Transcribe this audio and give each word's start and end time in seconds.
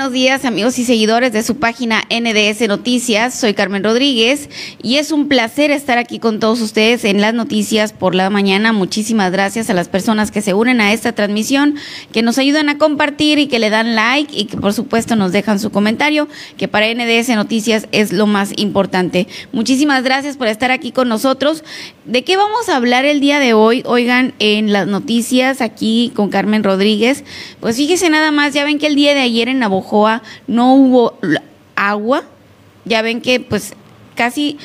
buenos 0.00 0.14
días 0.14 0.46
amigos 0.46 0.78
y 0.78 0.86
seguidores 0.86 1.30
de 1.30 1.42
su 1.42 1.56
página 1.56 2.04
NDS 2.08 2.66
Noticias. 2.68 3.34
Soy 3.38 3.52
Carmen 3.52 3.84
Rodríguez 3.84 4.48
y 4.82 4.96
es 4.96 5.12
un 5.12 5.28
placer 5.28 5.70
estar 5.70 5.98
aquí 5.98 6.18
con 6.18 6.40
todos 6.40 6.62
ustedes 6.62 7.04
en 7.04 7.20
las 7.20 7.34
noticias 7.34 7.92
por 7.92 8.14
la 8.14 8.30
mañana. 8.30 8.72
Muchísimas 8.72 9.30
gracias 9.30 9.68
a 9.68 9.74
las 9.74 9.88
personas 9.88 10.30
que 10.30 10.40
se 10.40 10.54
unen 10.54 10.80
a 10.80 10.94
esta 10.94 11.12
transmisión, 11.12 11.74
que 12.12 12.22
nos 12.22 12.38
ayudan 12.38 12.70
a 12.70 12.78
compartir 12.78 13.38
y 13.38 13.46
que 13.46 13.58
le 13.58 13.68
dan 13.68 13.94
like 13.94 14.34
y 14.34 14.46
que 14.46 14.56
por 14.56 14.72
supuesto 14.72 15.16
nos 15.16 15.32
dejan 15.32 15.60
su 15.60 15.70
comentario, 15.70 16.28
que 16.56 16.66
para 16.66 16.86
NDS 16.94 17.28
Noticias 17.36 17.86
es 17.92 18.10
lo 18.14 18.26
más 18.26 18.54
importante. 18.56 19.28
Muchísimas 19.52 20.02
gracias 20.02 20.38
por 20.38 20.46
estar 20.46 20.70
aquí 20.70 20.92
con 20.92 21.10
nosotros. 21.10 21.62
¿De 22.06 22.24
qué 22.24 22.38
vamos 22.38 22.70
a 22.70 22.76
hablar 22.76 23.04
el 23.04 23.20
día 23.20 23.38
de 23.38 23.52
hoy? 23.52 23.82
Oigan, 23.84 24.32
en 24.38 24.72
las 24.72 24.86
noticias 24.86 25.60
aquí 25.60 26.10
con 26.16 26.30
Carmen 26.30 26.64
Rodríguez. 26.64 27.22
Pues 27.60 27.76
fíjese 27.76 28.08
nada 28.08 28.32
más, 28.32 28.54
ya 28.54 28.64
ven 28.64 28.78
que 28.78 28.86
el 28.86 28.94
día 28.94 29.12
de 29.12 29.20
ayer 29.20 29.48
en 29.48 29.62
No 30.46 30.74
hubo 30.74 31.18
agua. 31.76 32.24
Ya 32.84 33.02
ven 33.02 33.20
que 33.20 33.40
pues 33.40 33.74
casi 34.14 34.58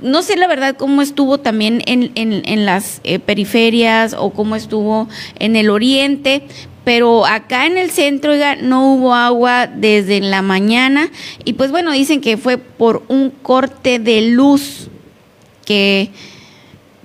no 0.00 0.22
sé 0.22 0.36
la 0.36 0.48
verdad 0.48 0.76
cómo 0.76 1.02
estuvo 1.02 1.38
también 1.38 1.82
en, 1.86 2.12
en, 2.14 2.64
las 2.64 3.00
eh, 3.04 3.18
periferias 3.18 4.14
o 4.18 4.30
cómo 4.30 4.56
estuvo 4.56 5.08
en 5.38 5.54
el 5.54 5.68
oriente, 5.68 6.46
pero 6.84 7.26
acá 7.26 7.66
en 7.66 7.76
el 7.76 7.90
centro 7.90 8.32
no 8.62 8.94
hubo 8.94 9.14
agua 9.14 9.66
desde 9.66 10.20
la 10.20 10.40
mañana 10.40 11.10
y 11.44 11.52
pues 11.52 11.70
bueno, 11.70 11.92
dicen 11.92 12.20
que 12.20 12.36
fue 12.36 12.56
por 12.56 13.02
un 13.08 13.30
corte 13.30 13.98
de 13.98 14.22
luz 14.22 14.88
que 15.66 16.10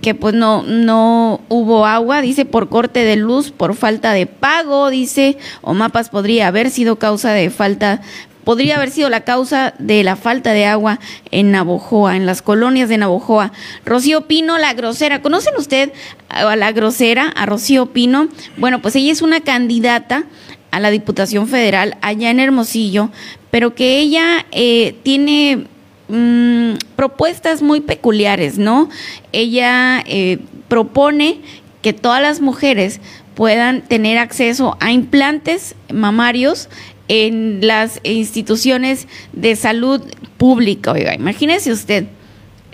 que 0.02 0.16
pues 0.16 0.34
no, 0.34 0.64
no 0.64 1.42
hubo 1.50 1.86
agua, 1.86 2.22
dice 2.22 2.46
por 2.46 2.70
corte 2.70 3.04
de 3.04 3.16
luz, 3.16 3.52
por 3.52 3.76
falta 3.76 4.14
de 4.14 4.26
pago, 4.26 4.90
dice, 4.90 5.38
o 5.62 5.74
mapas 5.74 6.10
podría 6.10 6.48
haber 6.48 6.70
sido 6.70 6.98
causa 6.98 7.32
de 7.32 7.50
falta, 7.50 8.02
podría 8.44 8.78
haber 8.78 8.92
sido 8.92 9.10
la 9.10 9.26
causa 9.26 9.74
de 9.80 10.04
la 10.04 10.16
falta 10.16 10.54
de 10.54 10.66
agua 10.66 11.00
en 11.32 11.52
Navojoa, 11.52 12.16
en 12.16 12.26
las 12.26 12.42
colonias 12.42 12.90
de 12.90 12.98
Navojoa. 12.98 13.52
Rocío 13.86 14.28
Pino, 14.28 14.58
la 14.58 14.74
grosera, 14.74 15.22
¿conocen 15.22 15.54
usted 15.58 15.92
a 16.30 16.56
la 16.56 16.72
grosera, 16.72 17.28
a 17.36 17.46
Rocío 17.46 17.88
Pino? 17.88 18.30
Bueno, 18.56 18.82
pues 18.82 18.96
ella 18.96 19.12
es 19.12 19.22
una 19.22 19.42
candidata 19.42 20.24
a 20.72 20.80
la 20.80 20.92
Diputación 20.92 21.48
Federal 21.48 21.98
allá 22.02 22.30
en 22.30 22.40
Hermosillo, 22.40 23.10
pero 23.52 23.74
que 23.74 24.00
ella 24.00 24.46
eh, 24.52 24.96
tiene 25.04 25.68
Mm, 26.10 26.76
propuestas 26.96 27.62
muy 27.62 27.82
peculiares, 27.82 28.58
¿no? 28.58 28.90
Ella 29.34 30.02
eh, 30.06 30.40
propone 30.70 31.42
que 31.82 31.92
todas 31.92 32.22
las 32.22 32.40
mujeres 32.40 33.02
puedan 33.36 33.82
tener 33.82 34.18
acceso 34.18 34.78
a 34.80 34.92
implantes 34.92 35.76
mamarios 35.94 36.70
en 37.10 37.60
las 37.66 38.00
instituciones 38.04 39.08
de 39.34 39.58
salud 39.58 40.02
pública. 40.38 40.94
Oiga, 40.94 41.14
imagínese 41.14 41.74
usted. 41.74 42.06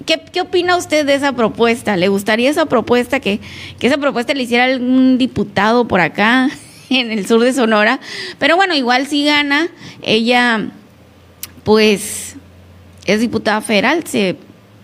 ¿Qué, 0.05 0.21
¿Qué, 0.31 0.41
opina 0.41 0.77
usted 0.77 1.05
de 1.05 1.15
esa 1.15 1.33
propuesta? 1.33 1.97
¿Le 1.97 2.07
gustaría 2.09 2.51
esa 2.51 2.67
propuesta, 2.67 3.19
que, 3.19 3.39
que 3.79 3.87
esa 3.87 3.97
propuesta 3.97 4.33
le 4.33 4.43
hiciera 4.43 4.65
algún 4.65 5.17
diputado 5.17 5.87
por 5.87 6.01
acá 6.01 6.49
en 6.89 7.11
el 7.11 7.25
sur 7.25 7.41
de 7.41 7.51
Sonora? 7.51 7.99
Pero 8.37 8.55
bueno, 8.57 8.75
igual 8.75 9.07
si 9.07 9.25
gana, 9.25 9.69
ella 10.03 10.69
pues 11.63 12.35
es 13.05 13.19
diputada 13.19 13.61
federal, 13.61 14.05
se, 14.05 14.37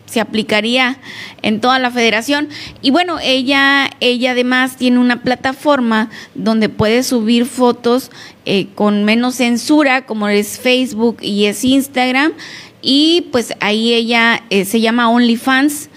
se 0.05 0.19
aplicaría 0.19 0.97
en 1.41 1.61
toda 1.61 1.79
la 1.79 1.91
federación. 1.91 2.49
Y 2.81 2.91
bueno, 2.91 3.17
ella, 3.21 3.89
ella 3.99 4.31
además 4.31 4.77
tiene 4.77 4.99
una 4.99 5.21
plataforma 5.21 6.09
donde 6.35 6.69
puede 6.69 7.03
subir 7.03 7.45
fotos 7.45 8.11
eh, 8.45 8.67
con 8.75 9.05
menos 9.05 9.35
censura, 9.35 10.05
como 10.05 10.27
es 10.27 10.59
Facebook 10.59 11.17
y 11.21 11.45
es 11.45 11.63
Instagram. 11.63 12.33
Y 12.81 13.27
pues 13.31 13.53
ahí 13.59 13.93
ella 13.93 14.43
eh, 14.49 14.65
se 14.65 14.79
llama 14.79 15.09
OnlyFans 15.09 15.89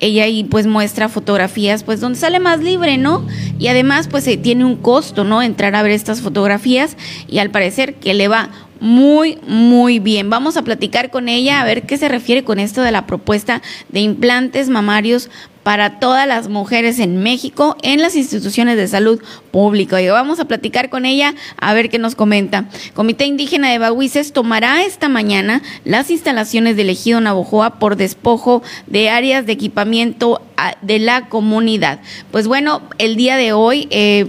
ella 0.00 0.24
ahí 0.24 0.44
pues 0.44 0.66
muestra 0.66 1.08
fotografías 1.08 1.82
pues 1.82 2.00
donde 2.00 2.18
sale 2.18 2.38
más 2.38 2.60
libre, 2.60 2.98
¿no? 2.98 3.26
Y 3.58 3.68
además 3.68 4.08
pues 4.08 4.26
eh, 4.28 4.36
tiene 4.36 4.64
un 4.64 4.76
costo, 4.76 5.24
¿no? 5.24 5.42
Entrar 5.42 5.74
a 5.74 5.82
ver 5.82 5.92
estas 5.92 6.20
fotografías 6.20 6.96
y 7.28 7.38
al 7.38 7.50
parecer 7.50 7.94
que 7.94 8.14
le 8.14 8.28
va 8.28 8.50
muy, 8.80 9.38
muy 9.46 9.98
bien. 9.98 10.30
Vamos 10.30 10.56
a 10.56 10.62
platicar 10.62 11.10
con 11.10 11.28
ella 11.28 11.60
a 11.60 11.64
ver 11.64 11.82
qué 11.82 11.96
se 11.96 12.08
refiere 12.08 12.44
con 12.44 12.58
esto 12.58 12.82
de 12.82 12.92
la 12.92 13.06
propuesta 13.06 13.62
de 13.88 14.00
implantes 14.00 14.68
mamarios 14.68 15.30
para 15.68 16.00
todas 16.00 16.26
las 16.26 16.48
mujeres 16.48 16.98
en 16.98 17.22
México 17.22 17.76
en 17.82 18.00
las 18.00 18.16
instituciones 18.16 18.78
de 18.78 18.88
salud 18.88 19.20
pública. 19.50 20.00
Y 20.00 20.08
vamos 20.08 20.40
a 20.40 20.46
platicar 20.46 20.88
con 20.88 21.04
ella 21.04 21.34
a 21.58 21.74
ver 21.74 21.90
qué 21.90 21.98
nos 21.98 22.14
comenta. 22.14 22.64
Comité 22.94 23.26
Indígena 23.26 23.70
de 23.70 23.78
Bahuises 23.78 24.32
tomará 24.32 24.82
esta 24.84 25.10
mañana 25.10 25.60
las 25.84 26.10
instalaciones 26.10 26.76
del 26.76 26.88
ejido 26.88 27.20
Navojoa 27.20 27.78
por 27.78 27.96
despojo 27.96 28.62
de 28.86 29.10
áreas 29.10 29.44
de 29.44 29.52
equipamiento 29.52 30.40
ah, 30.56 30.74
de 30.80 31.00
la 31.00 31.28
comunidad. 31.28 32.00
Pues 32.30 32.48
bueno, 32.48 32.80
el 32.96 33.16
día 33.16 33.36
de 33.36 33.52
hoy, 33.52 33.88
eh, 33.90 34.26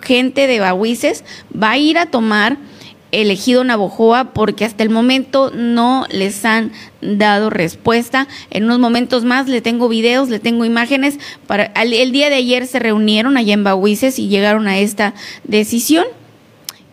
gente 0.00 0.46
de 0.46 0.60
Bahuises 0.60 1.24
va 1.54 1.72
a 1.72 1.78
ir 1.78 1.98
a 1.98 2.06
tomar 2.06 2.56
elegido 3.12 3.62
Navojoa 3.62 4.32
porque 4.32 4.64
hasta 4.64 4.82
el 4.82 4.90
momento 4.90 5.52
no 5.54 6.06
les 6.10 6.44
han 6.44 6.72
dado 7.00 7.50
respuesta. 7.50 8.26
En 8.50 8.64
unos 8.64 8.78
momentos 8.78 9.24
más 9.24 9.46
le 9.48 9.60
tengo 9.60 9.88
videos, 9.88 10.30
le 10.30 10.40
tengo 10.40 10.64
imágenes. 10.64 11.18
Para, 11.46 11.66
el, 11.66 12.10
día 12.10 12.30
de 12.30 12.36
ayer 12.36 12.66
se 12.66 12.78
reunieron 12.78 13.36
allá 13.36 13.54
en 13.54 13.64
Bahuises 13.64 14.18
y 14.18 14.28
llegaron 14.28 14.66
a 14.66 14.78
esta 14.78 15.14
decisión 15.44 16.06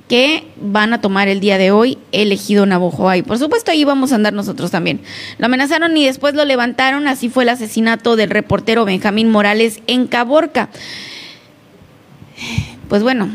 que 0.09 0.43
van 0.59 0.91
a 0.91 1.01
tomar 1.01 1.27
el 1.27 1.39
día 1.39 1.57
de 1.57 1.71
hoy 1.71 1.97
elegido 2.11 2.65
Navojoa. 2.65 3.17
Y 3.17 3.21
por 3.21 3.37
supuesto 3.37 3.71
ahí 3.71 3.85
vamos 3.85 4.11
a 4.11 4.15
andar 4.15 4.33
nosotros 4.33 4.71
también. 4.71 5.01
Lo 5.37 5.45
amenazaron 5.45 5.95
y 5.95 6.05
después 6.05 6.33
lo 6.33 6.43
levantaron. 6.45 7.07
Así 7.07 7.29
fue 7.29 7.43
el 7.43 7.49
asesinato 7.49 8.15
del 8.15 8.29
reportero 8.29 8.85
Benjamín 8.85 9.29
Morales 9.29 9.81
en 9.87 10.07
Caborca. 10.07 10.69
Pues 12.89 13.03
bueno, 13.03 13.29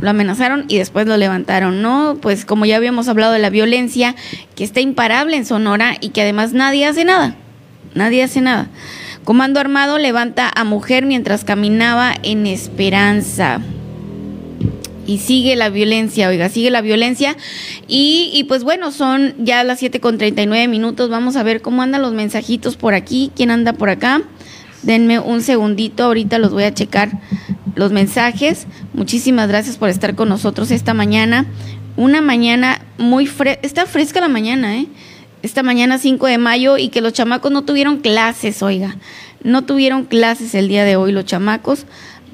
lo 0.00 0.10
amenazaron 0.10 0.64
y 0.68 0.78
después 0.78 1.06
lo 1.06 1.16
levantaron, 1.16 1.82
¿no? 1.82 2.18
Pues 2.20 2.44
como 2.44 2.66
ya 2.66 2.76
habíamos 2.76 3.08
hablado 3.08 3.32
de 3.32 3.38
la 3.38 3.50
violencia 3.50 4.14
que 4.54 4.64
está 4.64 4.80
imparable 4.80 5.36
en 5.36 5.46
Sonora 5.46 5.96
y 6.00 6.10
que 6.10 6.22
además 6.22 6.52
nadie 6.52 6.86
hace 6.86 7.04
nada, 7.04 7.36
nadie 7.94 8.22
hace 8.22 8.40
nada. 8.40 8.68
Comando 9.24 9.58
Armado 9.58 9.98
levanta 9.98 10.50
a 10.54 10.64
mujer 10.64 11.06
mientras 11.06 11.44
caminaba 11.44 12.14
en 12.22 12.46
Esperanza. 12.46 13.60
Y 15.06 15.18
sigue 15.18 15.56
la 15.56 15.68
violencia, 15.68 16.28
oiga, 16.28 16.48
sigue 16.48 16.70
la 16.70 16.80
violencia. 16.80 17.36
Y, 17.86 18.44
pues 18.48 18.64
bueno, 18.64 18.90
son 18.90 19.34
ya 19.38 19.62
las 19.64 19.78
7 19.78 20.00
con 20.00 20.16
39 20.16 20.68
minutos. 20.68 21.10
Vamos 21.10 21.36
a 21.36 21.42
ver 21.42 21.60
cómo 21.60 21.82
andan 21.82 22.02
los 22.02 22.12
mensajitos 22.12 22.76
por 22.76 22.94
aquí. 22.94 23.30
¿Quién 23.36 23.50
anda 23.50 23.74
por 23.74 23.90
acá? 23.90 24.22
Denme 24.82 25.18
un 25.18 25.42
segundito, 25.42 26.04
ahorita 26.04 26.38
los 26.38 26.52
voy 26.52 26.64
a 26.64 26.74
checar 26.74 27.10
los 27.74 27.92
mensajes. 27.92 28.66
Muchísimas 28.92 29.48
gracias 29.48 29.76
por 29.76 29.88
estar 29.88 30.14
con 30.14 30.28
nosotros 30.28 30.70
esta 30.70 30.94
mañana. 30.94 31.46
Una 31.96 32.20
mañana 32.20 32.80
muy 32.98 33.26
fresca, 33.26 33.60
está 33.62 33.86
fresca 33.86 34.20
la 34.20 34.28
mañana, 34.28 34.76
¿eh? 34.78 34.86
Esta 35.42 35.62
mañana 35.62 35.98
5 35.98 36.26
de 36.26 36.38
mayo 36.38 36.78
y 36.78 36.88
que 36.88 37.00
los 37.00 37.12
chamacos 37.12 37.52
no 37.52 37.62
tuvieron 37.62 37.98
clases, 37.98 38.62
oiga. 38.62 38.96
No 39.42 39.64
tuvieron 39.64 40.04
clases 40.04 40.54
el 40.54 40.68
día 40.68 40.84
de 40.84 40.96
hoy 40.96 41.12
los 41.12 41.26
chamacos. 41.26 41.84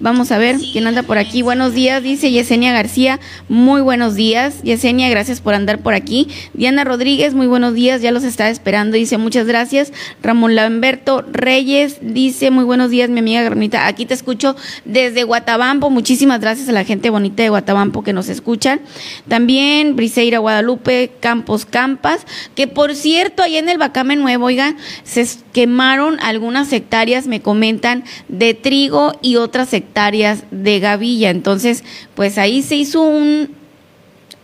Vamos 0.01 0.33
a 0.33 0.39
ver 0.39 0.57
quién 0.73 0.87
anda 0.87 1.03
por 1.03 1.19
aquí. 1.19 1.43
Buenos 1.43 1.75
días, 1.75 2.03
dice 2.03 2.31
Yesenia 2.31 2.73
García. 2.73 3.21
Muy 3.51 3.83
buenos 3.83 4.15
días. 4.15 4.63
Yesenia, 4.63 5.11
gracias 5.11 5.43
por 5.43 5.53
andar 5.53 5.81
por 5.81 5.93
aquí. 5.93 6.27
Diana 6.55 6.85
Rodríguez, 6.85 7.35
muy 7.35 7.47
buenos 7.47 7.75
días. 7.75 8.01
Ya 8.01 8.11
los 8.11 8.25
está 8.25 8.49
esperando. 8.49 8.97
Dice 8.97 9.19
muchas 9.19 9.47
gracias. 9.47 9.93
Ramón 10.23 10.55
Lamberto 10.55 11.23
Reyes 11.31 11.99
dice 12.01 12.51
muy 12.51 12.65
buenos 12.65 12.89
días, 12.91 13.11
mi 13.11 13.19
amiga 13.19 13.43
Garnita. 13.43 13.87
Aquí 13.87 14.07
te 14.07 14.15
escucho 14.15 14.57
desde 14.87 15.25
Guatabampo. 15.25 15.91
Muchísimas 15.91 16.41
gracias 16.41 16.71
a 16.71 16.73
la 16.73 16.85
gente 16.85 17.11
bonita 17.11 17.43
de 17.43 17.51
Guatabampo 17.51 18.03
que 18.03 18.15
nos 18.15 18.31
escuchan. 18.31 18.81
También 19.29 19.97
Briseira 19.97 20.39
Guadalupe, 20.39 21.13
Campos 21.21 21.67
Campas, 21.67 22.25
que 22.55 22.67
por 22.67 22.95
cierto, 22.95 23.43
ahí 23.43 23.59
en 23.59 23.69
el 23.69 23.77
Bacame 23.77 24.17
Nuevo, 24.17 24.47
oigan, 24.47 24.79
se 25.05 25.29
quemaron 25.53 26.19
algunas 26.21 26.73
hectáreas, 26.73 27.27
me 27.27 27.43
comentan, 27.43 28.05
de 28.29 28.55
trigo 28.55 29.13
y 29.21 29.37
otras 29.37 29.75
hectáreas 29.75 29.90
hectáreas 29.91 30.45
de 30.51 30.79
gavilla. 30.81 31.31
Entonces, 31.31 31.85
pues 32.15 32.39
ahí 32.39 32.63
se 32.63 32.77
hizo 32.77 33.03
un, 33.03 33.51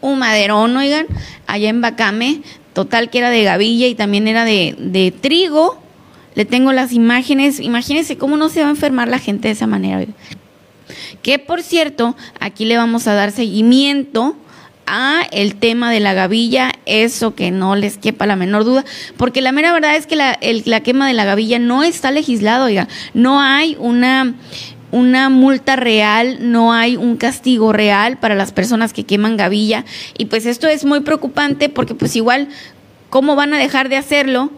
un 0.01 0.19
maderón, 0.19 0.77
oigan, 0.77 1.07
allá 1.47 1.69
en 1.69 1.81
Bacame, 1.81 2.43
total 2.73 3.11
que 3.11 3.19
era 3.19 3.31
de 3.31 3.45
gavilla 3.45 3.87
y 3.87 3.95
también 3.95 4.29
era 4.29 4.45
de, 4.45 4.75
de 4.79 5.13
trigo. 5.13 5.81
Le 6.35 6.45
tengo 6.45 6.73
las 6.73 6.93
imágenes. 6.93 7.61
Imagínense 7.61 8.19
cómo 8.19 8.37
no 8.37 8.49
se 8.49 8.61
va 8.61 8.67
a 8.67 8.71
enfermar 8.71 9.09
la 9.09 9.19
gente 9.19 9.49
de 9.49 9.53
esa 9.53 9.67
manera. 9.67 10.05
Que 11.23 11.39
por 11.39 11.63
cierto, 11.63 12.17
aquí 12.41 12.65
le 12.65 12.77
vamos 12.77 13.07
a 13.07 13.15
dar 13.15 13.31
seguimiento 13.31 14.37
a 14.87 15.23
el 15.33 15.57
tema 15.57 15.91
de 15.91 16.01
la 16.01 16.15
gavilla, 16.15 16.73
eso 16.87 17.35
que 17.35 17.51
no 17.51 17.77
les 17.77 17.99
quepa 17.99 18.27
la 18.27 18.37
menor 18.37 18.65
duda, 18.65 18.85
porque 19.17 19.41
la 19.41 19.53
mera 19.53 19.73
verdad 19.73 19.97
es 19.97 20.07
que 20.07 20.17
la, 20.17 20.39
la 20.41 20.81
quema 20.81 21.09
de 21.09 21.15
la 21.15 21.25
gavilla 21.25 21.59
no 21.59 21.83
está 21.83 22.13
legislado, 22.13 22.67
oiga, 22.67 22.89
no 23.13 23.41
hay 23.41 23.77
una 23.81 24.35
una 24.91 25.29
multa 25.29 25.77
real, 25.77 26.39
no 26.41 26.73
hay 26.73 26.97
un 26.97 27.17
castigo 27.17 27.73
real 27.73 28.19
para 28.19 28.35
las 28.35 28.53
personas 28.53 28.93
que 28.93 29.05
queman 29.05 29.37
gavilla. 29.37 29.85
Y 30.17 30.27
pues 30.27 30.47
esto 30.47 30.69
es 30.69 30.85
muy 30.85 31.01
preocupante 31.01 31.69
porque 31.69 31.95
pues 31.95 32.17
igual, 32.17 32.49
¿cómo 33.11 33.37
van 33.37 33.53
a 33.55 33.59
dejar 33.59 33.89
de 33.89 33.97
hacerlo 33.97 34.51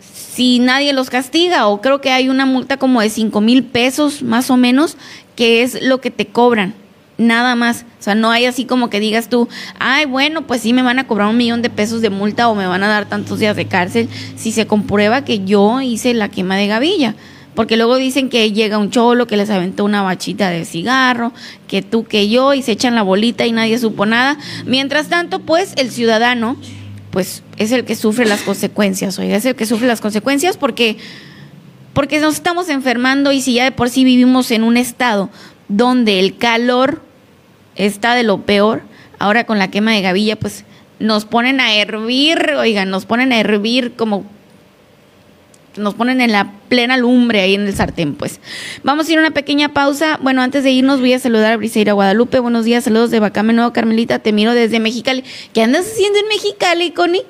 si 0.00 0.58
nadie 0.58 0.92
los 0.92 1.10
castiga? 1.10 1.66
O 1.68 1.80
creo 1.80 2.00
que 2.00 2.10
hay 2.10 2.28
una 2.28 2.46
multa 2.46 2.76
como 2.76 3.00
de 3.00 3.10
5 3.10 3.40
mil 3.40 3.64
pesos 3.64 4.22
más 4.22 4.50
o 4.50 4.56
menos, 4.56 4.96
que 5.34 5.62
es 5.62 5.82
lo 5.82 6.00
que 6.00 6.10
te 6.10 6.26
cobran. 6.26 6.74
Nada 7.16 7.56
más. 7.56 7.84
O 7.98 8.02
sea, 8.02 8.14
no 8.14 8.30
hay 8.30 8.44
así 8.44 8.64
como 8.64 8.90
que 8.90 9.00
digas 9.00 9.28
tú, 9.28 9.48
ay, 9.80 10.04
bueno, 10.04 10.46
pues 10.46 10.60
sí 10.62 10.72
me 10.72 10.82
van 10.82 11.00
a 11.00 11.08
cobrar 11.08 11.28
un 11.28 11.36
millón 11.36 11.62
de 11.62 11.70
pesos 11.70 12.00
de 12.00 12.10
multa 12.10 12.48
o 12.48 12.54
me 12.54 12.66
van 12.66 12.84
a 12.84 12.88
dar 12.88 13.08
tantos 13.08 13.40
días 13.40 13.56
de 13.56 13.66
cárcel 13.66 14.08
si 14.36 14.52
se 14.52 14.68
comprueba 14.68 15.24
que 15.24 15.44
yo 15.44 15.80
hice 15.80 16.14
la 16.14 16.28
quema 16.28 16.56
de 16.56 16.68
gavilla 16.68 17.16
porque 17.58 17.76
luego 17.76 17.96
dicen 17.96 18.28
que 18.28 18.52
llega 18.52 18.78
un 18.78 18.92
cholo 18.92 19.26
que 19.26 19.36
les 19.36 19.50
aventó 19.50 19.84
una 19.84 20.00
bachita 20.02 20.48
de 20.48 20.64
cigarro, 20.64 21.32
que 21.66 21.82
tú, 21.82 22.04
que 22.04 22.28
yo, 22.28 22.54
y 22.54 22.62
se 22.62 22.70
echan 22.70 22.94
la 22.94 23.02
bolita 23.02 23.46
y 23.46 23.50
nadie 23.50 23.76
supo 23.80 24.06
nada. 24.06 24.38
Mientras 24.64 25.08
tanto, 25.08 25.40
pues 25.40 25.72
el 25.74 25.90
ciudadano, 25.90 26.56
pues 27.10 27.42
es 27.56 27.72
el 27.72 27.84
que 27.84 27.96
sufre 27.96 28.26
las 28.26 28.42
consecuencias, 28.42 29.18
oiga, 29.18 29.34
es 29.34 29.44
el 29.44 29.56
que 29.56 29.66
sufre 29.66 29.88
las 29.88 30.00
consecuencias 30.00 30.56
porque, 30.56 30.98
porque 31.94 32.20
nos 32.20 32.34
estamos 32.34 32.68
enfermando 32.68 33.32
y 33.32 33.40
si 33.40 33.54
ya 33.54 33.64
de 33.64 33.72
por 33.72 33.90
sí 33.90 34.04
vivimos 34.04 34.52
en 34.52 34.62
un 34.62 34.76
estado 34.76 35.28
donde 35.66 36.20
el 36.20 36.36
calor 36.36 37.02
está 37.74 38.14
de 38.14 38.22
lo 38.22 38.42
peor, 38.42 38.82
ahora 39.18 39.46
con 39.46 39.58
la 39.58 39.68
quema 39.68 39.90
de 39.90 40.02
gavilla, 40.02 40.36
pues 40.36 40.64
nos 41.00 41.24
ponen 41.24 41.58
a 41.58 41.74
hervir, 41.74 42.52
oigan, 42.56 42.88
nos 42.88 43.04
ponen 43.04 43.32
a 43.32 43.40
hervir 43.40 43.94
como 43.96 44.26
nos 45.78 45.94
ponen 45.94 46.20
en 46.20 46.32
la 46.32 46.52
plena 46.68 46.96
lumbre 46.96 47.40
ahí 47.40 47.54
en 47.54 47.66
el 47.66 47.74
sartén, 47.74 48.14
pues. 48.14 48.40
Vamos 48.82 49.08
a 49.08 49.12
ir 49.12 49.18
a 49.18 49.20
una 49.22 49.30
pequeña 49.30 49.72
pausa. 49.72 50.18
Bueno, 50.22 50.42
antes 50.42 50.64
de 50.64 50.70
irnos 50.70 51.00
voy 51.00 51.12
a 51.12 51.18
saludar 51.18 51.52
a 51.52 51.56
Briseira 51.56 51.92
Guadalupe. 51.92 52.38
Buenos 52.38 52.64
días, 52.64 52.84
saludos 52.84 53.10
de 53.10 53.20
Bacame 53.20 53.52
Nuevo, 53.52 53.72
Carmelita, 53.72 54.18
te 54.18 54.32
miro 54.32 54.54
desde 54.54 54.80
Mexicali. 54.80 55.24
¿Qué 55.52 55.62
andas 55.62 55.86
haciendo 55.86 56.18
en 56.18 56.28
Mexicali, 56.28 56.90
Connie? 56.90 57.22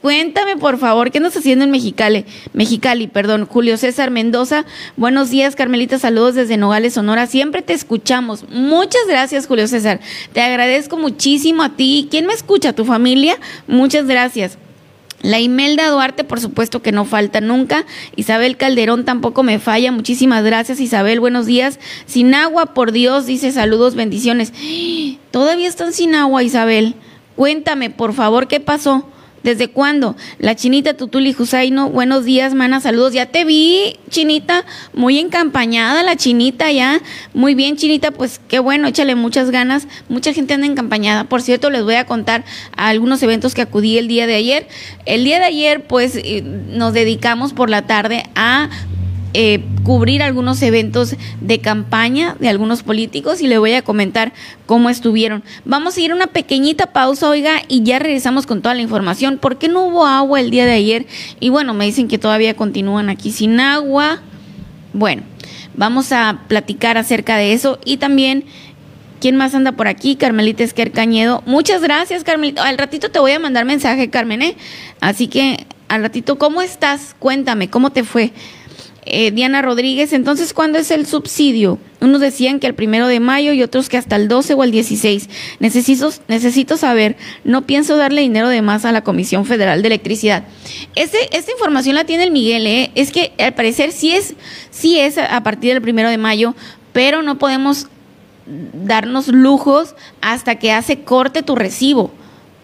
Cuéntame, 0.00 0.56
por 0.56 0.78
favor, 0.78 1.10
¿qué 1.10 1.18
andas 1.18 1.36
haciendo 1.36 1.64
en 1.64 1.70
Mexicali? 1.70 2.24
Mexicali, 2.54 3.06
perdón. 3.06 3.44
Julio 3.44 3.76
César 3.76 4.10
Mendoza. 4.10 4.64
Buenos 4.96 5.28
días, 5.28 5.56
Carmelita. 5.56 5.98
Saludos 5.98 6.34
desde 6.34 6.56
Nogales, 6.56 6.94
Sonora. 6.94 7.26
Siempre 7.26 7.60
te 7.60 7.74
escuchamos. 7.74 8.48
Muchas 8.48 9.02
gracias, 9.06 9.46
Julio 9.46 9.68
César. 9.68 10.00
Te 10.32 10.40
agradezco 10.40 10.96
muchísimo 10.96 11.62
a 11.62 11.76
ti. 11.76 12.08
¿Quién 12.10 12.24
me 12.24 12.32
escucha? 12.32 12.72
¿Tu 12.72 12.86
familia? 12.86 13.36
Muchas 13.66 14.06
gracias. 14.06 14.56
La 15.22 15.38
Imelda 15.38 15.88
Duarte, 15.88 16.24
por 16.24 16.40
supuesto 16.40 16.80
que 16.80 16.92
no 16.92 17.04
falta 17.04 17.40
nunca. 17.40 17.84
Isabel 18.16 18.56
Calderón 18.56 19.04
tampoco 19.04 19.42
me 19.42 19.58
falla. 19.58 19.92
Muchísimas 19.92 20.42
gracias, 20.44 20.80
Isabel. 20.80 21.20
Buenos 21.20 21.46
días. 21.46 21.78
Sin 22.06 22.34
agua, 22.34 22.66
por 22.74 22.92
Dios, 22.92 23.26
dice 23.26 23.52
saludos, 23.52 23.94
bendiciones. 23.94 24.52
Todavía 25.30 25.68
están 25.68 25.92
sin 25.92 26.14
agua, 26.14 26.42
Isabel. 26.42 26.94
Cuéntame, 27.36 27.90
por 27.90 28.14
favor, 28.14 28.48
¿qué 28.48 28.60
pasó? 28.60 29.04
¿Desde 29.42 29.68
cuándo? 29.68 30.16
La 30.38 30.54
chinita 30.54 30.94
Tutuli 30.94 31.32
Jusaino, 31.32 31.88
buenos 31.88 32.26
días, 32.26 32.52
mana, 32.52 32.80
saludos. 32.80 33.14
Ya 33.14 33.26
te 33.26 33.46
vi, 33.46 33.96
chinita, 34.10 34.66
muy 34.92 35.18
encampañada 35.18 36.02
la 36.02 36.14
chinita 36.16 36.70
ya. 36.70 37.00
Muy 37.32 37.54
bien, 37.54 37.76
chinita, 37.76 38.10
pues 38.10 38.38
qué 38.48 38.58
bueno, 38.58 38.86
échale 38.86 39.14
muchas 39.14 39.50
ganas. 39.50 39.88
Mucha 40.10 40.34
gente 40.34 40.52
anda 40.52 40.66
encampañada. 40.66 41.24
Por 41.24 41.40
cierto, 41.40 41.70
les 41.70 41.84
voy 41.84 41.94
a 41.94 42.04
contar 42.04 42.44
algunos 42.76 43.22
eventos 43.22 43.54
que 43.54 43.62
acudí 43.62 43.96
el 43.96 44.08
día 44.08 44.26
de 44.26 44.34
ayer. 44.34 44.68
El 45.06 45.24
día 45.24 45.38
de 45.38 45.46
ayer, 45.46 45.84
pues, 45.86 46.16
eh, 46.16 46.42
nos 46.42 46.92
dedicamos 46.92 47.54
por 47.54 47.70
la 47.70 47.86
tarde 47.86 48.24
a 48.34 48.68
eh, 49.32 49.64
cubrir 49.84 50.22
algunos 50.22 50.60
eventos 50.62 51.14
de 51.40 51.60
campaña 51.60 52.36
de 52.40 52.48
algunos 52.48 52.82
políticos 52.82 53.40
y 53.40 53.46
le 53.46 53.58
voy 53.58 53.72
a 53.74 53.82
comentar 53.82 54.32
cómo 54.66 54.90
estuvieron. 54.90 55.44
Vamos 55.64 55.96
a 55.96 56.00
ir 56.00 56.10
a 56.10 56.14
una 56.14 56.26
pequeñita 56.26 56.92
pausa, 56.92 57.28
oiga, 57.28 57.62
y 57.68 57.82
ya 57.82 57.98
regresamos 57.98 58.46
con 58.46 58.60
toda 58.60 58.74
la 58.74 58.82
información. 58.82 59.38
¿Por 59.38 59.58
qué 59.58 59.68
no 59.68 59.86
hubo 59.86 60.06
agua 60.06 60.40
el 60.40 60.50
día 60.50 60.66
de 60.66 60.72
ayer? 60.72 61.06
Y 61.38 61.48
bueno, 61.48 61.74
me 61.74 61.84
dicen 61.84 62.08
que 62.08 62.18
todavía 62.18 62.54
continúan 62.54 63.08
aquí 63.08 63.30
sin 63.30 63.60
agua. 63.60 64.20
Bueno, 64.92 65.22
vamos 65.74 66.10
a 66.12 66.42
platicar 66.48 66.98
acerca 66.98 67.36
de 67.36 67.52
eso 67.52 67.78
y 67.84 67.98
también... 67.98 68.44
¿Quién 69.20 69.36
más 69.36 69.54
anda 69.54 69.72
por 69.72 69.86
aquí? 69.86 70.16
Carmelita 70.16 70.64
Esquer 70.64 70.92
Cañedo. 70.92 71.42
Muchas 71.44 71.82
gracias, 71.82 72.24
Carmelita. 72.24 72.66
Al 72.66 72.78
ratito 72.78 73.10
te 73.10 73.18
voy 73.18 73.32
a 73.32 73.38
mandar 73.38 73.66
mensaje, 73.66 74.08
Carmen, 74.08 74.40
¿eh? 74.40 74.56
Así 75.02 75.28
que 75.28 75.66
al 75.90 76.02
ratito, 76.02 76.38
¿cómo 76.38 76.62
estás? 76.62 77.14
Cuéntame, 77.18 77.68
¿cómo 77.68 77.90
te 77.90 78.02
fue? 78.02 78.32
Eh, 79.06 79.30
Diana 79.30 79.62
Rodríguez, 79.62 80.12
entonces, 80.12 80.52
¿cuándo 80.52 80.78
es 80.78 80.90
el 80.90 81.06
subsidio? 81.06 81.78
Unos 82.00 82.20
decían 82.20 82.60
que 82.60 82.66
el 82.66 82.74
primero 82.74 83.06
de 83.06 83.18
mayo 83.18 83.52
y 83.52 83.62
otros 83.62 83.88
que 83.88 83.96
hasta 83.96 84.16
el 84.16 84.28
12 84.28 84.54
o 84.54 84.64
el 84.64 84.70
16. 84.70 85.28
Necesito, 85.58 86.10
necesito 86.28 86.76
saber, 86.76 87.16
no 87.44 87.66
pienso 87.66 87.96
darle 87.96 88.20
dinero 88.20 88.48
de 88.48 88.62
más 88.62 88.84
a 88.84 88.92
la 88.92 89.02
Comisión 89.02 89.46
Federal 89.46 89.82
de 89.82 89.88
Electricidad. 89.88 90.44
Este, 90.94 91.34
esta 91.36 91.52
información 91.52 91.94
la 91.94 92.04
tiene 92.04 92.24
el 92.24 92.30
Miguel, 92.30 92.66
¿eh? 92.66 92.90
es 92.94 93.10
que 93.10 93.32
al 93.38 93.54
parecer 93.54 93.92
sí 93.92 94.12
es, 94.12 94.34
sí 94.70 94.98
es 94.98 95.16
a 95.16 95.42
partir 95.42 95.72
del 95.72 95.82
primero 95.82 96.10
de 96.10 96.18
mayo, 96.18 96.54
pero 96.92 97.22
no 97.22 97.38
podemos 97.38 97.88
darnos 98.46 99.28
lujos 99.28 99.94
hasta 100.20 100.58
que 100.58 100.72
hace 100.72 101.02
corte 101.02 101.42
tu 101.42 101.56
recibo. 101.56 102.12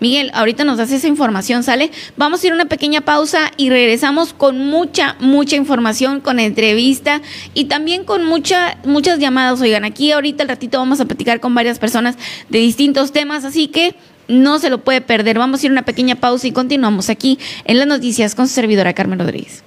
Miguel, 0.06 0.30
ahorita 0.34 0.62
nos 0.62 0.78
das 0.78 0.92
esa 0.92 1.08
información, 1.08 1.64
¿sale? 1.64 1.90
Vamos 2.16 2.40
a 2.40 2.46
ir 2.46 2.52
a 2.52 2.54
una 2.54 2.66
pequeña 2.66 3.00
pausa 3.00 3.50
y 3.56 3.70
regresamos 3.70 4.32
con 4.32 4.64
mucha, 4.68 5.16
mucha 5.18 5.56
información, 5.56 6.20
con 6.20 6.38
entrevista 6.38 7.22
y 7.54 7.64
también 7.64 8.04
con 8.04 8.24
mucha, 8.24 8.78
muchas 8.84 9.18
llamadas. 9.18 9.60
Oigan, 9.60 9.84
aquí 9.84 10.12
ahorita 10.12 10.44
al 10.44 10.48
ratito 10.48 10.78
vamos 10.78 11.00
a 11.00 11.06
platicar 11.06 11.40
con 11.40 11.56
varias 11.56 11.80
personas 11.80 12.14
de 12.50 12.60
distintos 12.60 13.10
temas, 13.10 13.44
así 13.44 13.66
que 13.66 13.96
no 14.28 14.60
se 14.60 14.70
lo 14.70 14.84
puede 14.84 15.00
perder. 15.00 15.40
Vamos 15.40 15.60
a 15.60 15.66
ir 15.66 15.70
a 15.70 15.74
una 15.74 15.84
pequeña 15.84 16.14
pausa 16.14 16.46
y 16.46 16.52
continuamos 16.52 17.10
aquí 17.10 17.40
en 17.64 17.80
las 17.80 17.88
noticias 17.88 18.36
con 18.36 18.46
su 18.46 18.54
servidora 18.54 18.94
Carmen 18.94 19.18
Rodríguez. 19.18 19.64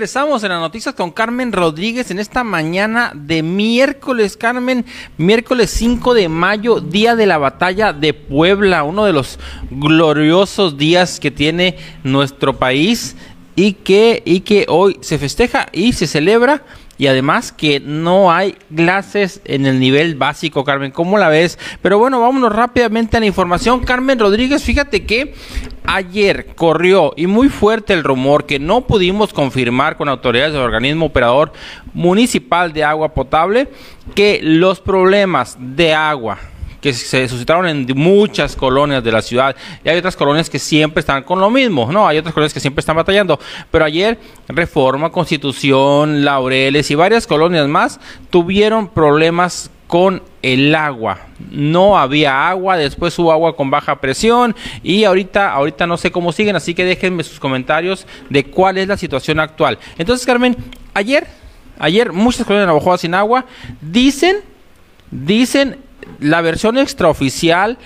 Regresamos 0.00 0.42
en 0.44 0.48
las 0.48 0.60
noticias 0.60 0.94
con 0.94 1.10
Carmen 1.10 1.52
Rodríguez 1.52 2.10
en 2.10 2.18
esta 2.18 2.42
mañana 2.42 3.12
de 3.14 3.42
miércoles, 3.42 4.34
Carmen, 4.34 4.86
miércoles 5.18 5.68
5 5.72 6.14
de 6.14 6.30
mayo, 6.30 6.80
día 6.80 7.16
de 7.16 7.26
la 7.26 7.36
batalla 7.36 7.92
de 7.92 8.14
Puebla, 8.14 8.82
uno 8.82 9.04
de 9.04 9.12
los 9.12 9.38
gloriosos 9.70 10.78
días 10.78 11.20
que 11.20 11.30
tiene 11.30 11.76
nuestro 12.02 12.58
país 12.58 13.14
y 13.56 13.74
que, 13.74 14.22
y 14.24 14.40
que 14.40 14.64
hoy 14.70 14.96
se 15.02 15.18
festeja 15.18 15.66
y 15.70 15.92
se 15.92 16.06
celebra 16.06 16.62
y 17.00 17.06
además 17.06 17.50
que 17.50 17.80
no 17.80 18.30
hay 18.30 18.58
clases 18.76 19.40
en 19.46 19.64
el 19.64 19.80
nivel 19.80 20.16
básico, 20.16 20.64
Carmen. 20.64 20.90
¿Cómo 20.90 21.16
la 21.16 21.30
ves? 21.30 21.58
Pero 21.80 21.98
bueno, 21.98 22.20
vámonos 22.20 22.52
rápidamente 22.54 23.16
a 23.16 23.20
la 23.20 23.24
información. 23.24 23.80
Carmen 23.80 24.18
Rodríguez, 24.18 24.62
fíjate 24.62 25.06
que 25.06 25.32
ayer 25.86 26.48
corrió 26.54 27.14
y 27.16 27.26
muy 27.26 27.48
fuerte 27.48 27.94
el 27.94 28.04
rumor 28.04 28.44
que 28.44 28.58
no 28.58 28.82
pudimos 28.82 29.32
confirmar 29.32 29.96
con 29.96 30.10
autoridades 30.10 30.52
del 30.52 30.60
organismo 30.60 31.06
operador 31.06 31.54
municipal 31.94 32.74
de 32.74 32.84
agua 32.84 33.14
potable 33.14 33.68
que 34.14 34.40
los 34.42 34.82
problemas 34.82 35.56
de 35.58 35.94
agua 35.94 36.36
que 36.80 36.92
se 36.92 37.28
suscitaron 37.28 37.66
en 37.66 37.86
muchas 37.94 38.56
colonias 38.56 39.04
de 39.04 39.12
la 39.12 39.22
ciudad 39.22 39.54
y 39.84 39.88
hay 39.88 39.98
otras 39.98 40.16
colonias 40.16 40.48
que 40.48 40.58
siempre 40.58 41.00
están 41.00 41.22
con 41.22 41.40
lo 41.40 41.50
mismo, 41.50 41.90
¿no? 41.92 42.06
Hay 42.08 42.18
otras 42.18 42.34
colonias 42.34 42.54
que 42.54 42.60
siempre 42.60 42.80
están 42.80 42.96
batallando, 42.96 43.38
pero 43.70 43.84
ayer 43.84 44.18
Reforma, 44.48 45.10
Constitución, 45.10 46.24
Laureles 46.24 46.90
y 46.90 46.94
varias 46.94 47.26
colonias 47.26 47.68
más 47.68 48.00
tuvieron 48.30 48.88
problemas 48.88 49.70
con 49.86 50.22
el 50.42 50.72
agua. 50.74 51.18
No 51.50 51.98
había 51.98 52.48
agua, 52.48 52.76
después 52.76 53.18
hubo 53.18 53.32
agua 53.32 53.56
con 53.56 53.70
baja 53.70 54.00
presión 54.00 54.54
y 54.84 55.02
ahorita 55.02 55.52
ahorita 55.52 55.86
no 55.86 55.96
sé 55.96 56.12
cómo 56.12 56.30
siguen, 56.30 56.54
así 56.54 56.74
que 56.74 56.84
déjenme 56.84 57.24
sus 57.24 57.40
comentarios 57.40 58.06
de 58.28 58.44
cuál 58.44 58.78
es 58.78 58.86
la 58.86 58.96
situación 58.96 59.40
actual. 59.40 59.78
Entonces, 59.98 60.24
Carmen, 60.24 60.56
ayer 60.94 61.26
ayer 61.78 62.12
muchas 62.12 62.46
colonias 62.46 62.68
de 62.68 62.72
Navajo 62.72 62.96
sin 62.98 63.14
agua 63.14 63.46
dicen 63.80 64.36
dicen 65.10 65.78
la 66.20 66.40
versión 66.40 66.78
extraoficial 66.78 67.78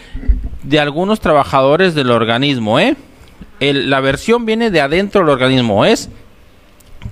de 0.62 0.80
algunos 0.80 1.20
trabajadores 1.20 1.94
del 1.94 2.10
organismo, 2.10 2.78
¿eh? 2.80 2.96
la 3.60 4.00
versión 4.00 4.44
viene 4.44 4.70
de 4.70 4.80
adentro 4.80 5.20
del 5.20 5.30
organismo, 5.30 5.84
es 5.84 6.10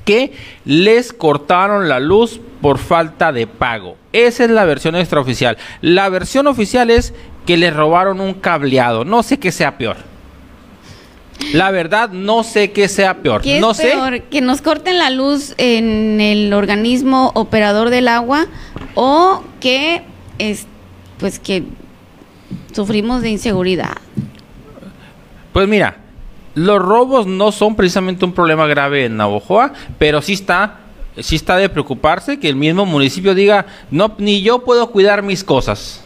que 0.04 0.32
les 0.64 1.12
cortaron 1.12 1.88
la 1.88 2.00
luz 2.00 2.40
por 2.60 2.78
falta 2.78 3.32
de 3.32 3.46
pago. 3.46 3.96
Esa 4.12 4.44
es 4.44 4.50
la 4.50 4.64
versión 4.64 4.96
extraoficial. 4.96 5.56
La 5.80 6.08
versión 6.08 6.46
oficial 6.46 6.90
es 6.90 7.14
que 7.46 7.56
les 7.56 7.74
robaron 7.74 8.20
un 8.20 8.34
cableado. 8.34 9.04
No 9.04 9.22
sé 9.22 9.38
qué 9.38 9.52
sea 9.52 9.78
peor. 9.78 9.96
La 11.52 11.70
verdad, 11.70 12.10
no 12.10 12.44
sé 12.44 12.72
qué 12.72 12.88
sea 12.88 13.18
peor. 13.18 13.42
¿Qué 13.42 13.60
no 13.60 13.72
es 13.72 13.80
peor? 13.80 14.22
¿Que 14.22 14.40
nos 14.40 14.62
corten 14.62 14.98
la 14.98 15.10
luz 15.10 15.54
en 15.58 16.20
el 16.20 16.52
organismo 16.52 17.32
operador 17.34 17.90
del 17.90 18.08
agua 18.08 18.46
o 18.94 19.42
que 19.60 20.02
este, 20.38 20.71
pues 21.22 21.38
que 21.38 21.62
sufrimos 22.72 23.22
de 23.22 23.30
inseguridad. 23.30 23.96
Pues 25.52 25.68
mira, 25.68 25.98
los 26.56 26.82
robos 26.82 27.28
no 27.28 27.52
son 27.52 27.76
precisamente 27.76 28.24
un 28.24 28.32
problema 28.32 28.66
grave 28.66 29.04
en 29.04 29.16
Navojoa, 29.16 29.72
pero 29.98 30.20
sí 30.20 30.32
está 30.32 30.80
sí 31.20 31.36
está 31.36 31.58
de 31.58 31.68
preocuparse 31.68 32.40
que 32.40 32.48
el 32.48 32.56
mismo 32.56 32.86
municipio 32.86 33.36
diga, 33.36 33.66
"No 33.92 34.16
ni 34.18 34.42
yo 34.42 34.64
puedo 34.64 34.90
cuidar 34.90 35.22
mis 35.22 35.44
cosas." 35.44 36.02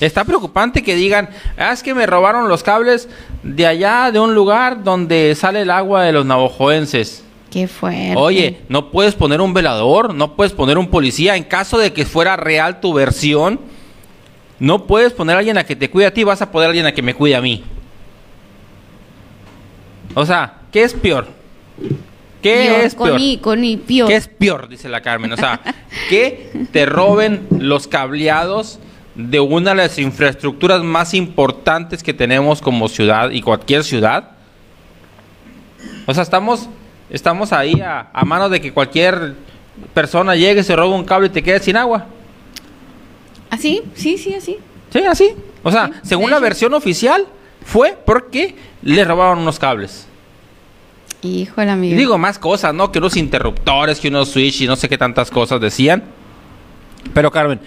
Está 0.00 0.24
preocupante 0.24 0.82
que 0.82 0.96
digan, 0.96 1.28
ah, 1.56 1.72
es 1.72 1.84
que 1.84 1.94
me 1.94 2.06
robaron 2.06 2.48
los 2.48 2.64
cables 2.64 3.08
de 3.44 3.64
allá, 3.64 4.10
de 4.10 4.18
un 4.18 4.34
lugar 4.34 4.82
donde 4.82 5.36
sale 5.36 5.62
el 5.62 5.70
agua 5.70 6.02
de 6.02 6.12
los 6.12 6.26
navojoenses. 6.26 7.22
Qué 7.50 7.66
fuerte. 7.66 8.14
Oye, 8.16 8.60
no 8.68 8.90
puedes 8.90 9.14
poner 9.14 9.40
un 9.40 9.54
velador, 9.54 10.14
no 10.14 10.36
puedes 10.36 10.52
poner 10.52 10.76
un 10.76 10.88
policía. 10.88 11.36
En 11.36 11.44
caso 11.44 11.78
de 11.78 11.92
que 11.92 12.04
fuera 12.04 12.36
real 12.36 12.80
tu 12.80 12.92
versión, 12.92 13.60
no 14.58 14.86
puedes 14.86 15.12
poner 15.12 15.36
a 15.36 15.38
alguien 15.38 15.56
a 15.58 15.64
que 15.64 15.76
te 15.76 15.88
cuide 15.88 16.06
a 16.06 16.14
ti, 16.14 16.24
vas 16.24 16.42
a 16.42 16.50
poner 16.50 16.66
a 16.66 16.68
alguien 16.70 16.86
a 16.86 16.92
que 16.92 17.02
me 17.02 17.14
cuide 17.14 17.36
a 17.36 17.40
mí. 17.40 17.64
O 20.14 20.26
sea, 20.26 20.62
¿qué 20.72 20.82
es 20.82 20.94
peor? 20.94 21.28
¿Qué 22.42 22.84
es 22.84 22.94
peor? 22.94 23.18
Con 23.40 23.60
¿Qué 23.60 24.16
es 24.16 24.28
peor? 24.28 24.68
Dice 24.68 24.88
la 24.88 25.00
Carmen. 25.00 25.32
O 25.32 25.36
sea, 25.36 25.60
que 26.10 26.66
te 26.72 26.86
roben 26.86 27.46
los 27.50 27.88
cableados 27.88 28.78
de 29.14 29.40
una 29.40 29.70
de 29.70 29.76
las 29.76 29.98
infraestructuras 29.98 30.82
más 30.82 31.14
importantes 31.14 32.02
que 32.02 32.14
tenemos 32.14 32.62
como 32.62 32.88
ciudad 32.88 33.30
y 33.30 33.42
cualquier 33.42 33.84
ciudad. 33.84 34.32
O 36.06 36.14
sea, 36.14 36.22
estamos 36.22 36.68
Estamos 37.10 37.52
ahí 37.52 37.80
a, 37.80 38.08
a 38.12 38.24
manos 38.24 38.50
de 38.50 38.60
que 38.60 38.72
cualquier 38.72 39.34
persona 39.94 40.34
llegue, 40.36 40.62
se 40.62 40.76
roba 40.76 40.94
un 40.94 41.04
cable 41.04 41.28
y 41.28 41.30
te 41.30 41.42
quede 41.42 41.60
sin 41.60 41.76
agua. 41.76 42.06
¿Así? 43.50 43.82
Sí, 43.94 44.18
sí, 44.18 44.34
así. 44.34 44.58
Sí, 44.90 45.00
así. 45.00 45.34
O 45.62 45.70
sea, 45.70 45.90
según 46.02 46.30
la 46.30 46.38
versión 46.38 46.74
oficial, 46.74 47.26
fue 47.64 47.96
porque 48.04 48.56
le 48.82 49.04
robaron 49.04 49.38
unos 49.38 49.58
cables. 49.58 50.06
Híjole, 51.22 51.70
amigo. 51.70 51.96
Digo 51.96 52.18
más 52.18 52.38
cosas, 52.38 52.72
¿no? 52.72 52.92
Que 52.92 52.98
unos 52.98 53.16
interruptores, 53.16 53.98
que 53.98 54.08
unos 54.08 54.30
switch 54.30 54.62
y 54.62 54.66
no 54.66 54.76
sé 54.76 54.88
qué 54.88 54.96
tantas 54.96 55.30
cosas 55.30 55.60
decían. 55.60 56.04
Pero 57.12 57.30
Carmen, 57.30 57.60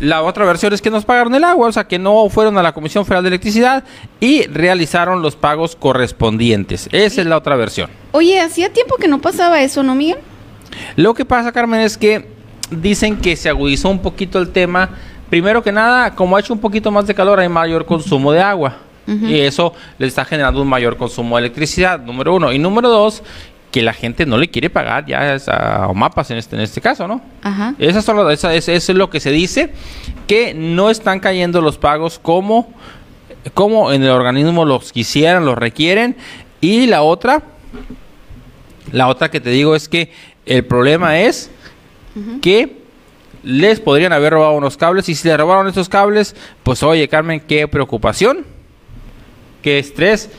la 0.00 0.22
otra 0.22 0.44
versión 0.44 0.72
es 0.72 0.82
que 0.82 0.90
nos 0.90 1.04
pagaron 1.04 1.34
el 1.34 1.44
agua, 1.44 1.68
o 1.68 1.72
sea 1.72 1.84
que 1.84 1.98
no 1.98 2.28
fueron 2.28 2.58
a 2.58 2.62
la 2.62 2.72
Comisión 2.72 3.04
Federal 3.04 3.24
de 3.24 3.28
Electricidad 3.28 3.84
y 4.20 4.46
realizaron 4.46 5.22
los 5.22 5.36
pagos 5.36 5.76
correspondientes. 5.76 6.88
Esa 6.92 7.20
es 7.20 7.26
la 7.26 7.36
otra 7.36 7.56
versión. 7.56 7.90
Oye, 8.12 8.40
hacía 8.40 8.72
tiempo 8.72 8.96
que 8.96 9.08
no 9.08 9.20
pasaba 9.20 9.62
eso, 9.62 9.82
¿no, 9.82 9.94
Miguel? 9.94 10.18
Lo 10.96 11.14
que 11.14 11.24
pasa, 11.24 11.52
Carmen, 11.52 11.80
es 11.80 11.96
que 11.96 12.28
dicen 12.70 13.16
que 13.16 13.36
se 13.36 13.48
agudizó 13.48 13.88
un 13.88 14.00
poquito 14.00 14.38
el 14.38 14.50
tema. 14.50 14.90
Primero 15.30 15.62
que 15.62 15.72
nada, 15.72 16.14
como 16.14 16.36
ha 16.36 16.40
hecho 16.40 16.52
un 16.52 16.60
poquito 16.60 16.90
más 16.90 17.06
de 17.06 17.14
calor, 17.14 17.40
hay 17.40 17.48
mayor 17.48 17.86
consumo 17.86 18.32
de 18.32 18.40
agua. 18.40 18.78
Y 19.06 19.38
eso 19.38 19.72
le 19.98 20.08
está 20.08 20.24
generando 20.24 20.60
un 20.60 20.66
mayor 20.66 20.96
consumo 20.96 21.36
de 21.36 21.42
electricidad, 21.42 22.00
número 22.00 22.34
uno. 22.34 22.52
Y 22.52 22.58
número 22.58 22.88
dos, 22.88 23.22
que 23.76 23.82
la 23.82 23.92
gente 23.92 24.24
no 24.24 24.38
le 24.38 24.48
quiere 24.48 24.70
pagar 24.70 25.04
ya 25.04 25.36
a 25.48 25.92
mapas 25.92 26.30
en 26.30 26.38
este, 26.38 26.56
en 26.56 26.62
este 26.62 26.80
caso, 26.80 27.06
¿no? 27.06 27.20
Ajá. 27.42 27.74
Eso, 27.78 28.00
solo, 28.00 28.30
eso, 28.30 28.48
es 28.48 28.88
lo 28.88 29.10
que 29.10 29.20
se 29.20 29.30
dice, 29.30 29.70
que 30.26 30.54
no 30.54 30.88
están 30.88 31.20
cayendo 31.20 31.60
los 31.60 31.76
pagos 31.76 32.18
como, 32.18 32.72
como 33.52 33.92
en 33.92 34.02
el 34.02 34.08
organismo 34.08 34.64
los 34.64 34.92
quisieran, 34.92 35.44
los 35.44 35.58
requieren. 35.58 36.16
Y 36.62 36.86
la 36.86 37.02
otra, 37.02 37.42
la 38.92 39.08
otra 39.08 39.30
que 39.30 39.40
te 39.40 39.50
digo 39.50 39.76
es 39.76 39.90
que 39.90 40.10
el 40.46 40.64
problema 40.64 41.20
es 41.20 41.50
que 42.40 42.78
les 43.42 43.78
podrían 43.78 44.14
haber 44.14 44.32
robado 44.32 44.54
unos 44.54 44.78
cables 44.78 45.06
y 45.10 45.14
si 45.14 45.28
le 45.28 45.36
robaron 45.36 45.68
esos 45.68 45.90
cables, 45.90 46.34
pues 46.62 46.82
oye 46.82 47.08
Carmen, 47.08 47.40
qué 47.40 47.68
preocupación, 47.68 48.46
qué 49.60 49.78
estrés 49.78 50.30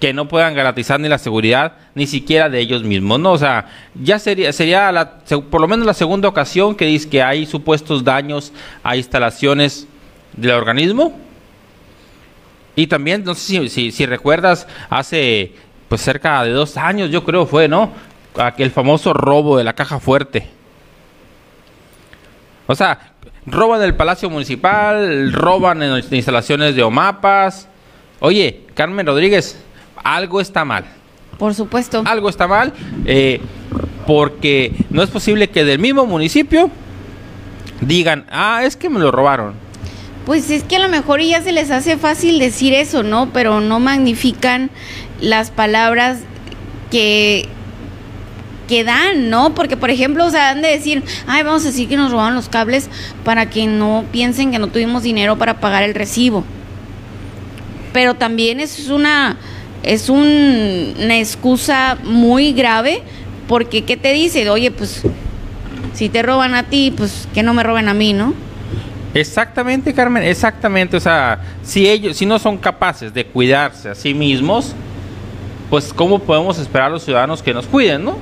que 0.00 0.12
no 0.12 0.28
puedan 0.28 0.54
garantizar 0.54 1.00
ni 1.00 1.08
la 1.08 1.18
seguridad 1.18 1.72
ni 1.94 2.06
siquiera 2.06 2.48
de 2.50 2.60
ellos 2.60 2.82
mismos, 2.82 3.18
¿no? 3.18 3.32
O 3.32 3.38
sea, 3.38 3.66
ya 3.94 4.18
sería 4.18 4.52
sería 4.52 4.92
la, 4.92 5.20
por 5.50 5.60
lo 5.60 5.68
menos 5.68 5.86
la 5.86 5.94
segunda 5.94 6.28
ocasión 6.28 6.74
que 6.74 6.84
dice 6.84 7.08
que 7.08 7.22
hay 7.22 7.46
supuestos 7.46 8.04
daños 8.04 8.52
a 8.82 8.96
instalaciones 8.96 9.88
del 10.36 10.52
organismo. 10.52 11.18
Y 12.74 12.88
también, 12.88 13.24
no 13.24 13.34
sé 13.34 13.68
si, 13.70 13.90
si, 13.90 14.06
recuerdas, 14.06 14.68
hace 14.90 15.54
pues 15.88 16.02
cerca 16.02 16.44
de 16.44 16.50
dos 16.50 16.76
años, 16.76 17.10
yo 17.10 17.24
creo 17.24 17.46
fue, 17.46 17.68
¿no? 17.68 17.90
Aquel 18.36 18.70
famoso 18.70 19.14
robo 19.14 19.56
de 19.56 19.64
la 19.64 19.72
caja 19.72 19.98
fuerte. 19.98 20.46
O 22.66 22.74
sea, 22.74 23.14
roban 23.46 23.80
el 23.80 23.94
Palacio 23.94 24.28
Municipal, 24.28 25.32
roban 25.32 25.82
en 25.82 26.04
instalaciones 26.10 26.76
de 26.76 26.82
OMAPAS. 26.82 27.68
Oye, 28.20 28.64
Carmen 28.74 29.06
Rodríguez, 29.06 29.58
algo 30.02 30.40
está 30.40 30.64
mal. 30.64 30.84
Por 31.38 31.54
supuesto. 31.54 32.02
Algo 32.06 32.28
está 32.28 32.46
mal, 32.48 32.72
eh, 33.04 33.40
porque 34.06 34.72
no 34.90 35.02
es 35.02 35.10
posible 35.10 35.50
que 35.50 35.64
del 35.64 35.78
mismo 35.78 36.06
municipio 36.06 36.70
digan, 37.80 38.24
ah, 38.30 38.62
es 38.64 38.76
que 38.76 38.88
me 38.88 38.98
lo 39.00 39.10
robaron. 39.10 39.54
Pues 40.24 40.50
es 40.50 40.64
que 40.64 40.76
a 40.76 40.78
lo 40.80 40.88
mejor 40.88 41.20
ya 41.20 41.42
se 41.42 41.52
les 41.52 41.70
hace 41.70 41.96
fácil 41.96 42.38
decir 42.38 42.74
eso, 42.74 43.02
¿no? 43.02 43.30
Pero 43.32 43.60
no 43.60 43.78
magnifican 43.80 44.70
las 45.20 45.50
palabras 45.50 46.20
que 46.90 47.48
que 48.66 48.84
dan, 48.84 49.30
¿no? 49.30 49.54
Porque, 49.54 49.76
por 49.76 49.90
ejemplo, 49.90 50.26
o 50.26 50.30
sea, 50.30 50.50
han 50.50 50.62
de 50.62 50.68
decir, 50.68 51.02
ay, 51.26 51.42
vamos 51.42 51.62
a 51.62 51.66
decir 51.66 51.88
que 51.88 51.96
nos 51.96 52.10
robaron 52.10 52.34
los 52.34 52.48
cables 52.48 52.88
para 53.24 53.48
que 53.48 53.66
no 53.66 54.04
piensen 54.12 54.50
que 54.50 54.58
no 54.58 54.66
tuvimos 54.68 55.02
dinero 55.02 55.38
para 55.38 55.60
pagar 55.60 55.82
el 55.82 55.94
recibo. 55.94 56.44
Pero 57.92 58.14
también 58.14 58.60
es 58.60 58.88
una 58.88 59.36
es 59.82 60.08
una 60.08 61.18
excusa 61.18 61.98
muy 62.04 62.52
grave 62.52 63.02
porque 63.48 63.84
¿qué 63.84 63.96
te 63.96 64.12
dice? 64.12 64.48
Oye, 64.50 64.70
pues 64.70 65.02
si 65.94 66.08
te 66.08 66.22
roban 66.22 66.54
a 66.54 66.64
ti, 66.64 66.92
pues 66.96 67.28
que 67.32 67.42
no 67.42 67.54
me 67.54 67.62
roben 67.62 67.88
a 67.88 67.94
mí, 67.94 68.12
¿no? 68.12 68.34
Exactamente, 69.14 69.94
Carmen, 69.94 70.22
exactamente. 70.24 70.96
O 70.96 71.00
sea, 71.00 71.40
si 71.62 71.88
ellos, 71.88 72.16
si 72.16 72.26
no 72.26 72.38
son 72.38 72.58
capaces 72.58 73.14
de 73.14 73.24
cuidarse 73.24 73.88
a 73.88 73.94
sí 73.94 74.12
mismos, 74.12 74.74
pues 75.70 75.92
cómo 75.92 76.18
podemos 76.18 76.58
esperar 76.58 76.88
a 76.88 76.90
los 76.90 77.04
ciudadanos 77.04 77.42
que 77.42 77.54
nos 77.54 77.66
cuiden, 77.66 78.04
¿no? 78.04 78.18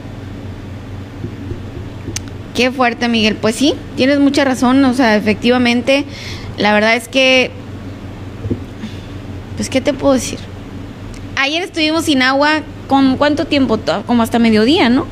Qué 2.55 2.71
fuerte, 2.71 3.09
Miguel. 3.09 3.35
Pues 3.35 3.57
sí, 3.57 3.75
tienes 3.97 4.21
mucha 4.21 4.45
razón. 4.45 4.85
O 4.85 4.95
sea, 4.95 5.17
efectivamente, 5.17 6.05
la 6.59 6.73
verdad 6.73 6.95
es 6.95 7.09
que, 7.09 7.51
pues, 9.57 9.69
¿qué 9.69 9.81
te 9.81 9.93
puedo 9.93 10.15
decir? 10.15 10.39
Ayer 11.37 11.63
estuvimos 11.63 12.05
sin 12.05 12.23
agua, 12.23 12.63
¿con 12.89 13.17
cuánto 13.17 13.45
tiempo? 13.45 13.79
Como 14.07 14.23
hasta 14.23 14.39
mediodía, 14.39 14.89
¿no? 14.89 15.07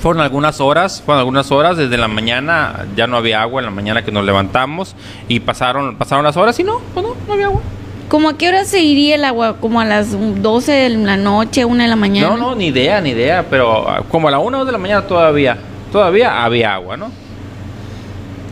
Fueron 0.00 0.20
algunas 0.20 0.60
horas, 0.60 1.00
fueron 1.00 1.20
algunas 1.20 1.52
horas, 1.52 1.76
desde 1.76 1.96
la 1.96 2.08
mañana 2.08 2.86
ya 2.96 3.06
no 3.06 3.16
había 3.16 3.40
agua, 3.40 3.60
en 3.60 3.66
la 3.66 3.70
mañana 3.70 4.04
que 4.04 4.10
nos 4.10 4.24
levantamos 4.24 4.96
y 5.28 5.38
pasaron, 5.40 5.96
pasaron 5.96 6.24
las 6.24 6.36
horas 6.36 6.58
y 6.58 6.64
no, 6.64 6.80
pues 6.92 7.06
no, 7.06 7.14
no 7.26 7.32
había 7.34 7.46
agua. 7.46 7.60
¿Cómo 8.08 8.28
a 8.28 8.36
qué 8.36 8.48
hora 8.48 8.64
se 8.64 8.80
iría 8.80 9.14
el 9.14 9.24
agua? 9.24 9.56
¿Como 9.58 9.80
a 9.80 9.84
las 9.84 10.08
12 10.10 10.72
de 10.72 10.88
la 10.90 11.16
noche, 11.16 11.64
1 11.64 11.82
de 11.82 11.88
la 11.88 11.96
mañana? 11.96 12.28
No, 12.30 12.36
no, 12.36 12.54
ni 12.54 12.66
idea, 12.66 13.00
ni 13.00 13.10
idea, 13.10 13.46
pero 13.48 13.88
ah, 13.88 14.02
como 14.10 14.28
a 14.28 14.32
la 14.32 14.38
1 14.38 14.64
de 14.64 14.72
la 14.72 14.78
mañana 14.78 15.06
todavía, 15.06 15.56
todavía 15.92 16.44
había 16.44 16.74
agua, 16.74 16.96
¿no? 16.96 17.10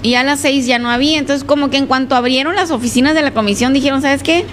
Y 0.03 0.15
a 0.15 0.23
las 0.23 0.41
6 0.41 0.67
ya 0.67 0.79
no 0.79 0.89
había, 0.89 1.19
entonces 1.19 1.45
como 1.45 1.69
que 1.69 1.77
en 1.77 1.87
cuanto 1.87 2.15
abrieron 2.15 2.55
las 2.55 2.71
oficinas 2.71 3.15
de 3.15 3.23
la 3.23 3.33
comisión 3.33 3.75
dijeron, 3.75 4.01
¿sabes 4.01 4.23
qué? 4.23 4.47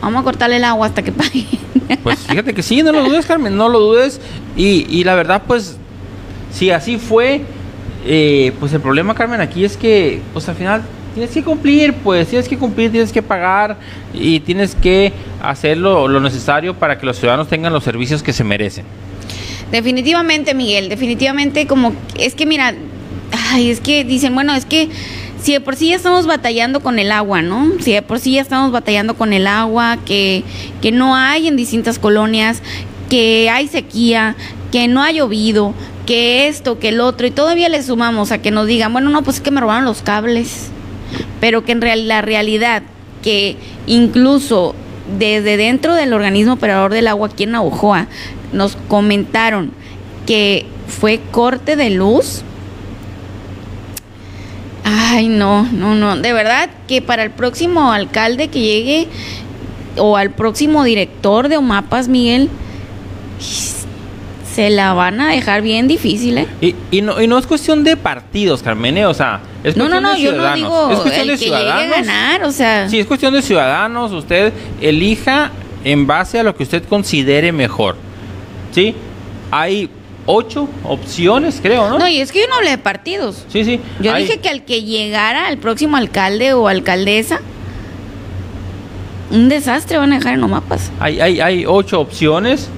Vamos 0.00 0.20
a 0.20 0.24
cortarle 0.24 0.56
el 0.56 0.64
agua 0.64 0.86
hasta 0.86 1.02
que 1.02 1.12
paguen. 1.12 1.46
Pues 2.04 2.20
fíjate 2.20 2.54
que 2.54 2.62
sí, 2.62 2.84
no 2.84 2.92
lo 2.92 3.02
dudes, 3.02 3.26
Carmen, 3.26 3.56
no 3.56 3.68
lo 3.68 3.80
dudes. 3.80 4.20
Y, 4.56 4.86
y 4.88 5.02
la 5.02 5.16
verdad, 5.16 5.42
pues 5.44 5.76
si 6.52 6.70
así 6.70 6.98
fue, 6.98 7.42
eh, 8.06 8.52
pues 8.58 8.72
el 8.72 8.80
problema, 8.80 9.14
Carmen, 9.14 9.40
aquí 9.40 9.64
es 9.64 9.76
que, 9.76 10.20
pues 10.32 10.48
al 10.48 10.54
final 10.54 10.82
tienes 11.14 11.30
que 11.30 11.42
cumplir, 11.42 11.94
pues 11.94 12.28
tienes 12.28 12.48
que 12.48 12.56
cumplir, 12.56 12.90
tienes 12.90 13.12
que 13.12 13.22
pagar 13.22 13.76
y 14.14 14.40
tienes 14.40 14.74
que 14.74 15.12
hacer 15.42 15.76
lo, 15.76 16.08
necesario 16.20 16.74
para 16.74 16.98
que 16.98 17.06
los 17.06 17.18
ciudadanos 17.18 17.48
tengan 17.48 17.72
los 17.72 17.84
servicios 17.84 18.22
que 18.22 18.32
se 18.32 18.44
merecen. 18.44 18.84
Definitivamente, 19.70 20.54
Miguel, 20.54 20.88
definitivamente 20.88 21.66
como 21.66 21.92
es 22.18 22.34
que 22.34 22.46
mira, 22.46 22.74
ay, 23.52 23.70
es 23.70 23.80
que 23.80 24.04
dicen, 24.04 24.34
bueno, 24.34 24.54
es 24.54 24.64
que 24.64 24.88
si 25.42 25.52
de 25.52 25.60
por 25.60 25.76
sí 25.76 25.88
ya 25.88 25.96
estamos 25.96 26.26
batallando 26.26 26.80
con 26.80 26.98
el 26.98 27.12
agua, 27.12 27.42
¿no? 27.42 27.72
Si 27.80 27.92
de 27.92 28.02
por 28.02 28.20
sí 28.20 28.32
ya 28.32 28.42
estamos 28.42 28.72
batallando 28.72 29.14
con 29.14 29.32
el 29.32 29.46
agua, 29.46 29.98
que, 30.04 30.44
que 30.80 30.92
no 30.92 31.16
hay 31.16 31.48
en 31.48 31.56
distintas 31.56 31.98
colonias, 31.98 32.62
que 33.08 33.48
hay 33.50 33.68
sequía, 33.68 34.36
que 34.70 34.86
no 34.88 35.02
ha 35.02 35.10
llovido, 35.10 35.74
que 36.06 36.48
esto, 36.48 36.78
que 36.78 36.88
el 36.88 37.00
otro, 37.00 37.26
y 37.26 37.30
todavía 37.30 37.68
le 37.68 37.82
sumamos 37.82 38.32
a 38.32 38.38
que 38.38 38.50
nos 38.50 38.66
digan, 38.66 38.92
bueno, 38.92 39.10
no, 39.10 39.22
pues 39.22 39.36
es 39.36 39.42
que 39.42 39.50
me 39.50 39.60
robaron 39.60 39.84
los 39.84 40.02
cables, 40.02 40.68
pero 41.40 41.64
que 41.64 41.72
en 41.72 41.80
real, 41.80 42.08
la 42.08 42.22
realidad, 42.22 42.82
que 43.22 43.56
incluso 43.86 44.74
desde 45.18 45.56
dentro 45.56 45.94
del 45.94 46.12
organismo 46.12 46.54
operador 46.54 46.92
del 46.92 47.08
agua 47.08 47.28
aquí 47.28 47.44
en 47.44 47.52
Naujoa, 47.52 48.06
nos 48.52 48.76
comentaron 48.88 49.72
que 50.26 50.66
fue 50.86 51.20
corte 51.30 51.76
de 51.76 51.90
luz. 51.90 52.42
Ay, 54.92 55.28
no, 55.28 55.64
no, 55.72 55.94
no. 55.94 56.16
De 56.16 56.32
verdad 56.32 56.68
que 56.88 57.00
para 57.00 57.22
el 57.22 57.30
próximo 57.30 57.92
alcalde 57.92 58.48
que 58.48 58.60
llegue 58.60 59.08
o 59.96 60.16
al 60.16 60.30
próximo 60.30 60.82
director 60.84 61.48
de 61.48 61.56
OMAPAS, 61.56 62.08
Miguel, 62.08 62.48
se 64.54 64.70
la 64.70 64.92
van 64.94 65.20
a 65.20 65.30
dejar 65.30 65.62
bien 65.62 65.86
difícil, 65.86 66.38
¿eh? 66.38 66.46
Y, 66.60 66.74
y, 66.90 67.02
no, 67.02 67.20
y 67.20 67.26
no 67.28 67.38
es 67.38 67.46
cuestión 67.46 67.84
de 67.84 67.96
partidos, 67.96 68.62
Carmen, 68.62 68.96
¿eh? 68.98 69.06
o 69.06 69.14
sea, 69.14 69.40
es 69.62 69.76
no, 69.76 69.84
cuestión 69.84 70.02
no, 70.02 70.08
no, 70.10 70.14
de 70.16 70.20
yo 70.22 70.32
no 70.32 70.54
digo 70.54 70.90
es 70.90 70.98
cuestión 70.98 71.22
el 71.22 71.28
de 71.28 71.32
que 71.34 71.44
ciudadanos. 71.44 71.82
llegue 71.82 71.94
a 71.94 71.96
ganar, 71.98 72.44
o 72.44 72.52
sea. 72.52 72.88
Sí, 72.88 72.98
es 72.98 73.06
cuestión 73.06 73.32
de 73.32 73.42
ciudadanos, 73.42 74.10
usted 74.12 74.52
elija 74.80 75.52
en 75.84 76.06
base 76.06 76.40
a 76.40 76.42
lo 76.42 76.54
que 76.56 76.64
usted 76.64 76.82
considere 76.84 77.52
mejor. 77.52 77.96
¿Sí? 78.72 78.94
Hay 79.50 79.88
ocho 80.26 80.68
opciones, 80.84 81.60
creo, 81.62 81.88
¿no? 81.90 81.98
No, 81.98 82.08
y 82.08 82.20
es 82.20 82.30
que 82.32 82.40
yo 82.40 82.48
no 82.48 82.56
hablé 82.56 82.70
de 82.70 82.78
partidos. 82.78 83.44
Sí, 83.48 83.64
sí. 83.64 83.80
Yo 84.00 84.12
hay- 84.12 84.24
dije 84.24 84.38
que 84.38 84.48
al 84.48 84.64
que 84.64 84.82
llegara 84.82 85.48
el 85.48 85.58
próximo 85.58 85.96
alcalde 85.96 86.52
o 86.52 86.68
alcaldesa, 86.68 87.40
un 89.30 89.48
desastre 89.48 89.98
van 89.98 90.12
a 90.12 90.16
dejar 90.18 90.34
en 90.34 90.42
Omapas. 90.44 90.90
Hay, 91.00 91.20
hay, 91.20 91.40
hay 91.40 91.64
ocho 91.66 92.00
opciones. 92.00 92.68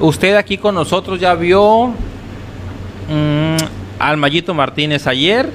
Usted 0.00 0.34
aquí 0.36 0.58
con 0.58 0.74
nosotros 0.74 1.18
ya 1.20 1.34
vio 1.34 1.88
mm, 3.08 3.56
al 3.98 4.16
Mayito 4.16 4.52
Martínez 4.54 5.06
ayer, 5.06 5.48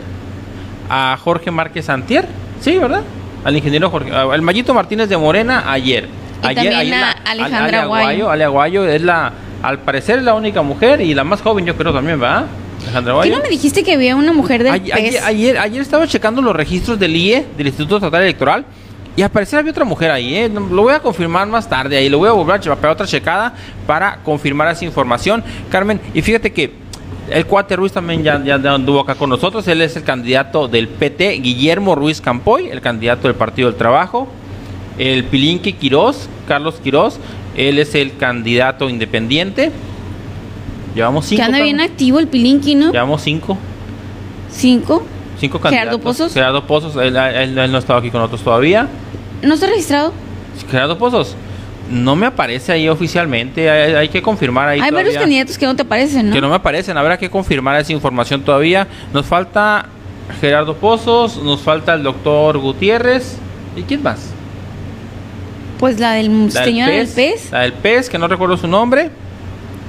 a 0.90 1.18
Jorge 1.24 1.52
Márquez 1.52 1.90
Antier, 1.90 2.28
sí, 2.62 2.78
¿verdad? 2.78 3.04
Al 3.44 3.56
ingeniero 3.56 3.90
Jorge, 3.90 4.12
al 4.12 4.42
Mayito 4.42 4.74
Martínez 4.74 5.08
de 5.10 5.18
Morena 5.18 5.72
ayer. 5.72 6.08
Y 6.44 6.48
ayer, 6.48 6.74
también 6.74 6.94
a 6.96 7.12
Alejandra 7.12 7.68
Ale 7.68 7.78
Aguayo. 7.78 8.30
Ale 8.32 8.44
Aguayo 8.46 8.86
es 8.88 9.02
la, 9.02 9.34
al 9.62 9.80
parecer 9.80 10.20
es 10.20 10.26
la 10.26 10.34
única 10.34 10.62
mujer 10.62 11.02
y 11.02 11.14
la 11.14 11.24
más 11.24 11.42
joven 11.42 11.66
yo 11.66 11.76
creo 11.76 11.94
también, 11.94 12.20
¿verdad? 12.20 12.46
Alejandra 12.84 13.22
¿Qué 13.24 13.30
no 13.30 13.40
me 13.40 13.50
dijiste 13.50 13.84
que 13.84 13.94
había 13.94 14.16
una 14.16 14.32
mujer 14.32 14.64
del 14.64 14.82
PES? 14.82 15.24
Ayer, 15.26 15.58
ayer, 15.58 15.82
estaba 15.82 16.08
checando 16.08 16.42
los 16.42 16.56
registros 16.56 16.98
del 16.98 17.16
IE, 17.16 17.46
del 17.58 17.68
Instituto 17.68 17.98
Estatal 17.98 18.24
Electoral, 18.24 18.66
y 19.16 19.22
al 19.22 19.30
parecer 19.30 19.60
había 19.60 19.72
otra 19.72 19.84
mujer 19.84 20.12
ahí. 20.12 20.34
¿eh? 20.34 20.50
Lo 20.50 20.84
voy 20.84 20.94
a 20.94 21.00
confirmar 21.00 21.46
más 21.48 21.68
tarde 21.68 21.98
ahí. 21.98 22.08
Lo 22.08 22.20
voy 22.20 22.30
a 22.30 22.32
volver 22.32 22.56
a 22.56 22.76
pegar 22.76 22.92
otra 22.92 23.06
checada 23.06 23.54
para 23.86 24.20
confirmar 24.24 24.70
esa 24.70 24.86
información. 24.86 25.44
Carmen, 25.70 26.00
y 26.14 26.22
fíjate 26.22 26.54
que 26.54 26.72
el 27.30 27.46
cuate 27.46 27.76
Ruiz 27.76 27.92
también 27.92 28.24
ya, 28.24 28.42
ya 28.42 28.56
anduvo 28.56 29.02
acá 29.02 29.16
con 29.16 29.30
nosotros. 29.30 29.68
Él 29.68 29.82
es 29.82 29.98
el 29.98 30.04
candidato 30.04 30.70
del 30.70 30.88
PT, 30.88 31.32
Guillermo 31.42 31.96
Ruiz 31.96 32.22
Campoy, 32.22 32.70
el 32.70 32.80
candidato 32.80 33.28
del 33.28 33.36
Partido 33.36 33.70
del 33.70 33.78
Trabajo. 33.78 34.30
El 34.98 35.24
Pilinque 35.24 35.74
Quirós, 35.74 36.28
Carlos 36.48 36.76
Quirós, 36.84 37.20
él 37.68 37.78
es 37.80 37.94
el 37.96 38.16
candidato 38.18 38.90
independiente. 38.90 39.72
Llevamos 40.96 41.26
cinco. 41.26 41.40
que 41.42 41.46
anda 41.46 41.62
bien 41.62 41.80
activo 41.82 42.20
el 42.20 42.28
Pilinqui, 42.28 42.76
¿no? 42.76 42.92
Llevamos 42.92 43.22
cinco. 43.22 43.58
Cinco. 44.52 45.06
Cinco 45.40 45.60
Gerardo 45.60 45.92
candidatos. 45.92 46.02
Pozos. 46.02 46.34
Gerardo 46.34 46.64
Pozos, 46.66 46.96
él, 46.96 47.16
él- 47.16 47.58
él 47.58 47.72
no 47.72 47.78
ha 47.78 47.80
estado 47.80 48.00
aquí 48.00 48.10
con 48.10 48.20
nosotros 48.22 48.42
todavía. 48.44 48.88
¿No 49.42 49.54
está 49.54 49.68
registrado? 49.68 50.14
Gerardo 50.70 50.98
Pozos, 50.98 51.36
no 51.90 52.16
me 52.16 52.26
aparece 52.26 52.72
ahí 52.74 52.90
oficialmente, 52.90 53.70
hay, 53.70 53.94
hay 53.94 54.10
que 54.10 54.22
confirmar 54.22 54.68
ahí 54.68 54.80
Hay 54.82 54.92
varios 54.92 55.16
candidatos 55.16 55.58
que 55.58 55.66
no 55.66 55.76
te 55.76 55.86
parecen, 55.86 56.28
¿no? 56.30 56.36
Que 56.36 56.42
no 56.42 56.50
me 56.50 56.56
aparecen, 56.56 56.98
habrá 56.98 57.18
que 57.18 57.30
confirmar 57.30 57.80
esa 57.80 57.94
información 57.94 58.42
todavía. 58.42 58.88
Nos 59.14 59.26
falta 59.26 59.86
Gerardo 60.42 60.76
Pozos, 60.76 61.38
nos 61.42 61.62
falta 61.62 61.94
el 61.94 62.04
doctor 62.04 62.58
Gutiérrez. 62.58 63.38
¿Y 63.78 63.84
quién 63.84 64.04
más? 64.04 64.34
Pues 65.80 66.00
la 66.00 66.12
del 66.14 66.48
La 66.54 66.64
señor 66.66 66.90
del 66.90 67.08
PES. 67.08 67.52
La 67.52 67.62
del 67.62 67.74
PES, 67.74 68.10
que 68.10 68.18
no 68.20 68.28
recuerdo 68.28 68.58
su 68.58 68.68
nombre. 68.68 69.10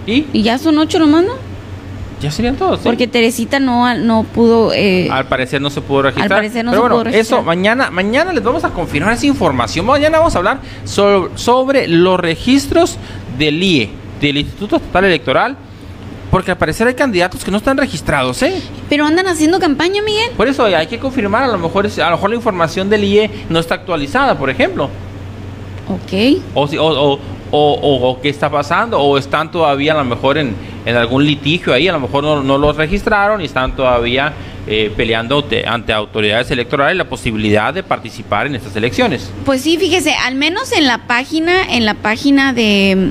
Y 0.06 0.24
Y 0.32 0.42
ya 0.42 0.56
son 0.56 0.78
ocho 0.78 0.98
nomás, 0.98 1.24
¿no? 1.24 1.50
ya 2.20 2.30
serían 2.30 2.56
todos. 2.56 2.80
¿sí? 2.80 2.84
Porque 2.84 3.06
Teresita 3.06 3.58
no, 3.60 3.92
no 3.96 4.24
pudo... 4.24 4.72
eh, 4.74 5.08
Al 5.10 5.26
parecer 5.26 5.60
no 5.60 5.70
se 5.70 5.80
pudo 5.80 6.02
registrar. 6.02 6.30
Al 6.32 6.38
parecer 6.38 6.64
no 6.64 6.70
Pero 6.70 6.82
se 6.82 6.88
bueno, 6.88 6.94
pudo 6.96 7.04
registrar. 7.04 7.38
Eso, 7.40 7.46
mañana, 7.46 7.90
mañana 7.90 8.32
les 8.32 8.44
vamos 8.44 8.62
a 8.62 8.68
confirmar 8.70 9.14
esa 9.14 9.26
información. 9.26 9.86
Mañana 9.86 10.18
vamos 10.18 10.34
a 10.34 10.38
hablar 10.38 10.60
sobre, 10.84 11.36
sobre 11.38 11.88
los 11.88 12.20
registros 12.20 12.98
del 13.38 13.62
IE, 13.62 13.90
del 14.20 14.36
Instituto 14.36 14.76
Estatal 14.76 15.06
Electoral. 15.06 15.56
Porque 16.30 16.50
al 16.52 16.58
parecer 16.58 16.86
hay 16.86 16.94
candidatos 16.94 17.42
que 17.42 17.50
no 17.50 17.56
están 17.56 17.76
registrados, 17.76 18.40
¿eh? 18.42 18.62
Pero 18.88 19.04
andan 19.04 19.26
haciendo 19.26 19.58
campaña, 19.58 20.00
Miguel. 20.02 20.30
Por 20.36 20.46
eso 20.46 20.64
hay 20.64 20.86
que 20.86 20.98
confirmar, 20.98 21.42
a 21.42 21.48
lo 21.48 21.58
mejor 21.58 21.86
a 21.86 22.10
lo 22.10 22.16
mejor 22.16 22.30
la 22.30 22.36
información 22.36 22.88
del 22.88 23.02
IE 23.02 23.30
no 23.48 23.58
está 23.58 23.74
actualizada, 23.76 24.38
por 24.38 24.48
ejemplo. 24.50 24.90
Ok. 25.90 26.40
O, 26.54 26.64
o, 26.64 27.18
o, 27.50 28.10
o- 28.10 28.20
qué 28.20 28.28
está 28.28 28.48
pasando, 28.50 28.98
o 29.00 29.18
están 29.18 29.50
todavía 29.50 29.92
a 29.92 29.96
lo 29.98 30.04
mejor 30.04 30.38
en, 30.38 30.54
en 30.86 30.96
algún 30.96 31.24
litigio 31.26 31.72
ahí, 31.74 31.88
a 31.88 31.92
lo 31.92 32.00
mejor 32.00 32.22
no, 32.22 32.42
no 32.42 32.58
los 32.58 32.76
registraron 32.76 33.40
y 33.40 33.46
están 33.46 33.74
todavía 33.74 34.32
eh, 34.68 34.92
peleando 34.96 35.42
te- 35.42 35.66
ante 35.66 35.92
autoridades 35.92 36.50
electorales 36.52 36.96
la 36.96 37.04
posibilidad 37.08 37.74
de 37.74 37.82
participar 37.82 38.46
en 38.46 38.54
estas 38.54 38.76
elecciones. 38.76 39.30
Pues 39.44 39.62
sí, 39.62 39.76
fíjese, 39.78 40.14
al 40.14 40.36
menos 40.36 40.70
en 40.72 40.86
la 40.86 40.98
página, 41.08 41.64
en 41.74 41.84
la 41.84 41.94
página 41.94 42.52
de, 42.52 43.10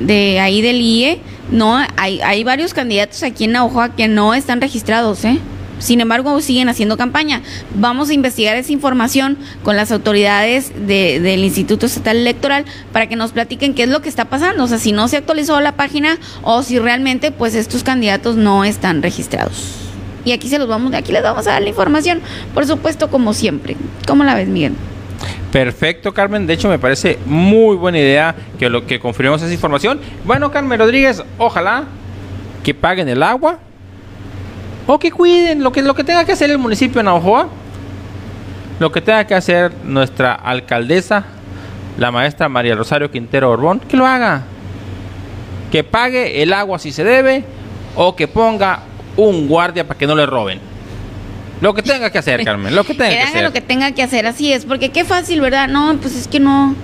de 0.00 0.40
ahí 0.40 0.60
del 0.60 0.80
IE, 0.82 1.20
no, 1.50 1.78
hay, 1.96 2.20
hay 2.20 2.44
varios 2.44 2.74
candidatos 2.74 3.22
aquí 3.22 3.44
en 3.44 3.52
Naujoa 3.52 3.94
que 3.96 4.08
no 4.08 4.34
están 4.34 4.60
registrados, 4.60 5.24
¿eh? 5.24 5.38
Sin 5.78 6.00
embargo, 6.00 6.40
siguen 6.40 6.68
haciendo 6.68 6.96
campaña. 6.96 7.42
Vamos 7.74 8.08
a 8.08 8.14
investigar 8.14 8.56
esa 8.56 8.72
información 8.72 9.36
con 9.62 9.76
las 9.76 9.92
autoridades 9.92 10.72
de- 10.86 11.20
del 11.20 11.44
Instituto 11.44 11.86
Estatal 11.86 12.16
Electoral 12.16 12.64
para 12.92 13.08
que 13.08 13.16
nos 13.16 13.32
platiquen 13.32 13.74
qué 13.74 13.82
es 13.82 13.88
lo 13.88 14.00
que 14.02 14.08
está 14.08 14.24
pasando. 14.26 14.64
O 14.64 14.66
sea, 14.68 14.78
si 14.78 14.92
no 14.92 15.08
se 15.08 15.16
actualizó 15.18 15.60
la 15.60 15.72
página 15.72 16.18
o 16.42 16.62
si 16.62 16.78
realmente, 16.78 17.30
pues, 17.30 17.54
estos 17.54 17.82
candidatos 17.82 18.36
no 18.36 18.64
están 18.64 19.02
registrados. 19.02 19.74
Y 20.24 20.32
aquí 20.32 20.48
se 20.48 20.58
los 20.58 20.66
vamos, 20.66 20.92
aquí 20.94 21.12
les 21.12 21.22
vamos 21.22 21.46
a 21.46 21.52
dar 21.52 21.62
la 21.62 21.68
información, 21.68 22.20
por 22.52 22.66
supuesto, 22.66 23.08
como 23.10 23.32
siempre. 23.32 23.76
¿Cómo 24.08 24.24
la 24.24 24.34
ves, 24.34 24.48
Miguel? 24.48 24.72
Perfecto, 25.52 26.12
Carmen. 26.12 26.46
De 26.46 26.54
hecho, 26.54 26.68
me 26.68 26.78
parece 26.78 27.18
muy 27.26 27.76
buena 27.76 27.98
idea 27.98 28.34
que 28.58 28.68
lo 28.68 28.86
que 28.86 28.98
confirmemos 28.98 29.40
esa 29.42 29.52
información. 29.52 30.00
Bueno, 30.24 30.50
Carmen 30.50 30.78
Rodríguez, 30.78 31.22
ojalá 31.38 31.84
que 32.64 32.74
paguen 32.74 33.08
el 33.08 33.22
agua 33.22 33.60
o 34.86 34.98
que 34.98 35.10
cuiden 35.10 35.62
lo 35.62 35.72
que 35.72 35.82
lo 35.82 35.94
que 35.94 36.04
tenga 36.04 36.24
que 36.24 36.32
hacer 36.32 36.50
el 36.50 36.58
municipio 36.58 37.00
de 37.00 37.04
Navajoa, 37.04 37.48
lo 38.78 38.92
que 38.92 39.00
tenga 39.00 39.26
que 39.26 39.34
hacer 39.34 39.72
nuestra 39.84 40.34
alcaldesa, 40.34 41.24
la 41.98 42.10
maestra 42.10 42.48
María 42.48 42.74
Rosario 42.74 43.10
Quintero 43.10 43.50
Orbón, 43.50 43.80
que 43.80 43.96
lo 43.96 44.06
haga. 44.06 44.42
Que 45.72 45.82
pague 45.82 46.42
el 46.42 46.52
agua 46.52 46.78
si 46.78 46.92
se 46.92 47.02
debe 47.02 47.44
o 47.96 48.14
que 48.14 48.28
ponga 48.28 48.80
un 49.16 49.48
guardia 49.48 49.86
para 49.86 49.98
que 49.98 50.06
no 50.06 50.14
le 50.14 50.26
roben. 50.26 50.60
Lo 51.60 51.74
que 51.74 51.82
tenga 51.82 52.10
que 52.10 52.18
hacer, 52.18 52.44
Carmen, 52.44 52.76
lo 52.76 52.84
que 52.84 52.94
tenga 52.94 53.10
que, 53.10 53.22
hacer. 53.22 53.42
lo 53.42 53.52
que 53.52 53.60
tenga 53.62 53.92
que 53.92 54.02
hacer, 54.02 54.26
así 54.26 54.52
es, 54.52 54.66
porque 54.66 54.90
qué 54.90 55.04
fácil, 55.04 55.40
¿verdad? 55.40 55.68
No, 55.68 55.96
pues 56.00 56.14
es 56.14 56.28
que 56.28 56.38
no, 56.38 56.74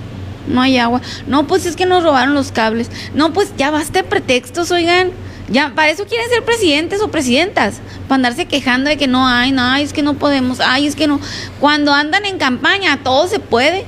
no 0.49 0.63
hay 0.63 0.79
agua. 0.79 1.01
No, 1.27 1.47
pues 1.47 1.67
es 1.67 1.77
que 1.77 1.87
nos 1.87 2.03
robaron 2.03 2.35
los 2.35 2.53
cables. 2.53 2.91
No, 3.15 3.33
pues 3.33 3.55
ya 3.57 3.71
basta 3.71 4.03
de 4.03 4.09
pretextos, 4.09 4.71
oigan. 4.71 5.11
Ya, 5.53 5.75
para 5.75 5.91
eso 5.91 6.07
quieren 6.07 6.31
ser 6.31 6.43
presidentes 6.45 7.03
o 7.03 7.09
presidentas, 7.09 7.83
para 8.09 8.15
andarse 8.15 8.47
quejando 8.47 8.89
de 8.89 8.97
que 8.97 9.07
no 9.07 9.29
hay, 9.29 9.53
no, 9.53 9.77
es 9.77 9.93
que 9.93 10.03
no 10.03 10.15
podemos, 10.15 10.61
ay, 10.61 10.87
es 10.87 10.97
que 10.97 11.07
no. 11.07 11.21
Cuando 11.61 11.93
andan 11.93 12.25
en 12.25 12.39
campaña, 12.39 13.03
todo 13.03 13.29
se 13.29 13.39
puede, 13.39 13.85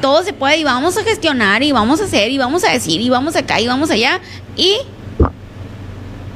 todo 0.00 0.24
se 0.24 0.32
puede 0.32 0.58
y 0.58 0.64
vamos 0.64 0.98
a 0.98 1.04
gestionar 1.04 1.62
y 1.62 1.70
vamos 1.70 2.00
a 2.00 2.04
hacer 2.04 2.32
y 2.32 2.38
vamos 2.38 2.64
a 2.64 2.70
decir 2.72 3.00
y 3.00 3.10
vamos 3.10 3.36
acá 3.36 3.60
y 3.60 3.68
vamos 3.68 3.92
allá. 3.92 4.20
Y 4.56 4.74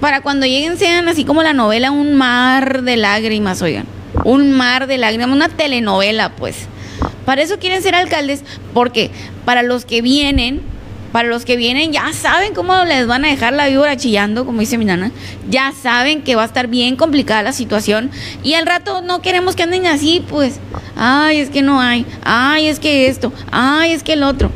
para 0.01 0.21
cuando 0.21 0.47
lleguen 0.47 0.79
sean 0.79 1.09
así 1.09 1.25
como 1.25 1.43
la 1.43 1.55
novela 1.55 1.91
Un 1.91 2.15
mar 2.15 2.83
de 2.83 2.97
lágrimas, 2.97 3.61
oigan. 3.63 3.85
Un 4.23 4.53
mar 4.53 4.87
de 4.87 4.97
lágrimas, 4.97 5.29
una 5.29 5.49
telenovela, 5.49 6.37
pues. 6.37 6.69
Para 7.27 7.43
eso 7.43 7.59
quieren 7.59 7.83
ser 7.83 7.97
alcaldes, 7.97 8.45
porque 8.75 9.11
para 9.45 9.65
los 9.65 9.85
que 9.85 10.03
vienen, 10.03 10.63
para 11.13 11.29
los 11.29 11.45
que 11.45 11.57
vienen 11.57 11.93
ya 11.93 12.13
saben 12.13 12.55
cómo 12.55 12.85
les 12.85 13.07
van 13.07 13.25
a 13.25 13.29
dejar 13.29 13.53
la 13.53 13.69
víbora 13.69 13.97
chillando, 13.97 14.45
como 14.45 14.61
dice 14.61 14.79
mi 14.79 14.85
nana. 14.85 15.11
Ya 15.49 15.73
saben 15.73 16.23
que 16.23 16.37
va 16.37 16.43
a 16.43 16.47
estar 16.47 16.69
bien 16.69 16.97
complicada 16.97 17.43
la 17.43 17.53
situación. 17.53 18.11
Y 18.43 18.55
al 18.55 18.67
rato 18.67 19.01
no 19.01 19.23
queremos 19.23 19.57
que 19.57 19.63
anden 19.63 19.87
así, 19.87 20.25
pues. 20.29 20.61
Ay, 20.97 21.39
es 21.39 21.51
que 21.51 21.63
no 21.63 21.81
hay. 21.81 22.07
Ay, 22.25 22.67
es 22.67 22.79
que 22.79 23.09
esto. 23.09 23.33
Ay, 23.51 23.93
es 23.93 24.03
que 24.03 24.15
el 24.15 24.23
otro. 24.23 24.51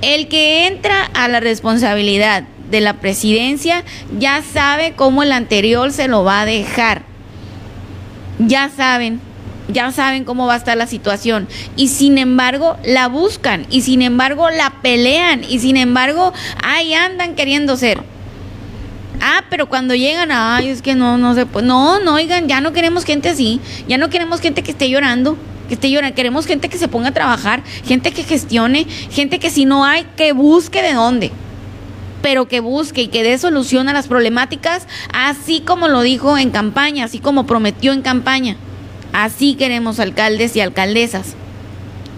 El 0.00 0.28
que 0.28 0.66
entra 0.66 1.04
a 1.14 1.28
la 1.28 1.40
responsabilidad 1.40 2.44
de 2.70 2.80
la 2.80 2.94
presidencia 2.94 3.82
ya 4.18 4.42
sabe 4.42 4.92
cómo 4.94 5.22
el 5.22 5.32
anterior 5.32 5.92
se 5.92 6.08
lo 6.08 6.22
va 6.22 6.42
a 6.42 6.46
dejar. 6.46 7.02
Ya 8.38 8.68
saben, 8.68 9.20
ya 9.68 9.92
saben 9.92 10.24
cómo 10.24 10.46
va 10.46 10.54
a 10.54 10.56
estar 10.56 10.76
la 10.76 10.86
situación. 10.86 11.46
Y 11.76 11.88
sin 11.88 12.18
embargo, 12.18 12.76
la 12.84 13.08
buscan. 13.08 13.66
Y 13.70 13.82
sin 13.82 14.02
embargo, 14.02 14.50
la 14.50 14.70
pelean. 14.82 15.44
Y 15.48 15.58
sin 15.60 15.76
embargo, 15.76 16.32
ahí 16.62 16.94
andan 16.94 17.34
queriendo 17.34 17.76
ser. 17.76 18.00
Ah, 19.20 19.44
pero 19.50 19.68
cuando 19.68 19.94
llegan, 19.94 20.30
ay, 20.32 20.68
es 20.68 20.80
que 20.80 20.94
no, 20.94 21.18
no 21.18 21.34
se 21.34 21.44
puede. 21.44 21.66
No, 21.66 22.00
no, 22.00 22.14
oigan, 22.14 22.48
ya 22.48 22.60
no 22.60 22.72
queremos 22.72 23.04
gente 23.04 23.28
así. 23.28 23.60
Ya 23.88 23.98
no 23.98 24.10
queremos 24.10 24.40
gente 24.40 24.62
que 24.62 24.70
esté 24.70 24.88
llorando. 24.88 25.36
Que 25.68 25.74
esté 25.74 25.90
llorando. 25.90 26.14
Queremos 26.14 26.46
gente 26.46 26.68
que 26.68 26.78
se 26.78 26.88
ponga 26.88 27.08
a 27.08 27.12
trabajar. 27.12 27.62
Gente 27.84 28.12
que 28.12 28.22
gestione. 28.22 28.86
Gente 29.10 29.38
que 29.38 29.50
si 29.50 29.64
no 29.64 29.84
hay, 29.84 30.06
que 30.16 30.32
busque 30.32 30.82
de 30.82 30.94
dónde 30.94 31.32
pero 32.20 32.48
que 32.48 32.58
busque 32.58 33.02
y 33.02 33.08
que 33.08 33.22
dé 33.22 33.38
solución 33.38 33.88
a 33.88 33.92
las 33.92 34.08
problemáticas, 34.08 34.88
así 35.14 35.60
como 35.60 35.86
lo 35.86 36.02
dijo 36.02 36.36
en 36.36 36.50
campaña, 36.50 37.04
así 37.04 37.20
como 37.20 37.46
prometió 37.46 37.92
en 37.92 38.02
campaña. 38.02 38.56
Así 39.18 39.56
queremos 39.56 39.98
alcaldes 39.98 40.54
y 40.54 40.60
alcaldesas. 40.60 41.34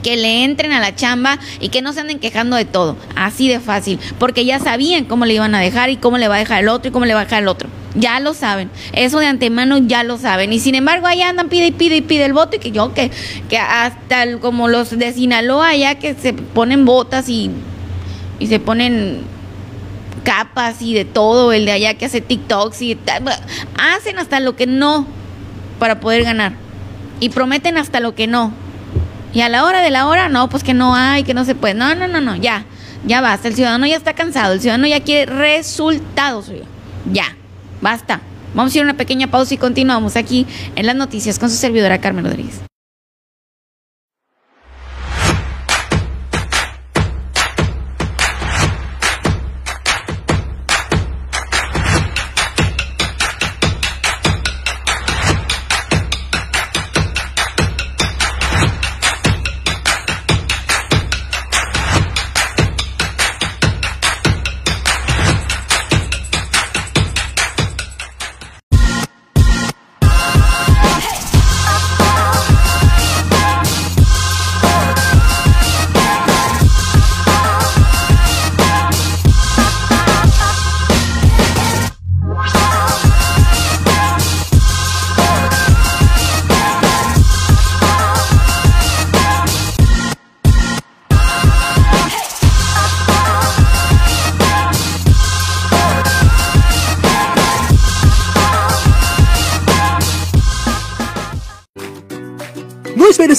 Que 0.03 0.19
le 0.19 0.45
entren 0.45 0.73
a 0.73 0.81
la 0.81 0.95
chamba 0.95 1.39
y 1.59 1.71
que 1.71 1.81
no 1.81 1.95
se 1.95 2.01
anden 2.01 2.19
quejando 2.19 2.57
de 2.57 2.67
todo. 2.67 2.95
Así 3.17 3.49
de 3.49 3.59
fácil. 3.59 3.99
Porque 4.19 4.45
ya 4.45 4.59
sabían 4.59 5.07
cómo 5.07 5.25
le 5.25 5.33
iban 5.33 5.55
a 5.55 5.61
dejar 5.61 5.89
y 5.89 5.97
cómo 5.97 6.19
le 6.19 6.29
va 6.29 6.35
a 6.35 6.41
dejar 6.41 6.63
el 6.63 6.69
otro 6.69 6.91
y 6.91 6.93
cómo 6.93 7.07
le 7.07 7.15
va 7.15 7.23
a 7.23 7.25
dejar 7.25 7.41
el 7.41 7.49
otro. 7.49 7.71
Ya 7.95 8.21
lo 8.21 8.35
saben. 8.35 8.71
Eso 8.93 9.19
de 9.19 9.29
antemano 9.29 9.79
ya 9.79 10.05
lo 10.05 10.19
saben. 10.19 10.53
Y 10.53 10.61
sin 10.61 10.75
embargo, 10.75 11.07
ahí 11.07 11.23
andan, 11.23 11.49
pide 11.49 11.69
y 11.69 11.71
pide 11.71 11.97
y 11.97 12.01
pide 12.03 12.27
el 12.27 12.35
voto. 12.35 12.57
Y 12.57 12.59
que 12.59 12.71
yo, 12.71 12.93
que, 12.93 13.11
que 13.49 13.57
hasta 13.57 14.37
como 14.37 14.69
los 14.69 14.91
de 14.91 15.11
Sinaloa, 15.15 15.75
ya 15.77 15.95
que 15.95 16.13
se 16.13 16.35
ponen 16.35 16.85
botas 16.85 17.31
y, 17.31 17.51
y 18.39 18.47
se 18.49 18.61
ponen 18.61 19.23
capas 20.23 20.83
y 20.83 20.93
de 20.93 21.07
todo, 21.07 21.55
el 21.55 21.65
de 21.65 21.73
allá 21.73 21.95
que 21.95 22.05
hace 22.05 22.21
TikToks 22.21 22.83
y 22.83 22.99
hacen 23.79 24.19
hasta 24.19 24.39
lo 24.39 24.55
que 24.55 24.67
no 24.67 25.07
para 25.79 25.99
poder 25.99 26.25
ganar 26.25 26.53
y 27.21 27.29
prometen 27.29 27.79
hasta 27.79 28.01
lo 28.01 28.15
que 28.15 28.27
no. 28.27 28.53
Y 29.33 29.43
a 29.43 29.49
la 29.49 29.65
hora 29.65 29.83
de 29.83 29.91
la 29.91 30.09
hora, 30.09 30.29
no, 30.29 30.49
pues 30.49 30.65
que 30.65 30.75
no 30.75 30.95
hay, 30.97 31.23
que 31.23 31.35
no 31.35 31.45
se 31.45 31.55
puede. 31.55 31.75
No, 31.75 31.95
no, 31.95 32.09
no, 32.09 32.21
no, 32.21 32.35
ya, 32.35 32.65
ya 33.07 33.21
basta. 33.21 33.49
El 33.49 33.55
ciudadano 33.55 33.87
ya 33.87 33.97
está 33.97 34.15
cansado, 34.15 34.55
el 34.55 34.61
ciudadano 34.61 34.87
ya 34.89 35.01
quiere 35.01 35.33
resultados. 35.33 36.51
Ya, 37.13 37.37
basta. 37.81 38.21
Vamos 38.55 38.75
a 38.75 38.79
ir 38.79 38.83
a 38.83 38.85
una 38.85 38.97
pequeña 38.97 39.29
pausa 39.29 39.55
y 39.55 39.59
continuamos 39.59 40.17
aquí 40.17 40.47
en 40.75 40.87
las 40.87 40.97
noticias 40.97 41.39
con 41.39 41.51
su 41.51 41.57
servidora 41.57 42.01
Carmen 42.01 42.25
Rodríguez. 42.25 42.70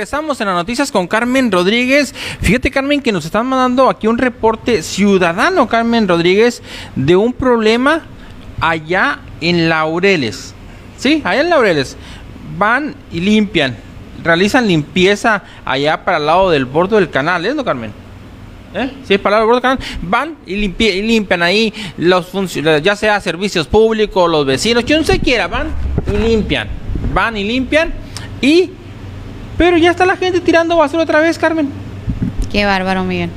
Regresamos 0.00 0.40
en 0.40 0.46
las 0.46 0.56
noticias 0.56 0.90
con 0.90 1.06
Carmen 1.06 1.52
Rodríguez. 1.52 2.14
Fíjate, 2.40 2.70
Carmen, 2.70 3.02
que 3.02 3.12
nos 3.12 3.26
están 3.26 3.44
mandando 3.46 3.90
aquí 3.90 4.06
un 4.06 4.16
reporte 4.16 4.82
ciudadano, 4.82 5.68
Carmen 5.68 6.08
Rodríguez, 6.08 6.62
de 6.96 7.16
un 7.16 7.34
problema 7.34 8.06
allá 8.62 9.18
en 9.42 9.68
Laureles. 9.68 10.54
Sí, 10.96 11.20
allá 11.22 11.42
en 11.42 11.50
Laureles. 11.50 11.98
Van 12.56 12.94
y 13.12 13.20
limpian, 13.20 13.76
realizan 14.24 14.66
limpieza 14.68 15.42
allá 15.66 16.02
para 16.02 16.16
el 16.16 16.24
lado 16.24 16.48
del 16.48 16.64
borde 16.64 16.96
del 16.96 17.10
canal, 17.10 17.44
¿es 17.44 17.54
no, 17.54 17.62
Carmen? 17.62 17.92
¿Eh? 18.72 18.90
Sí, 19.04 19.18
palabra 19.18 19.44
bordo 19.44 19.60
canal. 19.60 19.80
Van 20.00 20.34
y 20.46 20.56
limpian 20.56 21.42
ahí 21.42 21.74
los 21.98 22.26
funcionarios, 22.26 22.82
ya 22.82 22.96
sea 22.96 23.20
servicios 23.20 23.66
públicos, 23.66 24.30
los 24.30 24.46
vecinos, 24.46 24.82
quien 24.84 25.04
se 25.04 25.20
quiera, 25.20 25.46
van 25.46 25.68
y 26.10 26.16
limpian. 26.16 26.68
Van 27.12 27.36
y 27.36 27.44
limpian 27.44 27.92
y... 28.40 28.70
Pero 29.60 29.76
ya 29.76 29.90
está 29.90 30.06
la 30.06 30.16
gente 30.16 30.40
tirando 30.40 30.74
basura 30.74 31.02
otra 31.02 31.20
vez, 31.20 31.36
Carmen. 31.36 31.68
Qué 32.50 32.64
bárbaro, 32.64 33.04
Miguel. 33.04 33.28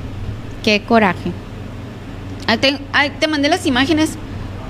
Qué 0.64 0.82
coraje. 0.82 1.34
Ahí 2.48 2.60
te, 2.60 2.80
te 3.20 3.28
mandé 3.28 3.50
las 3.50 3.66
imágenes. 3.66 4.12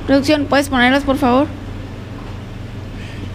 Producción, 0.08 0.46
¿puedes 0.46 0.70
ponerlas, 0.70 1.04
por 1.04 1.18
favor? 1.18 1.46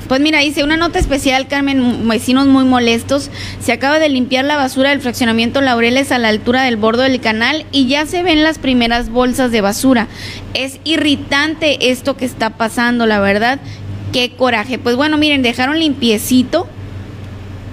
Pues 0.09 0.21
mira, 0.21 0.41
dice 0.41 0.65
una 0.65 0.77
nota 0.77 0.99
especial, 0.99 1.47
Carmen, 1.47 2.09
vecinos 2.09 2.49
muy 2.49 2.65
molestos. 2.65 3.31
Se 3.61 3.71
acaba 3.71 4.01
de 4.01 4.09
limpiar 4.09 4.45
la 4.45 4.57
basura 4.57 4.91
del 4.91 5.01
fraccionamiento 5.01 5.61
Laureles 5.61 6.11
a 6.11 6.19
la 6.19 6.27
altura 6.27 6.63
del 6.63 6.77
borde 6.77 7.09
del 7.09 7.21
canal 7.21 7.67
y 7.71 7.87
ya 7.87 8.05
se 8.05 8.25
ven 8.25 8.43
las 8.43 8.59
primeras 8.59 9.11
bolsas 9.11 9.53
de 9.53 9.61
basura. 9.61 10.09
Es 10.55 10.81
irritante 10.83 11.93
esto 11.93 12.17
que 12.17 12.25
está 12.25 12.51
pasando, 12.51 13.07
la 13.07 13.21
verdad. 13.21 13.61
Qué 14.13 14.33
coraje. 14.33 14.77
Pues 14.77 14.97
bueno, 14.97 15.19
miren, 15.19 15.43
dejaron 15.43 15.79
limpiecito. 15.79 16.67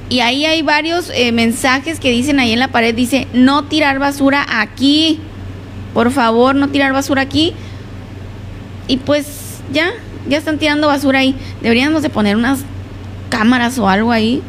Y 0.10 0.20
ahí 0.20 0.46
hay 0.46 0.62
varios 0.62 1.10
eh, 1.14 1.32
mensajes 1.32 2.00
que 2.00 2.12
dicen 2.12 2.40
ahí 2.40 2.54
en 2.54 2.60
la 2.60 2.68
pared, 2.68 2.94
dice, 2.94 3.28
no 3.34 3.64
tirar 3.64 3.98
basura 3.98 4.46
aquí. 4.48 5.20
Por 5.94 6.12
favor, 6.12 6.56
no 6.56 6.70
tirar 6.70 6.94
basura 6.94 7.24
aquí. 7.24 7.54
Y 8.88 8.98
pues 8.98 9.62
ya, 9.74 9.90
ya 10.30 10.38
están 10.38 10.60
tirando 10.60 10.88
basura 10.88 11.20
ahí. 11.20 11.36
Deberíamos 11.62 12.04
de 12.04 12.10
poner 12.10 12.36
unas 12.36 12.60
cámaras 13.30 13.80
o 13.80 13.90
algo 13.90 14.12
ahí 14.12 14.44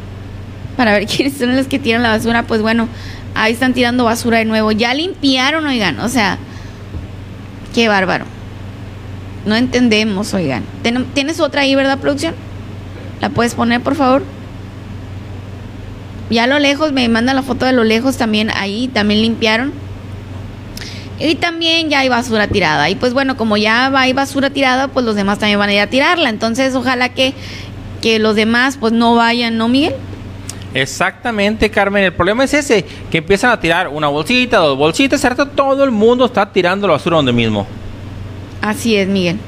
para 0.75 0.93
ver 0.93 1.07
quiénes 1.07 1.37
son 1.37 1.55
los 1.55 1.67
que 1.67 1.79
tiran 1.79 2.03
la 2.03 2.09
basura. 2.09 2.43
Pues 2.43 2.61
bueno, 2.61 2.87
ahí 3.33 3.53
están 3.53 3.73
tirando 3.73 4.03
basura 4.03 4.37
de 4.37 4.45
nuevo. 4.45 4.71
Ya 4.71 4.93
limpiaron, 4.93 5.65
oigan. 5.65 5.99
O 6.01 6.09
sea, 6.09 6.37
qué 7.73 7.87
bárbaro. 7.87 8.25
No 9.47 9.55
entendemos, 9.55 10.35
oigan. 10.35 10.63
¿Tienes 11.13 11.39
otra 11.39 11.61
ahí, 11.61 11.73
verdad, 11.73 11.97
producción? 11.97 12.35
¿La 13.21 13.29
puedes 13.29 13.55
poner, 13.55 13.81
por 13.81 13.95
favor? 13.95 14.36
Ya 16.29 16.43
a 16.43 16.47
lo 16.47 16.59
lejos, 16.59 16.91
me 16.91 17.07
manda 17.07 17.33
la 17.33 17.41
foto 17.41 17.65
de 17.65 17.71
lo 17.71 17.83
lejos 17.83 18.17
también, 18.17 18.49
ahí 18.53 18.89
también 18.89 19.21
limpiaron. 19.21 19.73
Y 21.19 21.35
también 21.35 21.89
ya 21.89 21.99
hay 21.99 22.09
basura 22.09 22.47
tirada. 22.47 22.89
Y 22.89 22.95
pues 22.95 23.13
bueno, 23.13 23.37
como 23.37 23.57
ya 23.57 23.87
hay 23.97 24.13
basura 24.13 24.49
tirada, 24.49 24.87
pues 24.87 25.05
los 25.05 25.15
demás 25.15 25.39
también 25.39 25.57
van 25.57 25.69
a 25.69 25.73
ir 25.73 25.79
a 25.79 25.87
tirarla. 25.87 26.29
Entonces, 26.29 26.75
ojalá 26.75 27.09
que, 27.09 27.33
que 28.01 28.19
los 28.19 28.35
demás 28.35 28.77
pues 28.79 28.93
no 28.93 29.15
vayan, 29.15 29.57
¿no, 29.57 29.67
Miguel? 29.67 29.95
Exactamente, 30.73 31.71
Carmen. 31.71 32.03
El 32.03 32.13
problema 32.13 32.43
es 32.43 32.53
ese, 32.53 32.85
que 33.09 33.17
empiezan 33.17 33.51
a 33.51 33.59
tirar 33.59 33.87
una 33.87 34.09
bolsita, 34.09 34.57
dos 34.57 34.77
bolsitas, 34.77 35.19
¿cierto? 35.19 35.47
Todo 35.47 35.83
el 35.83 35.91
mundo 35.91 36.25
está 36.25 36.51
tirando 36.51 36.87
la 36.87 36.93
basura 36.93 37.15
donde 37.15 37.33
mismo. 37.33 37.65
Así 38.61 38.95
es, 38.95 39.07
Miguel. 39.07 39.39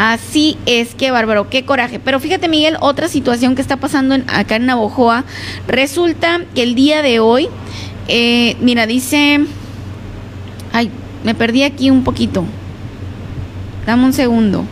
Así 0.00 0.56
es, 0.64 0.94
qué 0.94 1.10
bárbaro, 1.10 1.50
qué 1.50 1.64
coraje. 1.64 1.98
Pero 1.98 2.20
fíjate, 2.20 2.46
Miguel, 2.48 2.76
otra 2.78 3.08
situación 3.08 3.56
que 3.56 3.62
está 3.62 3.78
pasando 3.78 4.14
en- 4.14 4.24
acá 4.28 4.54
en 4.54 4.66
Navojoa. 4.66 5.24
Resulta 5.66 6.40
que 6.54 6.62
el 6.62 6.76
día 6.76 7.02
de 7.02 7.18
hoy, 7.18 7.48
eh, 8.06 8.56
mira, 8.60 8.86
dice. 8.86 9.40
Ay, 10.72 10.90
me 11.24 11.34
perdí 11.34 11.64
aquí 11.64 11.90
un 11.90 12.04
poquito. 12.04 12.44
Dame 13.86 14.04
un 14.04 14.12
segundo. 14.12 14.64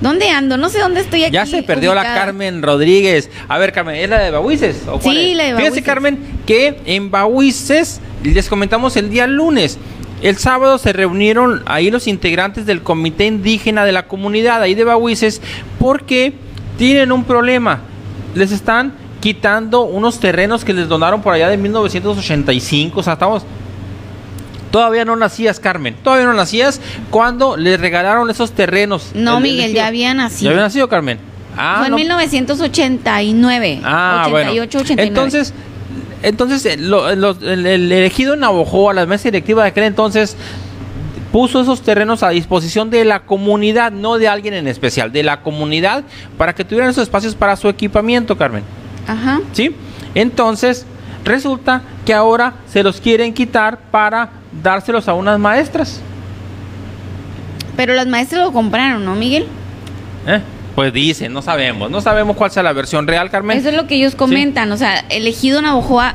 ¿Dónde 0.00 0.30
ando? 0.30 0.56
No 0.56 0.68
sé 0.68 0.80
dónde 0.80 1.02
estoy 1.02 1.22
aquí. 1.24 1.34
Ya 1.34 1.46
se 1.46 1.62
perdió 1.62 1.94
la. 1.94 2.02
Carmen 2.02 2.60
Rodríguez. 2.62 3.30
A 3.48 3.56
ver, 3.58 3.70
Carmen, 3.72 3.94
¿es 3.96 4.08
la 4.10 4.18
de 4.18 4.30
Bahuices? 4.32 4.82
o 4.88 4.98
cuál 4.98 5.14
Sí, 5.14 5.30
es? 5.30 5.36
la 5.36 5.42
de 5.44 5.50
Fíjese, 5.50 5.62
Bahuices. 5.70 5.84
Carmen, 5.84 6.18
que 6.46 6.80
en 6.86 7.10
Bahuices, 7.12 8.00
les 8.24 8.48
comentamos 8.48 8.96
el 8.96 9.10
día 9.10 9.28
lunes, 9.28 9.78
el 10.22 10.36
sábado 10.36 10.78
se 10.78 10.92
reunieron 10.92 11.62
ahí 11.66 11.90
los 11.90 12.06
integrantes 12.06 12.66
del 12.66 12.82
comité 12.82 13.26
indígena 13.26 13.84
de 13.84 13.92
la 13.92 14.06
comunidad 14.06 14.60
ahí 14.62 14.74
de 14.74 14.84
Bahuices 14.84 15.40
porque 15.78 16.34
tienen 16.78 17.12
un 17.12 17.24
problema. 17.24 17.80
Les 18.34 18.52
están 18.52 18.92
quitando 19.20 19.82
unos 19.82 20.20
terrenos 20.20 20.64
que 20.64 20.72
les 20.72 20.88
donaron 20.88 21.20
por 21.22 21.34
allá 21.34 21.48
de 21.48 21.56
1985. 21.56 23.00
O 23.00 23.02
sea, 23.02 23.14
estamos 23.14 23.44
Todavía 24.70 25.04
no 25.04 25.16
nacías, 25.16 25.58
Carmen. 25.58 25.96
Todavía 26.04 26.26
no 26.26 26.32
nacías 26.32 26.80
cuando 27.10 27.56
le 27.56 27.76
regalaron 27.76 28.30
esos 28.30 28.52
terrenos. 28.52 29.10
No, 29.14 29.38
El- 29.38 29.42
Miguel, 29.42 29.70
el- 29.70 29.74
ya 29.74 29.88
había 29.88 30.14
nacido. 30.14 30.42
¿Ya 30.44 30.50
había 30.50 30.62
nacido, 30.62 30.88
Carmen? 30.88 31.18
Ah, 31.56 31.76
Fue 31.78 31.86
en 31.86 31.90
no. 31.90 31.96
1989. 31.96 33.80
Ah, 33.82 34.26
88, 34.28 34.30
bueno. 34.30 34.52
89. 34.84 35.08
Entonces, 35.08 35.52
entonces 36.22 36.64
eh, 36.66 36.76
lo- 36.76 37.14
los- 37.16 37.42
el, 37.42 37.66
el 37.66 37.90
elegido 37.92 38.34
en 38.34 38.40
Navojoa, 38.40 38.92
la 38.94 39.06
mesa 39.06 39.24
directiva 39.24 39.62
de 39.62 39.68
aquel 39.70 39.84
entonces, 39.84 40.36
puso 41.32 41.60
esos 41.60 41.82
terrenos 41.82 42.22
a 42.22 42.30
disposición 42.30 42.90
de 42.90 43.04
la 43.04 43.20
comunidad, 43.20 43.92
no 43.92 44.18
de 44.18 44.26
alguien 44.28 44.54
en 44.54 44.66
especial, 44.66 45.12
de 45.12 45.22
la 45.22 45.42
comunidad, 45.42 46.02
para 46.36 46.54
que 46.54 46.64
tuvieran 46.64 46.90
esos 46.90 47.04
espacios 47.04 47.34
para 47.34 47.54
su 47.56 47.68
equipamiento, 47.68 48.36
Carmen. 48.36 48.64
Ajá. 49.06 49.40
¿Sí? 49.52 49.74
Entonces, 50.14 50.86
resulta 51.24 51.82
que 52.04 52.14
ahora 52.14 52.54
se 52.68 52.82
los 52.82 53.00
quieren 53.00 53.32
quitar 53.32 53.78
para 53.92 54.30
dárselos 54.62 55.06
a 55.08 55.14
unas 55.14 55.38
maestras. 55.38 56.00
Pero 57.76 57.94
las 57.94 58.06
maestras 58.08 58.42
lo 58.42 58.52
compraron, 58.52 59.04
¿no, 59.04 59.14
Miguel? 59.14 59.46
¿eh? 60.26 60.40
Pues 60.80 60.94
dicen, 60.94 61.34
no 61.34 61.42
sabemos, 61.42 61.90
no 61.90 62.00
sabemos 62.00 62.38
cuál 62.38 62.50
sea 62.50 62.62
la 62.62 62.72
versión 62.72 63.06
real, 63.06 63.28
Carmen. 63.28 63.58
Eso 63.58 63.68
es 63.68 63.74
lo 63.74 63.86
que 63.86 63.96
ellos 63.96 64.14
comentan, 64.14 64.72
o 64.72 64.78
sea, 64.78 65.04
elegido 65.10 65.60
Navojoa, 65.60 66.14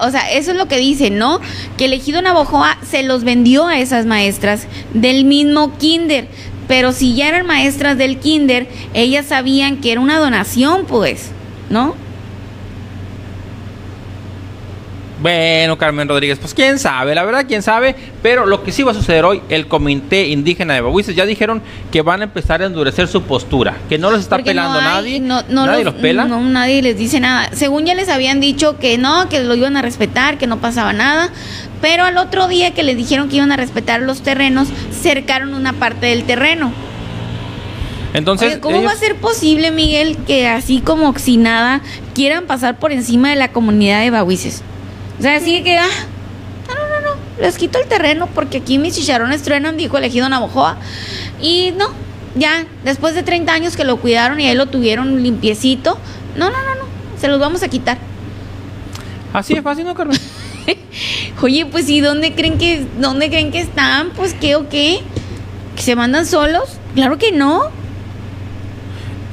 o 0.00 0.10
sea, 0.10 0.32
eso 0.32 0.50
es 0.50 0.56
lo 0.56 0.66
que 0.66 0.78
dicen, 0.78 1.16
¿no? 1.16 1.40
Que 1.76 1.84
elegido 1.84 2.20
Navojoa 2.22 2.76
se 2.82 3.04
los 3.04 3.22
vendió 3.22 3.68
a 3.68 3.78
esas 3.78 4.04
maestras 4.04 4.66
del 4.94 5.24
mismo 5.24 5.78
kinder, 5.78 6.26
pero 6.66 6.90
si 6.90 7.14
ya 7.14 7.28
eran 7.28 7.46
maestras 7.46 7.96
del 7.96 8.18
kinder, 8.18 8.66
ellas 8.94 9.26
sabían 9.26 9.76
que 9.76 9.92
era 9.92 10.00
una 10.00 10.18
donación, 10.18 10.84
pues, 10.84 11.30
¿no? 11.70 11.94
Bueno, 15.22 15.78
Carmen 15.78 16.08
Rodríguez, 16.08 16.38
pues 16.40 16.52
quién 16.52 16.80
sabe, 16.80 17.14
la 17.14 17.22
verdad 17.22 17.44
quién 17.46 17.62
sabe, 17.62 17.94
pero 18.22 18.44
lo 18.44 18.64
que 18.64 18.72
sí 18.72 18.82
va 18.82 18.90
a 18.90 18.94
suceder 18.94 19.24
hoy, 19.24 19.40
el 19.50 19.68
Comité 19.68 20.26
Indígena 20.26 20.74
de 20.74 20.80
Bahuises 20.80 21.14
ya 21.14 21.24
dijeron 21.24 21.62
que 21.92 22.02
van 22.02 22.22
a 22.22 22.24
empezar 22.24 22.60
a 22.60 22.66
endurecer 22.66 23.06
su 23.06 23.22
postura, 23.22 23.76
que 23.88 23.98
no 23.98 24.10
los 24.10 24.18
está 24.20 24.36
Porque 24.36 24.50
pelando 24.50 24.80
no 24.80 24.88
hay- 24.88 24.94
nadie, 24.94 25.20
no- 25.20 25.42
no 25.48 25.66
nadie 25.66 25.84
los, 25.84 25.94
pela. 25.94 26.24
No, 26.24 26.40
nadie 26.40 26.82
les 26.82 26.98
dice 26.98 27.20
nada. 27.20 27.50
Según 27.52 27.86
ya 27.86 27.94
les 27.94 28.08
habían 28.08 28.40
dicho 28.40 28.78
que 28.80 28.98
no, 28.98 29.28
que 29.28 29.38
lo 29.44 29.54
iban 29.54 29.76
a 29.76 29.82
respetar, 29.82 30.38
que 30.38 30.48
no 30.48 30.58
pasaba 30.58 30.92
nada. 30.92 31.30
Pero 31.80 32.04
al 32.04 32.18
otro 32.18 32.48
día 32.48 32.72
que 32.74 32.82
les 32.82 32.96
dijeron 32.96 33.28
que 33.28 33.36
iban 33.36 33.52
a 33.52 33.56
respetar 33.56 34.00
los 34.02 34.22
terrenos, 34.22 34.68
cercaron 35.02 35.54
una 35.54 35.72
parte 35.72 36.06
del 36.06 36.24
terreno. 36.24 36.72
Entonces, 38.14 38.52
Oye, 38.54 38.60
¿cómo 38.60 38.76
ellos- 38.78 38.90
va 38.90 38.94
a 38.94 38.98
ser 38.98 39.14
posible, 39.16 39.70
Miguel, 39.70 40.16
que 40.26 40.48
así 40.48 40.80
como 40.80 41.16
si 41.16 41.36
nada 41.36 41.80
quieran 42.12 42.44
pasar 42.46 42.78
por 42.80 42.90
encima 42.90 43.30
de 43.30 43.36
la 43.36 43.52
comunidad 43.52 44.00
de 44.00 44.10
Bahuises? 44.10 44.62
O 45.18 45.22
sea, 45.22 45.36
así 45.36 45.62
que, 45.62 45.78
ah, 45.78 45.86
no, 46.68 46.74
no, 46.74 47.00
no, 47.00 47.14
no, 47.14 47.42
les 47.42 47.56
quito 47.58 47.78
el 47.78 47.86
terreno 47.86 48.28
porque 48.34 48.58
aquí 48.58 48.78
mis 48.78 48.94
chicharrones 48.96 49.42
truenan, 49.42 49.76
dijo 49.76 49.96
elegido 49.98 50.28
Navojoa. 50.28 50.76
Y 51.40 51.72
no, 51.76 51.86
ya, 52.34 52.64
después 52.84 53.14
de 53.14 53.22
30 53.22 53.52
años 53.52 53.76
que 53.76 53.84
lo 53.84 53.96
cuidaron 53.98 54.40
y 54.40 54.48
ahí 54.48 54.54
lo 54.56 54.66
tuvieron 54.66 55.22
limpiecito, 55.22 55.98
no, 56.36 56.46
no, 56.50 56.56
no, 56.56 56.74
no, 56.76 57.20
se 57.20 57.28
los 57.28 57.38
vamos 57.38 57.62
a 57.62 57.68
quitar. 57.68 57.98
Así 59.32 59.54
es 59.54 59.62
fácil, 59.62 59.84
¿no, 59.84 59.94
Carmen? 59.94 60.18
Oye, 61.42 61.66
pues 61.66 61.88
¿y 61.88 62.00
dónde 62.00 62.34
creen 62.34 62.58
que, 62.58 62.86
dónde 63.00 63.28
creen 63.28 63.50
que 63.50 63.60
están? 63.60 64.10
Pues 64.10 64.34
qué 64.34 64.56
o 64.56 64.68
qué, 64.68 65.00
que 65.76 65.82
se 65.82 65.96
mandan 65.96 66.26
solos, 66.26 66.78
claro 66.94 67.18
que 67.18 67.32
no. 67.32 67.62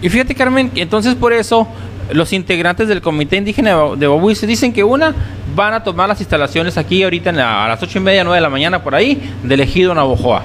Y 0.01 0.09
fíjate, 0.09 0.33
Carmen, 0.35 0.69
que 0.69 0.81
entonces 0.81 1.15
por 1.15 1.33
eso 1.33 1.67
los 2.11 2.33
integrantes 2.33 2.87
del 2.87 3.01
Comité 3.01 3.35
Indígena 3.37 3.69
de 3.71 3.75
Ba- 3.75 3.95
de 3.95 4.07
Bahuises 4.07 4.47
dicen 4.47 4.73
que 4.73 4.83
una, 4.83 5.13
van 5.59 5.73
a 5.73 5.83
tomar 5.83 6.07
las 6.07 6.19
instalaciones 6.21 6.77
aquí 6.77 7.03
ahorita 7.03 7.29
en 7.31 7.37
la- 7.37 7.65
a 7.65 7.67
las 7.67 7.83
ocho 7.83 7.97
y 7.99 8.01
media, 8.01 8.23
nueve 8.23 8.37
de 8.37 8.41
la 8.41 8.49
mañana 8.49 8.81
por 8.81 8.95
ahí, 8.95 9.21
del 9.43 9.59
ejido 9.59 9.93
Navojoa. 9.93 10.43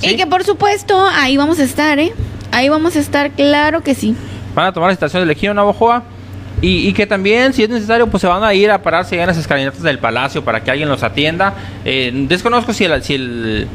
¿Sí? 0.00 0.10
Y 0.10 0.16
que 0.16 0.26
por 0.26 0.42
supuesto, 0.44 1.00
ahí 1.08 1.36
vamos 1.36 1.58
a 1.60 1.64
estar, 1.64 1.98
¿eh? 1.98 2.12
Ahí 2.52 2.68
vamos 2.68 2.96
a 2.96 2.98
estar, 2.98 3.30
claro 3.30 3.82
que 3.82 3.94
sí. 3.94 4.14
van 4.54 4.66
a 4.66 4.72
tomar 4.72 4.88
las 4.88 4.94
instalaciones 4.94 5.28
del 5.28 5.36
Ejido 5.36 5.54
Navojoa 5.54 6.02
y, 6.62 6.88
y 6.88 6.92
que 6.94 7.06
también, 7.06 7.52
si 7.52 7.62
es 7.62 7.68
necesario, 7.68 8.06
pues 8.06 8.20
se 8.22 8.26
van 8.26 8.42
a 8.42 8.52
ir 8.54 8.70
a 8.70 8.80
pararse 8.82 9.14
ya 9.16 9.22
en 9.22 9.28
las 9.28 9.36
escalinatas 9.36 9.82
del 9.82 9.98
palacio 9.98 10.42
para 10.42 10.62
que 10.64 10.70
alguien 10.70 10.88
los 10.88 11.02
atienda. 11.02 11.52
Eh, 11.84 12.10
desconozco 12.28 12.72
si, 12.72 12.84
el- 12.84 13.02
si, 13.02 13.14
el 13.14 13.66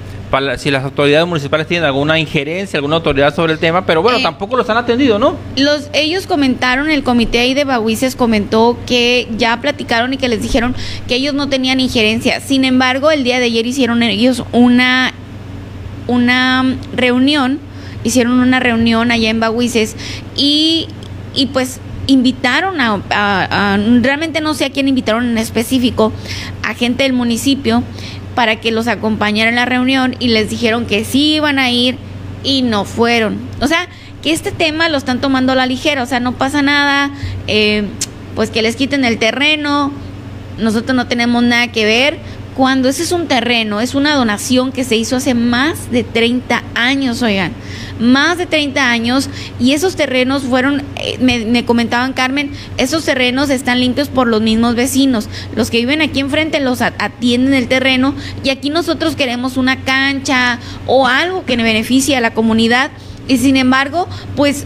si 0.57 0.71
las 0.71 0.83
autoridades 0.83 1.27
municipales 1.27 1.67
tienen 1.67 1.85
alguna 1.85 2.17
injerencia, 2.19 2.77
alguna 2.77 2.97
autoridad 2.97 3.35
sobre 3.35 3.53
el 3.53 3.59
tema, 3.59 3.85
pero 3.85 4.01
bueno, 4.01 4.19
Eh, 4.19 4.23
tampoco 4.23 4.55
los 4.55 4.69
han 4.69 4.77
atendido, 4.77 5.19
¿no? 5.19 5.35
Los, 5.55 5.89
ellos 5.93 6.27
comentaron, 6.27 6.89
el 6.89 7.03
comité 7.03 7.39
ahí 7.39 7.53
de 7.53 7.65
Bahuises 7.65 8.15
comentó 8.15 8.77
que 8.85 9.27
ya 9.37 9.59
platicaron 9.61 10.13
y 10.13 10.17
que 10.17 10.29
les 10.29 10.41
dijeron 10.41 10.75
que 11.07 11.15
ellos 11.15 11.33
no 11.33 11.49
tenían 11.49 11.79
injerencia. 11.79 12.39
Sin 12.39 12.63
embargo, 12.63 13.11
el 13.11 13.23
día 13.23 13.39
de 13.39 13.45
ayer 13.45 13.65
hicieron 13.65 14.03
ellos 14.03 14.43
una, 14.51 15.13
una 16.07 16.77
reunión, 16.95 17.59
hicieron 18.03 18.39
una 18.39 18.59
reunión 18.59 19.11
allá 19.11 19.29
en 19.29 19.39
Bahuises 19.39 19.95
y, 20.35 20.87
y 21.35 21.47
pues 21.47 21.79
invitaron 22.07 22.81
a, 22.81 23.77
realmente 24.01 24.41
no 24.41 24.53
sé 24.53 24.65
a 24.65 24.69
quién 24.69 24.87
invitaron 24.87 25.29
en 25.29 25.37
específico, 25.37 26.11
a 26.63 26.73
gente 26.73 27.03
del 27.03 27.13
municipio 27.13 27.83
para 28.35 28.59
que 28.59 28.71
los 28.71 28.87
acompañara 28.87 29.49
en 29.49 29.55
la 29.55 29.65
reunión 29.65 30.15
y 30.19 30.29
les 30.29 30.49
dijeron 30.49 30.85
que 30.85 31.03
sí 31.05 31.35
iban 31.35 31.59
a 31.59 31.69
ir 31.69 31.97
y 32.43 32.61
no 32.61 32.85
fueron. 32.85 33.37
O 33.59 33.67
sea, 33.67 33.87
que 34.21 34.31
este 34.31 34.51
tema 34.51 34.89
lo 34.89 34.97
están 34.97 35.19
tomando 35.19 35.51
a 35.51 35.55
la 35.55 35.65
ligera, 35.65 36.03
o 36.03 36.05
sea, 36.05 36.19
no 36.19 36.33
pasa 36.33 36.61
nada, 36.61 37.11
eh, 37.47 37.85
pues 38.35 38.49
que 38.49 38.61
les 38.61 38.75
quiten 38.75 39.03
el 39.03 39.17
terreno, 39.17 39.91
nosotros 40.57 40.95
no 40.95 41.07
tenemos 41.07 41.43
nada 41.43 41.71
que 41.71 41.85
ver, 41.85 42.19
cuando 42.55 42.89
ese 42.89 43.03
es 43.03 43.11
un 43.11 43.27
terreno, 43.27 43.79
es 43.79 43.95
una 43.95 44.15
donación 44.15 44.71
que 44.71 44.83
se 44.83 44.95
hizo 44.95 45.15
hace 45.15 45.33
más 45.33 45.91
de 45.91 46.03
30 46.03 46.63
años, 46.75 47.21
oigan, 47.21 47.53
más 47.99 48.37
de 48.37 48.45
30 48.45 48.89
años, 48.89 49.29
y 49.59 49.71
esos 49.71 49.95
terrenos 49.95 50.43
fueron, 50.43 50.83
eh, 50.97 51.17
me, 51.19 51.65
comentaban 51.65 52.13
Carmen, 52.13 52.51
esos 52.77 53.05
terrenos 53.05 53.49
están 53.49 53.79
limpios 53.79 54.09
por 54.09 54.27
los 54.27 54.41
mismos 54.41 54.75
vecinos, 54.75 55.29
los 55.55 55.69
que 55.69 55.77
viven 55.77 56.01
aquí 56.01 56.19
enfrente 56.19 56.59
los 56.59 56.81
atienden 56.81 57.53
el 57.53 57.67
terreno, 57.67 58.15
y 58.43 58.49
aquí 58.49 58.69
nosotros 58.69 59.15
queremos 59.15 59.55
una 59.57 59.83
cancha 59.83 60.59
o 60.87 61.07
algo 61.07 61.45
que 61.45 61.55
beneficie 61.55 62.17
a 62.17 62.21
la 62.21 62.33
comunidad, 62.33 62.91
y 63.27 63.37
sin 63.37 63.55
embargo, 63.55 64.09
pues 64.35 64.65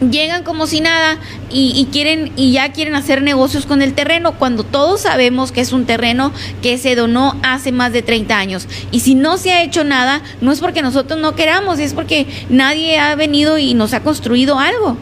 llegan 0.00 0.42
como 0.42 0.66
si 0.66 0.80
nada 0.80 1.18
y, 1.50 1.86
quieren 1.92 2.32
y 2.36 2.52
ya 2.52 2.72
quieren 2.72 2.94
hacer 2.94 3.22
negocios 3.22 3.66
con 3.66 3.82
el 3.82 3.94
terreno 3.94 4.32
cuando 4.32 4.64
todos 4.64 5.02
sabemos 5.02 5.52
que 5.52 5.60
es 5.60 5.72
un 5.72 5.86
terreno 5.86 6.32
que 6.62 6.78
se 6.78 6.94
donó 6.96 7.36
hace 7.42 7.72
más 7.72 7.92
de 7.92 8.02
30 8.02 8.36
años. 8.36 8.68
Y 8.90 9.00
si 9.00 9.14
no 9.14 9.36
se 9.36 9.52
ha 9.52 9.62
hecho 9.62 9.84
nada 9.84 10.22
no 10.40 10.52
es 10.52 10.60
porque 10.60 10.82
nosotros 10.82 11.18
no 11.20 11.34
queramos 11.34 11.78
es 11.78 11.94
porque 11.94 12.26
nadie 12.48 12.98
ha 12.98 13.14
venido 13.14 13.58
y 13.58 13.74
nos 13.74 13.94
ha 13.94 14.00
construido 14.00 14.58
algo. 14.58 14.96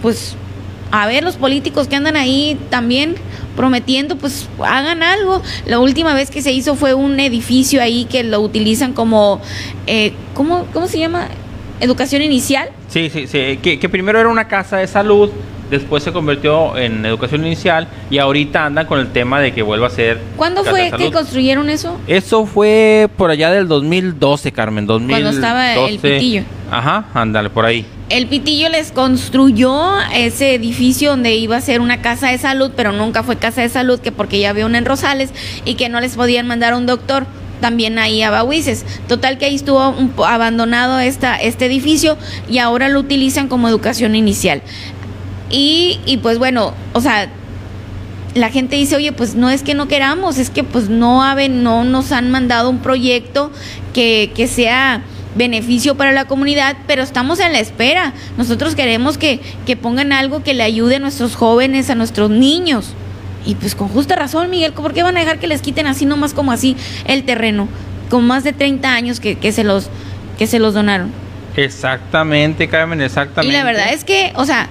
Pues 0.00 0.36
a 0.90 1.06
ver 1.06 1.22
los 1.22 1.36
políticos 1.36 1.88
que 1.88 1.96
andan 1.96 2.16
ahí 2.16 2.58
también 2.70 3.14
prometiendo 3.56 4.16
pues 4.16 4.48
hagan 4.64 5.02
algo. 5.02 5.42
La 5.66 5.78
última 5.78 6.14
vez 6.14 6.30
que 6.30 6.42
se 6.42 6.52
hizo 6.52 6.74
fue 6.74 6.94
un 6.94 7.20
edificio 7.20 7.82
ahí 7.82 8.06
que 8.06 8.24
lo 8.24 8.40
utilizan 8.40 8.92
como 8.94 9.40
eh, 9.86 10.12
¿cómo, 10.34 10.66
¿cómo 10.72 10.86
se 10.88 10.98
llama? 10.98 11.28
Educación 11.80 12.22
inicial. 12.22 12.70
Sí, 12.88 13.10
sí, 13.10 13.26
sí, 13.26 13.58
que, 13.58 13.88
primero 13.88 14.20
era 14.20 14.28
una 14.28 14.48
casa 14.48 14.78
de 14.78 14.86
salud, 14.86 15.30
después 15.70 16.02
se 16.02 16.12
convirtió 16.12 16.76
en 16.76 17.04
educación 17.06 17.46
inicial 17.46 17.88
y 18.10 18.18
ahorita 18.18 18.66
andan 18.66 18.86
con 18.86 19.00
el 19.00 19.10
tema 19.10 19.40
de 19.40 19.52
que 19.52 19.62
vuelva 19.62 19.86
a 19.86 19.90
ser... 19.90 20.20
¿Cuándo 20.36 20.64
fue 20.64 20.92
que 20.96 21.10
construyeron 21.10 21.70
eso? 21.70 21.98
Eso 22.06 22.46
fue 22.46 23.08
por 23.16 23.30
allá 23.30 23.50
del 23.50 23.68
2012, 23.68 24.52
Carmen, 24.52 24.86
2012. 24.86 25.22
Cuando 25.22 25.38
estaba 25.38 25.88
el 25.88 25.98
Pitillo. 25.98 26.42
Ajá, 26.70 27.06
ándale, 27.14 27.50
por 27.50 27.64
ahí. 27.64 27.84
El 28.08 28.26
Pitillo 28.26 28.68
les 28.68 28.92
construyó 28.92 29.98
ese 30.14 30.54
edificio 30.54 31.10
donde 31.10 31.34
iba 31.34 31.56
a 31.56 31.60
ser 31.62 31.80
una 31.80 32.02
casa 32.02 32.28
de 32.28 32.36
salud, 32.36 32.70
pero 32.76 32.92
nunca 32.92 33.22
fue 33.22 33.36
casa 33.36 33.62
de 33.62 33.70
salud, 33.70 34.00
que 34.00 34.12
porque 34.12 34.38
ya 34.38 34.50
había 34.50 34.66
una 34.66 34.78
en 34.78 34.84
Rosales 34.84 35.30
y 35.64 35.74
que 35.74 35.88
no 35.88 36.00
les 36.00 36.16
podían 36.16 36.46
mandar 36.46 36.74
a 36.74 36.76
un 36.76 36.84
doctor 36.84 37.26
también 37.62 37.98
ahí 37.98 38.20
a 38.22 38.30
Bahuices. 38.30 38.84
Total 39.08 39.38
que 39.38 39.46
ahí 39.46 39.54
estuvo 39.54 39.80
abandonado 40.26 40.98
esta, 40.98 41.36
este 41.36 41.64
edificio 41.64 42.18
y 42.50 42.58
ahora 42.58 42.90
lo 42.90 43.00
utilizan 43.00 43.48
como 43.48 43.68
educación 43.68 44.14
inicial. 44.14 44.60
Y, 45.48 45.98
y 46.04 46.18
pues 46.18 46.38
bueno, 46.38 46.74
o 46.92 47.00
sea, 47.00 47.30
la 48.34 48.50
gente 48.50 48.76
dice, 48.76 48.96
oye, 48.96 49.12
pues 49.12 49.34
no 49.34 49.50
es 49.50 49.62
que 49.62 49.74
no 49.74 49.88
queramos, 49.88 50.38
es 50.38 50.50
que 50.50 50.64
pues 50.64 50.88
no, 50.88 51.22
no 51.48 51.84
nos 51.84 52.12
han 52.12 52.30
mandado 52.30 52.68
un 52.68 52.78
proyecto 52.78 53.50
que, 53.94 54.32
que 54.34 54.46
sea 54.46 55.02
beneficio 55.34 55.96
para 55.96 56.12
la 56.12 56.26
comunidad, 56.26 56.76
pero 56.86 57.02
estamos 57.02 57.40
en 57.40 57.52
la 57.52 57.60
espera. 57.60 58.12
Nosotros 58.36 58.74
queremos 58.74 59.18
que, 59.18 59.40
que 59.66 59.76
pongan 59.76 60.12
algo 60.12 60.42
que 60.42 60.54
le 60.54 60.62
ayude 60.62 60.96
a 60.96 60.98
nuestros 60.98 61.36
jóvenes, 61.36 61.90
a 61.90 61.94
nuestros 61.94 62.30
niños. 62.30 62.94
Y 63.44 63.54
pues 63.56 63.74
con 63.74 63.88
justa 63.88 64.16
razón, 64.16 64.50
Miguel, 64.50 64.72
¿por 64.72 64.92
qué 64.94 65.02
van 65.02 65.16
a 65.16 65.20
dejar 65.20 65.38
que 65.38 65.46
les 65.46 65.62
quiten 65.62 65.86
así 65.86 66.06
nomás 66.06 66.34
como 66.34 66.52
así 66.52 66.76
el 67.06 67.24
terreno? 67.24 67.68
Con 68.08 68.26
más 68.26 68.44
de 68.44 68.52
30 68.52 68.92
años 68.92 69.20
que, 69.20 69.36
que 69.36 69.52
se 69.52 69.64
los 69.64 69.88
que 70.38 70.46
se 70.46 70.58
los 70.58 70.74
donaron. 70.74 71.12
Exactamente, 71.56 72.68
Carmen, 72.68 73.00
exactamente. 73.00 73.54
Y 73.54 73.56
la 73.56 73.64
verdad 73.64 73.92
es 73.92 74.04
que, 74.04 74.32
o 74.36 74.44
sea, 74.44 74.68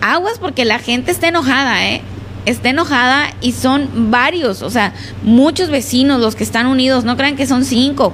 aguas 0.00 0.38
porque 0.38 0.64
la 0.64 0.78
gente 0.78 1.10
está 1.10 1.28
enojada, 1.28 1.86
¿eh? 1.86 2.02
Está 2.46 2.68
enojada 2.68 3.30
y 3.40 3.52
son 3.52 4.10
varios, 4.10 4.62
o 4.62 4.70
sea, 4.70 4.92
muchos 5.22 5.70
vecinos 5.70 6.20
los 6.20 6.36
que 6.36 6.44
están 6.44 6.66
unidos, 6.66 7.04
no 7.04 7.16
crean 7.16 7.36
que 7.36 7.46
son 7.46 7.64
cinco. 7.64 8.12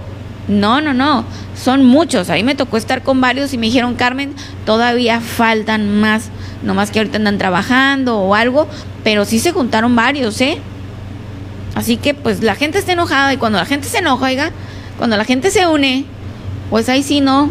No, 0.49 0.81
no, 0.81 0.95
no, 0.95 1.25
son 1.55 1.85
muchos. 1.85 2.31
Ahí 2.31 2.43
me 2.43 2.55
tocó 2.55 2.77
estar 2.77 3.03
con 3.03 3.21
varios 3.21 3.53
y 3.53 3.59
me 3.59 3.67
dijeron, 3.67 3.95
Carmen, 3.95 4.35
todavía 4.67 5.21
faltan 5.21 6.01
más, 6.01 6.31
nomás 6.63 6.91
que 6.91 6.99
ahorita 6.99 7.17
andan 7.17 7.39
trabajando 7.39 8.19
o 8.19 8.35
algo, 8.35 8.69
pero 9.05 9.25
sí 9.25 9.39
se 9.39 9.53
juntaron 9.53 9.97
varios, 9.97 10.41
¿eh? 10.41 10.59
Así 11.75 11.97
que 11.97 12.15
pues 12.15 12.43
la 12.43 12.55
gente 12.55 12.79
está 12.79 12.93
enojada 12.93 13.33
y 13.33 13.37
cuando 13.37 13.59
la 13.59 13.67
gente 13.67 13.89
se 13.89 13.99
enoja, 13.99 14.27
oiga, 14.27 14.51
cuando 14.99 15.17
la 15.17 15.25
gente 15.25 15.51
se 15.51 15.67
une, 15.67 16.05
pues 16.69 16.89
ahí 16.89 17.03
sí 17.03 17.21
no, 17.21 17.51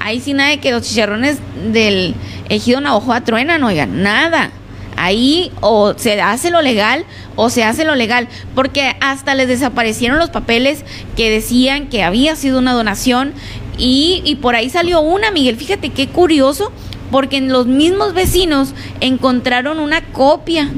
ahí 0.00 0.20
sí 0.20 0.34
nada 0.34 0.50
de 0.50 0.58
que 0.58 0.70
los 0.70 0.82
chicharrones 0.82 1.38
del 1.72 2.14
ejido 2.48 2.80
Navajoa 2.80 3.22
truenan, 3.22 3.64
oigan, 3.64 4.02
nada. 4.02 4.50
Ahí 4.96 5.50
o 5.60 5.94
se 5.96 6.20
hace 6.20 6.52
lo 6.52 6.62
legal 6.62 7.04
o 7.34 7.50
se 7.50 7.64
hace 7.64 7.84
lo 7.84 7.96
legal, 7.96 8.28
porque 8.54 8.94
hasta 9.00 9.34
les 9.34 9.48
desaparecieron 9.48 10.18
los 10.18 10.30
papeles 10.30 10.84
que 11.16 11.30
decían 11.30 11.88
que 11.88 12.04
había 12.04 12.36
sido 12.36 12.60
una 12.60 12.74
donación 12.74 13.32
y, 13.76 14.22
y 14.24 14.36
por 14.36 14.54
ahí 14.54 14.70
salió 14.70 15.00
una, 15.00 15.32
Miguel, 15.32 15.56
fíjate 15.56 15.88
qué 15.88 16.06
curioso, 16.06 16.70
porque 17.14 17.36
en 17.36 17.52
los 17.52 17.68
mismos 17.68 18.12
vecinos 18.12 18.74
encontraron 19.00 19.78
una 19.78 20.00
copia. 20.02 20.68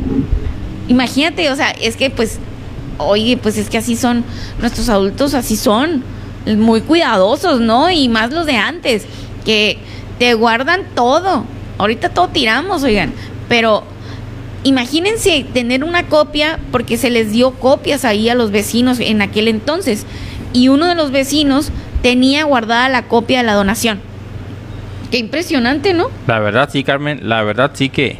Imagínate, 0.87 1.51
o 1.51 1.57
sea, 1.57 1.71
es 1.71 1.97
que 1.97 2.11
pues, 2.11 2.41
oye, 2.99 3.39
pues 3.39 3.57
es 3.57 3.71
que 3.71 3.79
así 3.79 3.97
son 3.97 4.23
nuestros 4.61 4.91
adultos, 4.91 5.33
así 5.33 5.57
son, 5.57 6.05
muy 6.45 6.83
cuidadosos, 6.83 7.63
¿no? 7.63 7.91
Y 7.91 8.11
más 8.11 8.35
los 8.35 8.45
de 8.45 8.59
antes, 8.59 9.07
que 9.47 9.79
te 10.19 10.35
guardan 10.35 10.83
todo. 10.95 11.47
Ahorita 11.79 12.11
todo 12.11 12.29
tiramos, 12.29 12.83
oigan, 12.83 13.15
pero 13.49 13.85
imagínense 14.63 15.47
tener 15.55 15.85
una 15.85 16.07
copia 16.07 16.59
porque 16.71 16.99
se 16.99 17.09
les 17.09 17.33
dio 17.33 17.53
copias 17.53 18.05
ahí 18.05 18.29
a 18.29 18.35
los 18.35 18.51
vecinos 18.51 19.01
en 19.01 19.23
aquel 19.23 19.49
entonces 19.49 20.05
y 20.53 20.69
uno 20.69 20.85
de 20.85 20.97
los 20.97 21.13
vecinos 21.13 21.71
tenía 22.03 22.45
guardada 22.45 22.91
la 22.91 23.09
copia 23.09 23.39
de 23.39 23.45
la 23.45 23.55
donación. 23.55 24.16
Qué 25.11 25.19
impresionante, 25.19 25.95
¿no? 25.95 26.09
La 26.27 26.39
verdad 26.39 26.69
sí, 26.73 26.83
Carmen, 26.83 27.29
la 27.29 27.43
verdad 27.43 27.71
sí 27.75 27.89
que, 27.89 28.19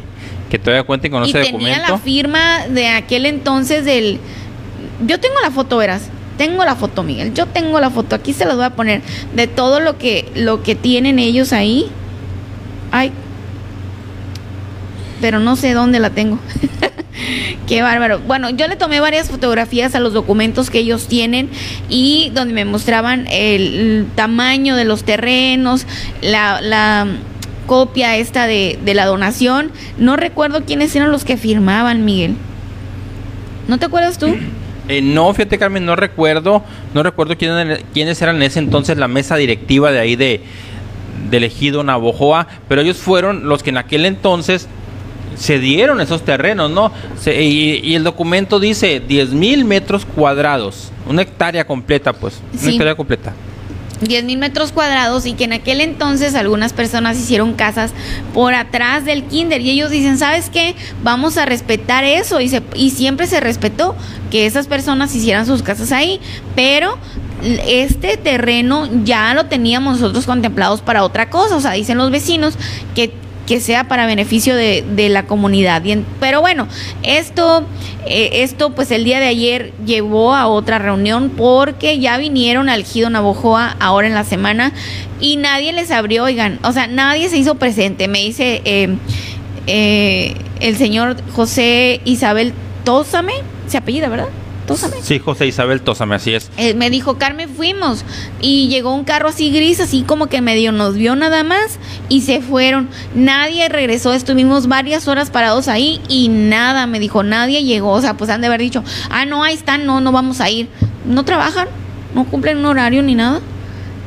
que 0.49 0.59
todavía 0.59 0.83
cuenten 0.83 1.11
con 1.11 1.25
y 1.25 1.29
ese 1.29 1.43
tenía 1.43 1.79
la 1.79 1.97
firma 1.97 2.67
de 2.67 2.87
aquel 2.87 3.25
entonces 3.25 3.85
del... 3.85 4.19
Yo 5.05 5.19
tengo 5.19 5.35
la 5.41 5.51
foto, 5.51 5.77
verás. 5.77 6.09
Tengo 6.37 6.63
la 6.63 6.75
foto, 6.75 7.03
Miguel. 7.03 7.33
Yo 7.33 7.47
tengo 7.47 7.79
la 7.79 7.89
foto. 7.89 8.15
Aquí 8.15 8.33
se 8.33 8.45
las 8.45 8.55
voy 8.55 8.65
a 8.65 8.69
poner. 8.69 9.01
De 9.35 9.47
todo 9.47 9.79
lo 9.79 9.97
que, 9.97 10.31
lo 10.35 10.63
que 10.63 10.75
tienen 10.75 11.19
ellos 11.19 11.51
ahí. 11.51 11.87
Ay. 12.91 13.11
Pero 15.19 15.39
no 15.39 15.55
sé 15.55 15.73
dónde 15.73 15.99
la 15.99 16.11
tengo. 16.11 16.39
Qué 17.67 17.81
bárbaro. 17.81 18.19
Bueno, 18.19 18.49
yo 18.49 18.67
le 18.67 18.75
tomé 18.75 18.99
varias 18.99 19.29
fotografías 19.29 19.95
a 19.95 19.99
los 19.99 20.13
documentos 20.13 20.69
que 20.69 20.79
ellos 20.79 21.07
tienen 21.07 21.49
y 21.89 22.31
donde 22.33 22.53
me 22.53 22.65
mostraban 22.65 23.27
el 23.29 24.07
tamaño 24.15 24.75
de 24.75 24.85
los 24.85 25.03
terrenos, 25.03 25.85
la, 26.21 27.07
copia 27.65 28.15
esta 28.15 28.47
de, 28.47 28.79
la 28.85 29.05
donación. 29.05 29.71
No 29.97 30.15
recuerdo 30.15 30.63
quiénes 30.63 30.95
eran 30.95 31.11
los 31.11 31.25
que 31.25 31.37
firmaban, 31.37 32.05
Miguel. 32.05 32.35
¿No 33.67 33.77
te 33.77 33.85
acuerdas 33.85 34.17
tú? 34.17 34.35
Eh, 34.89 35.01
no, 35.01 35.33
fíjate 35.33 35.57
Carmen, 35.57 35.85
no 35.85 35.97
recuerdo, 35.97 36.63
no 36.93 37.03
recuerdo 37.03 37.37
quiénes, 37.37 37.83
quiénes 37.93 38.21
eran 38.21 38.37
en 38.37 38.43
ese 38.43 38.59
entonces 38.59 38.97
la 38.97 39.09
mesa 39.09 39.35
directiva 39.35 39.91
de 39.91 39.99
ahí 39.99 40.15
de, 40.15 40.39
de 41.29 41.35
elegido 41.35 41.83
Navojoa, 41.83 42.47
pero 42.69 42.79
ellos 42.79 42.95
fueron 42.95 43.49
los 43.49 43.63
que 43.63 43.71
en 43.71 43.77
aquel 43.79 44.05
entonces 44.05 44.69
se 45.37 45.59
dieron 45.59 46.01
esos 46.01 46.23
terrenos, 46.23 46.71
¿no? 46.71 46.91
y, 47.25 47.95
el 47.95 48.03
documento 48.03 48.59
dice 48.59 48.99
10 48.99 49.31
mil 49.31 49.65
metros 49.65 50.05
cuadrados, 50.05 50.91
una 51.07 51.21
hectárea 51.21 51.65
completa, 51.65 52.13
pues, 52.13 52.41
una 52.61 52.71
hectárea 52.71 52.95
completa. 52.95 53.33
10 54.01 54.25
mil 54.25 54.37
metros 54.37 54.71
cuadrados 54.71 55.25
y 55.25 55.33
que 55.33 55.45
en 55.45 55.53
aquel 55.53 55.81
entonces 55.81 56.35
algunas 56.35 56.71
personas 56.73 57.17
hicieron 57.17 57.53
casas 57.53 57.91
por 58.33 58.53
atrás 58.53 59.05
del 59.05 59.23
kinder 59.23 59.61
y 59.61 59.71
ellos 59.71 59.89
dicen, 59.89 60.17
¿sabes 60.17 60.49
qué? 60.51 60.75
Vamos 61.03 61.37
a 61.37 61.45
respetar 61.45 62.03
eso 62.03 62.39
y, 62.39 62.49
se, 62.49 62.61
y 62.75 62.91
siempre 62.91 63.25
se 63.25 63.39
respetó 63.39 63.95
que 64.29 64.45
esas 64.45 64.67
personas 64.67 65.15
hicieran 65.15 65.45
sus 65.45 65.63
casas 65.63 65.91
ahí, 65.91 66.19
pero 66.55 66.97
este 67.67 68.17
terreno 68.17 68.87
ya 69.03 69.33
lo 69.33 69.45
teníamos 69.45 69.99
nosotros 69.99 70.25
contemplados 70.25 70.81
para 70.81 71.03
otra 71.03 71.29
cosa, 71.29 71.55
o 71.55 71.61
sea, 71.61 71.71
dicen 71.71 71.97
los 71.97 72.11
vecinos 72.11 72.55
que 72.95 73.13
que 73.47 73.59
sea 73.61 73.85
para 73.85 74.05
beneficio 74.05 74.55
de, 74.55 74.83
de 74.87 75.09
la 75.09 75.23
comunidad. 75.23 75.81
Bien, 75.81 76.05
pero 76.19 76.41
bueno, 76.41 76.67
esto, 77.01 77.65
eh, 78.05 78.43
esto 78.43 78.75
pues 78.75 78.91
el 78.91 79.03
día 79.05 79.19
de 79.19 79.27
ayer 79.27 79.73
llevó 79.85 80.35
a 80.35 80.47
otra 80.47 80.77
reunión 80.77 81.31
porque 81.35 81.97
ya 81.99 82.17
vinieron 82.17 82.69
al 82.69 82.83
Gido 82.83 83.09
Navojoa 83.09 83.75
ahora 83.79 84.07
en 84.07 84.13
la 84.13 84.25
semana 84.25 84.73
y 85.19 85.37
nadie 85.37 85.71
les 85.73 85.89
abrió, 85.89 86.25
oigan, 86.25 86.59
o 86.63 86.73
sea, 86.73 86.87
nadie 86.87 87.29
se 87.29 87.37
hizo 87.37 87.55
presente. 87.55 88.07
Me 88.07 88.19
dice 88.19 88.61
eh, 88.65 88.95
eh, 89.65 90.35
el 90.59 90.77
señor 90.77 91.15
José 91.31 92.01
Isabel 92.03 92.53
Tósame, 92.83 93.33
se 93.67 93.77
apellida, 93.77 94.09
¿verdad? 94.09 94.27
Tósame. 94.67 94.97
Sí, 95.01 95.17
José 95.17 95.47
Isabel 95.47 95.81
Tósame, 95.81 96.15
así 96.15 96.33
es. 96.35 96.51
Eh, 96.57 96.73
me 96.73 96.89
dijo, 96.89 97.17
Carmen, 97.17 97.49
fuimos. 97.49 98.03
Y 98.41 98.67
llegó 98.67 98.93
un 98.93 99.05
carro 99.05 99.29
así 99.29 99.49
gris, 99.49 99.79
así 99.79 100.03
como 100.03 100.27
que 100.27 100.41
medio 100.41 100.73
nos 100.73 100.95
vio 100.95 101.15
nada 101.15 101.43
más 101.43 101.79
y 102.09 102.21
se 102.21 102.41
fueron. 102.41 102.89
Nadie 103.15 103.69
regresó, 103.69 104.13
estuvimos 104.13 104.67
varias 104.67 105.07
horas 105.07 105.31
parados 105.31 105.69
ahí 105.69 106.01
y 106.09 106.27
nada, 106.27 106.85
me 106.85 106.99
dijo, 106.99 107.23
nadie 107.23 107.63
llegó. 107.63 107.93
O 107.93 108.01
sea, 108.01 108.15
pues 108.15 108.29
han 108.29 108.41
de 108.41 108.47
haber 108.47 108.59
dicho, 108.59 108.83
ah, 109.09 109.25
no, 109.25 109.43
ahí 109.43 109.55
están, 109.55 109.85
no, 109.85 110.01
no 110.01 110.11
vamos 110.11 110.41
a 110.41 110.49
ir. 110.49 110.67
No 111.05 111.23
trabajan, 111.23 111.69
no 112.13 112.25
cumplen 112.25 112.57
un 112.57 112.65
horario 112.65 113.01
ni 113.03 113.15
nada. 113.15 113.39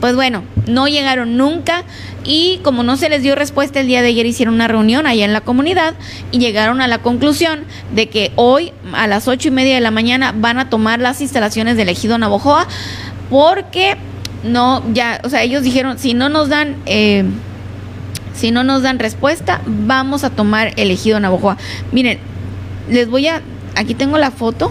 Pues 0.01 0.15
bueno, 0.15 0.43
no 0.67 0.89
llegaron 0.89 1.37
nunca 1.37 1.85
y 2.25 2.61
como 2.63 2.83
no 2.83 2.97
se 2.97 3.11
les 3.11 3.23
dio 3.23 3.35
respuesta 3.35 3.81
el 3.81 3.87
día 3.87 4.01
de 4.01 4.09
ayer 4.09 4.25
hicieron 4.25 4.55
una 4.55 4.67
reunión 4.67 5.07
allá 5.07 5.25
en 5.25 5.33
la 5.33 5.43
comunidad 5.43 5.95
y 6.33 6.39
llegaron 6.39 6.81
a 6.81 6.89
la 6.89 6.99
conclusión 6.99 7.65
de 7.95 8.09
que 8.09 8.33
hoy 8.37 8.73
a 8.93 9.07
las 9.07 9.29
ocho 9.29 9.49
y 9.49 9.51
media 9.51 9.75
de 9.75 9.81
la 9.81 9.91
mañana 9.91 10.33
van 10.35 10.59
a 10.59 10.71
tomar 10.71 11.01
las 11.01 11.21
instalaciones 11.21 11.77
del 11.77 11.91
ejido 11.91 12.17
Navojoa 12.17 12.67
porque 13.29 13.97
no, 14.43 14.83
ya, 14.95 15.21
o 15.23 15.29
sea, 15.29 15.43
ellos 15.43 15.63
dijeron, 15.63 15.99
si 15.99 16.15
no 16.15 16.29
nos 16.29 16.49
dan... 16.49 16.77
Eh, 16.87 17.25
si 18.33 18.53
no 18.53 18.65
nos 18.65 18.83
dan 18.83 18.99
respuesta, 18.99 19.61
vamos 19.67 20.25
a 20.25 20.31
tomar 20.31 20.73
el 20.77 20.91
ejido 20.91 21.21
Navojoa. 21.21 21.59
Miren, 21.93 22.19
les 22.89 23.09
voy 23.11 23.27
a, 23.27 23.43
aquí 23.77 23.95
tengo 23.95 24.17
la 24.17 24.31
foto, 24.31 24.71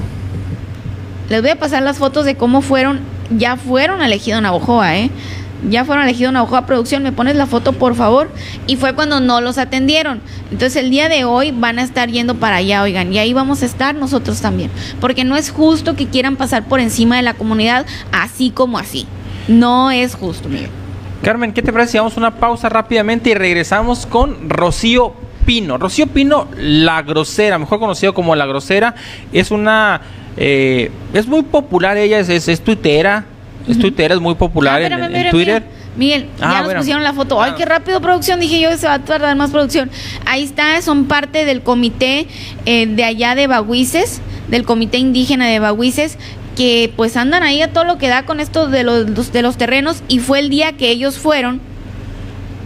les 1.30 1.41
voy 1.41 1.51
a 1.51 1.55
pasar 1.59 1.84
las 1.84 1.97
fotos 1.97 2.25
de 2.25 2.36
cómo 2.36 2.61
fueron, 2.61 3.01
ya 3.38 3.57
fueron 3.57 4.01
al 4.01 4.13
ejido 4.13 4.41
Navojoa, 4.41 4.97
¿eh? 4.97 5.09
Ya 5.69 5.84
fueron 5.84 6.05
al 6.05 6.09
ejido 6.09 6.32
Navojoa 6.32 6.65
Producción, 6.65 7.03
me 7.03 7.11
pones 7.11 7.36
la 7.36 7.45
foto 7.45 7.73
por 7.73 7.95
favor. 7.95 8.32
Y 8.65 8.77
fue 8.77 8.93
cuando 8.93 9.19
no 9.19 9.41
los 9.41 9.57
atendieron. 9.57 10.21
Entonces 10.51 10.77
el 10.77 10.89
día 10.89 11.09
de 11.09 11.25
hoy 11.25 11.51
van 11.51 11.80
a 11.80 11.84
estar 11.84 12.09
yendo 12.09 12.36
para 12.36 12.57
allá, 12.57 12.82
oigan, 12.82 13.11
y 13.11 13.19
ahí 13.19 13.34
vamos 13.34 13.61
a 13.61 13.65
estar 13.65 13.93
nosotros 13.95 14.41
también. 14.41 14.71
Porque 15.01 15.25
no 15.25 15.36
es 15.36 15.51
justo 15.51 15.95
que 15.95 16.07
quieran 16.07 16.38
pasar 16.38 16.63
por 16.63 16.80
encima 16.80 17.17
de 17.17 17.23
la 17.23 17.34
comunidad 17.34 17.86
así 18.11 18.51
como 18.51 18.77
así. 18.77 19.05
No 19.47 19.91
es 19.91 20.15
justo, 20.15 20.47
Miguel. 20.47 20.69
Carmen, 21.23 21.51
¿qué 21.51 21.61
te 21.61 21.73
parece 21.73 21.93
si 21.93 21.97
vamos 21.97 22.15
a 22.15 22.19
una 22.19 22.36
pausa 22.36 22.69
rápidamente 22.69 23.32
y 23.32 23.34
regresamos 23.34 24.05
con 24.05 24.49
Rocío 24.49 25.13
Pino? 25.45 25.77
Rocío 25.77 26.07
Pino, 26.07 26.47
la 26.55 27.01
grosera, 27.01 27.57
mejor 27.57 27.80
conocido 27.80 28.13
como 28.13 28.36
la 28.36 28.45
grosera, 28.45 28.95
es 29.34 29.51
una... 29.51 30.01
eh, 30.39 30.89
es 31.13 31.27
muy 31.27 31.43
popular 31.43 31.97
ella, 31.97 32.19
es, 32.19 32.29
es, 32.29 32.47
es 32.47 32.61
tuitera, 32.61 33.25
es 33.67 33.77
tuitera, 33.77 34.15
es 34.15 34.21
muy 34.21 34.35
popular 34.35 34.81
Ah, 34.81 34.85
en, 34.87 35.15
en 35.15 35.29
Twitter. 35.29 35.63
Miguel, 35.97 36.23
Miguel, 36.23 36.29
Ah, 36.39 36.51
ya 36.53 36.57
nos 36.59 36.65
bueno. 36.65 36.79
pusieron 36.79 37.03
la 37.03 37.13
foto. 37.13 37.41
Ay, 37.41 37.51
Ah. 37.53 37.55
qué 37.57 37.65
rápido 37.65 37.99
producción. 37.99 38.39
Dije 38.39 38.59
yo, 38.61 38.75
se 38.77 38.87
va 38.87 38.93
a 38.95 38.99
tardar 39.03 39.35
más 39.35 39.51
producción. 39.51 39.91
Ahí 40.25 40.43
está, 40.43 40.81
son 40.81 41.05
parte 41.05 41.43
del 41.45 41.61
comité 41.61 42.27
eh, 42.65 42.85
de 42.87 43.03
allá 43.03 43.35
de 43.35 43.47
Bahuices, 43.47 44.21
del 44.47 44.63
comité 44.63 44.97
indígena 44.97 45.45
de 45.47 45.59
Bahuices, 45.59 46.17
que 46.55 46.91
pues 46.95 47.17
andan 47.17 47.43
ahí 47.43 47.61
a 47.61 47.73
todo 47.73 47.83
lo 47.83 47.97
que 47.97 48.07
da 48.07 48.23
con 48.25 48.39
esto 48.39 48.67
de 48.67 48.83
los, 48.83 49.31
de 49.33 49.41
los 49.41 49.57
terrenos. 49.57 50.03
Y 50.07 50.19
fue 50.19 50.39
el 50.39 50.49
día 50.49 50.71
que 50.73 50.89
ellos 50.89 51.17
fueron 51.17 51.59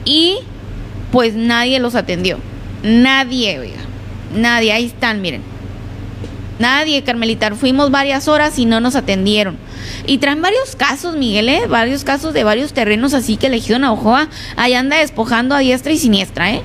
y 0.05 0.37
pues 1.11 1.33
nadie 1.33 1.79
los 1.79 1.95
atendió. 1.95 2.37
Nadie, 2.83 3.59
oiga. 3.59 3.79
Nadie, 4.35 4.73
ahí 4.73 4.85
están, 4.85 5.21
miren. 5.21 5.41
Nadie, 6.59 7.03
Carmelita. 7.03 7.53
Fuimos 7.55 7.91
varias 7.91 8.27
horas 8.27 8.59
y 8.59 8.65
no 8.65 8.79
nos 8.79 8.95
atendieron. 8.95 9.57
Y 10.05 10.19
traen 10.19 10.41
varios 10.41 10.75
casos, 10.75 11.15
Miguel, 11.15 11.49
¿eh? 11.49 11.67
Varios 11.67 12.03
casos 12.03 12.33
de 12.33 12.43
varios 12.43 12.73
terrenos, 12.73 13.13
así 13.13 13.37
que 13.37 13.47
el 13.47 13.55
ejido 13.55 13.79
Navajoa 13.79 14.27
ahí 14.55 14.73
anda 14.73 14.97
despojando 14.97 15.55
a 15.55 15.59
diestra 15.59 15.91
y 15.91 15.97
siniestra, 15.97 16.51
¿eh? 16.51 16.61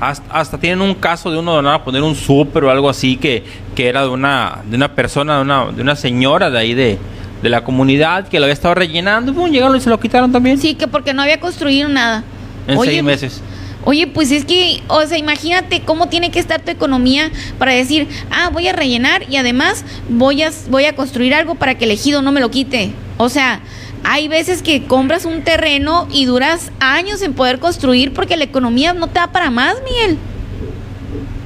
Hasta, 0.00 0.32
hasta 0.32 0.58
tienen 0.58 0.80
un 0.80 0.94
caso 0.94 1.30
de 1.30 1.38
uno 1.38 1.54
donde 1.54 1.70
van 1.70 1.80
a 1.80 1.84
poner 1.84 2.02
un 2.02 2.14
súper 2.14 2.64
o 2.64 2.70
algo 2.70 2.88
así 2.88 3.16
que, 3.16 3.44
que 3.74 3.88
era 3.88 4.02
de 4.02 4.08
una, 4.08 4.60
de 4.64 4.76
una 4.76 4.94
persona, 4.94 5.36
de 5.36 5.42
una, 5.42 5.66
de 5.72 5.82
una 5.82 5.96
señora 5.96 6.50
de 6.50 6.58
ahí 6.58 6.72
de, 6.72 6.98
de 7.42 7.48
la 7.48 7.64
comunidad 7.64 8.28
que 8.28 8.38
lo 8.38 8.44
había 8.44 8.54
estado 8.54 8.76
rellenando. 8.76 9.34
Pum, 9.34 9.50
llegaron 9.50 9.76
y 9.76 9.80
se 9.80 9.90
lo 9.90 9.98
quitaron 9.98 10.30
también. 10.30 10.58
Sí, 10.58 10.74
que 10.74 10.86
porque 10.86 11.12
no 11.12 11.22
había 11.22 11.40
construido 11.40 11.88
nada. 11.88 12.22
En 12.68 12.78
Oye, 12.78 12.92
seis 12.92 13.02
meses. 13.02 13.42
Oye, 13.88 14.06
pues 14.06 14.30
es 14.32 14.44
que, 14.44 14.82
o 14.88 15.06
sea, 15.06 15.16
imagínate 15.16 15.80
cómo 15.80 16.10
tiene 16.10 16.30
que 16.30 16.38
estar 16.38 16.60
tu 16.60 16.70
economía 16.70 17.30
para 17.58 17.72
decir, 17.72 18.06
ah, 18.30 18.50
voy 18.52 18.68
a 18.68 18.74
rellenar 18.74 19.22
y 19.30 19.36
además 19.36 19.82
voy 20.10 20.42
a, 20.42 20.50
voy 20.68 20.84
a 20.84 20.94
construir 20.94 21.32
algo 21.32 21.54
para 21.54 21.78
que 21.78 21.86
el 21.86 21.92
ejido 21.92 22.20
no 22.20 22.30
me 22.30 22.42
lo 22.42 22.50
quite. 22.50 22.90
O 23.16 23.30
sea, 23.30 23.60
hay 24.04 24.28
veces 24.28 24.60
que 24.60 24.84
compras 24.84 25.24
un 25.24 25.40
terreno 25.42 26.06
y 26.12 26.26
duras 26.26 26.70
años 26.80 27.22
en 27.22 27.32
poder 27.32 27.60
construir 27.60 28.12
porque 28.12 28.36
la 28.36 28.44
economía 28.44 28.92
no 28.92 29.06
te 29.06 29.20
da 29.20 29.32
para 29.32 29.50
más, 29.50 29.76
Miguel. 29.82 30.18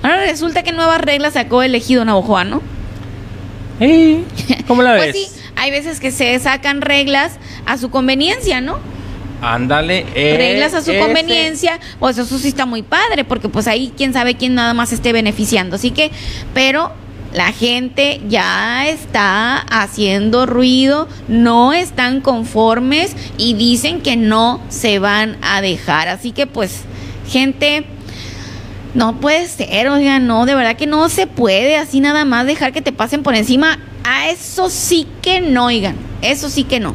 Ahora 0.03 0.24
resulta 0.24 0.64
que 0.64 0.72
nuevas 0.72 1.01
reglas 1.01 1.34
sacó 1.34 1.62
el 1.62 1.76
ejido 1.76 2.05
Navajoa, 2.05 2.43
¿no? 2.43 2.61
Eh, 3.78 4.24
¿Cómo 4.66 4.82
la 4.82 4.95
ves? 4.95 5.03
Pues 5.12 5.16
sí, 5.16 5.40
hay 5.55 5.70
veces 5.70 6.01
que 6.01 6.11
se 6.11 6.36
sacan 6.40 6.80
reglas 6.80 7.34
a 7.66 7.78
su 7.78 7.90
conveniencia, 7.90 8.61
¿no? 8.61 8.80
Ándale. 9.43 10.07
eh, 10.14 10.36
reglas 10.38 10.72
a 10.72 10.80
su 10.82 10.93
ese- 10.93 11.01
conveniencia, 11.01 11.78
pues 11.99 12.16
eso 12.16 12.38
sí 12.38 12.49
está 12.49 12.64
muy 12.64 12.82
padre, 12.82 13.24
porque 13.24 13.49
pues 13.51 13.66
ahí 13.68 13.93
quién 13.97 14.12
sabe 14.14 14.36
quién 14.36 14.55
nada 14.55 14.72
más 14.72 14.93
esté 14.93 15.12
beneficiando. 15.12 15.76
Así 15.76 15.90
que, 15.90 16.11
pero 16.55 16.93
la 17.34 17.51
gente 17.53 18.20
ya 18.28 18.86
está 18.88 19.57
haciendo 19.59 20.47
ruido, 20.47 21.09
no 21.28 21.72
están 21.72 22.20
conformes 22.20 23.16
y 23.36 23.55
dicen 23.55 24.01
que 24.01 24.16
no 24.16 24.61
se 24.68 24.99
van 24.99 25.36
a 25.43 25.61
dejar. 25.61 26.09
Así 26.09 26.32
que 26.32 26.47
pues, 26.47 26.82
gente, 27.28 27.84
no 28.95 29.20
puede 29.20 29.49
ser, 29.49 29.88
oigan, 29.88 30.26
no, 30.26 30.45
de 30.47 30.55
verdad 30.55 30.76
que 30.76 30.86
no 30.86 31.09
se 31.09 31.26
puede 31.26 31.76
así 31.76 32.01
nada 32.01 32.24
más 32.26 32.47
dejar 32.47 32.72
que 32.72 32.82
te 32.82 32.93
pasen 32.93 33.22
por 33.22 33.34
encima. 33.34 33.78
A 34.05 34.28
eso 34.30 34.68
sí 34.68 35.07
que 35.22 35.40
no, 35.40 35.66
oigan, 35.66 35.97
eso 36.20 36.51
sí 36.51 36.64
que 36.64 36.78
no. 36.80 36.95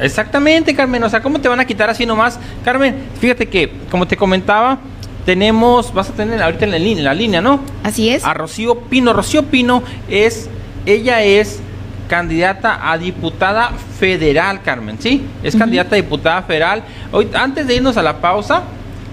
Exactamente, 0.00 0.74
Carmen. 0.74 1.02
O 1.04 1.08
sea, 1.08 1.22
¿cómo 1.22 1.40
te 1.40 1.48
van 1.48 1.60
a 1.60 1.64
quitar 1.64 1.90
así 1.90 2.06
nomás? 2.06 2.38
Carmen, 2.64 2.94
fíjate 3.20 3.48
que, 3.48 3.70
como 3.90 4.06
te 4.06 4.16
comentaba, 4.16 4.78
tenemos, 5.24 5.92
vas 5.92 6.10
a 6.10 6.12
tener 6.12 6.42
ahorita 6.42 6.64
en 6.64 6.70
la 6.70 6.78
línea, 6.78 6.98
en 6.98 7.04
la 7.04 7.14
línea 7.14 7.40
¿no? 7.40 7.60
Así 7.82 8.08
es. 8.10 8.24
A 8.24 8.34
Rocío 8.34 8.80
Pino. 8.80 9.12
Rocío 9.12 9.44
Pino 9.44 9.82
es, 10.08 10.48
ella 10.86 11.22
es 11.22 11.60
candidata 12.08 12.90
a 12.90 12.98
diputada 12.98 13.70
federal, 13.98 14.60
Carmen, 14.62 14.98
¿sí? 15.00 15.24
Es 15.42 15.56
candidata 15.56 15.94
a 15.94 15.96
diputada 15.96 16.42
federal. 16.42 16.84
Hoy, 17.12 17.28
antes 17.34 17.66
de 17.66 17.76
irnos 17.76 17.96
a 17.96 18.02
la 18.02 18.20
pausa, 18.20 18.62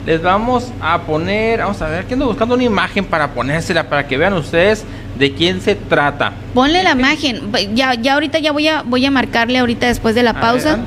les 0.05 0.21
vamos 0.21 0.71
a 0.81 1.01
poner, 1.01 1.59
vamos 1.59 1.81
a 1.81 1.87
ver, 1.87 2.05
que 2.05 2.13
ando 2.15 2.25
buscando 2.27 2.55
una 2.55 2.63
imagen 2.63 3.05
para 3.05 3.29
ponérsela, 3.33 3.87
para 3.87 4.07
que 4.07 4.17
vean 4.17 4.33
ustedes 4.33 4.83
de 5.17 5.33
quién 5.33 5.61
se 5.61 5.75
trata. 5.75 6.33
Ponle 6.53 6.81
la 6.83 6.91
imagen. 6.91 7.51
Ya, 7.75 7.93
ya 7.93 8.13
ahorita 8.15 8.39
ya 8.39 8.51
voy 8.51 8.67
a 8.67 8.81
voy 8.81 9.05
a 9.05 9.11
marcarle 9.11 9.59
ahorita 9.59 9.87
después 9.87 10.15
de 10.15 10.23
la 10.23 10.31
A 10.31 10.39
pausa. 10.41 10.75
ver, 10.77 10.85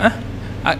¿ah? 0.00 0.12
Ah, 0.64 0.74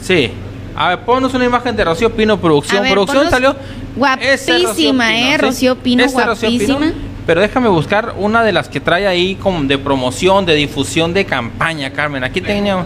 sí. 0.00 0.30
A 0.76 0.88
ver, 0.90 1.00
ponnos 1.00 1.32
una 1.34 1.44
imagen 1.44 1.74
de 1.76 1.84
Rocío 1.84 2.10
Pino, 2.14 2.38
producción. 2.40 2.82
Ver, 2.82 2.92
producción 2.92 3.30
salió. 3.30 3.56
Guapísima, 3.96 5.16
¿eh? 5.16 5.38
Rocío 5.38 5.76
Pino, 5.76 6.04
Ese 6.04 6.24
Rocío 6.24 6.48
Pino. 6.50 6.74
guapísima. 6.78 6.92
Pero 7.26 7.40
déjame 7.40 7.68
buscar 7.68 8.14
una 8.18 8.42
de 8.42 8.52
las 8.52 8.68
que 8.68 8.80
trae 8.80 9.06
ahí 9.06 9.36
como 9.36 9.62
de 9.64 9.78
promoción, 9.78 10.44
de 10.44 10.54
difusión 10.54 11.14
de 11.14 11.24
campaña, 11.24 11.90
Carmen. 11.90 12.22
Aquí 12.22 12.40
tenía. 12.40 12.84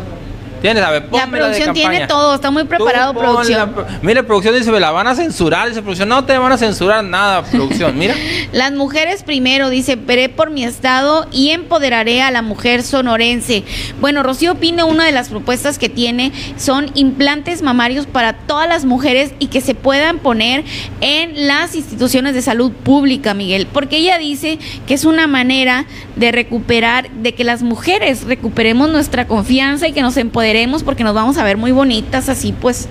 Tienes, 0.60 0.82
a 0.82 0.90
ver, 0.90 1.08
La 1.12 1.26
de 1.26 1.36
producción 1.38 1.74
tiene 1.74 2.06
todo, 2.06 2.34
está 2.34 2.50
muy 2.50 2.64
preparado 2.64 3.12
Tú 3.12 3.18
producción. 3.20 3.72
pro- 3.72 3.86
Mire, 4.02 4.22
producción 4.24 4.54
dice, 4.54 4.72
me 4.72 4.80
la 4.80 4.90
van 4.90 5.06
a 5.06 5.14
censurar. 5.14 5.68
Dice, 5.68 5.82
producción, 5.82 6.08
no 6.08 6.24
te 6.24 6.36
van 6.36 6.50
a 6.50 6.58
censurar 6.58 7.04
nada, 7.04 7.42
producción. 7.44 7.96
Mira. 7.96 8.14
Las 8.52 8.72
mujeres 8.72 9.22
primero, 9.22 9.70
dice, 9.70 9.94
veré 9.96 10.28
por 10.28 10.50
mi 10.50 10.64
estado 10.64 11.26
y 11.30 11.50
empoderaré 11.50 12.22
a 12.22 12.30
la 12.30 12.42
mujer 12.42 12.82
sonorense. 12.82 13.62
Bueno, 14.00 14.22
Rocío 14.22 14.56
Pino, 14.56 14.86
una 14.86 15.04
de 15.04 15.12
las 15.12 15.28
propuestas 15.28 15.78
que 15.78 15.88
tiene 15.88 16.32
son 16.56 16.90
implantes 16.94 17.62
mamarios 17.62 18.06
para 18.06 18.32
todas 18.32 18.68
las 18.68 18.84
mujeres 18.84 19.32
y 19.38 19.46
que 19.48 19.60
se 19.60 19.74
puedan 19.74 20.18
poner 20.18 20.64
en 21.00 21.46
las 21.46 21.74
instituciones 21.76 22.34
de 22.34 22.42
salud 22.42 22.72
pública, 22.72 23.34
Miguel, 23.34 23.68
porque 23.72 23.98
ella 23.98 24.18
dice 24.18 24.58
que 24.86 24.94
es 24.94 25.04
una 25.04 25.26
manera 25.28 25.84
de 26.16 26.32
recuperar, 26.32 27.10
de 27.10 27.34
que 27.34 27.44
las 27.44 27.62
mujeres 27.62 28.24
recuperemos 28.24 28.90
nuestra 28.90 29.26
confianza 29.28 29.86
y 29.86 29.92
que 29.92 30.02
nos 30.02 30.16
empoderemos 30.16 30.47
porque 30.82 31.04
nos 31.04 31.14
vamos 31.14 31.38
a 31.38 31.44
ver 31.44 31.56
muy 31.56 31.72
bonitas 31.72 32.28
así, 32.28 32.52
pues, 32.52 32.88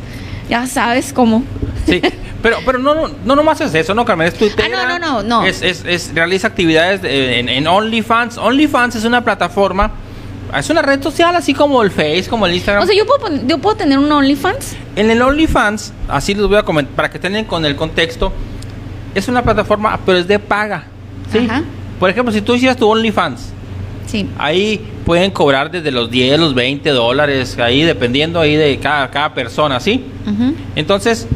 ya 0.49 0.65
sabes 0.67 1.13
cómo. 1.13 1.43
Sí, 1.85 2.01
pero, 2.41 2.57
pero 2.65 2.79
no, 2.79 2.93
no, 2.95 3.09
no 3.25 3.35
nomás 3.35 3.59
es 3.61 3.73
eso, 3.73 3.93
¿no, 3.93 4.05
Carmen? 4.05 4.27
Es 4.27 4.33
Twitter. 4.35 4.65
Ah, 4.65 4.69
no, 4.69 4.99
no, 4.99 4.99
no, 4.99 5.23
no. 5.23 5.45
Es, 5.45 5.61
es, 5.61 5.83
es- 5.85 6.13
realiza 6.13 6.47
actividades 6.47 7.01
de- 7.01 7.39
en, 7.39 7.49
en 7.49 7.67
OnlyFans. 7.67 8.37
OnlyFans 8.37 8.95
es 8.95 9.05
una 9.05 9.23
plataforma 9.23 9.91
Es 10.57 10.69
una 10.69 10.81
red 10.81 11.01
social 11.03 11.35
así 11.35 11.53
como 11.53 11.81
el 11.83 11.91
Face, 11.91 12.25
como 12.29 12.45
el 12.45 12.53
Instagram. 12.53 12.83
O 12.83 12.87
sea, 12.87 12.95
yo 12.95 13.05
puedo, 13.05 13.29
yo 13.45 13.57
puedo 13.57 13.75
tener 13.75 13.99
un 13.99 14.09
OnlyFans. 14.09 14.77
En 14.95 15.11
el 15.11 15.21
OnlyFans, 15.21 15.91
así 16.07 16.33
les 16.35 16.47
voy 16.47 16.55
a 16.57 16.63
comentar, 16.63 16.95
para 16.95 17.09
que 17.09 17.19
tengan 17.19 17.43
con 17.43 17.65
el 17.65 17.75
contexto, 17.75 18.31
es 19.13 19.27
una 19.27 19.43
plataforma, 19.43 19.99
pero 20.05 20.17
es 20.19 20.27
de 20.27 20.39
paga. 20.39 20.85
¿sí? 21.31 21.45
Ajá. 21.49 21.63
Por 21.99 22.09
ejemplo, 22.09 22.31
si 22.33 22.39
tú 22.41 22.55
hicieras 22.55 22.77
tu 22.77 22.87
OnlyFans, 22.87 23.49
Sí. 24.05 24.29
ahí 24.37 24.79
pueden 25.07 25.31
cobrar 25.31 25.71
desde 25.71 25.89
los 25.89 26.11
10, 26.11 26.37
los 26.37 26.53
20 26.53 26.89
dólares, 26.89 27.57
ahí 27.59 27.83
dependiendo 27.83 28.41
ahí 28.41 28.57
de 28.57 28.77
cada, 28.77 29.09
cada 29.09 29.33
persona, 29.33 29.79
¿sí? 29.79 30.03
Entonces, 30.75 31.29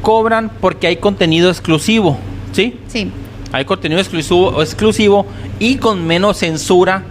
cobran 0.00 0.50
porque 0.62 0.86
hay 0.86 0.96
contenido 0.96 1.50
exclusivo, 1.50 2.18
¿sí? 2.52 2.78
Sí. 2.86 3.12
Hay 3.52 3.66
contenido 3.66 4.00
exclusivo, 4.00 4.62
exclusivo 4.62 5.26
y 5.58 5.76
con 5.76 6.06
menos 6.06 6.38
censura 6.38 7.02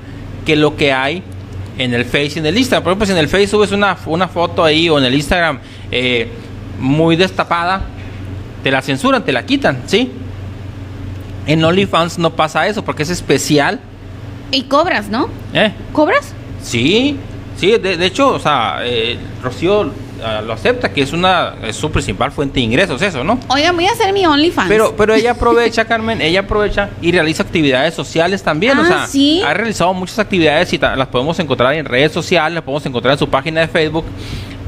que 0.43 0.55
lo 0.55 0.75
que 0.75 0.91
hay 0.91 1.21
en 1.77 1.93
el 1.93 2.03
Face 2.03 2.31
y 2.37 2.39
en 2.39 2.47
el 2.47 2.57
Instagram. 2.57 2.83
Por 2.83 2.91
ejemplo, 2.93 3.05
si 3.05 3.11
en 3.11 3.19
el 3.19 3.27
Face 3.27 3.45
subes 3.45 3.71
una, 3.71 3.95
una 4.07 4.27
foto 4.27 4.63
ahí 4.63 4.89
o 4.89 4.97
en 4.97 5.05
el 5.05 5.13
Instagram 5.13 5.59
eh, 5.91 6.31
muy 6.79 7.15
destapada, 7.15 7.83
te 8.63 8.71
la 8.71 8.81
censuran, 8.81 9.23
te 9.23 9.31
la 9.31 9.45
quitan, 9.45 9.83
¿sí? 9.85 10.09
En 11.45 11.63
OnlyFans 11.63 12.17
no 12.17 12.31
pasa 12.31 12.65
eso 12.65 12.83
porque 12.83 13.03
es 13.03 13.11
especial. 13.11 13.79
Y 14.51 14.63
cobras, 14.63 15.09
¿no? 15.09 15.29
¿eh? 15.53 15.71
¿Cobras? 15.93 16.33
Sí, 16.61 17.17
sí, 17.57 17.71
de, 17.77 17.97
de 17.97 18.05
hecho, 18.05 18.29
o 18.29 18.39
sea, 18.39 18.79
eh, 18.83 19.17
Rocío 19.43 19.91
ah, 20.23 20.41
lo 20.41 20.53
acepta 20.53 20.91
que 20.93 21.01
es 21.01 21.13
una 21.13 21.53
es 21.63 21.75
su 21.75 21.91
principal 21.91 22.31
fuente 22.31 22.55
de 22.55 22.61
ingresos, 22.61 23.01
eso, 23.01 23.23
¿no? 23.23 23.39
Oigan, 23.49 23.75
voy 23.75 23.85
a 23.87 23.91
hacer 23.91 24.11
mi 24.13 24.25
OnlyFans. 24.25 24.69
Pero, 24.69 24.95
pero 24.97 25.13
ella 25.13 25.31
aprovecha, 25.37 25.85
Carmen, 25.85 26.21
ella 26.21 26.41
aprovecha 26.41 26.89
y 27.01 27.11
realiza 27.11 27.43
actividades 27.43 27.93
sociales 27.93 28.41
también. 28.43 28.77
o 28.77 28.81
Ah, 28.81 28.87
sea, 28.87 29.07
¿sí? 29.07 29.41
ha 29.45 29.53
realizado 29.53 29.93
muchas 29.93 30.19
actividades 30.19 30.71
y 30.73 30.77
las 30.77 31.07
podemos 31.07 31.37
encontrar 31.39 31.73
en 31.75 31.85
redes 31.85 32.11
sociales, 32.11 32.55
las 32.55 32.63
podemos 32.63 32.85
encontrar 32.85 33.13
en 33.13 33.19
su 33.19 33.29
página 33.29 33.61
de 33.61 33.67
Facebook, 33.67 34.05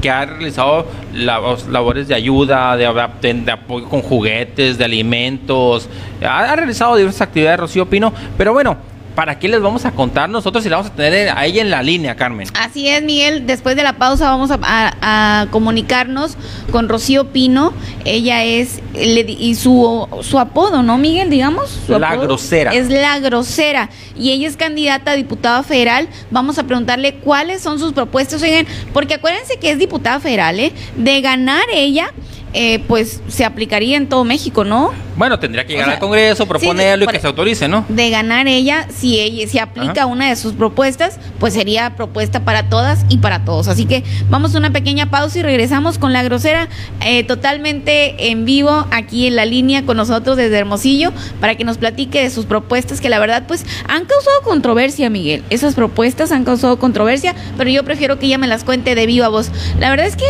que 0.00 0.08
ha 0.08 0.24
realizado 0.24 0.86
labos- 1.14 1.66
labores 1.68 2.08
de 2.08 2.14
ayuda, 2.14 2.74
de, 2.76 2.86
de- 3.20 3.34
de 3.34 3.52
apoyo 3.52 3.86
con 3.88 4.00
juguetes, 4.00 4.78
de 4.78 4.84
alimentos. 4.84 5.88
Ha, 6.24 6.50
ha 6.52 6.56
realizado 6.56 6.96
diversas 6.96 7.20
actividades, 7.22 7.60
Rocío 7.60 7.84
Pino. 7.86 8.10
Pero 8.38 8.52
bueno, 8.54 8.78
¿para 9.14 9.38
qué 9.38 9.48
les 9.48 9.60
vamos 9.60 9.84
a 9.84 9.92
contar 9.92 10.28
nosotros 10.28 10.62
si 10.64 10.70
la 10.70 10.76
vamos 10.76 10.92
a 10.92 10.94
tener 10.94 11.30
a 11.30 11.44
ella 11.46 11.62
en 11.62 11.70
la 11.70 11.82
línea, 11.82 12.16
Carmen? 12.16 12.48
Así 12.58 12.88
es, 12.88 13.02
Miguel. 13.02 13.46
Después 13.46 13.76
de 13.76 13.82
la 13.82 13.94
pausa 13.94 14.30
vamos 14.30 14.50
a, 14.50 14.58
a- 14.62 15.42
a 15.42 15.46
comunicarnos 15.50 16.36
con 16.70 16.88
Rocío 16.88 17.32
Pino. 17.32 17.72
Ella 18.04 18.44
es, 18.44 18.80
le 18.94 19.20
y 19.22 19.54
su, 19.54 20.06
su 20.22 20.38
apodo, 20.38 20.82
¿no, 20.82 20.98
Miguel? 20.98 21.30
Digamos. 21.30 21.70
Su 21.86 21.98
La 21.98 22.10
apodo 22.10 22.22
grosera. 22.26 22.72
Es 22.72 22.88
la 22.88 23.18
grosera. 23.18 23.90
Y 24.16 24.30
ella 24.32 24.48
es 24.48 24.56
candidata 24.56 25.12
a 25.12 25.14
diputada 25.14 25.62
federal. 25.62 26.08
Vamos 26.30 26.58
a 26.58 26.64
preguntarle 26.64 27.14
cuáles 27.16 27.62
son 27.62 27.78
sus 27.78 27.92
propuestas. 27.92 28.42
Oigan, 28.42 28.66
porque 28.92 29.14
acuérdense 29.14 29.58
que 29.58 29.70
es 29.70 29.78
diputada 29.78 30.20
federal, 30.20 30.58
¿eh? 30.60 30.72
De 30.96 31.20
ganar 31.20 31.64
ella, 31.72 32.12
eh, 32.52 32.80
pues 32.88 33.20
se 33.28 33.44
aplicaría 33.44 33.96
en 33.96 34.08
todo 34.08 34.24
México, 34.24 34.64
¿no? 34.64 34.90
Bueno, 35.16 35.38
tendría 35.38 35.64
que 35.66 35.72
llegar 35.74 35.86
sea, 35.86 35.94
al 35.94 36.00
Congreso, 36.00 36.46
proponerlo 36.46 37.04
por- 37.04 37.14
y 37.14 37.16
que 37.16 37.20
se 37.20 37.26
autorice, 37.26 37.68
¿no? 37.68 37.84
de 37.88 38.10
ganar 38.10 38.48
ella, 38.48 38.86
si 38.94 39.20
ella 39.20 39.46
si 39.48 39.58
aplica 39.58 39.92
Ajá. 40.02 40.06
una 40.06 40.28
de 40.30 40.36
sus 40.36 40.54
propuestas, 40.54 41.18
pues 41.38 41.52
sería 41.54 41.94
propuesta 41.96 42.40
para 42.44 42.68
todas 42.68 43.04
y 43.08 43.18
para 43.18 43.44
todos. 43.44 43.68
Así 43.68 43.84
que 43.84 44.02
vamos 44.30 44.54
a 44.54 44.58
una 44.58 44.70
pequeña 44.72 45.10
pausa 45.10 45.38
y 45.38 45.42
regresamos 45.42 45.98
con 45.98 46.12
la 46.12 46.22
grosera 46.22 46.68
eh, 47.04 47.22
totalmente 47.24 48.30
en 48.30 48.44
vivo 48.44 48.86
aquí 48.90 49.26
en 49.26 49.36
la 49.36 49.44
línea 49.44 49.84
con 49.84 49.96
nosotros 49.96 50.36
desde 50.36 50.56
Hermosillo 50.58 51.12
para 51.40 51.54
que 51.54 51.64
nos 51.64 51.78
platique 51.78 52.22
de 52.22 52.30
sus 52.30 52.46
propuestas 52.46 53.00
que 53.00 53.08
la 53.10 53.18
verdad 53.18 53.44
pues 53.46 53.64
han 53.88 54.06
causado 54.06 54.40
controversia, 54.42 55.10
Miguel. 55.10 55.44
Esas 55.50 55.74
propuestas 55.74 56.32
han 56.32 56.44
causado 56.44 56.78
controversia, 56.78 57.34
pero 57.58 57.68
yo 57.70 57.84
prefiero 57.84 58.18
que 58.18 58.26
ella 58.26 58.38
me 58.38 58.46
las 58.46 58.64
cuente 58.64 58.94
de 58.94 59.06
viva 59.06 59.28
voz. 59.28 59.50
La 59.78 59.90
verdad 59.90 60.06
es 60.06 60.16
que 60.16 60.24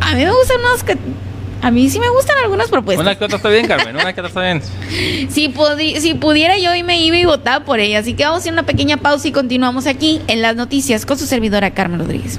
a 0.00 0.14
mí 0.14 0.24
me 0.24 0.30
gustan 0.32 0.58
unas 0.60 0.84
que 0.84 0.96
a 1.62 1.70
mí 1.70 1.88
sí 1.88 1.98
me 2.00 2.08
gustan 2.10 2.36
algunas 2.42 2.68
propuestas. 2.68 3.02
Una 3.06 3.14
que 3.16 3.24
otra 3.24 3.36
está 3.38 3.48
bien, 3.48 3.66
Carmen, 3.66 3.94
una 3.96 4.12
que 4.12 4.20
otra 4.20 4.28
está 4.28 4.42
bien. 4.42 4.60
Si, 5.30 5.48
pudi- 5.48 5.98
si 6.00 6.14
pudiera 6.14 6.58
yo 6.58 6.74
y 6.74 6.82
me 6.82 7.00
iba 7.00 7.16
y 7.16 7.24
votaba 7.24 7.64
por 7.64 7.80
ella. 7.80 8.00
Así 8.00 8.14
que 8.14 8.24
vamos 8.24 8.38
a 8.38 8.40
hacer 8.40 8.52
una 8.52 8.64
pequeña 8.64 8.96
pausa 8.98 9.28
y 9.28 9.32
continuamos 9.32 9.86
aquí 9.86 10.20
en 10.26 10.42
las 10.42 10.56
noticias 10.56 11.06
con 11.06 11.18
su 11.18 11.26
servidora 11.26 11.70
Carmen 11.72 12.00
Rodríguez. 12.00 12.38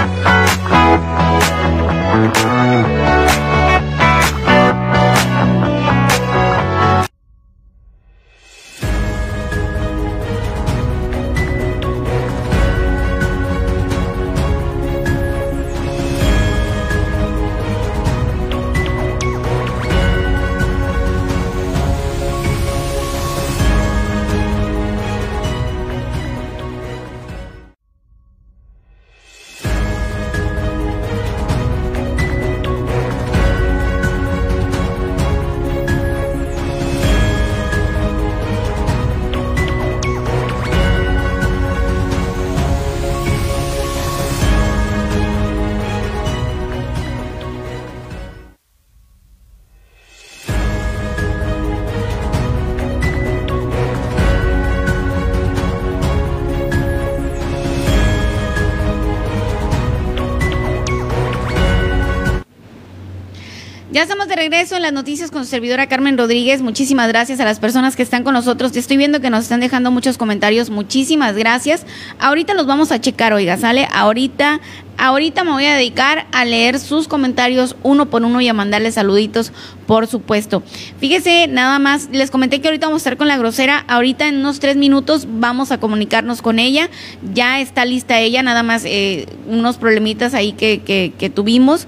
Regreso 64.41 64.75
en 64.75 64.81
las 64.81 64.91
noticias 64.91 65.29
con 65.29 65.43
su 65.43 65.51
servidora 65.51 65.85
Carmen 65.85 66.17
Rodríguez. 66.17 66.63
Muchísimas 66.63 67.07
gracias 67.07 67.39
a 67.39 67.45
las 67.45 67.59
personas 67.59 67.95
que 67.95 68.01
están 68.01 68.23
con 68.23 68.33
nosotros. 68.33 68.71
Te 68.71 68.79
estoy 68.79 68.97
viendo 68.97 69.21
que 69.21 69.29
nos 69.29 69.43
están 69.43 69.59
dejando 69.59 69.91
muchos 69.91 70.17
comentarios. 70.17 70.71
Muchísimas 70.71 71.35
gracias. 71.35 71.85
Ahorita 72.17 72.55
los 72.55 72.65
vamos 72.65 72.91
a 72.91 72.99
checar, 72.99 73.33
oiga, 73.33 73.57
sale. 73.57 73.87
Ahorita, 73.93 74.59
ahorita 74.97 75.43
me 75.43 75.51
voy 75.51 75.65
a 75.65 75.75
dedicar 75.75 76.25
a 76.31 76.43
leer 76.43 76.79
sus 76.79 77.07
comentarios 77.07 77.75
uno 77.83 78.09
por 78.09 78.23
uno 78.23 78.41
y 78.41 78.47
a 78.47 78.53
mandarles 78.53 78.95
saluditos, 78.95 79.53
por 79.85 80.07
supuesto. 80.07 80.63
Fíjese, 80.99 81.45
nada 81.47 81.77
más, 81.77 82.09
les 82.11 82.31
comenté 82.31 82.61
que 82.61 82.67
ahorita 82.67 82.87
vamos 82.87 83.01
a 83.01 83.03
estar 83.03 83.17
con 83.17 83.27
la 83.27 83.37
grosera. 83.37 83.85
Ahorita 83.87 84.27
en 84.27 84.37
unos 84.37 84.59
tres 84.59 84.75
minutos 84.75 85.27
vamos 85.29 85.71
a 85.71 85.79
comunicarnos 85.79 86.41
con 86.41 86.57
ella. 86.57 86.89
Ya 87.31 87.59
está 87.59 87.85
lista 87.85 88.19
ella, 88.19 88.41
nada 88.41 88.63
más 88.63 88.85
eh, 88.85 89.27
unos 89.47 89.77
problemitas 89.77 90.33
ahí 90.33 90.53
que, 90.53 91.31
tuvimos 91.35 91.87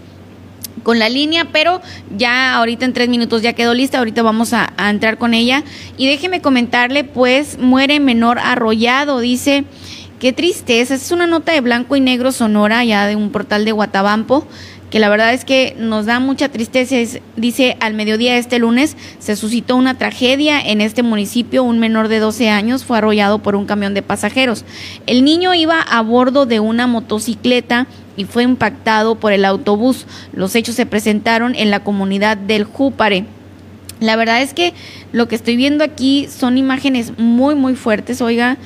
con 0.84 1.00
la 1.00 1.10
línea, 1.10 1.46
pero 1.52 1.82
ya 2.16 2.56
ahorita 2.56 2.86
en 2.86 2.94
tres 2.94 3.10
minutos 3.10 3.42
ya 3.42 3.54
quedó 3.54 3.74
lista, 3.74 3.98
ahorita 3.98 4.22
vamos 4.22 4.54
a, 4.54 4.74
entrar 4.78 5.18
con 5.18 5.34
ella. 5.34 5.64
Y 5.98 6.08
déjeme 6.08 6.42
comentarle, 6.42 7.04
pues 7.04 7.58
muere 7.58 8.00
menor 8.00 8.38
arrollado, 8.40 9.20
dice, 9.20 9.64
qué 10.20 10.34
tristeza, 10.34 10.94
es 10.94 11.12
una 11.12 11.28
nota 11.28 11.52
de 11.52 11.62
blanco 11.62 11.96
y 11.96 12.02
negro 12.02 12.32
sonora 12.32 12.84
ya 12.84 13.08
de 13.08 13.16
un 13.16 13.32
portal 13.32 13.66
de 13.66 13.72
Guatabampo, 13.72 14.48
que 14.94 15.00
la 15.00 15.10
verdad 15.10 15.34
es 15.34 15.44
que 15.44 15.76
nos 15.80 16.06
da 16.06 16.20
mucha 16.20 16.50
tristeza. 16.50 16.98
Es, 16.98 17.20
dice, 17.36 17.78
al 17.80 17.96
mediodía 17.96 18.38
este 18.38 18.60
lunes 18.60 18.96
se 19.18 19.36
suscitó 19.36 19.76
una 19.76 19.98
tragedia 19.98 20.62
en 20.62 20.82
este 20.82 21.02
municipio. 21.02 21.64
Un 21.64 21.80
menor 21.80 22.10
de 22.10 22.20
12 22.20 22.52
años 22.52 22.84
fue 22.86 23.00
arrollado 23.00 23.39
por 23.39 23.56
un 23.56 23.66
camión 23.66 23.96
de 23.96 24.04
pasajeros. 24.04 24.66
El 25.08 25.26
niño 25.26 25.56
iba 25.56 25.82
a 25.82 26.00
bordo 26.04 26.46
de 26.46 26.60
una 26.60 26.86
motocicleta 26.86 27.88
y 28.18 28.26
fue 28.26 28.44
impactado 28.44 29.16
por 29.16 29.34
el 29.34 29.46
autobús. 29.46 30.06
Los 30.32 30.54
hechos 30.54 30.76
se 30.76 30.86
presentaron 30.86 31.56
en 31.56 31.72
la 31.72 31.84
comunidad 31.84 32.38
del 32.38 32.64
Júpare. 32.64 33.26
La 34.00 34.16
verdad 34.16 34.44
es 34.44 34.54
que 34.54 34.76
lo 35.12 35.28
que 35.28 35.34
estoy 35.34 35.56
viendo 35.56 35.84
aquí 35.84 36.28
son 36.30 36.56
imágenes 36.56 37.18
muy, 37.18 37.56
muy 37.56 37.74
fuertes. 37.74 38.22
Oiga, 38.22 38.58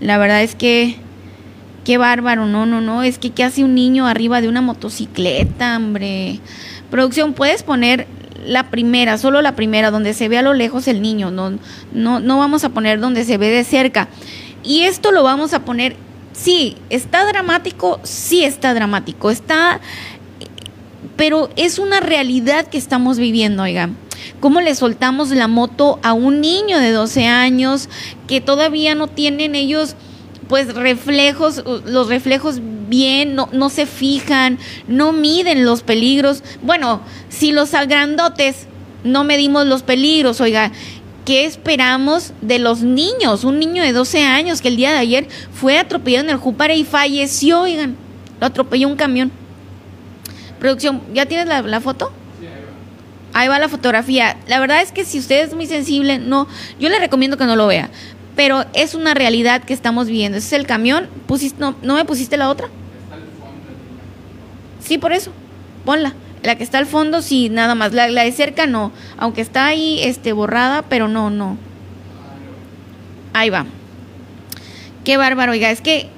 la 0.00 0.18
verdad 0.18 0.42
es 0.42 0.56
que 0.56 0.96
qué 1.86 1.98
bárbaro, 1.98 2.46
no, 2.46 2.66
no, 2.66 2.80
no, 2.80 3.04
es 3.04 3.16
que 3.16 3.30
qué 3.30 3.44
hace 3.44 3.62
un 3.62 3.76
niño 3.76 4.08
arriba 4.08 4.40
de 4.40 4.48
una 4.48 4.60
motocicleta, 4.60 5.76
hombre. 5.76 6.40
Producción, 6.90 7.32
puedes 7.32 7.62
poner 7.62 8.08
la 8.44 8.70
primera, 8.70 9.18
solo 9.18 9.40
la 9.40 9.54
primera, 9.54 9.92
donde 9.92 10.12
se 10.12 10.28
ve 10.28 10.36
a 10.36 10.42
lo 10.42 10.52
lejos 10.52 10.88
el 10.88 11.00
niño, 11.00 11.30
no, 11.30 11.60
no, 11.92 12.18
no 12.18 12.38
vamos 12.38 12.64
a 12.64 12.70
poner 12.70 12.98
donde 12.98 13.22
se 13.22 13.38
ve 13.38 13.50
de 13.50 13.62
cerca. 13.62 14.08
Y 14.64 14.82
esto 14.82 15.12
lo 15.12 15.22
vamos 15.22 15.54
a 15.54 15.64
poner, 15.64 15.94
sí, 16.32 16.76
está 16.90 17.24
dramático, 17.24 18.00
sí 18.02 18.42
está 18.42 18.74
dramático, 18.74 19.30
está, 19.30 19.80
pero 21.14 21.50
es 21.54 21.78
una 21.78 22.00
realidad 22.00 22.66
que 22.66 22.78
estamos 22.78 23.16
viviendo, 23.16 23.62
oiga. 23.62 23.90
¿Cómo 24.40 24.60
le 24.60 24.74
soltamos 24.74 25.30
la 25.30 25.46
moto 25.46 26.00
a 26.02 26.14
un 26.14 26.40
niño 26.40 26.80
de 26.80 26.90
12 26.90 27.26
años 27.28 27.88
que 28.26 28.40
todavía 28.40 28.96
no 28.96 29.06
tienen 29.06 29.54
ellos 29.54 29.94
pues 30.48 30.74
reflejos, 30.74 31.62
los 31.84 32.08
reflejos 32.08 32.60
bien, 32.88 33.34
no, 33.34 33.48
no 33.52 33.68
se 33.68 33.86
fijan, 33.86 34.58
no 34.86 35.12
miden 35.12 35.64
los 35.64 35.82
peligros. 35.82 36.42
Bueno, 36.62 37.00
si 37.28 37.52
los 37.52 37.72
grandotes 37.72 38.66
no 39.04 39.24
medimos 39.24 39.66
los 39.66 39.82
peligros, 39.82 40.40
oiga, 40.40 40.72
¿qué 41.24 41.44
esperamos 41.44 42.32
de 42.40 42.58
los 42.58 42.82
niños? 42.82 43.44
Un 43.44 43.58
niño 43.58 43.82
de 43.82 43.92
12 43.92 44.22
años 44.22 44.60
que 44.60 44.68
el 44.68 44.76
día 44.76 44.92
de 44.92 44.98
ayer 44.98 45.28
fue 45.52 45.78
atropellado 45.78 46.24
en 46.24 46.30
el 46.30 46.36
Jupare 46.36 46.76
y 46.76 46.84
falleció, 46.84 47.62
oigan, 47.62 47.96
lo 48.40 48.46
atropelló 48.46 48.88
un 48.88 48.96
camión. 48.96 49.32
Producción, 50.60 51.02
¿ya 51.12 51.26
tienes 51.26 51.46
la, 51.46 51.62
la 51.62 51.80
foto? 51.80 52.12
Ahí 53.32 53.48
va 53.48 53.58
la 53.58 53.68
fotografía. 53.68 54.38
La 54.46 54.60
verdad 54.60 54.80
es 54.80 54.92
que 54.92 55.04
si 55.04 55.18
usted 55.18 55.44
es 55.44 55.54
muy 55.54 55.66
sensible, 55.66 56.18
no, 56.18 56.48
yo 56.80 56.88
le 56.88 56.98
recomiendo 56.98 57.36
que 57.36 57.44
no 57.44 57.54
lo 57.54 57.66
vea 57.66 57.90
pero 58.36 58.66
es 58.74 58.94
una 58.94 59.14
realidad 59.14 59.64
que 59.64 59.72
estamos 59.72 60.06
viviendo. 60.06 60.36
Ese 60.36 60.48
es 60.48 60.52
el 60.52 60.66
camión. 60.66 61.08
¿Pusiste, 61.26 61.58
no, 61.58 61.74
¿No 61.82 61.94
me 61.94 62.04
pusiste 62.04 62.36
la 62.36 62.50
otra? 62.50 62.68
Sí, 64.78 64.98
por 64.98 65.12
eso. 65.12 65.32
Ponla. 65.86 66.12
La 66.42 66.56
que 66.56 66.62
está 66.62 66.78
al 66.78 66.86
fondo, 66.86 67.22
sí, 67.22 67.48
nada 67.48 67.74
más. 67.74 67.94
La, 67.94 68.08
la 68.08 68.22
de 68.22 68.32
cerca 68.32 68.66
no. 68.66 68.92
Aunque 69.16 69.40
está 69.40 69.66
ahí 69.66 70.00
este, 70.02 70.32
borrada, 70.32 70.82
pero 70.82 71.08
no, 71.08 71.30
no. 71.30 71.56
Ahí 73.32 73.48
va. 73.48 73.64
Qué 75.02 75.16
bárbaro, 75.16 75.52
oiga. 75.52 75.70
Es 75.70 75.80
que, 75.80 76.08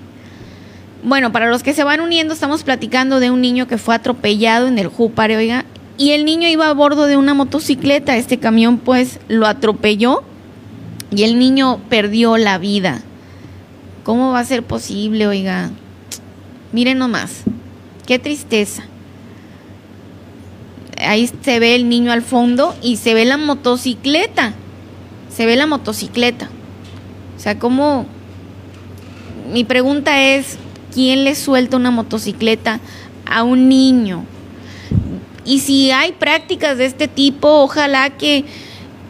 bueno, 1.05 1.31
para 1.31 1.49
los 1.49 1.63
que 1.63 1.73
se 1.73 1.85
van 1.85 2.01
uniendo, 2.01 2.35
estamos 2.35 2.65
platicando 2.65 3.21
de 3.21 3.31
un 3.31 3.41
niño 3.41 3.69
que 3.69 3.79
fue 3.79 3.95
atropellado 3.95 4.67
en 4.67 4.79
el 4.79 4.89
Júpare, 4.89 5.37
oiga. 5.37 5.65
Y 5.97 6.11
el 6.11 6.25
niño 6.25 6.49
iba 6.49 6.69
a 6.69 6.75
bordo 6.75 7.07
de 7.07 7.17
una 7.17 7.33
motocicleta. 7.33 8.17
Este 8.17 8.39
camión, 8.39 8.79
pues, 8.79 9.21
lo 9.29 9.47
atropelló 9.47 10.25
y 11.11 11.23
el 11.23 11.39
niño 11.39 11.81
perdió 11.89 12.37
la 12.37 12.59
vida. 12.59 13.03
¿Cómo 14.05 14.33
va 14.33 14.41
a 14.41 14.45
ser 14.45 14.63
posible, 14.63 15.27
oiga? 15.27 15.71
Miren 16.73 16.99
nomás, 16.99 17.43
qué 18.07 18.19
tristeza. 18.19 18.85
Ahí 20.99 21.31
se 21.43 21.59
ve 21.61 21.75
el 21.75 21.89
niño 21.89 22.13
al 22.13 22.23
fondo 22.23 22.75
y 22.83 22.97
se 22.97 23.15
ve 23.15 23.25
la 23.25 23.37
motocicleta. 23.37 24.55
Se 25.35 25.47
ve 25.47 25.57
la 25.57 25.67
motocicleta. 25.67 26.51
O 27.37 27.41
sea, 27.41 27.59
¿cómo? 27.59 28.07
Mi 29.53 29.65
pregunta 29.65 30.23
es, 30.23 30.59
¿quién 30.93 31.25
le 31.25 31.35
suelta 31.35 31.77
una 31.77 31.91
motocicleta 31.91 32.81
a 33.25 33.45
un 33.45 33.69
niño? 33.69 34.25
Y 35.45 35.61
si 35.61 35.91
hay 35.91 36.13
prácticas 36.13 36.77
de 36.77 36.87
este 36.87 37.09
tipo, 37.09 37.63
ojalá 37.63 38.11
que 38.11 38.45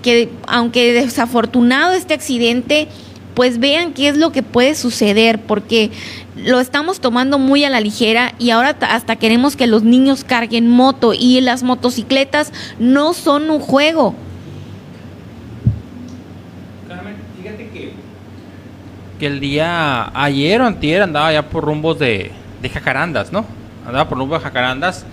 que 0.08 0.30
aunque 0.46 0.94
desafortunado 0.94 1.92
este 1.92 2.14
accidente, 2.14 2.88
pues 3.34 3.58
vean 3.58 3.92
qué 3.92 4.08
es 4.08 4.16
lo 4.16 4.32
que 4.32 4.42
puede 4.42 4.74
suceder, 4.74 5.38
porque 5.38 5.90
lo 6.34 6.60
estamos 6.60 7.00
tomando 7.00 7.38
muy 7.38 7.62
a 7.64 7.68
la 7.68 7.80
ligera 7.80 8.32
y 8.38 8.48
ahora 8.48 8.74
hasta 8.80 9.16
queremos 9.16 9.54
que 9.54 9.66
los 9.66 9.82
niños 9.82 10.24
carguen 10.24 10.70
moto 10.70 11.12
y 11.12 11.42
las 11.42 11.62
motocicletas 11.62 12.54
no 12.78 13.12
son 13.12 13.50
un 13.50 13.60
juego. 13.60 14.14
Carmen, 16.88 17.16
fíjate 17.42 17.68
que, 17.68 19.26
el 19.26 19.40
día 19.40 20.10
ayer 20.18 20.62
o 20.62 20.66
antier 20.66 21.02
andaba 21.02 21.30
ya 21.34 21.50
por 21.50 21.64
rumbos 21.64 21.98
de 21.98 22.32
jacarandas, 22.72 23.30
¿no? 23.30 23.44
Andaba 23.86 24.08
por 24.08 24.16
rumbos 24.16 24.38
de 24.38 24.44
jacarandas 24.44 25.04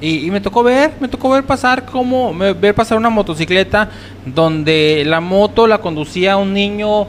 y, 0.00 0.30
me 0.30 0.40
tocó 0.40 0.62
ver, 0.62 0.92
me 0.98 1.08
tocó 1.08 1.28
ver 1.30 1.44
pasar 1.44 1.84
como, 1.84 2.34
ver 2.34 2.74
pasar 2.74 2.96
una 2.96 3.10
motocicleta 3.10 3.90
donde 4.24 5.02
la 5.06 5.20
moto 5.20 5.66
la 5.66 5.78
conducía 5.78 6.38
un 6.38 6.54
niño 6.54 7.06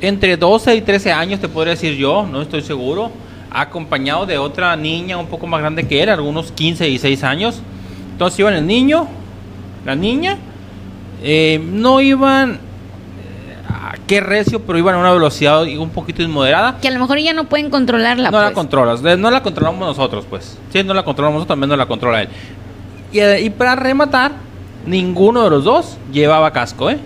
entre 0.00 0.36
12 0.36 0.76
y 0.76 0.82
13 0.82 1.12
años, 1.12 1.40
te 1.40 1.48
podría 1.48 1.74
decir 1.74 1.94
yo, 1.96 2.26
no 2.30 2.42
estoy 2.42 2.62
seguro, 2.62 3.10
acompañado 3.50 4.26
de 4.26 4.38
otra 4.38 4.74
niña 4.76 5.16
un 5.16 5.26
poco 5.26 5.46
más 5.46 5.60
grande 5.60 5.86
que 5.86 6.02
él, 6.02 6.08
algunos 6.08 6.52
15 6.52 6.88
y 6.88 6.98
6 6.98 7.24
años. 7.24 7.60
Entonces 8.12 8.38
iban 8.38 8.54
el 8.54 8.66
niño, 8.66 9.08
la 9.84 9.94
niña, 9.94 10.38
eh, 11.22 11.60
no 11.64 12.00
iban, 12.00 12.60
qué 14.06 14.20
recio, 14.20 14.60
pero 14.60 14.78
iban 14.78 14.94
a 14.94 14.98
una 14.98 15.12
velocidad 15.12 15.62
un 15.62 15.90
poquito 15.90 16.22
inmoderada. 16.22 16.78
Que 16.80 16.88
a 16.88 16.90
lo 16.90 17.00
mejor 17.00 17.18
ya 17.18 17.32
no 17.32 17.44
pueden 17.44 17.70
controlarla. 17.70 18.30
No 18.30 18.38
la 18.38 18.46
pues. 18.46 18.54
controlas, 18.54 19.02
no 19.02 19.30
la 19.30 19.42
controlamos 19.42 19.80
nosotros, 19.80 20.26
pues. 20.28 20.58
Si 20.72 20.82
no 20.82 20.94
la 20.94 21.04
controlamos 21.04 21.36
nosotros, 21.36 21.54
también 21.54 21.70
no 21.70 21.76
la 21.76 21.86
controla 21.86 22.22
él. 22.22 22.28
Y, 23.12 23.20
eh, 23.20 23.40
y 23.42 23.50
para 23.50 23.76
rematar, 23.76 24.32
ninguno 24.86 25.44
de 25.44 25.50
los 25.50 25.64
dos 25.64 25.96
llevaba 26.12 26.52
casco, 26.52 26.90
¿eh? 26.90 26.98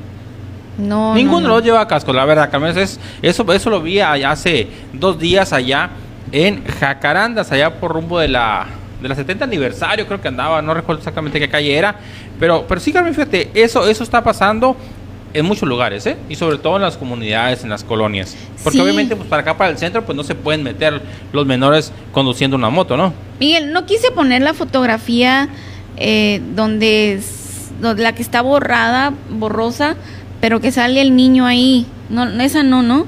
No, 0.79 1.15
Ninguno 1.15 1.41
no, 1.41 1.43
de 1.43 1.49
los 1.49 1.57
dos 1.59 1.65
lleva 1.65 1.89
casco, 1.89 2.13
la 2.13 2.25
verdad, 2.25 2.51
Carmen. 2.51 2.77
Es, 2.77 3.01
eso, 3.23 3.51
eso 3.53 3.71
lo 3.71 3.81
vi 3.81 4.01
allá 4.01 4.31
hace 4.31 4.69
dos 4.93 5.19
días 5.19 5.53
allá 5.53 5.91
en 6.33 6.65
Jacarandas, 6.65 7.51
allá 7.53 7.79
por 7.81 7.93
rumbo 7.93 8.19
de 8.19 8.29
la, 8.29 8.67
de 9.01 9.09
la 9.09 9.15
70 9.15 9.45
aniversario, 9.45 10.07
creo 10.07 10.21
que 10.21 10.29
andaba, 10.29 10.61
no 10.61 10.75
recuerdo 10.75 10.99
exactamente 10.99 11.39
qué 11.39 11.49
calle 11.49 11.77
era. 11.77 11.97
Pero, 12.39 12.67
pero 12.69 12.81
sí, 12.81 12.93
Carmen, 12.93 13.15
fíjate, 13.15 13.51
eso, 13.55 13.87
eso 13.89 14.05
está 14.05 14.23
pasando 14.23 14.77
en 15.39 15.47
muchos 15.47 15.69
lugares, 15.69 16.07
¿eh? 16.07 16.17
Y 16.29 16.37
sobre 16.37 16.59
todo 16.59 16.77
en 16.77 16.83
las 16.83 16.97
comunidades, 16.97 17.63
en 17.63 17.71
las 17.71 17.85
colonias. 17.85 18.37
Porque 18.63 18.79
Sí. 18.79 18.83
obviamente, 18.83 19.17
pues 19.17 19.29
para 19.29 19.43
acá, 19.43 19.57
para 19.57 19.71
el 19.71 19.79
centro, 19.79 20.05
pues 20.05 20.17
no 20.17 20.25
se 20.25 20.35
pueden 20.35 20.63
meter 20.63 21.01
los 21.33 21.47
menores 21.47 21.93
conduciendo 22.13 22.57
una 22.57 22.71
moto, 22.71 22.97
¿no? 22.97 23.13
Miguel, 23.39 23.73
no 23.73 23.87
quise 23.87 24.11
poner 24.11 24.43
la 24.43 24.55
fotografía 24.55 25.49
eh, 25.99 26.41
donde 26.55 27.21
la 27.81 28.15
que 28.15 28.23
está 28.23 28.43
borrada, 28.43 29.13
borrosa, 29.31 29.97
pero 30.41 30.61
que 30.61 30.71
sale 30.73 31.01
el 31.01 31.17
niño 31.17 31.47
ahí. 31.47 31.87
No, 32.09 32.25
esa 32.41 32.63
no, 32.63 32.83
¿no? 32.83 33.07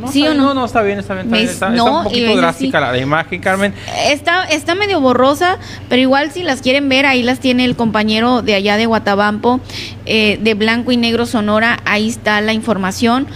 No, 0.00 0.10
¿Sí 0.10 0.20
está 0.20 0.32
o 0.32 0.34
no? 0.34 0.42
no, 0.48 0.54
no, 0.54 0.64
está 0.64 0.82
bien, 0.82 0.98
está 0.98 1.14
bien. 1.14 1.26
Está, 1.26 1.36
bien, 1.36 1.48
está- 1.48 1.68
está 1.68 1.76
no, 1.84 2.00
un 2.00 2.00
y 2.00 2.04
poquito 2.04 2.36
drástica 2.36 2.80
la 2.80 2.96
imagen, 2.98 3.40
Carmen. 3.40 3.74
Está, 4.06 4.44
está 4.44 4.74
medio 4.74 5.00
borrosa, 5.00 5.58
pero 5.88 6.00
igual 6.00 6.32
si 6.32 6.42
las 6.42 6.62
quieren 6.62 6.88
ver, 6.88 7.06
ahí 7.06 7.22
las 7.22 7.40
tiene 7.40 7.64
el 7.64 7.76
compañero 7.76 8.42
de 8.42 8.54
allá 8.54 8.76
de 8.76 8.86
Guatabampo, 8.86 9.60
eh, 10.06 10.38
de 10.40 10.54
Blanco 10.54 10.90
y 10.92 10.96
Negro 10.96 11.26
Sonora, 11.26 11.78
ahí 11.84 12.08
está 12.08 12.40
la 12.40 12.52
información, 12.52 13.26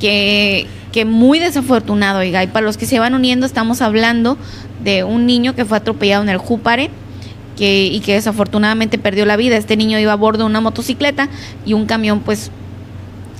que, 0.00 0.66
que 0.92 1.04
muy 1.04 1.38
desafortunado, 1.38 2.20
oiga, 2.20 2.42
y 2.42 2.46
para 2.46 2.64
los 2.66 2.76
que 2.76 2.86
se 2.86 2.98
van 2.98 3.14
uniendo, 3.14 3.46
estamos 3.46 3.82
hablando 3.82 4.36
de 4.82 5.04
un 5.04 5.26
niño 5.26 5.54
que 5.54 5.64
fue 5.64 5.76
atropellado 5.78 6.22
en 6.22 6.28
el 6.28 6.38
Júpare, 6.38 6.90
que, 7.56 7.84
y 7.86 8.00
que 8.00 8.14
desafortunadamente 8.14 8.98
perdió 8.98 9.26
la 9.26 9.36
vida. 9.36 9.56
Este 9.56 9.76
niño 9.76 9.98
iba 9.98 10.12
a 10.12 10.16
bordo 10.16 10.38
de 10.40 10.44
una 10.46 10.60
motocicleta 10.60 11.28
y 11.66 11.74
un 11.74 11.86
camión 11.86 12.20
pues 12.20 12.50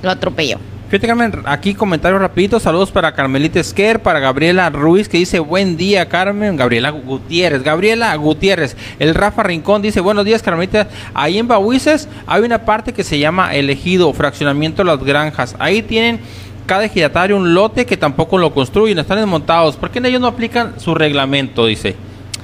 lo 0.03 0.11
atropelló. 0.11 0.59
Fíjate, 0.89 1.07
Carmen, 1.07 1.33
aquí 1.45 1.73
comentarios 1.73 2.21
rapiditos. 2.21 2.61
Saludos 2.61 2.91
para 2.91 3.13
Carmelita 3.13 3.59
Esquer, 3.59 3.99
para 4.01 4.19
Gabriela 4.19 4.69
Ruiz, 4.69 5.09
que 5.09 5.17
dice 5.17 5.39
buen 5.39 5.75
día, 5.75 6.07
Carmen. 6.07 6.55
Gabriela 6.55 6.91
Gutiérrez, 6.91 7.63
Gabriela 7.63 8.15
Gutiérrez. 8.15 8.77
El 8.99 9.15
Rafa 9.15 9.41
Rincón 9.41 9.81
dice 9.81 10.01
buenos 10.01 10.23
días, 10.23 10.43
Carmelita. 10.43 10.87
Ahí 11.15 11.39
en 11.39 11.47
Bahuises 11.47 12.07
hay 12.27 12.43
una 12.43 12.59
parte 12.65 12.93
que 12.93 13.03
se 13.03 13.17
llama 13.17 13.55
Elegido, 13.55 14.13
Fraccionamiento 14.13 14.83
Las 14.83 15.03
Granjas. 15.03 15.55
Ahí 15.57 15.81
tienen 15.81 16.19
cada 16.67 16.85
ejidatario 16.85 17.37
un 17.37 17.55
lote 17.55 17.87
que 17.87 17.97
tampoco 17.97 18.37
lo 18.37 18.53
construyen, 18.53 18.99
están 18.99 19.17
desmontados. 19.17 19.75
¿Por 19.75 19.89
qué 19.89 19.99
ellos 20.07 20.21
no 20.21 20.27
aplican 20.27 20.79
su 20.79 20.93
reglamento? 20.93 21.65
Dice. 21.65 21.95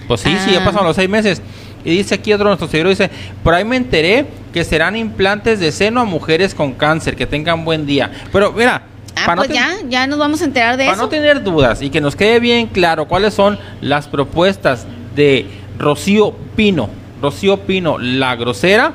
Pues 0.07 0.21
sí, 0.21 0.35
sí, 0.43 0.53
ya 0.53 0.61
Ah. 0.61 0.65
pasaron 0.65 0.87
los 0.87 0.95
seis 0.95 1.07
meses. 1.07 1.39
Y 1.85 1.91
dice 1.91 2.15
aquí 2.15 2.33
otro 2.33 2.45
de 2.45 2.49
nuestros 2.51 2.71
seguidores, 2.71 2.97
dice, 2.97 3.11
por 3.43 3.53
ahí 3.53 3.63
me 3.63 3.77
enteré 3.77 4.25
que 4.53 4.63
serán 4.63 4.95
implantes 4.95 5.59
de 5.59 5.71
seno 5.71 6.01
a 6.01 6.05
mujeres 6.05 6.53
con 6.55 6.73
cáncer, 6.73 7.15
que 7.15 7.25
tengan 7.25 7.63
buen 7.65 7.85
día. 7.85 8.11
Pero 8.31 8.51
mira, 8.51 8.83
Ah, 9.15 9.23
para 9.25 9.41
pues 9.41 9.49
ya, 9.49 9.75
ya 9.89 10.07
nos 10.07 10.17
vamos 10.17 10.41
a 10.41 10.45
enterar 10.45 10.77
de 10.77 10.85
para 10.85 10.95
eso. 10.95 11.03
no 11.03 11.09
tener 11.09 11.43
dudas 11.43 11.81
y 11.81 11.89
que 11.89 11.99
nos 11.99 12.15
quede 12.15 12.39
bien 12.39 12.67
claro 12.67 13.05
cuáles 13.05 13.33
son 13.33 13.59
las 13.81 14.07
propuestas 14.07 14.85
de 15.13 15.45
Rocío 15.77 16.33
Pino, 16.55 16.89
Rocío 17.21 17.59
Pino, 17.61 17.97
la 17.97 18.35
grosera, 18.37 18.93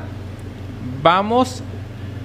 vamos 1.02 1.62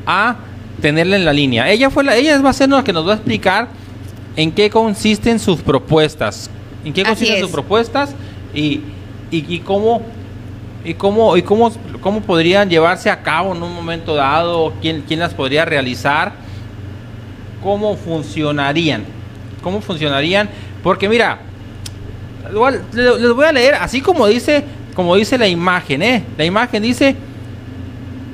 a 0.05 0.37
tenerla 0.81 1.17
en 1.17 1.25
la 1.25 1.33
línea. 1.33 1.69
Ella 1.69 1.89
fue 1.89 2.03
la, 2.05 2.15
ella 2.15 2.39
va 2.41 2.51
a 2.51 2.53
ser 2.53 2.69
la 2.69 2.83
que 2.83 2.93
nos 2.93 3.05
va 3.05 3.13
a 3.13 3.15
explicar 3.15 3.67
en 4.37 4.51
qué 4.51 4.69
consisten 4.69 5.39
sus 5.39 5.61
propuestas, 5.61 6.49
en 6.85 6.93
qué 6.93 7.03
consisten 7.03 7.41
sus 7.41 7.51
propuestas 7.51 8.15
y, 8.53 8.81
y, 9.31 9.45
y 9.55 9.59
cómo 9.59 10.01
y 10.89 10.95
cómo 10.95 11.37
y 11.37 11.43
cómo 11.43 11.71
cómo 12.01 12.21
podrían 12.21 12.67
llevarse 12.67 13.11
a 13.11 13.21
cabo 13.21 13.55
en 13.55 13.61
un 13.61 13.75
momento 13.75 14.15
dado, 14.15 14.73
quién 14.81 15.03
quién 15.07 15.19
las 15.19 15.35
podría 15.35 15.63
realizar 15.63 16.33
cómo 17.61 17.95
funcionarían. 17.95 19.03
¿Cómo 19.61 19.81
funcionarían? 19.81 20.49
Porque 20.81 21.07
mira, 21.07 21.37
les 22.93 23.33
voy 23.33 23.45
a 23.45 23.51
leer 23.51 23.75
así 23.75 24.01
como 24.01 24.25
dice, 24.25 24.63
como 24.95 25.15
dice 25.15 25.37
la 25.37 25.47
imagen, 25.47 26.01
¿eh? 26.01 26.23
La 26.37 26.45
imagen 26.45 26.81
dice 26.81 27.15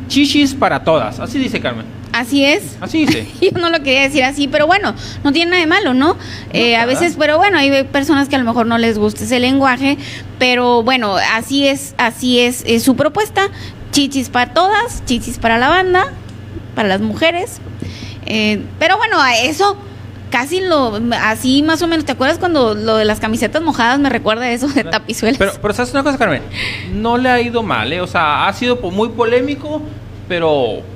chichis 0.07 0.53
para 0.53 0.81
todas. 0.81 1.19
Así 1.19 1.37
dice 1.39 1.59
Carmen. 1.59 1.94
Así 2.15 2.45
es. 2.45 2.77
Así 2.79 3.05
dice. 3.05 3.27
Yo 3.41 3.59
no 3.59 3.69
lo 3.69 3.79
quería 3.79 4.03
decir 4.03 4.23
así, 4.23 4.47
pero 4.47 4.67
bueno, 4.67 4.95
no 5.25 5.33
tiene 5.33 5.51
nada 5.51 5.61
de 5.61 5.67
malo, 5.67 5.93
¿no? 5.93 6.15
Eh, 6.53 6.77
a 6.77 6.85
veces, 6.85 7.17
pero 7.19 7.37
bueno, 7.37 7.57
hay 7.57 7.83
personas 7.83 8.29
que 8.29 8.37
a 8.37 8.39
lo 8.39 8.45
mejor 8.45 8.67
no 8.67 8.77
les 8.77 8.97
gusta 8.97 9.25
ese 9.25 9.41
lenguaje, 9.41 9.97
pero 10.39 10.81
bueno, 10.81 11.17
así 11.33 11.67
es, 11.67 11.93
así 11.97 12.39
es, 12.39 12.63
es 12.67 12.83
su 12.83 12.95
propuesta. 12.95 13.49
Chichis 13.91 14.29
para 14.29 14.53
todas, 14.53 15.03
chichis 15.03 15.39
para 15.39 15.57
la 15.57 15.67
banda, 15.67 16.13
para 16.73 16.87
las 16.87 17.01
mujeres. 17.01 17.59
Eh, 18.25 18.63
pero 18.79 18.95
bueno, 18.97 19.21
a 19.21 19.35
eso 19.35 19.77
casi 20.29 20.61
lo, 20.61 20.97
así 21.21 21.63
más 21.63 21.81
o 21.81 21.87
menos, 21.87 22.05
¿te 22.05 22.13
acuerdas 22.13 22.37
cuando 22.39 22.75
lo 22.75 22.95
de 22.95 23.03
las 23.03 23.19
camisetas 23.19 23.61
mojadas 23.61 23.99
me 23.99 24.09
recuerda 24.09 24.45
a 24.45 24.51
eso 24.51 24.69
de 24.69 24.85
tapizuelas? 24.85 25.37
Pero, 25.37 25.51
pero 25.61 25.73
¿sabes 25.73 25.91
una 25.91 26.03
cosa, 26.03 26.17
Carmen? 26.17 26.43
No 26.93 27.17
le 27.17 27.27
ha 27.27 27.41
ido 27.41 27.61
mal, 27.61 27.91
¿eh? 27.91 27.99
O 27.99 28.07
sea, 28.07 28.47
ha 28.47 28.53
sido 28.53 28.77
muy 28.77 29.09
polémico, 29.09 29.81
pero... 30.29 30.94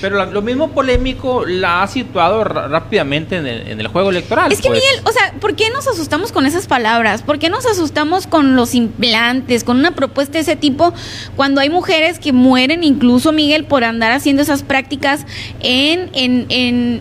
Pero 0.00 0.16
la- 0.16 0.26
lo 0.26 0.42
mismo 0.42 0.70
polémico 0.70 1.44
la 1.44 1.82
ha 1.82 1.88
situado 1.88 2.44
rápidamente 2.44 3.36
en 3.36 3.46
el, 3.46 3.68
en 3.68 3.80
el 3.80 3.88
juego 3.88 4.10
electoral. 4.10 4.52
Es 4.52 4.60
que 4.60 4.68
pues. 4.68 4.80
Miguel, 4.80 5.02
o 5.04 5.12
sea, 5.12 5.34
¿por 5.40 5.56
qué 5.56 5.70
nos 5.70 5.88
asustamos 5.88 6.30
con 6.32 6.46
esas 6.46 6.66
palabras? 6.66 7.22
¿Por 7.22 7.38
qué 7.38 7.50
nos 7.50 7.66
asustamos 7.66 8.26
con 8.26 8.54
los 8.56 8.74
implantes, 8.74 9.64
con 9.64 9.78
una 9.78 9.90
propuesta 9.92 10.34
de 10.34 10.40
ese 10.40 10.56
tipo, 10.56 10.94
cuando 11.36 11.60
hay 11.60 11.70
mujeres 11.70 12.18
que 12.18 12.32
mueren 12.32 12.84
incluso, 12.84 13.32
Miguel, 13.32 13.64
por 13.64 13.82
andar 13.84 14.12
haciendo 14.12 14.42
esas 14.42 14.62
prácticas 14.62 15.26
en, 15.60 16.10
en, 16.14 16.46
en, 16.48 17.00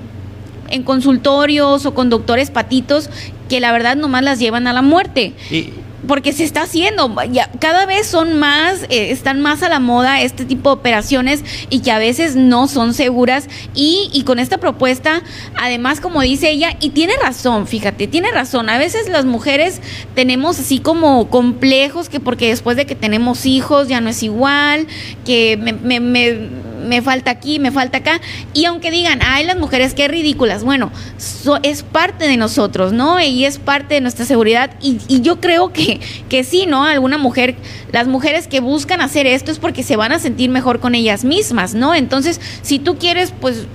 en 0.69 0.83
consultorios 0.83 1.85
o 1.85 1.93
con 1.93 2.09
doctores 2.09 2.49
patitos 2.51 3.09
que 3.47 3.59
la 3.61 3.71
verdad 3.71 3.95
nomás 3.95 4.23
las 4.23 4.39
llevan 4.39 4.67
a 4.67 4.73
la 4.73 4.81
muerte? 4.81 5.33
Y, 5.51 5.71
porque 6.05 6.33
se 6.33 6.43
está 6.43 6.63
haciendo, 6.63 7.11
ya, 7.31 7.49
cada 7.59 7.85
vez 7.85 8.07
son 8.07 8.37
más, 8.37 8.83
eh, 8.83 9.11
están 9.11 9.41
más 9.41 9.63
a 9.63 9.69
la 9.69 9.79
moda 9.79 10.21
este 10.21 10.45
tipo 10.45 10.69
de 10.69 10.75
operaciones 10.75 11.43
y 11.69 11.79
que 11.79 11.91
a 11.91 11.97
veces 11.97 12.35
no 12.35 12.67
son 12.67 12.93
seguras 12.93 13.47
y, 13.73 14.09
y 14.13 14.23
con 14.23 14.37
esta 14.37 14.59
propuesta, 14.59 15.23
además 15.55 15.99
como 15.99 16.21
dice 16.21 16.51
ella, 16.51 16.75
y 16.79 16.89
tiene 16.89 17.13
razón, 17.21 17.67
fíjate, 17.67 18.07
tiene 18.07 18.31
razón, 18.31 18.69
a 18.69 18.77
veces 18.77 19.09
las 19.09 19.25
mujeres 19.25 19.81
tenemos 20.13 20.59
así 20.59 20.79
como 20.79 21.29
complejos 21.29 22.09
que 22.09 22.19
porque 22.19 22.49
después 22.49 22.77
de 22.77 22.85
que 22.85 22.95
tenemos 22.95 23.45
hijos 23.45 23.87
ya 23.87 24.01
no 24.01 24.09
es 24.09 24.21
igual, 24.21 24.87
que 25.25 25.57
me, 25.57 25.73
me, 25.73 25.99
me 25.99 26.66
me 26.87 27.01
falta 27.01 27.31
aquí, 27.31 27.59
me 27.59 27.71
falta 27.71 27.99
acá. 27.99 28.19
Y 28.53 28.65
aunque 28.65 28.89
digan, 28.91 29.19
ay, 29.23 29.45
las 29.45 29.57
mujeres, 29.57 29.93
qué 29.93 30.07
ridículas, 30.07 30.63
bueno, 30.63 30.91
so- 31.17 31.59
es 31.63 31.83
parte 31.83 32.27
de 32.27 32.37
nosotros, 32.37 32.93
¿no? 32.93 33.19
Y 33.21 33.45
es 33.45 33.59
parte 33.59 33.95
de 33.95 34.01
nuestra 34.01 34.25
seguridad. 34.25 34.71
Y, 34.81 34.97
y 35.07 35.21
yo 35.21 35.39
creo 35.39 35.71
que, 35.73 35.99
que 36.29 36.43
sí, 36.43 36.65
¿no? 36.65 36.83
Alguna 36.83 37.17
mujer, 37.17 37.55
las 37.91 38.07
mujeres 38.07 38.47
que 38.47 38.59
buscan 38.59 39.01
hacer 39.01 39.27
esto 39.27 39.51
es 39.51 39.59
porque 39.59 39.83
se 39.83 39.95
van 39.95 40.11
a 40.11 40.19
sentir 40.19 40.49
mejor 40.49 40.79
con 40.79 40.95
ellas 40.95 41.23
mismas, 41.23 41.73
¿no? 41.73 41.93
Entonces, 41.93 42.41
si 42.61 42.79
tú 42.79 42.97
quieres, 42.97 43.33
pues 43.39 43.65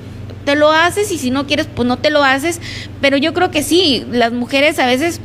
te 0.44 0.56
lo 0.56 0.72
haces 0.72 1.12
y 1.12 1.18
si 1.18 1.30
no 1.30 1.46
quieres, 1.46 1.68
pues 1.72 1.86
no 1.86 1.98
te 1.98 2.10
lo 2.10 2.24
haces. 2.24 2.60
Pero 3.00 3.16
yo 3.16 3.32
creo 3.32 3.50
que 3.50 3.62
sí, 3.62 4.04
las 4.10 4.32
mujeres 4.32 4.78
a 4.78 4.86
veces 4.86 5.20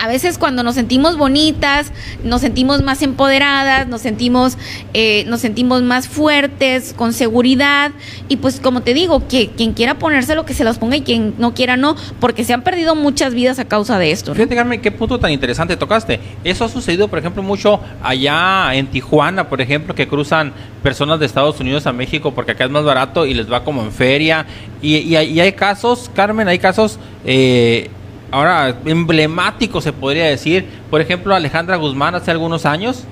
a 0.00 0.08
veces 0.08 0.38
cuando 0.38 0.62
nos 0.62 0.74
sentimos 0.74 1.16
bonitas, 1.16 1.92
nos 2.24 2.40
sentimos 2.40 2.82
más 2.82 3.02
empoderadas, 3.02 3.86
nos 3.86 4.00
sentimos, 4.00 4.56
eh, 4.94 5.24
nos 5.26 5.40
sentimos 5.40 5.82
más 5.82 6.08
fuertes, 6.08 6.94
con 6.96 7.12
seguridad. 7.12 7.92
Y 8.28 8.36
pues 8.36 8.60
como 8.60 8.82
te 8.82 8.94
digo, 8.94 9.26
que 9.28 9.50
quien 9.50 9.72
quiera 9.72 9.98
ponérselo, 9.98 10.44
que 10.44 10.54
se 10.54 10.64
los 10.64 10.78
ponga 10.78 10.96
y 10.96 11.02
quien 11.02 11.34
no 11.38 11.54
quiera 11.54 11.76
no, 11.76 11.96
porque 12.20 12.44
se 12.44 12.52
han 12.52 12.62
perdido 12.62 12.94
muchas 12.94 13.34
vidas 13.34 13.58
a 13.58 13.64
causa 13.66 13.98
de 13.98 14.10
esto. 14.10 14.34
Fíjate, 14.34 14.54
Carmen, 14.54 14.80
qué 14.80 14.90
punto 14.90 15.18
tan 15.18 15.30
interesante 15.30 15.76
tocaste. 15.76 16.20
Eso 16.44 16.64
ha 16.64 16.68
sucedido, 16.68 17.08
por 17.08 17.18
ejemplo, 17.18 17.42
mucho 17.42 17.80
allá 18.02 18.74
en 18.74 18.86
Tijuana, 18.86 19.48
por 19.48 19.60
ejemplo, 19.60 19.94
que 19.94 20.08
cruzan 20.08 20.52
personas 20.82 21.20
de 21.20 21.26
Estados 21.26 21.60
Unidos 21.60 21.86
a 21.86 21.92
México 21.92 22.32
porque 22.34 22.52
acá 22.52 22.64
es 22.64 22.70
más 22.70 22.84
barato 22.84 23.26
y 23.26 23.34
les 23.34 23.50
va 23.50 23.64
como 23.64 23.82
en 23.82 23.92
feria. 23.92 24.46
Y, 24.80 24.96
y, 24.96 25.16
y 25.16 25.40
hay 25.40 25.52
casos, 25.52 26.10
Carmen, 26.14 26.48
hay 26.48 26.58
casos... 26.58 26.98
Eh, 27.24 27.90
ahora 28.32 28.74
emblemático 28.86 29.80
se 29.80 29.92
podría 29.92 30.24
decir, 30.24 30.66
por 30.90 31.00
ejemplo 31.00 31.34
Alejandra 31.34 31.76
Guzmán 31.76 32.14
hace 32.16 32.30
algunos 32.32 32.66
años, 32.66 33.04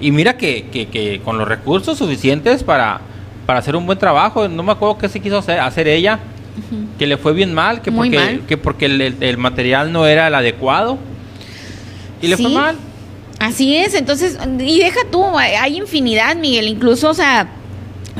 y 0.00 0.10
mira 0.10 0.36
que, 0.36 0.66
que, 0.70 1.20
con 1.24 1.38
los 1.38 1.46
recursos 1.46 1.98
suficientes 1.98 2.64
para, 2.64 3.00
para 3.46 3.60
hacer 3.60 3.76
un 3.76 3.86
buen 3.86 3.98
trabajo, 3.98 4.48
no 4.48 4.62
me 4.62 4.72
acuerdo 4.72 4.98
qué 4.98 5.08
se 5.08 5.20
quiso 5.20 5.38
hacer, 5.38 5.86
ella, 5.86 6.18
que 6.98 7.06
le 7.06 7.16
fue 7.16 7.32
bien 7.34 7.54
mal, 7.54 7.82
que 7.82 7.92
porque, 7.92 8.40
Que 8.48 8.56
porque 8.56 8.86
el, 8.86 9.38
material 9.38 9.92
no 9.92 10.06
era 10.06 10.28
el 10.28 10.34
adecuado, 10.34 10.98
y 12.22 12.28
le 12.28 12.36
fue 12.36 12.48
mal. 12.48 12.76
Así 13.38 13.76
es, 13.76 13.94
entonces, 13.94 14.38
y 14.58 14.80
deja 14.80 15.00
tú, 15.12 15.24
hay 15.36 15.76
infinidad, 15.76 16.34
Miguel, 16.34 16.66
incluso, 16.66 17.10
o 17.10 17.14
sea, 17.14 17.48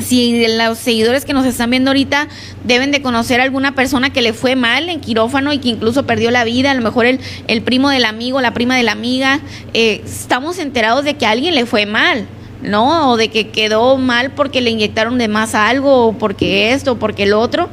si 0.00 0.46
los 0.56 0.78
seguidores 0.78 1.24
que 1.24 1.32
nos 1.32 1.46
están 1.46 1.70
viendo 1.70 1.90
ahorita 1.90 2.28
deben 2.64 2.90
de 2.90 3.02
conocer 3.02 3.40
a 3.40 3.44
alguna 3.44 3.74
persona 3.74 4.10
que 4.10 4.22
le 4.22 4.32
fue 4.32 4.56
mal 4.56 4.88
en 4.88 5.00
quirófano 5.00 5.52
y 5.52 5.58
que 5.58 5.68
incluso 5.68 6.06
perdió 6.06 6.30
la 6.30 6.44
vida, 6.44 6.70
a 6.70 6.74
lo 6.74 6.82
mejor 6.82 7.06
el, 7.06 7.20
el 7.46 7.62
primo 7.62 7.90
del 7.90 8.04
amigo, 8.04 8.40
la 8.40 8.54
prima 8.54 8.76
de 8.76 8.82
la 8.82 8.92
amiga, 8.92 9.40
eh, 9.74 10.02
estamos 10.04 10.58
enterados 10.58 11.04
de 11.04 11.14
que 11.14 11.26
a 11.26 11.30
alguien 11.30 11.54
le 11.54 11.66
fue 11.66 11.86
mal. 11.86 12.26
¿no? 12.62 13.12
O 13.12 13.16
de 13.16 13.28
que 13.28 13.50
quedó 13.50 13.96
mal 13.98 14.32
porque 14.32 14.60
le 14.60 14.70
inyectaron 14.70 15.16
de 15.16 15.28
más 15.28 15.54
algo, 15.54 16.08
o 16.08 16.12
porque 16.12 16.72
esto, 16.72 16.92
o 16.92 16.98
porque 16.98 17.22
el 17.22 17.32
otro. 17.32 17.68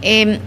Em, 0.00 0.38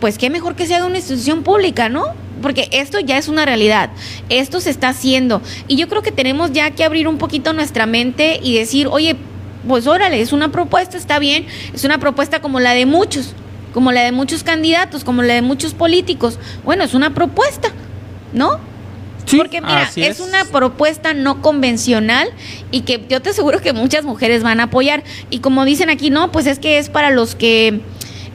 pues 0.00 0.18
qué 0.18 0.30
mejor 0.30 0.56
que 0.56 0.66
sea 0.66 0.84
una 0.84 0.98
institución 0.98 1.42
pública, 1.42 1.88
¿no? 1.88 2.06
Porque 2.40 2.68
esto 2.72 2.98
ya 2.98 3.18
es 3.18 3.28
una 3.28 3.44
realidad, 3.44 3.90
esto 4.30 4.60
se 4.60 4.70
está 4.70 4.88
haciendo. 4.88 5.40
Y 5.68 5.76
yo 5.76 5.88
creo 5.88 6.02
que 6.02 6.10
tenemos 6.10 6.50
ya 6.52 6.72
que 6.72 6.84
abrir 6.84 7.06
un 7.06 7.18
poquito 7.18 7.52
nuestra 7.52 7.86
mente 7.86 8.40
y 8.42 8.56
decir, 8.56 8.88
oye, 8.88 9.16
pues 9.66 9.86
órale, 9.86 10.20
es 10.20 10.32
una 10.32 10.50
propuesta, 10.50 10.96
está 10.96 11.18
bien, 11.18 11.46
es 11.72 11.84
una 11.84 11.98
propuesta 11.98 12.40
como 12.40 12.60
la 12.60 12.74
de 12.74 12.86
muchos, 12.86 13.34
como 13.72 13.92
la 13.92 14.02
de 14.02 14.12
muchos 14.12 14.42
candidatos, 14.42 15.04
como 15.04 15.22
la 15.22 15.34
de 15.34 15.42
muchos 15.42 15.74
políticos. 15.74 16.38
Bueno, 16.64 16.84
es 16.84 16.94
una 16.94 17.14
propuesta, 17.14 17.70
¿no? 18.32 18.58
Sí, 19.24 19.38
Porque 19.38 19.60
mira, 19.60 19.84
es. 19.84 19.96
es. 19.96 20.20
una 20.20 20.44
propuesta 20.44 21.14
no 21.14 21.40
convencional 21.42 22.28
y 22.70 22.80
que 22.80 23.04
yo 23.08 23.22
te 23.22 23.30
aseguro 23.30 23.60
que 23.60 23.72
muchas 23.72 24.04
mujeres 24.04 24.42
van 24.42 24.60
a 24.60 24.64
apoyar. 24.64 25.04
Y 25.30 25.38
como 25.38 25.64
dicen 25.64 25.90
aquí, 25.90 26.10
no, 26.10 26.32
pues 26.32 26.46
es 26.46 26.58
que 26.58 26.78
es 26.78 26.88
para 26.88 27.10
los 27.10 27.34
que 27.34 27.80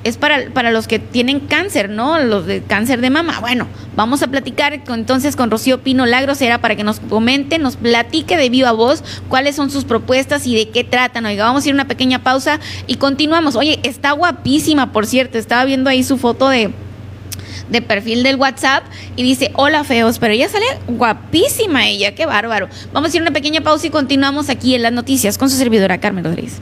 es 0.08 0.18
para, 0.18 0.50
para 0.54 0.72
los 0.72 0.88
que 0.88 1.00
tienen 1.00 1.40
cáncer, 1.40 1.90
¿no? 1.90 2.20
Los 2.20 2.46
de 2.46 2.62
cáncer 2.62 3.02
de 3.02 3.10
mama. 3.10 3.40
Bueno, 3.40 3.68
vamos 3.96 4.24
a 4.24 4.28
platicar 4.28 4.82
entonces 4.88 5.36
con 5.36 5.52
Rocío 5.52 5.82
Pino 5.82 6.06
Lagrosera 6.06 6.60
para 6.60 6.76
que 6.76 6.84
nos 6.84 7.00
comente, 7.00 7.60
nos 7.60 7.76
platique 7.76 8.38
de 8.38 8.50
viva 8.50 8.72
voz 8.72 9.04
cuáles 9.28 9.56
son 9.56 9.70
sus 9.70 9.86
propuestas 9.86 10.48
y 10.48 10.56
de 10.56 10.70
qué 10.70 10.84
tratan. 10.84 11.26
Oiga, 11.26 11.46
vamos 11.46 11.66
a 11.66 11.68
ir 11.68 11.74
a 11.74 11.76
una 11.76 11.88
pequeña 11.88 12.24
pausa 12.24 12.60
y 12.88 12.96
continuamos. 12.96 13.56
Oye, 13.56 13.80
está 13.84 14.12
guapísima, 14.12 14.92
por 14.92 15.06
cierto. 15.06 15.38
Estaba 15.38 15.66
viendo 15.66 15.90
ahí 15.90 16.04
su 16.04 16.18
foto 16.18 16.50
de 16.50 16.72
de 17.70 17.82
perfil 17.82 18.24
del 18.24 18.38
WhatsApp 18.38 18.86
y 19.18 19.24
dice, 19.24 19.52
hola 19.56 19.84
feos, 19.84 20.20
pero 20.20 20.34
ella 20.34 20.48
sale 20.48 20.66
guapísima 20.88 21.88
ella, 21.88 22.16
qué 22.16 22.26
bárbaro. 22.26 22.70
Vamos 22.94 23.12
a 23.12 23.18
ir 23.18 23.22
a 23.22 23.24
una 23.24 23.32
pequeña 23.32 23.62
pausa 23.62 23.88
y 23.88 23.90
continuamos 23.90 24.50
aquí 24.50 24.76
en 24.76 24.84
las 24.84 24.94
noticias 24.94 25.38
con 25.38 25.50
su 25.50 25.58
servidora 25.58 26.00
Carmen 26.00 26.24
Rodríguez. 26.24 26.62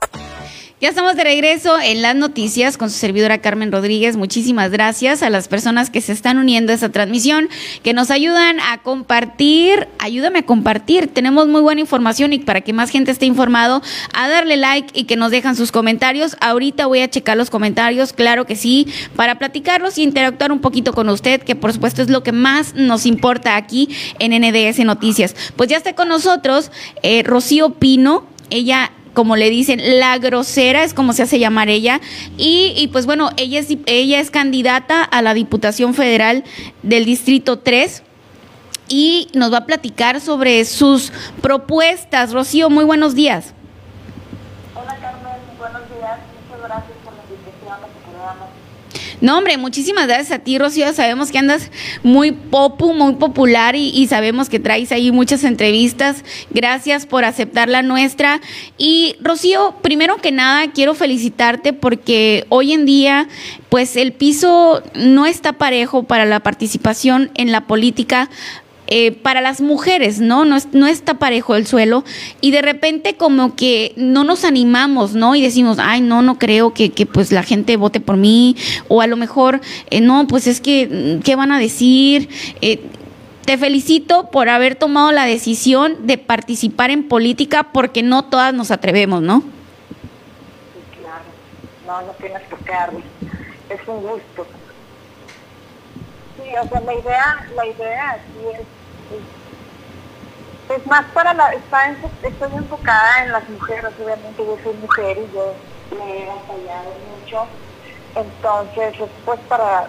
Ya 0.81 0.89
estamos 0.89 1.15
de 1.15 1.23
regreso 1.23 1.79
en 1.79 2.01
las 2.01 2.15
noticias 2.15 2.75
con 2.75 2.89
su 2.89 2.97
servidora 2.97 3.37
Carmen 3.37 3.71
Rodríguez. 3.71 4.17
Muchísimas 4.17 4.71
gracias 4.71 5.21
a 5.21 5.29
las 5.29 5.47
personas 5.47 5.91
que 5.91 6.01
se 6.01 6.11
están 6.11 6.39
uniendo 6.39 6.71
a 6.71 6.75
esta 6.75 6.89
transmisión, 6.89 7.49
que 7.83 7.93
nos 7.93 8.09
ayudan 8.09 8.59
a 8.59 8.79
compartir. 8.81 9.87
Ayúdame 9.99 10.39
a 10.39 10.45
compartir. 10.47 11.05
Tenemos 11.05 11.47
muy 11.47 11.61
buena 11.61 11.81
información 11.81 12.33
y 12.33 12.39
para 12.39 12.61
que 12.61 12.73
más 12.73 12.89
gente 12.89 13.11
esté 13.11 13.27
informado, 13.27 13.83
a 14.15 14.27
darle 14.27 14.57
like 14.57 14.99
y 14.99 15.03
que 15.03 15.17
nos 15.17 15.29
dejan 15.29 15.55
sus 15.55 15.71
comentarios. 15.71 16.35
Ahorita 16.41 16.87
voy 16.87 17.01
a 17.01 17.09
checar 17.11 17.37
los 17.37 17.51
comentarios, 17.51 18.11
claro 18.11 18.47
que 18.47 18.55
sí, 18.55 18.87
para 19.15 19.37
platicarlos 19.37 19.99
y 19.99 20.01
interactuar 20.01 20.51
un 20.51 20.61
poquito 20.61 20.93
con 20.93 21.09
usted, 21.09 21.43
que 21.43 21.55
por 21.55 21.73
supuesto 21.73 22.01
es 22.01 22.09
lo 22.09 22.23
que 22.23 22.31
más 22.31 22.73
nos 22.73 23.05
importa 23.05 23.55
aquí 23.55 23.87
en 24.17 24.31
NDS 24.31 24.79
Noticias. 24.79 25.35
Pues 25.55 25.69
ya 25.69 25.77
está 25.77 25.93
con 25.93 26.07
nosotros 26.07 26.71
eh, 27.03 27.21
Rocío 27.21 27.75
Pino. 27.75 28.25
Ella 28.49 28.91
como 29.13 29.35
le 29.35 29.49
dicen, 29.49 29.99
la 29.99 30.17
grosera 30.17 30.83
es 30.83 30.93
como 30.93 31.13
se 31.13 31.23
hace 31.23 31.39
llamar 31.39 31.69
ella. 31.69 32.01
Y, 32.37 32.89
pues 32.91 33.05
bueno, 33.05 33.29
ella 33.37 33.59
es, 33.59 33.67
ella 33.85 34.19
es 34.19 34.31
candidata 34.31 35.03
a 35.03 35.21
la 35.21 35.33
Diputación 35.33 35.93
Federal 35.93 36.43
del 36.83 37.05
Distrito 37.05 37.59
3 37.59 38.03
y 38.87 39.29
nos 39.33 39.53
va 39.53 39.59
a 39.59 39.65
platicar 39.65 40.19
sobre 40.21 40.63
sus 40.65 41.11
propuestas. 41.41 42.33
Rocío, 42.33 42.69
muy 42.69 42.83
buenos 42.83 43.15
días. 43.15 43.53
Hola 44.75 44.97
Carmen, 44.99 45.37
buenos 45.57 45.81
días. 45.89 46.17
Muchas 46.51 46.67
gracias 46.67 46.97
por 47.05 47.13
la 47.13 47.23
invitación 47.23 47.73
a 47.73 47.87
tu 47.87 48.11
programa. 48.11 48.47
No, 49.21 49.37
hombre, 49.37 49.57
muchísimas 49.57 50.07
gracias 50.07 50.31
a 50.31 50.39
ti, 50.39 50.57
Rocío. 50.57 50.91
Sabemos 50.91 51.31
que 51.31 51.37
andas 51.37 51.71
muy 52.03 52.31
popu, 52.31 52.93
muy 52.93 53.13
popular 53.15 53.75
y, 53.75 54.05
sabemos 54.07 54.49
que 54.49 54.59
traes 54.59 54.91
ahí 54.91 55.11
muchas 55.11 55.45
entrevistas. 55.45 56.25
Gracias 56.49 57.05
por 57.05 57.23
aceptar 57.23 57.69
la 57.69 57.83
nuestra. 57.83 58.41
Y 58.77 59.15
Rocío, 59.21 59.75
primero 59.81 60.17
que 60.17 60.31
nada, 60.31 60.71
quiero 60.71 60.93
felicitarte 60.93 61.71
porque 61.71 62.45
hoy 62.49 62.73
en 62.73 62.85
día, 62.85 63.29
pues 63.69 63.95
el 63.95 64.11
piso 64.11 64.83
no 64.93 65.25
está 65.25 65.53
parejo 65.53 66.03
para 66.03 66.25
la 66.25 66.41
participación 66.41 67.31
en 67.35 67.51
la 67.51 67.67
política 67.67 68.29
eh, 68.93 69.13
para 69.13 69.39
las 69.39 69.61
mujeres, 69.61 70.19
¿no? 70.19 70.43
No, 70.43 70.57
no 70.73 70.85
está 70.85 71.13
parejo 71.13 71.55
el 71.55 71.65
suelo 71.65 72.03
y 72.41 72.51
de 72.51 72.61
repente 72.61 73.15
como 73.15 73.55
que 73.55 73.93
no 73.95 74.25
nos 74.25 74.43
animamos, 74.43 75.13
¿no? 75.13 75.33
Y 75.33 75.41
decimos, 75.41 75.77
ay, 75.79 76.01
no, 76.01 76.21
no 76.21 76.37
creo 76.37 76.73
que, 76.73 76.91
que 76.91 77.05
pues 77.05 77.31
la 77.31 77.41
gente 77.41 77.77
vote 77.77 78.01
por 78.01 78.17
mí 78.17 78.57
o 78.89 79.01
a 79.01 79.07
lo 79.07 79.15
mejor, 79.15 79.61
eh, 79.89 80.01
no, 80.01 80.27
pues 80.27 80.45
es 80.45 80.59
que, 80.59 81.21
¿qué 81.23 81.37
van 81.37 81.53
a 81.53 81.57
decir? 81.57 82.27
Eh, 82.59 82.81
te 83.45 83.57
felicito 83.57 84.29
por 84.29 84.49
haber 84.49 84.75
tomado 84.75 85.13
la 85.13 85.23
decisión 85.23 86.05
de 86.05 86.17
participar 86.17 86.91
en 86.91 87.07
política 87.07 87.71
porque 87.71 88.03
no 88.03 88.25
todas 88.25 88.53
nos 88.53 88.71
atrevemos, 88.71 89.21
¿no? 89.21 89.39
Sí, 89.39 90.99
claro. 90.99 91.23
No, 91.87 92.07
no 92.07 92.11
tienes 92.15 92.41
por 92.49 92.59
qué 92.59 92.73
Es 93.69 93.87
un 93.87 94.01
gusto. 94.01 94.45
Sí, 96.35 96.43
o 96.61 96.67
sea, 96.67 96.81
la 96.81 96.93
idea, 96.93 97.47
la 97.55 97.65
idea 97.65 98.11
aquí 98.11 98.59
es, 98.59 98.80
es, 100.69 100.85
más 100.87 101.05
para 101.13 101.33
la, 101.33 101.53
está, 101.53 101.91
estoy 102.23 102.53
enfocada 102.55 103.23
en 103.23 103.31
las 103.31 103.49
mujeres, 103.49 103.91
obviamente 104.03 104.45
yo 104.45 104.57
soy 104.63 104.73
mujer 104.75 105.17
y 105.17 105.33
yo 105.33 105.53
me 105.97 106.23
he 106.23 106.27
batallado 106.27 106.91
mucho, 107.19 107.45
entonces 108.15 108.99
es 108.99 109.09
pues 109.25 109.39
para, 109.41 109.87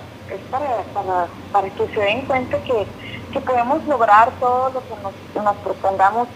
para, 0.51 0.83
para, 0.95 1.27
para 1.53 1.70
que 1.70 1.87
se 1.95 2.01
den 2.01 2.27
cuenta 2.27 2.62
que 2.64 2.87
que 3.33 3.41
podemos 3.41 3.85
lograr 3.87 4.31
todo 4.39 4.70
lo 4.70 4.81
que 4.81 4.95
nos, 5.03 5.45
nos 5.45 5.57
propongamos, 5.57 6.29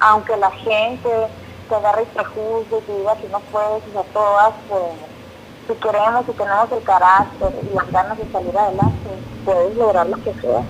aunque 0.00 0.36
la 0.36 0.50
gente 0.52 1.10
te 1.68 1.74
agarre 1.74 2.04
y 2.04 2.16
te 2.16 2.24
juzgue, 2.24 2.80
te 2.82 2.96
diga 2.96 3.16
que 3.16 3.28
no 3.28 3.40
puedes, 3.40 3.82
y 3.92 3.98
a 3.98 4.02
todas, 4.12 4.54
pues, 4.68 4.82
si 5.66 5.74
queremos 5.74 6.24
y 6.28 6.32
tenemos 6.32 6.70
el 6.70 6.82
carácter 6.84 7.50
y 7.62 7.74
las 7.74 7.90
ganas 7.90 8.18
de 8.18 8.30
salir 8.30 8.56
adelante, 8.56 9.10
puedes 9.44 9.76
lograr 9.76 10.06
lo 10.06 10.16
que 10.22 10.32
sea. 10.34 10.62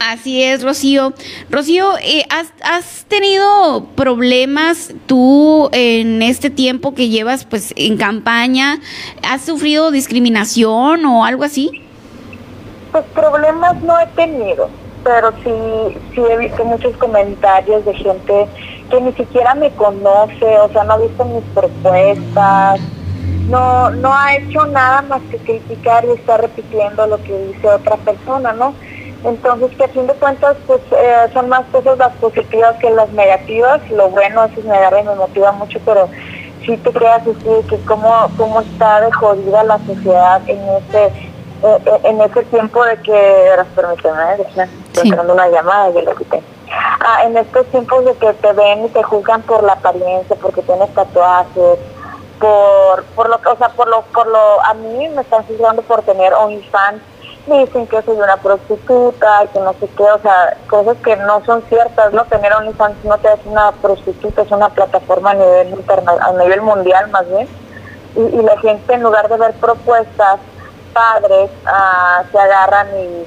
Así 0.00 0.42
es, 0.42 0.62
Rocío. 0.62 1.12
Rocío, 1.50 1.98
eh, 2.02 2.24
¿has, 2.30 2.52
¿has, 2.62 3.04
tenido 3.06 3.86
problemas 3.96 4.92
tú 5.06 5.68
en 5.72 6.22
este 6.22 6.50
tiempo 6.50 6.94
que 6.94 7.08
llevas 7.08 7.44
pues 7.44 7.72
en 7.76 7.96
campaña? 7.96 8.78
¿Has 9.22 9.42
sufrido 9.42 9.90
discriminación 9.90 11.04
o 11.04 11.24
algo 11.24 11.44
así? 11.44 11.82
Pues 12.92 13.04
problemas 13.14 13.80
no 13.82 13.98
he 13.98 14.06
tenido, 14.08 14.70
pero 15.02 15.32
sí, 15.42 15.98
sí 16.14 16.20
he 16.20 16.36
visto 16.38 16.64
muchos 16.64 16.96
comentarios 16.96 17.84
de 17.84 17.94
gente 17.94 18.46
que 18.90 19.00
ni 19.00 19.12
siquiera 19.12 19.54
me 19.54 19.70
conoce, 19.72 20.58
o 20.58 20.72
sea, 20.72 20.84
no 20.84 20.94
ha 20.94 20.98
visto 20.98 21.24
mis 21.24 21.44
propuestas, 21.54 22.80
no, 23.48 23.90
no 23.90 24.14
ha 24.14 24.36
hecho 24.36 24.64
nada 24.66 25.02
más 25.02 25.22
que 25.30 25.38
criticar 25.38 26.04
y 26.04 26.18
está 26.18 26.36
repitiendo 26.36 27.06
lo 27.06 27.22
que 27.22 27.36
dice 27.46 27.68
otra 27.68 27.96
persona, 27.96 28.52
¿no? 28.52 28.74
Entonces, 29.24 29.76
que 29.76 29.84
a 29.84 29.88
fin 29.88 30.06
de 30.06 30.14
cuentas, 30.14 30.56
pues 30.66 30.80
eh, 30.92 31.28
son 31.32 31.48
más 31.48 31.66
cosas 31.66 31.98
las 31.98 32.12
positivas 32.16 32.76
que 32.80 32.90
las 32.90 33.10
negativas. 33.10 33.80
Lo 33.90 34.08
bueno, 34.10 34.44
eso 34.44 34.60
me 34.62 34.76
agarra 34.76 35.00
y 35.00 35.04
me 35.04 35.14
motiva 35.16 35.52
mucho, 35.52 35.80
pero 35.84 36.08
sí 36.64 36.76
te 36.76 36.92
creas 36.92 37.22
así 37.22 37.66
que 37.68 37.78
cómo, 37.84 38.30
cómo 38.36 38.60
está 38.60 39.00
de 39.00 39.12
jodida 39.12 39.64
la 39.64 39.78
sociedad 39.78 40.40
en 40.46 40.60
este 40.78 41.12
eh, 41.60 41.78
eh, 41.86 42.00
en 42.04 42.20
ese 42.20 42.44
tiempo 42.44 42.84
de 42.84 42.96
que, 43.02 43.50
permíteme, 43.74 44.34
estoy 44.94 45.10
una 45.10 45.48
llamada 45.48 45.90
y 45.90 46.04
lo 46.04 46.14
quité. 46.14 46.40
Ah, 47.00 47.24
en 47.24 47.36
estos 47.36 47.66
tiempos 47.66 48.04
de 48.04 48.14
que 48.14 48.32
te 48.34 48.52
ven 48.52 48.84
y 48.84 48.88
te 48.90 49.02
juzgan 49.02 49.42
por 49.42 49.64
la 49.64 49.72
apariencia, 49.72 50.36
porque 50.40 50.62
tienes 50.62 50.92
tatuajes, 50.94 51.78
por, 52.38 53.04
por 53.16 53.28
lo 53.28 53.40
que, 53.40 53.48
o 53.48 53.56
sea, 53.56 53.70
por 53.70 53.88
lo, 53.88 54.02
por 54.02 54.28
lo, 54.28 54.64
a 54.64 54.74
mí 54.74 55.08
me 55.08 55.22
están 55.22 55.42
juzgando 55.44 55.82
por 55.82 56.02
tener 56.02 56.32
OnlyFans, 56.32 57.02
dicen 57.54 57.86
que 57.86 58.02
soy 58.02 58.16
una 58.16 58.36
prostituta, 58.36 59.46
que 59.52 59.60
no 59.60 59.72
sé 59.74 59.88
qué, 59.96 60.02
o 60.02 60.20
sea, 60.20 60.56
cosas 60.68 60.96
que 60.98 61.16
no 61.16 61.44
son 61.44 61.62
ciertas, 61.68 62.12
¿no? 62.12 62.24
Tener 62.24 62.52
OnlyFans 62.52 63.04
no 63.04 63.18
te 63.18 63.28
hace 63.28 63.48
una 63.48 63.72
prostituta, 63.72 64.42
es 64.42 64.50
una 64.50 64.68
plataforma 64.68 65.30
a 65.30 65.34
nivel 65.34 65.84
a 66.20 66.32
nivel 66.32 66.62
mundial 66.62 67.10
más 67.10 67.28
bien, 67.28 67.48
y, 68.16 68.20
y 68.20 68.42
la 68.42 68.58
gente 68.60 68.94
en 68.94 69.02
lugar 69.02 69.28
de 69.28 69.36
ver 69.36 69.52
propuestas, 69.54 70.40
padres 70.98 71.50
ah, 71.66 72.24
se 72.30 72.38
agarran 72.38 72.88
y, 72.98 73.26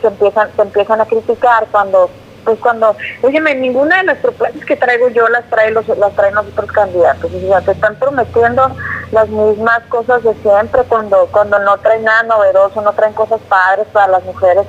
se 0.00 0.06
empiezan 0.06 0.48
se 0.54 0.62
empiezan 0.62 1.00
a 1.00 1.06
criticar 1.06 1.66
cuando 1.70 2.10
pues 2.44 2.58
cuando 2.60 2.94
óyeme 3.22 3.54
ninguna 3.54 3.96
de 3.96 4.04
las 4.04 4.18
propuestas 4.18 4.64
que 4.64 4.76
traigo 4.76 5.08
yo 5.08 5.26
las 5.28 5.48
trae 5.50 5.70
los 5.70 5.86
las 5.88 6.12
traen 6.14 6.34
los 6.34 6.46
otros 6.46 6.70
candidatos 6.70 7.30
o 7.32 7.40
sea 7.40 7.60
te 7.62 7.72
están 7.72 7.96
prometiendo 7.96 8.76
las 9.12 9.28
mismas 9.28 9.82
cosas 9.88 10.22
de 10.22 10.34
siempre 10.34 10.82
cuando 10.84 11.26
cuando 11.32 11.58
no 11.58 11.78
traen 11.78 12.04
nada 12.04 12.22
novedoso 12.24 12.80
no 12.80 12.92
traen 12.92 13.12
cosas 13.12 13.40
padres 13.48 13.86
para 13.92 14.08
las 14.08 14.24
mujeres 14.24 14.66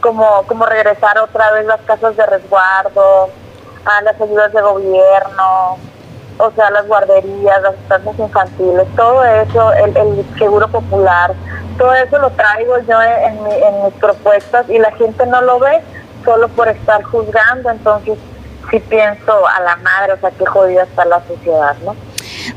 como 0.00 0.42
como 0.46 0.66
regresar 0.66 1.18
otra 1.18 1.52
vez 1.52 1.66
las 1.66 1.80
casas 1.82 2.16
de 2.16 2.26
resguardo 2.26 3.30
a 3.84 4.02
las 4.02 4.20
ayudas 4.20 4.52
de 4.52 4.60
gobierno 4.60 5.78
o 6.38 6.50
sea, 6.52 6.70
las 6.70 6.86
guarderías, 6.88 7.62
las 7.62 7.74
estancias 7.74 8.18
infantiles, 8.18 8.86
todo 8.96 9.24
eso, 9.24 9.72
el, 9.74 9.96
el 9.96 10.38
seguro 10.38 10.68
popular, 10.68 11.32
todo 11.78 11.94
eso 11.94 12.18
lo 12.18 12.30
traigo 12.30 12.78
yo 12.88 13.00
en, 13.00 13.38
en, 13.52 13.84
mis 13.84 13.94
propuestas 13.94 14.68
y 14.68 14.78
la 14.78 14.90
gente 14.92 15.26
no 15.26 15.40
lo 15.42 15.58
ve 15.58 15.80
solo 16.24 16.48
por 16.48 16.68
estar 16.68 17.02
juzgando, 17.02 17.70
entonces 17.70 18.18
sí 18.70 18.80
pienso 18.80 19.46
a 19.46 19.60
la 19.60 19.76
madre, 19.76 20.14
o 20.14 20.18
sea, 20.18 20.30
qué 20.30 20.46
jodida 20.46 20.82
está 20.82 21.04
la 21.04 21.22
sociedad, 21.26 21.76
¿no? 21.84 21.94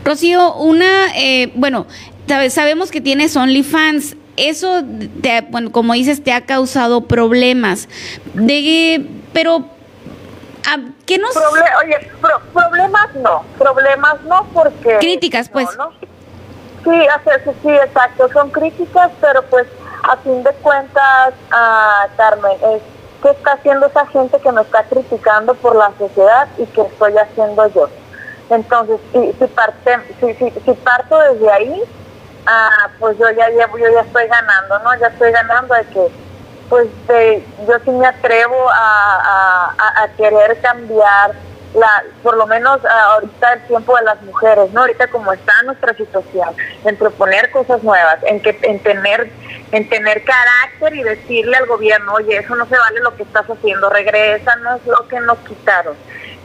Rocío, 0.08 0.56
una, 0.56 1.08
eh, 1.16 1.52
bueno, 1.56 1.86
sabemos 2.50 2.92
que 2.92 3.02
tienes 3.02 3.36
OnlyFans, 3.36 4.16
eso, 4.38 4.82
te, 5.22 5.42
bueno, 5.42 5.74
como 5.74 5.94
dices, 5.94 6.24
te 6.24 6.32
ha 6.32 6.46
causado 6.46 7.08
problemas, 7.08 7.90
de, 8.34 9.06
pero 9.34 9.66
¿qué 11.06 11.18
nos...? 11.18 11.36
oye, 11.36 12.10
problemas 12.54 13.16
no, 13.16 13.44
problemas 13.58 14.22
no 14.24 14.48
porque... 14.54 14.98
Críticas, 15.00 15.50
pues. 15.50 15.68
Sí, 16.86 16.92
sí, 17.62 17.70
exacto, 17.70 18.30
son 18.32 18.50
críticas, 18.52 19.12
pero 19.20 19.44
pues 19.50 19.68
a 20.04 20.16
fin 20.18 20.42
de 20.42 20.52
cuentas, 20.62 21.34
uh, 21.52 22.16
Carmen, 22.16 22.54
es 22.54 22.82
qué 23.22 23.32
está 23.32 23.54
haciendo 23.54 23.88
esa 23.88 24.06
gente 24.08 24.40
que 24.40 24.52
me 24.54 24.62
está 24.62 24.84
criticando 24.84 25.54
por 25.56 25.76
la 25.76 25.92
sociedad 25.98 26.48
y 26.58 26.66
qué 26.68 26.82
estoy 26.84 27.14
haciendo 27.18 27.68
yo. 27.74 27.90
Entonces, 28.50 29.00
si, 29.12 29.34
si, 29.34 29.48
parte, 29.48 29.98
si, 30.20 30.34
si, 30.36 30.52
si 30.52 30.74
parto 30.74 31.20
desde 31.20 31.52
ahí, 31.52 31.82
uh, 31.82 32.90
pues 33.00 33.18
yo 33.18 33.30
ya 33.32 33.50
yo 33.50 33.78
ya 33.78 34.02
estoy 34.02 34.28
ganando, 34.28 34.80
¿no? 34.80 34.98
Ya 35.00 35.08
estoy 35.08 35.32
ganando 35.32 35.74
de 35.74 35.86
que, 35.86 36.08
pues, 36.70 36.88
de, 37.08 37.46
yo 37.68 37.74
sí 37.84 37.92
me 37.92 38.08
atrevo 38.08 38.70
a, 38.70 39.74
a, 39.78 40.04
a 40.04 40.08
querer 40.16 40.60
cambiar 40.62 41.34
la, 41.74 42.04
por 42.24 42.38
lo 42.38 42.48
menos 42.48 42.80
ah, 42.86 43.14
ahorita 43.14 43.54
el 43.54 43.68
tiempo 43.68 43.96
de 43.98 44.04
las 44.04 44.22
mujeres, 44.22 44.72
¿no? 44.72 44.82
Ahorita 44.82 45.08
como 45.08 45.32
está 45.34 45.54
nuestra 45.64 45.94
situación, 45.94 46.50
en 46.86 46.96
proponer 46.98 47.52
cosas 47.52 47.84
nuevas, 47.84 48.18
en 48.24 48.42
que 48.42 48.58
en 48.64 48.80
tener 48.80 49.30
en 49.72 49.90
tener 49.90 50.24
carácter 50.24 50.96
y 50.96 51.04
decirle 51.04 51.58
al 51.58 51.66
gobierno, 51.66 52.14
oye, 52.14 52.38
eso 52.38 52.56
no 52.56 52.66
se 52.68 52.78
vale 52.78 53.02
lo 53.02 53.16
que 53.16 53.24
estás 53.24 53.46
haciendo, 53.50 53.90
regresa, 53.90 54.56
no 54.58 54.76
es 54.76 54.86
lo 54.86 55.08
que 55.08 55.20
nos 55.20 55.38
quitaron. 55.40 55.96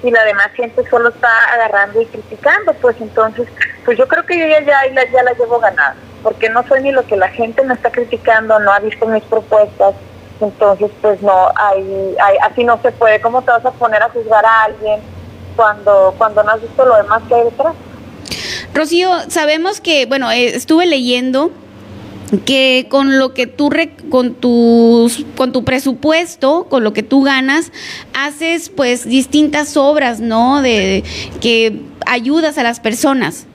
Y 0.02 0.10
la 0.10 0.24
demás 0.24 0.50
gente 0.54 0.82
solo 0.90 1.10
está 1.10 1.28
agarrando 1.52 2.00
y 2.00 2.06
criticando, 2.06 2.72
pues 2.74 2.96
entonces, 3.00 3.48
pues 3.84 3.96
yo 3.98 4.08
creo 4.08 4.24
que 4.26 4.38
yo 4.38 4.46
ya, 4.46 4.60
ya, 4.64 5.10
ya 5.10 5.22
la 5.22 5.32
llevo 5.32 5.60
ganada, 5.60 5.94
porque 6.22 6.48
no 6.50 6.66
soy 6.66 6.82
ni 6.82 6.92
lo 6.92 7.06
que 7.06 7.16
la 7.16 7.28
gente 7.28 7.62
me 7.62 7.74
está 7.74 7.90
criticando, 7.90 8.58
no 8.58 8.72
ha 8.72 8.80
visto 8.80 9.06
mis 9.06 9.22
propuestas, 9.24 9.94
entonces 10.40 10.90
pues 11.00 11.22
no, 11.22 11.50
hay, 11.54 12.16
hay, 12.20 12.36
así 12.42 12.64
no 12.64 12.80
se 12.82 12.90
puede, 12.90 13.20
¿cómo 13.20 13.42
te 13.42 13.52
vas 13.52 13.64
a 13.64 13.70
poner 13.70 14.02
a 14.02 14.08
juzgar 14.08 14.44
a 14.44 14.64
alguien? 14.64 15.00
cuando, 15.56 16.14
cuando 16.18 16.42
no 16.42 16.50
has 16.50 16.60
visto 16.60 16.84
lo 16.84 16.96
demás 16.96 17.22
que 17.28 17.34
hay 17.34 17.44
detrás. 17.44 17.74
Rocío, 18.74 19.10
sabemos 19.28 19.80
que, 19.80 20.06
bueno, 20.06 20.30
eh, 20.30 20.54
estuve 20.54 20.86
leyendo 20.86 21.50
que 22.40 22.86
con 22.90 23.18
lo 23.18 23.34
que 23.34 23.46
tú 23.46 23.70
con 24.10 24.34
tus 24.34 25.24
con 25.36 25.52
tu 25.52 25.64
presupuesto, 25.64 26.66
con 26.68 26.84
lo 26.84 26.92
que 26.92 27.02
tú 27.02 27.22
ganas, 27.22 27.72
haces 28.14 28.68
pues 28.68 29.04
distintas 29.04 29.76
obras, 29.76 30.20
¿no? 30.20 30.62
De 30.62 31.04
que 31.40 31.82
ayudas 32.06 32.58
a 32.58 32.62
las 32.62 32.80
personas. 32.80 33.46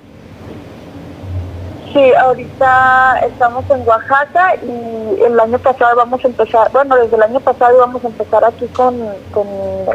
Sí, 1.94 2.14
ahorita 2.14 3.20
estamos 3.26 3.64
en 3.70 3.88
Oaxaca 3.88 4.56
y 4.62 5.22
el 5.24 5.40
año 5.40 5.58
pasado 5.58 5.96
vamos 5.96 6.24
a 6.24 6.28
empezar, 6.28 6.70
bueno, 6.72 6.96
desde 6.98 7.16
el 7.16 7.24
año 7.24 7.40
pasado 7.40 7.78
vamos 7.80 8.04
a 8.04 8.08
empezar 8.08 8.44
aquí 8.44 8.68
con, 8.68 8.96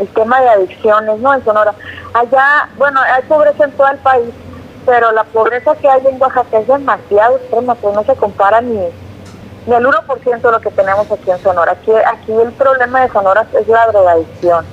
el 0.00 0.08
tema 0.08 0.40
de 0.40 0.48
adicciones, 0.48 1.18
¿no? 1.20 1.34
En 1.34 1.44
Sonora. 1.44 1.74
Allá, 2.14 2.68
bueno, 2.78 2.98
hay 3.00 3.22
pobreza 3.28 3.64
en 3.64 3.72
todo 3.72 3.88
el 3.88 3.98
país, 3.98 4.30
pero 4.84 5.12
la 5.12 5.24
pobreza 5.24 5.74
que 5.76 5.88
hay 5.88 6.06
en 6.06 6.20
Oaxaca 6.20 6.58
es 6.58 6.66
demasiado 6.66 7.36
extrema, 7.36 7.76
no 7.82 8.04
se 8.04 8.14
compara 8.16 8.60
ni, 8.60 8.78
ni 9.66 9.74
el 9.74 9.86
1% 9.86 10.40
de 10.40 10.50
lo 10.50 10.60
que 10.60 10.70
tenemos 10.70 11.10
aquí 11.10 11.30
en 11.30 11.38
Sonora. 11.42 11.72
Aquí, 11.72 11.92
aquí 11.92 12.32
el 12.32 12.52
problema 12.52 13.02
de 13.02 13.12
Sonora 13.12 13.46
es 13.58 13.68
la 13.68 13.86
drogadicción, 13.86 14.64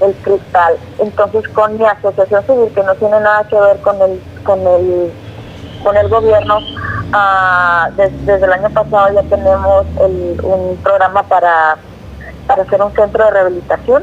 el 0.00 0.14
cristal. 0.16 0.76
Entonces, 0.98 1.48
con 1.48 1.78
mi 1.78 1.84
asociación 1.84 2.44
civil, 2.44 2.72
que 2.74 2.82
no 2.82 2.94
tiene 2.96 3.20
nada 3.20 3.44
que 3.44 3.58
ver 3.58 3.80
con 3.80 4.00
el, 4.02 4.22
con 4.44 4.60
el 4.60 5.12
con 5.84 5.96
el 5.96 6.08
gobierno. 6.08 6.58
Ah, 7.12 7.90
desde 7.96 8.44
el 8.44 8.52
año 8.52 8.70
pasado 8.70 9.14
ya 9.14 9.22
tenemos 9.28 9.86
un 10.00 10.76
programa 10.82 11.22
para 11.22 11.76
para 12.46 12.62
hacer 12.62 12.82
un 12.82 12.92
centro 12.92 13.24
de 13.24 13.30
rehabilitación 13.30 14.02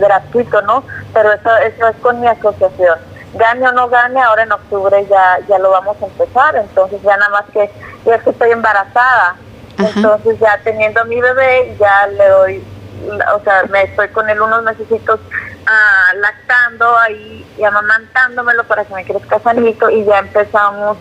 gratuito, 0.00 0.62
¿no? 0.62 0.84
Pero 1.12 1.32
eso, 1.32 1.50
eso 1.58 1.88
es 1.88 1.96
con 1.96 2.20
mi 2.20 2.26
asociación. 2.26 2.98
Gane 3.34 3.68
o 3.68 3.72
no 3.72 3.88
gane, 3.88 4.20
ahora 4.20 4.44
en 4.44 4.52
octubre 4.52 5.06
ya, 5.08 5.38
ya 5.48 5.58
lo 5.58 5.70
vamos 5.70 5.96
a 6.00 6.06
empezar, 6.06 6.56
entonces 6.56 7.02
ya 7.02 7.16
nada 7.16 7.30
más 7.30 7.44
que, 7.52 7.64
es 7.64 8.22
que 8.22 8.30
estoy 8.30 8.50
embarazada, 8.50 9.36
entonces 9.78 10.38
ya 10.38 10.60
teniendo 10.62 11.04
mi 11.06 11.20
bebé, 11.20 11.76
ya 11.78 12.06
le 12.06 12.28
doy, 12.28 12.64
o 13.34 13.40
sea, 13.42 13.64
me 13.70 13.82
estoy 13.82 14.08
con 14.08 14.28
él 14.30 14.40
unos 14.40 14.62
meses 14.62 14.86
uh, 14.90 16.16
lactando 16.16 16.96
ahí 16.98 17.44
y 17.58 17.64
amamantándomelo 17.64 18.64
para 18.64 18.84
que 18.84 18.94
me 18.94 19.04
crezca 19.04 19.40
sanito 19.40 19.90
y 19.90 20.04
ya 20.04 20.18
empezamos 20.18 20.96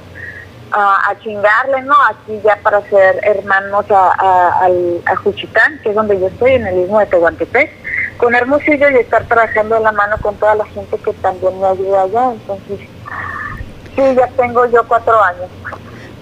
a 0.75 1.15
chingarle, 1.21 1.81
¿no? 1.83 1.95
Aquí 2.09 2.39
ya 2.43 2.55
para 2.57 2.81
ser 2.89 3.19
hermanos 3.23 3.85
a, 3.91 4.11
a, 4.17 4.67
a, 5.05 5.15
Juchitán, 5.17 5.79
que 5.83 5.89
es 5.89 5.95
donde 5.95 6.19
yo 6.19 6.27
estoy, 6.27 6.53
en 6.53 6.65
el 6.65 6.75
mismo 6.75 6.99
de 6.99 7.05
Tehuantepec, 7.05 7.71
con 8.23 8.33
Hermosillo 8.33 8.89
y 8.89 8.95
estar 8.95 9.25
trabajando 9.25 9.75
de 9.75 9.81
la 9.81 9.91
mano 9.91 10.15
con 10.21 10.35
toda 10.35 10.55
la 10.55 10.65
gente 10.65 10.97
que 10.97 11.11
también 11.13 11.59
me 11.59 11.67
ayuda 11.67 12.03
allá. 12.03 12.31
Entonces, 12.31 12.79
sí, 13.95 14.15
ya 14.15 14.27
tengo 14.37 14.65
yo 14.67 14.81
cuatro 14.87 15.21
años. 15.21 15.49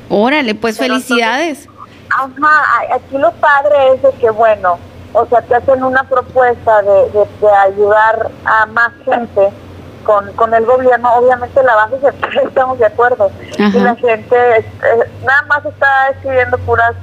Órale, 0.10 0.56
pues 0.56 0.80
felicidades. 0.80 1.70
ajá, 2.10 2.96
aquí 2.96 3.18
lo 3.20 3.32
padre 3.34 3.94
es 3.94 4.02
de 4.02 4.12
que, 4.14 4.32
bueno, 4.32 4.80
o 5.14 5.28
sea, 5.28 5.44
te 5.44 5.54
hacen 5.54 5.84
una 5.84 6.04
propuesta 6.06 6.82
de, 6.82 7.12
de, 7.12 7.50
ayudar 7.68 8.32
a 8.46 8.66
más 8.66 8.92
gente 9.06 9.50
con, 10.04 10.34
con 10.34 10.54
el 10.56 10.66
gobierno, 10.66 11.14
obviamente 11.14 11.62
la 11.62 11.76
base 11.76 12.00
se, 12.00 12.40
estamos 12.48 12.80
de 12.80 12.88
acuerdo. 12.88 13.32
Y 13.60 13.80
la 13.80 13.96
gente 13.96 14.36
eh, 14.58 14.66
nada 15.24 15.44
más 15.44 15.64
está 15.66 16.10
escribiendo 16.10 16.58
puras 16.60 16.96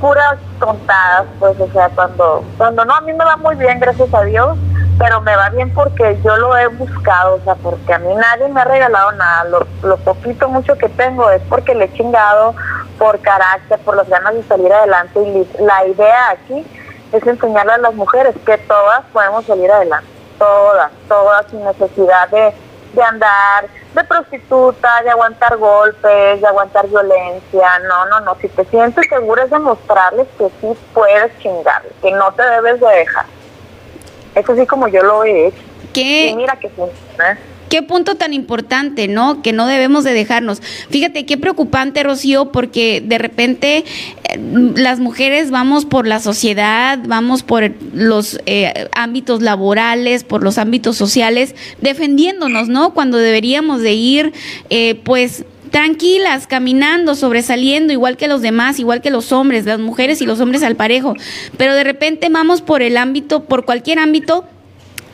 puras 0.00 0.36
tontadas, 0.58 1.26
pues, 1.38 1.58
o 1.60 1.70
sea, 1.72 1.88
cuando 1.90 2.44
cuando 2.56 2.84
no, 2.84 2.94
a 2.94 3.00
mí 3.00 3.12
me 3.12 3.24
va 3.24 3.36
muy 3.36 3.54
bien, 3.56 3.80
gracias 3.80 4.12
a 4.12 4.22
Dios, 4.22 4.56
pero 4.98 5.20
me 5.20 5.34
va 5.34 5.50
bien 5.50 5.72
porque 5.72 6.18
yo 6.24 6.36
lo 6.36 6.56
he 6.56 6.66
buscado, 6.68 7.36
o 7.36 7.40
sea, 7.44 7.54
porque 7.56 7.94
a 7.94 7.98
mí 7.98 8.14
nadie 8.14 8.48
me 8.48 8.60
ha 8.60 8.64
regalado 8.64 9.12
nada, 9.12 9.44
lo, 9.44 9.66
lo 9.82 9.96
poquito, 9.98 10.48
mucho 10.48 10.76
que 10.76 10.88
tengo 10.88 11.30
es 11.30 11.42
porque 11.48 11.74
le 11.74 11.86
he 11.86 11.92
chingado 11.92 12.54
por 12.98 13.20
carácter, 13.20 13.78
por 13.80 13.96
las 13.96 14.08
ganas 14.08 14.34
de 14.34 14.42
salir 14.44 14.72
adelante. 14.72 15.20
Y 15.20 15.62
la 15.62 15.86
idea 15.86 16.30
aquí 16.30 16.64
es 17.12 17.26
enseñarle 17.26 17.72
a 17.72 17.78
las 17.78 17.94
mujeres 17.94 18.34
que 18.44 18.58
todas 18.58 19.02
podemos 19.12 19.44
salir 19.46 19.70
adelante, 19.70 20.08
todas, 20.38 20.90
todas 21.08 21.46
sin 21.50 21.64
necesidad 21.64 22.28
de, 22.28 22.52
de 22.94 23.02
andar 23.02 23.66
de 23.94 24.04
prostituta, 24.04 25.02
de 25.02 25.10
aguantar 25.10 25.56
golpes, 25.56 26.40
de 26.40 26.46
aguantar 26.46 26.86
violencia. 26.88 27.78
No, 27.88 28.06
no, 28.06 28.20
no. 28.20 28.36
Si 28.40 28.48
te 28.48 28.64
sientes 28.66 29.06
segura 29.08 29.44
es 29.44 29.50
demostrarles 29.50 30.26
que 30.38 30.48
sí 30.60 30.78
puedes 30.92 31.38
chingarle, 31.38 31.90
que 32.02 32.10
no 32.12 32.32
te 32.32 32.42
debes 32.42 32.80
de 32.80 32.88
dejar. 32.88 33.26
Eso 34.34 34.54
sí 34.56 34.66
como 34.66 34.88
yo 34.88 35.02
lo 35.02 35.24
he 35.24 35.48
hecho. 35.48 35.62
¿Qué? 35.92 36.28
Y 36.28 36.36
mira 36.36 36.56
que 36.56 36.68
funciona 36.70 37.38
qué 37.68 37.82
punto 37.82 38.14
tan 38.14 38.32
importante, 38.32 39.08
¿no? 39.08 39.42
Que 39.42 39.52
no 39.52 39.66
debemos 39.66 40.04
de 40.04 40.12
dejarnos. 40.12 40.60
Fíjate 40.90 41.26
qué 41.26 41.36
preocupante, 41.36 42.02
Rocío, 42.02 42.52
porque 42.52 43.02
de 43.04 43.18
repente 43.18 43.84
eh, 44.24 44.38
las 44.76 45.00
mujeres 45.00 45.50
vamos 45.50 45.84
por 45.84 46.06
la 46.06 46.20
sociedad, 46.20 46.98
vamos 47.06 47.42
por 47.42 47.72
los 47.94 48.40
eh, 48.46 48.88
ámbitos 48.94 49.42
laborales, 49.42 50.24
por 50.24 50.42
los 50.42 50.58
ámbitos 50.58 50.96
sociales, 50.96 51.54
defendiéndonos, 51.80 52.68
¿no? 52.68 52.94
Cuando 52.94 53.18
deberíamos 53.18 53.82
de 53.82 53.92
ir, 53.92 54.32
eh, 54.70 54.96
pues 55.04 55.44
tranquilas, 55.74 56.46
caminando, 56.46 57.16
sobresaliendo, 57.16 57.92
igual 57.92 58.16
que 58.16 58.28
los 58.28 58.42
demás, 58.42 58.78
igual 58.78 59.00
que 59.00 59.10
los 59.10 59.32
hombres, 59.32 59.64
las 59.64 59.80
mujeres 59.80 60.22
y 60.22 60.26
los 60.26 60.38
hombres 60.38 60.62
al 60.62 60.76
parejo. 60.76 61.16
Pero 61.56 61.74
de 61.74 61.82
repente 61.82 62.28
vamos 62.30 62.62
por 62.62 62.80
el 62.80 62.96
ámbito, 62.96 63.42
por 63.42 63.64
cualquier 63.64 63.98
ámbito, 63.98 64.44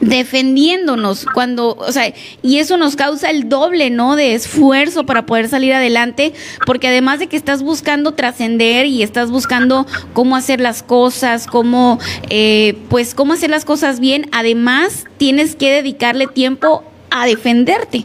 defendiéndonos 0.01 1.27
cuando, 1.35 1.75
o 1.75 1.93
sea, 1.93 2.13
y 2.43 2.59
eso 2.59 2.77
nos 2.77 2.97
causa 2.97 3.31
el 3.31 3.49
doble, 3.49 3.91
¿no? 3.91 4.17
De 4.17 4.35
esfuerzo 4.35 5.05
para 5.05 5.27
poder 5.27 5.49
salir 5.49 5.75
adelante, 5.75 6.33
porque 6.67 6.89
además 6.89 7.19
de 7.19 7.29
que 7.29 7.37
estás 7.37 7.63
buscando 7.63 8.13
trascender 8.13 8.87
y 8.87 9.03
estás 9.03 9.31
buscando 9.31 9.87
cómo 10.13 10.37
hacer 10.37 10.61
las 10.61 10.83
cosas, 10.83 11.47
cómo, 11.47 11.99
eh, 12.31 12.79
pues, 12.89 13.15
cómo 13.15 13.35
hacer 13.35 13.51
las 13.51 13.65
cosas 13.65 14.01
bien, 14.01 14.29
además 14.33 15.05
tienes 15.19 15.55
que 15.55 15.71
dedicarle 15.73 16.27
tiempo 16.27 16.83
a 17.11 17.27
defenderte. 17.27 18.05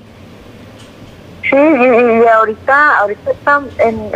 Sí, 1.49 1.55
y, 1.55 2.27
ahorita, 2.27 2.97
ahorita 2.97 3.31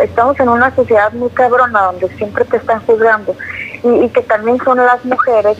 estamos 0.03 0.39
en 0.39 0.49
una 0.49 0.76
sociedad 0.76 1.14
muy 1.14 1.30
cabrona 1.30 1.84
donde 1.84 2.10
siempre 2.18 2.43
te 2.45 2.57
están 2.57 2.81
juzgando 2.81 3.35
y 3.84 4.10
que 4.10 4.22
también 4.23 4.57
son 4.65 4.77
las 4.77 5.06
mujeres 5.06 5.57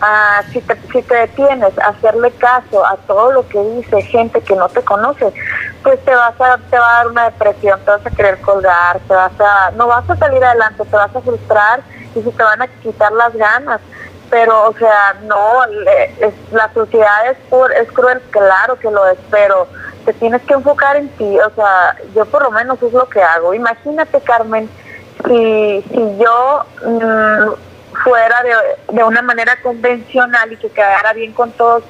Ah, 0.00 0.42
si, 0.52 0.60
te, 0.60 0.76
si 0.92 1.02
te 1.02 1.14
detienes 1.14 1.76
a 1.78 1.88
hacerle 1.88 2.30
caso 2.32 2.86
a 2.86 2.96
todo 2.98 3.32
lo 3.32 3.48
que 3.48 3.60
dice 3.60 4.00
gente 4.02 4.40
que 4.42 4.54
no 4.54 4.68
te 4.68 4.82
conoce, 4.82 5.32
pues 5.82 6.04
te 6.04 6.14
vas 6.14 6.40
a, 6.40 6.58
te 6.70 6.78
va 6.78 6.88
a 6.88 6.96
dar 6.98 7.08
una 7.08 7.24
depresión, 7.24 7.80
te 7.84 7.90
vas 7.90 8.06
a 8.06 8.10
querer 8.10 8.40
colgar, 8.40 9.00
te 9.00 9.14
vas 9.14 9.32
a, 9.40 9.72
no 9.72 9.88
vas 9.88 10.08
a 10.08 10.16
salir 10.16 10.44
adelante, 10.44 10.84
te 10.84 10.96
vas 10.96 11.14
a 11.14 11.20
frustrar 11.20 11.82
y 12.14 12.22
se 12.22 12.30
te 12.30 12.42
van 12.42 12.62
a 12.62 12.68
quitar 12.68 13.10
las 13.12 13.34
ganas. 13.34 13.80
Pero, 14.30 14.68
o 14.68 14.74
sea, 14.74 15.16
no, 15.22 15.62
la 16.52 16.72
sociedad 16.74 17.30
es, 17.30 17.38
es 17.80 17.92
cruel, 17.92 18.20
claro 18.30 18.78
que 18.78 18.90
lo 18.90 19.06
es, 19.08 19.18
pero 19.30 19.66
te 20.04 20.12
tienes 20.12 20.42
que 20.42 20.54
enfocar 20.54 20.96
en 20.96 21.08
ti, 21.16 21.38
o 21.40 21.50
sea, 21.54 21.96
yo 22.14 22.24
por 22.26 22.42
lo 22.42 22.50
menos 22.50 22.80
es 22.82 22.92
lo 22.92 23.08
que 23.08 23.22
hago. 23.22 23.54
Imagínate, 23.54 24.20
Carmen, 24.20 24.70
si, 25.26 25.82
si 25.90 26.18
yo 26.18 26.64
mm, 26.84 27.52
fuera 28.04 28.36
de, 28.88 29.04
una 29.04 29.22
manera 29.22 29.60
convencional 29.62 30.52
y 30.52 30.56
que 30.56 30.68
quedara 30.68 31.12
bien 31.12 31.32
con 31.32 31.52
todos, 31.52 31.84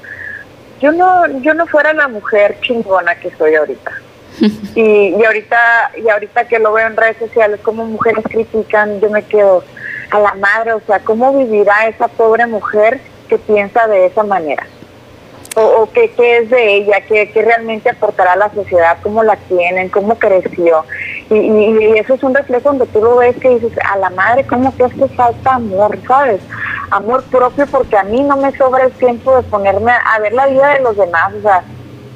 yo 0.81 0.91
no, 0.91 1.27
yo 1.41 1.53
no 1.53 1.67
fuera 1.67 1.93
la 1.93 2.07
mujer 2.07 2.57
chingona 2.61 3.15
que 3.15 3.31
soy 3.31 3.55
ahorita. 3.55 3.91
y, 4.75 5.15
y 5.15 5.25
ahorita, 5.25 5.91
y 5.97 6.09
ahorita 6.09 6.47
que 6.47 6.59
lo 6.59 6.73
veo 6.73 6.87
en 6.87 6.97
redes 6.97 7.17
sociales, 7.17 7.59
como 7.61 7.85
mujeres 7.85 8.23
critican, 8.29 8.99
yo 9.01 9.09
me 9.09 9.23
quedo 9.23 9.63
a 10.11 10.19
la 10.19 10.33
madre, 10.35 10.73
o 10.73 10.81
sea, 10.81 10.99
¿cómo 10.99 11.37
vivirá 11.37 11.87
esa 11.87 12.07
pobre 12.07 12.45
mujer 12.47 12.99
que 13.27 13.37
piensa 13.37 13.87
de 13.87 14.05
esa 14.05 14.23
manera? 14.23 14.65
O, 15.55 15.89
qué, 15.91 16.11
es 16.17 16.49
de 16.49 16.75
ella, 16.75 17.01
qué, 17.01 17.31
realmente 17.35 17.89
aportará 17.89 18.33
a 18.33 18.37
la 18.37 18.53
sociedad, 18.53 18.97
cómo 19.01 19.23
la 19.23 19.35
tienen, 19.35 19.89
cómo 19.89 20.17
creció. 20.17 20.85
Y, 21.29 21.97
eso 21.97 22.13
es 22.13 22.23
un 22.23 22.33
reflejo 22.33 22.69
donde 22.69 22.85
tú 22.87 23.01
lo 23.01 23.17
ves 23.17 23.35
que 23.37 23.49
dices, 23.49 23.71
a 23.83 23.97
la 23.97 24.09
madre, 24.11 24.45
¿cómo 24.47 24.75
que 24.75 24.85
hace 24.85 25.07
falta 25.09 25.55
amor, 25.55 25.97
sabes? 26.07 26.41
Amor 26.91 27.23
propio 27.23 27.65
porque 27.67 27.97
a 27.97 28.03
mí 28.03 28.21
no 28.21 28.37
me 28.37 28.55
sobra 28.57 28.85
el 28.85 28.91
tiempo 28.93 29.35
de 29.35 29.43
ponerme 29.43 29.91
a, 29.91 30.19
ver 30.19 30.33
la 30.33 30.47
vida 30.47 30.73
de 30.73 30.81
los 30.81 30.97
demás, 30.97 31.33
o 31.33 31.41
sea, 31.41 31.63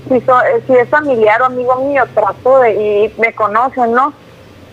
si, 0.10 0.19
si 0.68 0.73
es 0.73 0.89
familiar 0.89 1.41
o 1.41 1.45
amigo 1.45 1.76
mío, 1.77 2.03
trato 2.14 2.60
de, 2.60 2.73
y 2.73 3.14
me 3.19 3.34
conocen, 3.34 3.91
¿no? 3.91 4.14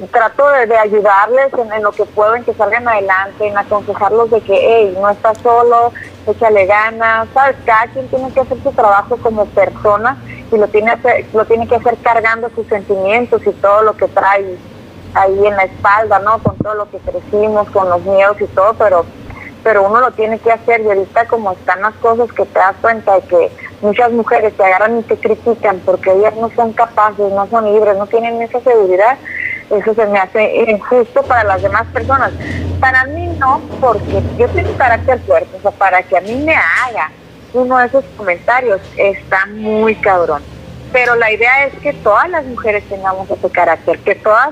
trato 0.08 0.48
de, 0.48 0.76
ayudarles 0.76 1.52
en, 1.52 1.82
lo 1.82 1.92
que 1.92 2.04
puedo, 2.04 2.34
en 2.34 2.44
que 2.44 2.54
salgan 2.54 2.88
adelante, 2.88 3.46
en 3.46 3.56
aconsejarlos 3.56 4.30
de 4.30 4.40
que, 4.40 4.54
hey, 4.54 4.96
no 4.98 5.10
estás 5.10 5.38
solo, 5.38 5.92
échale 6.26 6.66
ganas, 6.66 7.28
¿sabes? 7.34 7.56
Cada 7.64 7.86
quien 7.88 8.08
tiene 8.08 8.30
que 8.32 8.40
hacer 8.40 8.58
su 8.62 8.72
trabajo 8.72 9.16
como 9.18 9.46
persona 9.46 10.16
y 10.52 10.56
lo 10.56 10.68
tiene, 10.68 10.90
hacer, 10.92 11.26
lo 11.32 11.44
tiene 11.44 11.66
que 11.66 11.76
hacer 11.76 11.96
cargando 12.02 12.50
sus 12.54 12.66
sentimientos 12.66 13.40
y 13.46 13.50
todo 13.52 13.82
lo 13.82 13.96
que 13.96 14.08
trae 14.08 14.56
ahí 15.14 15.46
en 15.46 15.56
la 15.56 15.64
espalda, 15.64 16.18
¿no? 16.20 16.38
Con 16.38 16.56
todo 16.56 16.74
lo 16.74 16.90
que 16.90 16.98
crecimos, 16.98 17.68
con 17.70 17.88
los 17.88 18.02
miedos 18.02 18.40
y 18.40 18.46
todo, 18.46 18.74
pero 18.74 19.04
pero 19.62 19.86
uno 19.86 20.00
lo 20.00 20.10
tiene 20.12 20.38
que 20.38 20.52
hacer 20.52 20.80
y 20.80 20.86
ahorita 20.86 21.26
como 21.26 21.52
están 21.52 21.82
las 21.82 21.94
cosas 21.96 22.32
que 22.32 22.46
te 22.46 22.58
das 22.58 22.74
cuenta 22.80 23.14
de 23.16 23.22
que 23.22 23.52
muchas 23.82 24.10
mujeres 24.12 24.56
te 24.56 24.64
agarran 24.64 25.00
y 25.00 25.02
te 25.02 25.16
critican 25.16 25.80
porque 25.80 26.12
ellas 26.12 26.34
no 26.36 26.50
son 26.56 26.72
capaces, 26.72 27.30
no 27.32 27.46
son 27.48 27.72
libres, 27.72 27.96
no 27.96 28.06
tienen 28.06 28.40
esa 28.42 28.60
seguridad, 28.60 29.18
eso 29.70 29.94
se 29.94 30.06
me 30.06 30.18
hace 30.18 30.70
injusto 30.70 31.22
para 31.22 31.44
las 31.44 31.62
demás 31.62 31.86
personas. 31.92 32.32
Para 32.80 33.04
mí 33.04 33.28
no, 33.38 33.60
porque 33.80 34.22
yo 34.38 34.48
tengo 34.48 34.76
carácter 34.76 35.20
fuerte, 35.20 35.56
o 35.56 35.60
sea, 35.60 35.70
para 35.70 36.02
que 36.02 36.16
a 36.16 36.20
mí 36.20 36.34
me 36.34 36.54
haga 36.54 37.10
uno 37.52 37.78
de 37.78 37.86
esos 37.86 38.04
comentarios 38.16 38.80
está 38.96 39.46
muy 39.46 39.94
cabrón. 39.96 40.42
Pero 40.92 41.14
la 41.14 41.32
idea 41.32 41.66
es 41.66 41.74
que 41.80 41.92
todas 41.92 42.28
las 42.28 42.44
mujeres 42.46 42.82
tengamos 42.88 43.30
ese 43.30 43.50
carácter, 43.50 43.98
que 44.00 44.16
todas 44.16 44.50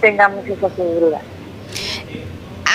tengamos 0.00 0.46
esa 0.46 0.68
seguridad. 0.70 1.20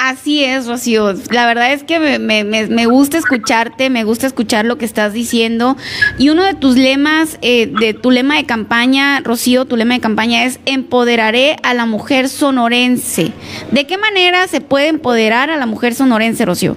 Así 0.06 0.44
es, 0.44 0.68
Rocío. 0.68 1.14
La 1.32 1.46
verdad 1.48 1.72
es 1.72 1.86
que 1.86 1.98
me, 1.98 2.86
gusta 2.88 3.18
escucharte, 3.18 3.90
me 3.90 4.04
gusta 4.04 4.28
escuchar 4.28 4.66
lo 4.66 4.78
que 4.78 4.84
estás 4.84 5.14
diciendo. 5.14 5.78
Y 6.18 6.28
uno 6.28 6.44
de 6.44 6.56
tus 6.56 6.76
lemas, 6.76 7.38
eh, 7.42 7.68
de 7.68 7.94
tu 7.94 8.12
lema 8.12 8.36
de 8.36 8.46
campaña, 8.46 9.22
Rocío, 9.22 9.64
tu 9.64 9.78
lema 9.78 9.94
de 9.94 10.02
campaña 10.02 10.44
es 10.44 10.60
empoderaré 10.66 11.56
a 11.64 11.74
la 11.74 11.86
mujer 11.86 12.28
sonorense. 12.28 13.32
¿De 13.72 13.88
qué 13.88 13.98
manera 13.98 14.46
se 14.50 14.60
puede 14.60 14.90
empoderar 14.90 15.50
a 15.50 15.56
la 15.56 15.66
mujer 15.66 15.96
sonorense, 15.96 16.44
Rocío? 16.44 16.76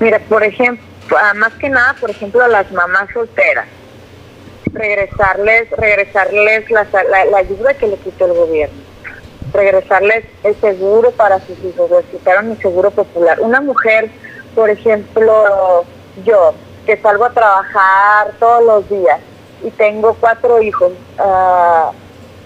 Mira, 0.00 0.18
por 0.28 0.42
ejemplo, 0.42 0.84
más 1.36 1.52
que 1.52 1.68
nada, 1.68 1.94
por 2.00 2.10
ejemplo, 2.10 2.42
a 2.42 2.48
las 2.48 2.72
mamás 2.72 3.08
solteras. 3.14 3.68
Regresarles, 4.72 5.70
regresarles 5.78 6.68
la, 6.72 6.88
la, 7.08 7.24
la 7.26 7.38
ayuda 7.38 7.74
que 7.74 7.86
le 7.86 7.96
quitó 7.98 8.26
el 8.26 8.32
gobierno 8.32 8.89
regresarles 9.52 10.24
el 10.44 10.54
seguro 10.60 11.10
para 11.12 11.38
sus 11.40 11.58
hijos, 11.64 11.90
les 11.90 12.04
quitaron 12.06 12.50
el 12.52 12.58
seguro 12.58 12.90
popular. 12.90 13.40
Una 13.40 13.60
mujer, 13.60 14.10
por 14.54 14.70
ejemplo, 14.70 15.84
yo, 16.24 16.54
que 16.86 16.96
salgo 16.98 17.24
a 17.24 17.30
trabajar 17.30 18.32
todos 18.38 18.64
los 18.64 18.88
días 18.88 19.20
y 19.62 19.70
tengo 19.70 20.14
cuatro 20.18 20.60
hijos, 20.62 20.92
uh, 21.18 21.92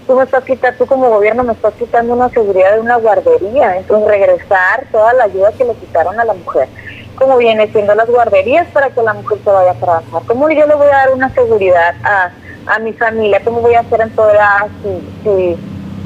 tú 0.05 0.15
me 0.15 0.23
estás 0.23 0.43
quitando, 0.43 0.77
tú 0.77 0.85
como 0.85 1.09
gobierno 1.09 1.43
me 1.43 1.53
estás 1.53 1.73
quitando 1.75 2.13
una 2.13 2.29
seguridad 2.29 2.73
de 2.73 2.81
una 2.81 2.97
guardería, 2.97 3.77
entonces 3.77 4.07
regresar 4.07 4.85
toda 4.91 5.13
la 5.13 5.23
ayuda 5.25 5.51
que 5.53 5.65
le 5.65 5.73
quitaron 5.75 6.19
a 6.19 6.25
la 6.25 6.33
mujer, 6.33 6.67
como 7.15 7.37
viene 7.37 7.71
siendo 7.71 7.95
las 7.95 8.09
guarderías 8.09 8.67
para 8.73 8.89
que 8.89 9.01
la 9.01 9.13
mujer 9.13 9.37
se 9.43 9.49
vaya 9.49 9.71
a 9.71 9.75
trabajar, 9.75 10.21
¿cómo 10.27 10.49
yo 10.49 10.65
le 10.67 10.75
voy 10.75 10.87
a 10.87 10.97
dar 10.97 11.13
una 11.13 11.33
seguridad 11.33 11.95
a, 12.03 12.31
a 12.67 12.79
mi 12.79 12.91
familia? 12.93 13.41
¿Cómo 13.43 13.61
voy 13.61 13.75
a 13.75 13.79
hacer 13.79 14.01
en 14.01 14.13
toda 14.15 14.67
si, 14.83 15.23
si, 15.23 15.57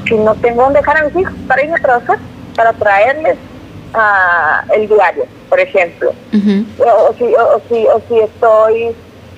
si 0.06 0.14
no 0.14 0.34
tengo 0.36 0.62
dónde 0.62 0.80
dejar 0.80 0.96
a 0.98 1.04
mis 1.04 1.16
hijos 1.16 1.34
para 1.46 1.62
irme 1.62 1.76
a 1.76 1.82
trabajar, 1.82 2.18
para 2.56 2.72
traerles 2.72 3.36
uh, 3.94 4.72
el 4.74 4.88
diario, 4.88 5.24
por 5.48 5.60
ejemplo? 5.60 6.12
o, 6.78 7.14
si, 7.14 7.24
o, 7.34 7.60
si, 7.68 7.86
o 7.86 8.00
si 8.08 8.18
estoy 8.18 8.94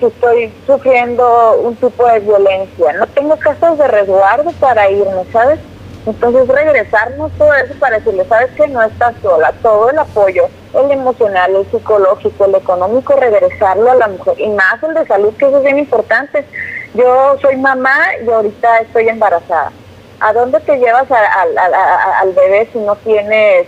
estoy 0.07 0.51
sufriendo 0.65 1.59
un 1.61 1.75
tipo 1.75 2.05
de 2.07 2.19
violencia. 2.19 2.93
No 2.93 3.07
tengo 3.07 3.37
casos 3.37 3.77
de 3.77 3.87
resguardo 3.87 4.51
para 4.53 4.89
irme, 4.89 5.23
¿sabes? 5.31 5.59
Entonces 6.05 6.47
regresarnos 6.47 7.31
todo 7.37 7.53
eso 7.53 7.73
para 7.79 7.97
decirle, 7.97 8.25
sabes 8.25 8.51
que 8.51 8.67
no 8.67 8.81
estás 8.83 9.15
sola, 9.21 9.53
todo 9.61 9.89
el 9.89 9.97
apoyo, 9.97 10.49
el 10.73 10.91
emocional, 10.91 11.55
el 11.55 11.65
psicológico, 11.71 12.45
el 12.45 12.55
económico, 12.55 13.15
regresarlo 13.15 13.89
a 13.89 13.95
la 13.95 14.07
mujer 14.09 14.33
y 14.37 14.49
más 14.49 14.83
el 14.83 14.95
de 14.95 15.05
salud, 15.05 15.33
que 15.37 15.45
eso 15.45 15.57
es 15.57 15.63
bien 15.63 15.79
importante. 15.79 16.45
Yo 16.93 17.37
soy 17.41 17.55
mamá 17.55 17.97
y 18.25 18.29
ahorita 18.29 18.79
estoy 18.79 19.07
embarazada. 19.07 19.71
¿A 20.19 20.33
dónde 20.33 20.59
te 20.61 20.77
llevas 20.77 21.07
al 21.11 22.33
bebé 22.33 22.69
si 22.71 22.79
no 22.79 22.95
tienes 22.97 23.67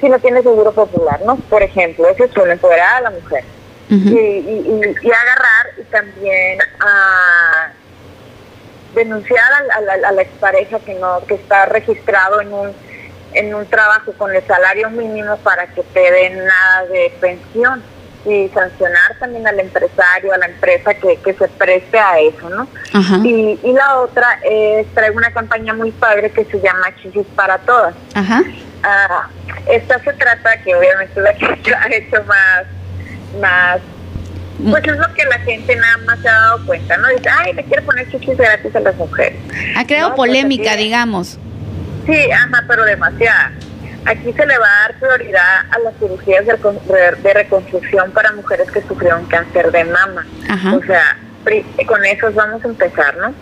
si 0.00 0.08
no 0.08 0.18
tienes 0.18 0.42
seguro 0.42 0.72
popular, 0.72 1.20
no? 1.24 1.36
Por 1.36 1.62
ejemplo, 1.62 2.08
eso 2.08 2.24
es 2.24 2.36
empoderar 2.36 2.96
a 2.96 3.00
la 3.02 3.10
mujer. 3.10 3.44
Y, 3.88 4.82
agarrar 4.82 5.66
y 5.78 5.82
también 5.84 6.58
a 6.80 7.70
denunciar 8.94 9.52
a, 9.52 10.12
la 10.12 10.22
expareja 10.22 10.78
que 10.80 10.94
no 10.94 11.24
que 11.26 11.34
está 11.34 11.66
registrado 11.66 12.40
en 12.40 12.52
un 12.52 12.72
en 13.34 13.54
un 13.54 13.66
trabajo 13.66 14.12
con 14.12 14.34
el 14.34 14.46
salario 14.46 14.90
mínimo 14.90 15.36
para 15.38 15.66
que 15.66 15.82
te 15.82 16.10
den 16.10 16.44
nada 16.44 16.86
de 16.86 17.12
pensión 17.20 17.82
y 18.24 18.48
sancionar 18.48 19.16
también 19.18 19.46
al 19.46 19.60
empresario, 19.60 20.32
a 20.32 20.38
la 20.38 20.46
empresa 20.46 20.94
que, 20.94 21.18
se 21.24 21.48
preste 21.48 21.98
a 21.98 22.18
eso, 22.20 22.48
¿no? 22.48 22.66
Y, 23.24 23.58
y 23.62 23.72
la 23.72 24.00
otra 24.00 24.38
es, 24.42 24.86
traigo 24.94 25.16
una 25.16 25.32
campaña 25.32 25.74
muy 25.74 25.90
padre 25.92 26.30
que 26.30 26.44
se 26.44 26.60
llama 26.60 26.94
Chisis 27.02 27.26
para 27.34 27.58
Todas. 27.58 27.94
Ajá. 28.14 28.42
Ah, 28.82 29.28
esta 29.68 29.98
se 30.00 30.12
trata, 30.12 30.62
que 30.62 30.74
obviamente 30.74 31.20
la 31.20 31.34
que 31.34 31.46
ha 31.74 31.88
hecho 31.94 32.22
más 32.24 32.66
más 33.40 33.80
pues 34.70 34.84
es 34.84 34.96
lo 34.96 35.14
que 35.14 35.24
la 35.24 35.38
gente 35.40 35.74
nada 35.74 35.96
más 36.06 36.20
se 36.20 36.28
ha 36.28 36.32
dado 36.32 36.66
cuenta, 36.66 36.96
¿no? 36.96 37.08
Dice, 37.08 37.28
ay, 37.28 37.52
le 37.54 37.64
quiero 37.64 37.82
poner 37.84 38.08
chichis 38.10 38.36
gratis 38.36 38.74
a 38.76 38.80
las 38.80 38.94
mujeres. 38.96 39.38
Ha 39.76 39.84
creado 39.84 40.14
pues 40.14 40.28
polémica, 40.28 40.76
digamos. 40.76 41.38
Sí, 42.06 42.30
ajá, 42.30 42.64
pero 42.68 42.84
demasiada. 42.84 43.52
Aquí 44.06 44.32
se 44.32 44.46
le 44.46 44.58
va 44.58 44.66
a 44.66 44.80
dar 44.88 44.94
prioridad 45.00 45.60
a 45.70 45.78
las 45.78 45.94
cirugías 45.98 46.44
de, 46.46 47.34
reconstrucción 47.34 48.10
para 48.12 48.32
mujeres 48.32 48.70
que 48.70 48.82
sufrieron 48.82 49.24
cáncer 49.26 49.70
de 49.70 49.84
mama. 49.84 50.26
O 50.74 50.84
sea, 50.84 51.16
con 51.86 52.04
eso 52.04 52.30
vamos 52.32 52.64
a 52.64 52.68
empezar, 52.68 53.16
¿no? 53.16 53.34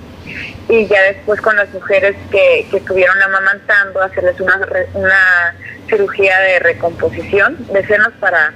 Y 0.69 0.87
ya 0.87 1.03
después 1.03 1.41
con 1.41 1.57
las 1.57 1.69
mujeres 1.71 2.15
que, 2.31 2.67
que 2.71 2.77
estuvieron 2.77 3.21
amamantando, 3.23 4.03
hacerles 4.03 4.41
una, 4.41 4.61
una 4.95 5.55
cirugía 5.89 6.39
de 6.39 6.59
recomposición 6.61 7.57
de 7.73 7.85
senos 7.87 8.13
para 8.21 8.53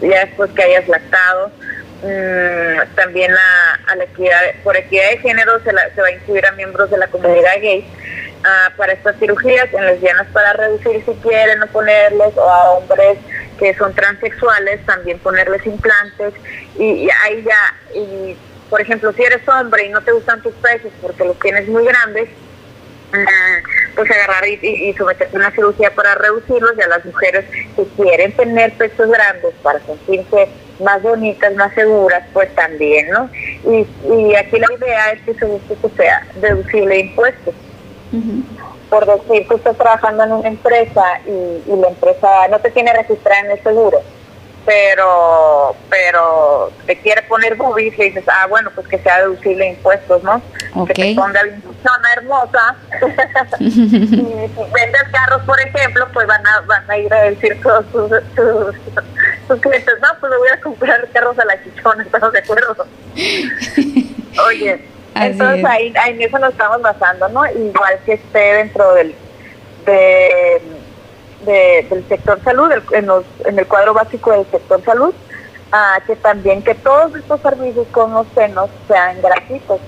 ya 0.00 0.24
después 0.24 0.50
que 0.52 0.62
hayas 0.62 0.88
lactado. 0.88 1.52
Mm, 2.02 2.96
también 2.96 3.30
a, 3.30 3.94
la 3.94 4.04
equidad, 4.04 4.40
por 4.64 4.76
equidad 4.76 5.10
de 5.10 5.18
género 5.18 5.58
se, 5.60 5.70
se 5.70 6.00
va 6.00 6.08
a 6.08 6.12
incluir 6.12 6.44
a 6.46 6.52
miembros 6.52 6.90
de 6.90 6.98
la 6.98 7.06
comunidad 7.06 7.60
gay 7.60 7.86
uh, 8.42 8.76
para 8.76 8.92
estas 8.92 9.16
cirugías, 9.18 9.72
en 9.72 9.86
lesbianas 9.86 10.26
para 10.32 10.52
reducir 10.52 11.04
si 11.04 11.12
quieren 11.26 11.58
no 11.58 11.66
ponerles, 11.68 12.36
o 12.36 12.48
a 12.48 12.72
hombres 12.72 13.18
que 13.58 13.74
son 13.74 13.94
transexuales 13.94 14.84
también 14.86 15.18
ponerles 15.20 15.64
implantes 15.66 16.34
y, 16.78 17.08
ahí 17.22 17.44
ya, 17.44 17.98
y 17.98 18.36
por 18.68 18.80
ejemplo, 18.80 19.12
si 19.12 19.22
eres 19.22 19.46
hombre 19.48 19.86
y 19.86 19.90
no 19.90 20.00
te 20.00 20.12
gustan 20.12 20.42
tus 20.42 20.54
pechos 20.54 20.90
porque 21.00 21.24
los 21.24 21.38
tienes 21.38 21.68
muy 21.68 21.84
grandes, 21.84 22.28
pues 23.94 24.10
agarrar 24.10 24.48
y, 24.48 24.58
y, 24.62 24.94
someterse 24.94 25.36
a 25.36 25.38
una 25.38 25.50
cirugía 25.50 25.94
para 25.94 26.14
reducirlos 26.14 26.72
y 26.78 26.80
a 26.80 26.88
las 26.88 27.04
mujeres 27.04 27.44
que 27.76 27.84
quieren 27.96 28.32
tener 28.32 28.72
pechos 28.72 29.10
grandes 29.10 29.52
para 29.62 29.78
sentirse 29.80 30.48
más 30.82 31.02
bonitas, 31.02 31.54
más 31.54 31.74
seguras, 31.74 32.24
pues 32.32 32.52
también, 32.54 33.10
¿no? 33.10 33.30
Y, 33.64 33.86
y 34.10 34.34
aquí 34.34 34.58
la 34.58 34.72
idea 34.74 35.12
es 35.12 35.20
que 35.22 35.34
se 35.34 35.44
busque 35.44 35.76
que 35.82 35.88
sea 35.96 36.26
deducible 36.40 36.94
de 36.94 37.00
impuestos. 37.00 37.54
Por 38.90 39.06
decir, 39.06 39.46
tú 39.48 39.56
estás 39.56 39.76
trabajando 39.76 40.24
en 40.24 40.32
una 40.32 40.48
empresa 40.48 41.02
y, 41.26 41.70
y 41.70 41.76
la 41.76 41.88
empresa 41.88 42.48
no 42.50 42.58
te 42.60 42.70
tiene 42.70 42.92
registrada 42.92 43.40
en 43.40 43.50
el 43.52 43.62
seguro 43.62 44.00
pero 44.64 45.74
pero 45.90 46.72
te 46.86 46.96
quiere 46.98 47.22
poner 47.22 47.56
boobies 47.56 47.98
y 47.98 48.04
dices, 48.04 48.24
ah, 48.28 48.46
bueno, 48.48 48.70
pues 48.74 48.86
que 48.88 48.98
sea 48.98 49.18
deducible 49.20 49.70
impuestos, 49.70 50.22
¿no? 50.22 50.40
Que 50.86 50.94
te 50.94 51.14
ponga 51.14 51.40
una 51.42 52.12
hermosa. 52.16 52.76
y 53.60 53.70
si 53.70 54.16
vendes 54.16 55.02
carros, 55.12 55.42
por 55.44 55.60
ejemplo, 55.60 56.06
pues 56.12 56.26
van 56.26 56.46
a, 56.46 56.60
van 56.60 56.90
a 56.90 56.98
ir 56.98 57.12
a 57.12 57.22
decir 57.24 57.60
todos 57.62 57.84
sus, 57.92 58.10
sus, 59.48 59.60
clientes, 59.60 59.94
no, 60.00 60.08
pues 60.20 60.30
le 60.30 60.38
voy 60.38 60.48
a 60.48 60.60
comprar 60.60 61.08
carros 61.12 61.38
a 61.38 61.44
la 61.44 61.62
chichona, 61.62 62.02
¿estamos 62.06 62.32
de 62.32 62.38
acuerdo? 62.38 62.86
Oye, 64.46 64.84
entonces 65.14 65.64
ahí, 65.64 65.92
ahí 66.02 66.12
en 66.14 66.22
eso 66.22 66.38
nos 66.38 66.52
estamos 66.52 66.82
basando, 66.82 67.28
¿no? 67.28 67.46
Igual 67.46 67.98
que 68.04 68.14
esté 68.14 68.38
dentro 68.38 68.94
del... 68.94 69.14
De, 69.84 70.62
del 71.44 72.06
sector 72.08 72.40
salud, 72.44 72.70
en, 72.92 73.06
los, 73.06 73.24
en 73.44 73.58
el 73.58 73.66
cuadro 73.66 73.94
básico 73.94 74.30
del 74.30 74.46
sector 74.46 74.82
salud, 74.84 75.12
ah, 75.72 75.98
que 76.06 76.14
también 76.16 76.62
que 76.62 76.74
todos 76.74 77.14
estos 77.16 77.40
servicios 77.40 77.86
con 77.90 78.14
los 78.14 78.26
senos 78.34 78.70
sean 78.86 79.20
gratuitos. 79.20 79.80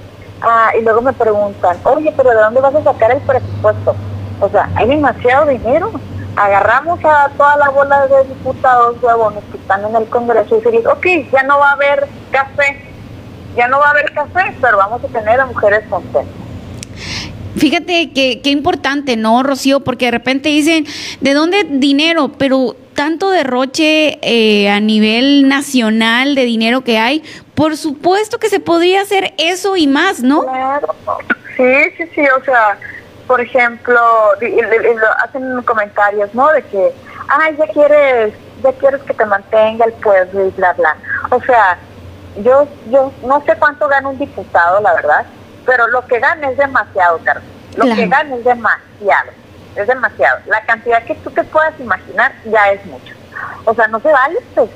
Ah, 0.43 0.73
y 0.79 0.83
luego 0.83 1.01
me 1.01 1.13
preguntan, 1.13 1.79
oye, 1.85 2.13
pero 2.17 2.31
¿de 2.31 2.37
dónde 2.37 2.61
vas 2.61 2.75
a 2.75 2.83
sacar 2.83 3.13
el 3.13 3.21
presupuesto? 3.21 3.95
O 4.41 4.49
sea, 4.49 4.69
hay 4.75 4.89
demasiado 4.89 5.47
dinero. 5.47 5.93
Agarramos 6.37 6.99
a 7.05 7.31
toda 7.37 7.57
la 7.57 7.69
bola 7.71 8.09
de 8.09 8.25
diputados 8.25 9.01
huevones 9.01 9.45
que 9.53 9.59
están 9.59 9.85
en 9.85 9.95
el 9.95 10.07
Congreso 10.09 10.57
y 10.57 10.61
decimos, 10.61 10.93
ok, 10.95 11.07
ya 11.33 11.45
no 11.45 11.61
va 11.61 11.71
a 11.71 11.73
haber 11.75 12.09
café, 12.33 12.83
ya 13.57 13.69
no 13.69 13.79
va 13.79 13.89
a 13.89 13.91
haber 13.91 14.13
café, 14.13 14.55
pero 14.61 14.77
vamos 14.77 15.03
a 15.05 15.09
tener 15.09 15.41
a 15.41 15.47
mujeres 15.47 15.85
contentas. 15.89 16.25
Fíjate 17.57 18.13
que 18.13 18.41
qué 18.43 18.51
importante, 18.51 19.17
¿no, 19.17 19.43
Rocío? 19.43 19.81
Porque 19.81 20.07
de 20.07 20.11
repente 20.11 20.49
dicen, 20.49 20.87
¿de 21.21 21.35
dónde 21.35 21.65
dinero? 21.65 22.33
Pero 22.37 22.77
tanto 22.95 23.31
derroche 23.31 24.19
eh, 24.23 24.69
a 24.71 24.81
nivel 24.81 25.49
nacional 25.49 26.35
de 26.35 26.45
dinero 26.45 26.83
que 26.83 26.99
hay, 26.99 27.23
por 27.55 27.77
supuesto 27.77 28.39
que 28.39 28.49
se 28.49 28.61
podría 28.61 29.03
hacer 29.03 29.35
eso 29.39 29.77
y 29.77 29.87
más, 29.87 30.23
¿no? 30.23 30.43
Claro. 30.43 30.95
Sí, 31.57 31.75
sí, 31.97 32.05
sí, 32.15 32.23
o 32.37 32.45
sea, 32.45 32.77
por 33.27 33.41
ejemplo, 33.41 34.01
hacen 35.23 35.63
comentarios, 35.63 36.35
¿no? 36.35 36.51
De 36.53 36.63
que, 36.63 36.93
ay, 37.29 37.57
ya 37.57 37.67
quieres, 37.69 38.35
ya 38.63 38.73
quieres 38.73 39.01
que 39.03 39.15
te 39.15 39.25
mantenga 39.27 39.85
el 39.85 39.93
pueblo 39.95 40.47
y 40.47 40.51
bla, 40.51 40.73
bla. 40.73 40.97
O 41.31 41.41
sea, 41.43 41.79
yo, 42.36 42.66
yo 42.90 43.12
no 43.23 43.43
sé 43.44 43.56
cuánto 43.56 43.89
gana 43.89 44.09
un 44.09 44.19
diputado, 44.19 44.81
la 44.81 44.94
verdad, 44.94 45.27
pero 45.65 45.89
lo 45.89 46.05
que 46.06 46.19
gana 46.19 46.51
es 46.51 46.56
demasiado, 46.56 47.19
Carlos. 47.24 47.44
Lo 47.77 47.85
que 47.86 48.06
gana 48.06 48.36
es 48.36 48.44
demasiado, 48.44 49.31
es 49.74 49.86
demasiado. 49.86 50.40
La 50.47 50.65
cantidad 50.65 51.02
que 51.05 51.15
tú 51.16 51.31
te 51.31 51.43
puedas 51.44 51.78
imaginar 51.81 52.32
ya 52.44 52.70
es 52.70 52.85
mucho. 52.86 53.15
O 53.65 53.74
sea, 53.74 53.89
no 53.89 54.01
se 54.01 54.12
vale, 54.12 54.39
pues, 54.55 54.70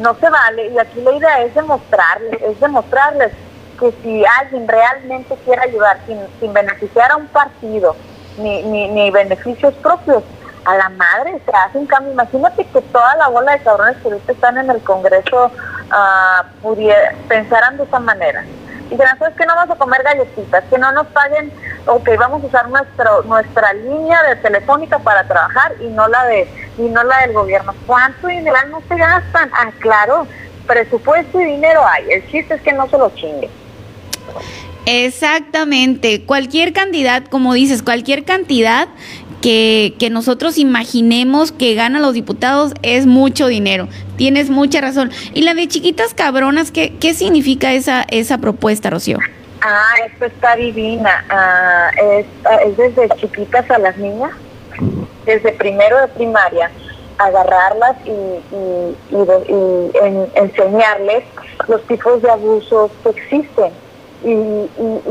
no 0.00 0.14
se 0.14 0.28
vale. 0.28 0.68
Y 0.68 0.78
aquí 0.78 1.00
la 1.00 1.12
idea 1.12 1.42
es 1.42 1.54
demostrarles, 1.54 2.42
es 2.42 2.60
demostrarles 2.60 3.32
que 3.80 3.92
si 4.02 4.24
alguien 4.40 4.66
realmente 4.66 5.36
quiere 5.44 5.62
ayudar 5.62 5.98
sin, 6.06 6.18
sin 6.40 6.52
beneficiar 6.52 7.12
a 7.12 7.16
un 7.16 7.28
partido, 7.28 7.96
ni, 8.38 8.62
ni, 8.64 8.88
ni 8.88 9.10
beneficios 9.10 9.72
propios, 9.74 10.22
a 10.64 10.76
la 10.76 10.88
madre 10.90 11.40
se 11.44 11.50
hace 11.56 11.78
un 11.78 11.86
cambio. 11.86 12.12
Imagínate 12.12 12.64
que 12.64 12.80
toda 12.80 13.16
la 13.16 13.28
bola 13.28 13.52
de 13.52 13.60
cabrones 13.60 13.96
que 14.02 14.32
están 14.32 14.58
en 14.58 14.70
el 14.70 14.80
Congreso 14.82 15.46
uh, 15.46 16.76
pensaran 17.28 17.76
de 17.76 17.84
esa 17.84 17.98
manera 18.00 18.44
y 18.90 18.96
dirán, 18.96 19.18
¿sabes 19.18 19.36
que 19.36 19.44
no 19.44 19.54
vamos 19.54 19.76
a 19.76 19.78
comer 19.78 20.02
galletitas? 20.02 20.64
Que 20.70 20.78
no 20.78 20.90
nos 20.92 21.06
paguen, 21.08 21.52
ok, 21.86 22.08
vamos 22.18 22.42
a 22.42 22.46
usar 22.46 22.68
nuestro, 22.68 23.22
nuestra 23.24 23.72
línea 23.74 24.22
de 24.22 24.36
telefónica 24.36 24.98
para 24.98 25.24
trabajar 25.24 25.74
y 25.80 25.88
no 25.88 26.08
la 26.08 26.24
de 26.24 26.48
y 26.78 26.82
no 26.82 27.02
la 27.02 27.20
del 27.22 27.32
gobierno. 27.32 27.74
¿Cuánto 27.86 28.28
dinero 28.28 28.56
no 28.70 28.80
se 28.88 28.96
gastan? 28.96 29.50
Ah, 29.52 29.70
claro, 29.80 30.26
presupuesto 30.66 31.40
y 31.40 31.44
dinero 31.44 31.82
hay. 31.86 32.10
El 32.10 32.30
chiste 32.30 32.54
es 32.54 32.62
que 32.62 32.72
no 32.72 32.88
se 32.88 32.96
lo 32.96 33.10
chingue. 33.14 33.50
Exactamente, 34.86 36.24
cualquier 36.24 36.72
cantidad, 36.72 37.24
como 37.24 37.52
dices, 37.52 37.82
cualquier 37.82 38.24
cantidad 38.24 38.88
que, 39.40 39.94
que, 39.98 40.10
nosotros 40.10 40.58
imaginemos 40.58 41.52
que 41.52 41.74
ganan 41.74 42.02
los 42.02 42.14
diputados 42.14 42.72
es 42.82 43.06
mucho 43.06 43.46
dinero. 43.46 43.88
Tienes 44.16 44.50
mucha 44.50 44.80
razón. 44.80 45.10
Y 45.34 45.42
la 45.42 45.54
de 45.54 45.68
chiquitas 45.68 46.14
cabronas, 46.14 46.70
¿qué, 46.70 46.94
qué 46.98 47.14
significa 47.14 47.72
esa, 47.72 48.04
esa 48.10 48.38
propuesta, 48.38 48.90
Rocío? 48.90 49.18
Ah, 49.60 49.94
esto 50.06 50.26
está 50.26 50.56
divina. 50.56 51.24
Ah, 51.28 51.90
es, 51.96 52.26
ah, 52.44 52.56
es, 52.64 52.76
desde 52.76 53.08
chiquitas 53.16 53.70
a 53.70 53.78
las 53.78 53.96
niñas, 53.96 54.32
desde 55.24 55.52
primero 55.52 56.00
de 56.00 56.08
primaria, 56.08 56.70
agarrarlas 57.18 57.96
y, 58.04 58.10
y, 58.10 58.96
y, 59.10 59.90
en, 60.02 60.28
enseñarles 60.36 61.24
los 61.66 61.82
tipos 61.86 62.22
de 62.22 62.30
abusos 62.30 62.90
que 63.02 63.10
existen 63.10 63.72
y, 64.24 64.68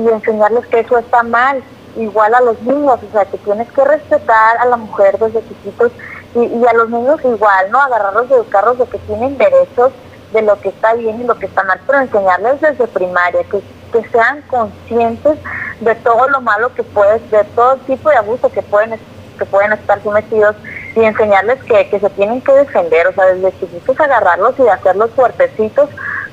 enseñarles 0.09 0.65
que 0.67 0.79
eso 0.79 0.97
está 0.97 1.23
mal, 1.23 1.61
igual 1.97 2.33
a 2.33 2.41
los 2.41 2.61
niños, 2.61 2.99
o 3.01 3.11
sea, 3.11 3.25
que 3.25 3.37
tienes 3.37 3.71
que 3.71 3.83
respetar 3.83 4.57
a 4.57 4.65
la 4.65 4.77
mujer 4.77 5.17
desde 5.17 5.47
chiquitos 5.47 5.91
y, 6.35 6.65
a 6.65 6.73
los 6.73 6.89
niños 6.89 7.19
igual, 7.23 7.71
¿no? 7.71 7.81
Agarrarlos 7.81 8.29
y 8.29 8.33
educarlos 8.33 8.77
de 8.77 8.85
que 8.85 8.97
tienen 8.99 9.37
derechos 9.37 9.91
de 10.33 10.41
lo 10.41 10.59
que 10.59 10.69
está 10.69 10.93
bien 10.93 11.21
y 11.21 11.23
lo 11.23 11.35
que 11.35 11.45
está 11.45 11.63
mal, 11.63 11.79
pero 11.87 11.99
enseñarles 11.99 12.61
desde 12.61 12.87
primaria, 12.87 13.43
que 13.45 13.61
que 13.91 14.07
sean 14.09 14.41
conscientes 14.43 15.37
de 15.79 15.95
todo 15.95 16.27
lo 16.29 16.41
malo 16.41 16.73
que 16.73 16.83
puede, 16.83 17.19
de 17.19 17.43
todo 17.55 17.77
tipo 17.77 18.09
de 18.09 18.17
abuso 18.17 18.49
que 18.49 18.61
pueden 18.61 18.99
que 19.37 19.45
pueden 19.45 19.71
estar 19.73 20.01
sometidos 20.01 20.55
y 20.95 21.03
enseñarles 21.03 21.63
que, 21.63 21.87
que 21.89 21.99
se 21.99 22.09
tienen 22.11 22.41
que 22.41 22.51
defender, 22.53 23.05
o 23.05 23.13
sea, 23.13 23.25
desde 23.25 23.51
chiquitos 23.59 23.99
agarrarlos 23.99 24.55
y 24.57 24.67
hacerlos 24.67 25.11
fuertecitos 25.11 25.89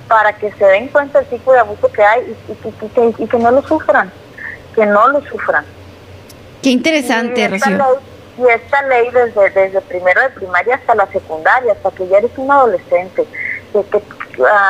para 0.09 0.33
que 0.39 0.51
se 0.53 0.65
den 0.65 0.89
cuenta 0.89 1.19
del 1.21 1.29
tipo 1.29 1.53
de 1.53 1.59
abuso 1.59 1.93
que 1.93 2.03
hay 2.03 2.35
y, 2.49 3.01
y, 3.01 3.15
y, 3.19 3.27
que 3.27 3.39
no 3.39 3.51
lo 3.51 3.61
sufran, 3.63 4.11
que 4.75 4.87
no 4.87 5.09
lo 5.09 5.21
sufran. 5.23 5.65
Qué 6.63 6.71
interesante, 6.71 7.41
y 7.41 7.45
esta, 7.45 7.71
ley, 7.71 7.81
y 8.39 8.47
esta 8.49 8.83
ley 8.83 9.11
desde, 9.11 9.51
desde 9.51 9.81
primero 9.83 10.21
de 10.23 10.31
primaria 10.31 10.77
hasta 10.77 10.95
la 10.95 11.07
secundaria, 11.07 11.73
hasta 11.73 11.91
que 11.91 12.09
ya 12.09 12.19
eres 12.19 12.31
un 12.37 12.51
adolescente, 12.51 13.27
que, 13.83 14.03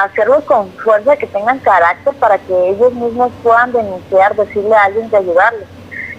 hacerlos 0.03 0.45
con 0.45 0.73
fuerza, 0.73 1.17
que 1.17 1.27
tengan 1.27 1.59
carácter 1.61 2.15
para 2.15 2.39
que 2.39 2.71
ellos 2.71 2.93
mismos 2.95 3.31
puedan 3.43 3.73
denunciar, 3.73 4.35
decirle 4.35 4.75
a 4.75 4.85
alguien 4.85 5.11
de 5.11 5.17
ayudarles. 5.17 5.69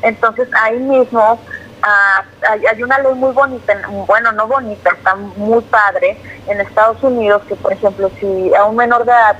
Entonces 0.01 0.47
ahí 0.53 0.77
mismo 0.77 1.39
ah, 1.81 2.23
hay, 2.49 2.83
una 2.83 2.99
ley 2.99 3.13
muy 3.15 3.33
bonita, 3.33 3.73
bueno, 4.07 4.31
no 4.31 4.47
bonita, 4.47 4.91
está 4.91 5.15
muy 5.15 5.61
padre 5.63 6.17
en 6.47 6.61
Estados 6.61 7.01
Unidos 7.03 7.41
que, 7.47 7.55
por 7.55 7.73
ejemplo, 7.73 8.09
si 8.19 8.53
a 8.53 8.65
un 8.65 8.75
menor 8.75 9.05
de 9.05 9.11
edad 9.11 9.35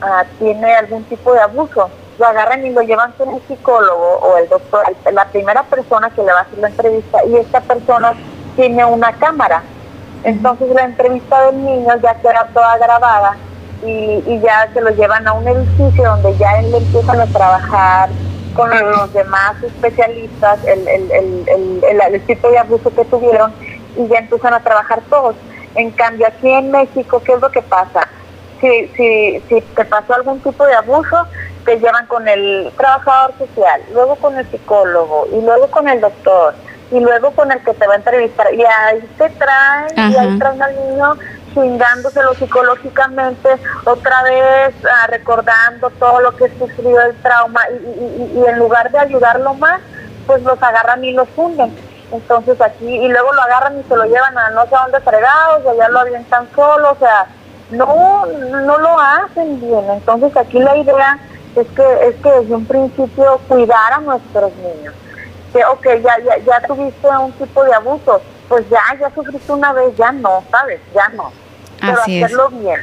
ah, 0.00 0.24
tiene 0.38 0.74
algún 0.74 1.04
tipo 1.04 1.32
de 1.32 1.40
abuso, 1.40 1.90
lo 2.18 2.26
agarran 2.26 2.64
y 2.64 2.70
lo 2.70 2.82
llevan 2.82 3.12
con 3.12 3.28
un 3.28 3.42
psicólogo 3.48 4.18
o 4.22 4.36
el 4.38 4.48
doctor, 4.48 4.84
la 5.12 5.24
primera 5.26 5.62
persona 5.64 6.10
que 6.10 6.22
le 6.22 6.32
va 6.32 6.38
a 6.38 6.42
hacer 6.42 6.58
la 6.58 6.68
entrevista 6.68 7.24
y 7.26 7.36
esta 7.36 7.60
persona 7.60 8.14
tiene 8.56 8.84
una 8.84 9.12
cámara 9.12 9.62
entonces 10.24 10.70
la 10.70 10.84
entrevista 10.84 11.46
del 11.46 11.64
niño 11.64 11.94
ya 12.02 12.14
queda 12.14 12.48
toda 12.52 12.78
grabada 12.78 13.36
y, 13.84 14.40
ya 14.40 14.68
se 14.72 14.80
lo 14.80 14.90
llevan 14.90 15.28
a 15.28 15.34
un 15.34 15.46
edificio 15.46 16.04
donde 16.04 16.34
ya 16.38 16.58
él 16.60 16.74
empiezan 16.74 17.20
a 17.20 17.26
trabajar 17.26 18.08
con 18.54 18.70
los 18.70 19.12
demás 19.12 19.62
especialistas, 19.62 20.58
el, 20.64 20.88
el, 20.88 22.22
tipo 22.22 22.48
de 22.48 22.58
abuso 22.58 22.94
que 22.94 23.04
tuvieron 23.04 23.52
y 23.96 24.06
ya 24.08 24.20
empiezan 24.20 24.54
a 24.54 24.60
trabajar 24.60 25.02
todos. 25.10 25.34
En 25.74 25.90
cambio, 25.90 26.26
aquí 26.26 26.50
en 26.50 26.70
México, 26.70 27.20
¿qué 27.22 27.34
es 27.34 27.40
lo 27.40 27.50
que 27.50 27.60
pasa? 27.60 28.08
Si, 28.64 28.88
si, 28.96 29.40
si 29.46 29.60
te 29.60 29.84
pasó 29.84 30.14
algún 30.14 30.40
tipo 30.40 30.64
de 30.64 30.72
abuso, 30.72 31.26
te 31.66 31.78
llevan 31.78 32.06
con 32.06 32.26
el 32.26 32.72
trabajador 32.78 33.34
social, 33.36 33.82
luego 33.92 34.16
con 34.16 34.38
el 34.38 34.50
psicólogo 34.50 35.28
y 35.30 35.42
luego 35.42 35.70
con 35.70 35.86
el 35.86 36.00
doctor 36.00 36.54
y 36.90 36.98
luego 36.98 37.30
con 37.32 37.52
el 37.52 37.62
que 37.62 37.74
te 37.74 37.86
va 37.86 37.92
a 37.92 37.96
entrevistar. 37.96 38.54
Y 38.54 38.62
ahí 38.64 39.06
te 39.18 39.28
traen, 39.28 40.12
y 40.12 40.16
ahí 40.16 40.38
traen 40.38 40.62
al 40.62 40.76
niño 40.76 41.14
chingándoselo 41.52 42.34
psicológicamente, 42.36 43.50
otra 43.84 44.22
vez 44.22 44.74
ah, 44.90 45.08
recordando 45.08 45.90
todo 45.90 46.20
lo 46.20 46.34
que 46.34 46.48
sufrió 46.58 47.02
el 47.02 47.14
trauma, 47.16 47.60
y, 47.70 48.38
y, 48.38 48.44
en 48.48 48.58
lugar 48.58 48.90
de 48.90 48.98
ayudarlo 48.98 49.52
más, 49.54 49.82
pues 50.26 50.42
los 50.42 50.60
agarran 50.62 51.04
y 51.04 51.12
los 51.12 51.28
funden. 51.30 51.70
Entonces 52.10 52.58
aquí, 52.62 52.88
y 52.88 53.08
luego 53.08 53.30
lo 53.34 53.42
agarran 53.42 53.78
y 53.78 53.82
se 53.82 53.94
lo 53.94 54.04
llevan 54.04 54.38
a 54.38 54.50
no 54.50 54.62
sé 54.64 54.70
dónde 54.70 55.00
fregados, 55.00 55.66
o 55.66 55.76
ya 55.76 55.88
lo 55.90 56.00
avientan 56.00 56.48
solo, 56.54 56.92
o 56.92 56.96
sea, 56.96 57.26
no, 57.76 58.26
no 58.26 58.78
lo 58.78 59.00
hacen 59.00 59.60
bien. 59.60 59.84
Entonces 59.90 60.36
aquí 60.36 60.58
la 60.58 60.76
idea 60.76 61.18
es 61.56 61.66
que, 61.68 62.08
es 62.08 62.16
que 62.16 62.30
desde 62.30 62.54
un 62.54 62.66
principio 62.66 63.40
cuidar 63.48 63.92
a 63.92 64.00
nuestros 64.00 64.52
niños 64.56 64.94
que, 65.54 65.64
ok, 65.64 65.84
ya, 66.02 66.18
ya, 66.18 66.36
ya 66.38 66.66
tuviste 66.66 67.06
un 67.08 67.32
tipo 67.32 67.62
de 67.62 67.72
abuso, 67.72 68.20
pues 68.48 68.68
ya, 68.68 68.80
ya 68.98 69.08
sufriste 69.14 69.52
una 69.52 69.72
vez, 69.72 69.96
ya 69.96 70.10
no, 70.10 70.42
¿sabes? 70.50 70.80
Ya 70.92 71.08
no. 71.10 71.32
Pero 71.80 72.00
hacerlo 72.00 72.48
bien, 72.50 72.80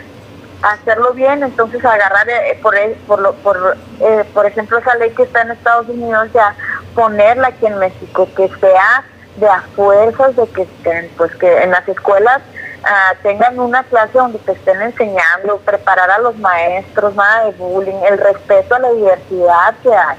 hacerlo 0.61 1.13
bien, 1.13 1.43
entonces 1.43 1.84
agarrar, 1.84 2.30
eh, 2.30 2.57
por, 2.61 2.76
por, 3.07 3.19
lo, 3.19 3.34
por, 3.34 3.77
eh, 3.99 4.23
por 4.34 4.45
ejemplo, 4.45 4.77
esa 4.77 4.95
ley 4.95 5.11
que 5.11 5.23
está 5.23 5.41
en 5.41 5.51
Estados 5.51 5.89
Unidos, 5.89 6.30
ya 6.34 6.55
ponerla 6.95 7.49
aquí 7.49 7.65
en 7.65 7.77
México, 7.77 8.30
que 8.38 8.47
sea 8.61 9.03
de 9.35 9.47
a 9.47 9.61
fuerzas 9.76 10.35
de 10.38 10.47
que 10.47 10.61
estén, 10.61 11.09
pues 11.18 11.35
que 11.35 11.63
en 11.63 11.72
las 11.72 11.88
escuelas 11.89 12.41
ah, 12.83 13.13
tengan 13.23 13.59
una 13.59 13.83
clase 13.83 14.17
donde 14.17 14.39
te 14.39 14.53
estén 14.53 14.81
enseñando, 14.81 15.57
preparar 15.59 16.09
a 16.09 16.19
los 16.19 16.37
maestros, 16.37 17.15
nada 17.15 17.45
de 17.45 17.51
bullying, 17.51 18.01
el 18.09 18.17
respeto 18.17 18.75
a 18.75 18.79
la 18.79 18.91
diversidad 18.91 19.75
que 19.81 19.93
hay 19.93 20.17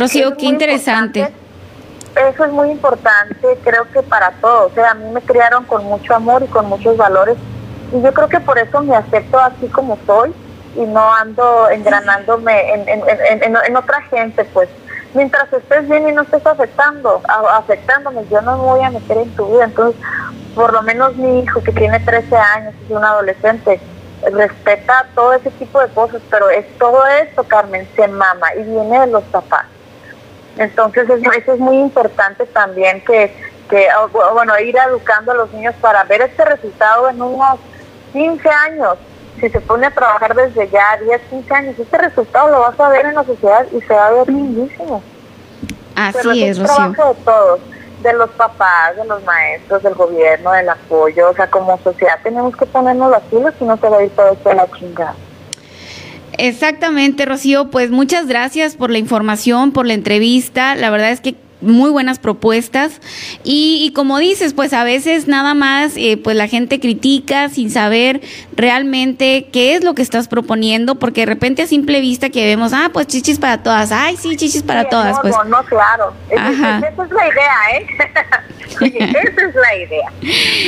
Rocío, 0.00 0.34
qué 0.34 0.46
interesante. 0.46 1.30
Eso 2.16 2.44
es 2.46 2.52
muy 2.52 2.70
importante, 2.70 3.58
creo 3.62 3.84
que 3.92 4.02
para 4.02 4.30
todos. 4.40 4.72
O 4.72 4.74
sea, 4.74 4.92
a 4.92 4.94
mí 4.94 5.10
me 5.12 5.20
criaron 5.20 5.64
con 5.64 5.84
mucho 5.84 6.14
amor 6.14 6.42
y 6.42 6.46
con 6.46 6.70
muchos 6.70 6.96
valores. 6.96 7.36
Y 7.92 8.00
yo 8.00 8.12
creo 8.14 8.28
que 8.28 8.40
por 8.40 8.58
eso 8.58 8.80
me 8.80 8.96
acepto 8.96 9.38
así 9.38 9.68
como 9.68 9.98
soy 10.06 10.32
y 10.74 10.80
no 10.86 11.12
ando 11.14 11.68
engranándome 11.68 12.72
en, 12.72 12.88
en, 12.88 13.56
en, 13.56 13.76
otra 13.76 14.00
gente, 14.02 14.44
pues. 14.54 14.70
Mientras 15.12 15.52
estés 15.52 15.88
bien 15.88 16.08
y 16.08 16.12
no 16.12 16.22
estés 16.22 16.46
afectando, 16.46 17.20
afectándome, 17.50 18.22
yo 18.30 18.40
no 18.40 18.56
me 18.56 18.62
voy 18.62 18.80
a 18.80 18.90
meter 18.90 19.18
en 19.18 19.36
tu 19.36 19.46
vida. 19.52 19.64
Entonces, 19.64 20.00
por 20.54 20.72
lo 20.72 20.82
menos 20.82 21.16
mi 21.16 21.40
hijo 21.40 21.62
que 21.62 21.72
tiene 21.72 22.00
13 22.00 22.36
años, 22.36 22.74
es 22.84 22.90
un 22.90 23.04
adolescente, 23.04 23.80
respeta 24.32 25.06
todo 25.14 25.34
ese 25.34 25.50
tipo 25.52 25.80
de 25.80 25.88
cosas, 25.88 26.20
pero 26.30 26.50
es 26.50 26.66
todo 26.78 27.06
esto, 27.22 27.44
Carmen, 27.44 27.88
se 27.96 28.08
mama 28.08 28.54
y 28.54 28.62
viene 28.62 29.00
de 29.00 29.06
los 29.06 29.24
papás. 29.24 29.66
Entonces 30.58 31.08
eso, 31.08 31.52
es 31.52 31.58
muy 31.58 31.78
importante 31.78 32.44
también 32.46 33.02
que, 33.04 33.34
que, 33.68 33.88
bueno, 34.34 34.58
ir 34.60 34.76
educando 34.88 35.32
a 35.32 35.36
los 35.36 35.52
niños 35.52 35.74
para 35.80 36.04
ver 36.04 36.22
este 36.22 36.44
resultado 36.44 37.08
en 37.08 37.22
unos 37.22 37.58
15 38.12 38.48
años. 38.48 38.98
Si 39.40 39.48
se 39.48 39.60
pone 39.60 39.86
a 39.86 39.90
trabajar 39.90 40.34
desde 40.34 40.68
ya 40.68 40.98
10, 41.02 41.22
15 41.30 41.54
años, 41.54 41.78
este 41.78 41.96
resultado 41.96 42.50
lo 42.50 42.60
vas 42.60 42.78
a 42.78 42.88
ver 42.90 43.06
en 43.06 43.14
la 43.14 43.24
sociedad 43.24 43.66
y 43.72 43.80
se 43.80 43.94
va 43.94 44.08
a 44.08 44.10
ver 44.10 44.28
lindísimo. 44.28 45.02
Así 45.94 46.44
es, 46.44 46.58
es 46.58 46.64
trabajo 46.64 47.14
de 47.14 47.24
todos, 47.24 47.60
de 48.02 48.12
los 48.14 48.30
papás, 48.30 48.96
de 48.96 49.04
los 49.04 49.22
maestros, 49.24 49.82
del 49.82 49.94
gobierno, 49.94 50.52
del 50.52 50.68
apoyo. 50.68 51.30
O 51.30 51.34
sea, 51.34 51.48
como 51.48 51.78
sociedad 51.82 52.18
tenemos 52.22 52.56
que 52.56 52.66
ponernos 52.66 53.10
las 53.10 53.22
pilas 53.22 53.54
y 53.60 53.64
no 53.64 53.76
se 53.76 53.88
va 53.88 53.98
a 53.98 54.04
ir 54.04 54.10
todo 54.10 54.32
esto 54.32 54.50
a 54.50 54.54
la 54.54 54.70
chingada. 54.70 55.14
Exactamente, 56.38 57.26
Rocío. 57.26 57.70
Pues 57.70 57.90
muchas 57.90 58.26
gracias 58.26 58.76
por 58.76 58.90
la 58.90 58.98
información, 58.98 59.72
por 59.72 59.86
la 59.86 59.94
entrevista. 59.94 60.74
La 60.74 60.90
verdad 60.90 61.10
es 61.10 61.20
que 61.20 61.34
muy 61.60 61.90
buenas 61.90 62.18
propuestas. 62.18 63.00
Y, 63.44 63.92
como 63.94 64.18
dices 64.18 64.54
pues 64.54 64.72
a 64.72 64.84
veces 64.84 65.26
nada 65.26 65.54
más 65.54 65.92
eh, 65.96 66.18
pues 66.22 66.36
la 66.36 66.46
gente 66.46 66.80
critica 66.80 67.48
sin 67.48 67.70
saber 67.70 68.20
realmente 68.54 69.48
qué 69.52 69.74
es 69.74 69.84
lo 69.84 69.94
que 69.94 70.02
estás 70.02 70.28
proponiendo 70.28 70.94
porque 70.94 71.22
de 71.22 71.26
repente 71.26 71.62
a 71.62 71.66
simple 71.66 72.00
vista 72.00 72.30
que 72.30 72.46
vemos 72.46 72.72
ah 72.72 72.90
pues 72.92 73.08
chichis 73.08 73.38
para 73.38 73.62
todas 73.62 73.90
ay 73.90 74.16
sí 74.16 74.36
chichis 74.36 74.62
para 74.62 74.88
todas 74.88 75.16
no, 75.16 75.22
pues 75.22 75.34
no, 75.34 75.44
no 75.44 75.62
claro. 75.64 76.12
Esa 76.30 76.78
es 76.78 77.10
la 77.10 77.28
idea 77.28 77.54
eh 77.72 77.86
esa 78.80 79.46
es 79.48 79.54
la 79.54 79.76
idea. 79.76 80.12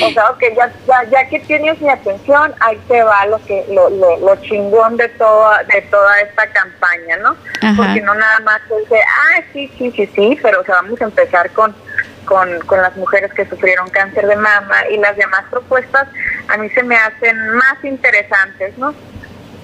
O 0.04 0.10
sea, 0.10 0.30
ok, 0.30 0.42
ya, 0.56 0.72
ya, 0.86 1.10
ya, 1.10 1.28
que 1.28 1.40
tienes 1.40 1.80
mi 1.80 1.88
atención, 1.88 2.52
ahí 2.60 2.78
te 2.88 3.02
va 3.02 3.26
lo 3.26 3.38
que 3.44 3.64
lo, 3.70 3.90
lo, 3.90 4.16
lo 4.18 4.36
chingón 4.42 4.96
de 4.96 5.08
toda, 5.10 5.62
de 5.64 5.82
toda 5.82 6.20
esta 6.20 6.46
campaña, 6.48 7.16
¿no? 7.18 7.36
Porque 7.76 8.00
no 8.00 8.14
nada 8.14 8.40
más 8.40 8.60
se 8.68 8.76
dice, 8.80 9.00
ah, 9.00 9.42
sí, 9.52 9.70
sí, 9.78 9.92
sí, 9.92 10.08
sí, 10.14 10.38
pero 10.42 10.60
o 10.60 10.64
sea, 10.64 10.81
vamos 10.82 11.00
a 11.00 11.04
empezar 11.04 11.50
con, 11.52 11.74
con, 12.24 12.58
con 12.66 12.82
las 12.82 12.96
mujeres 12.96 13.32
que 13.32 13.46
sufrieron 13.46 13.88
cáncer 13.90 14.26
de 14.26 14.36
mama 14.36 14.88
y 14.90 14.96
las 14.98 15.16
demás 15.16 15.44
propuestas 15.50 16.08
a 16.48 16.56
mí 16.56 16.68
se 16.70 16.82
me 16.82 16.96
hacen 16.96 17.36
más 17.50 17.84
interesantes, 17.84 18.76
¿no? 18.78 18.94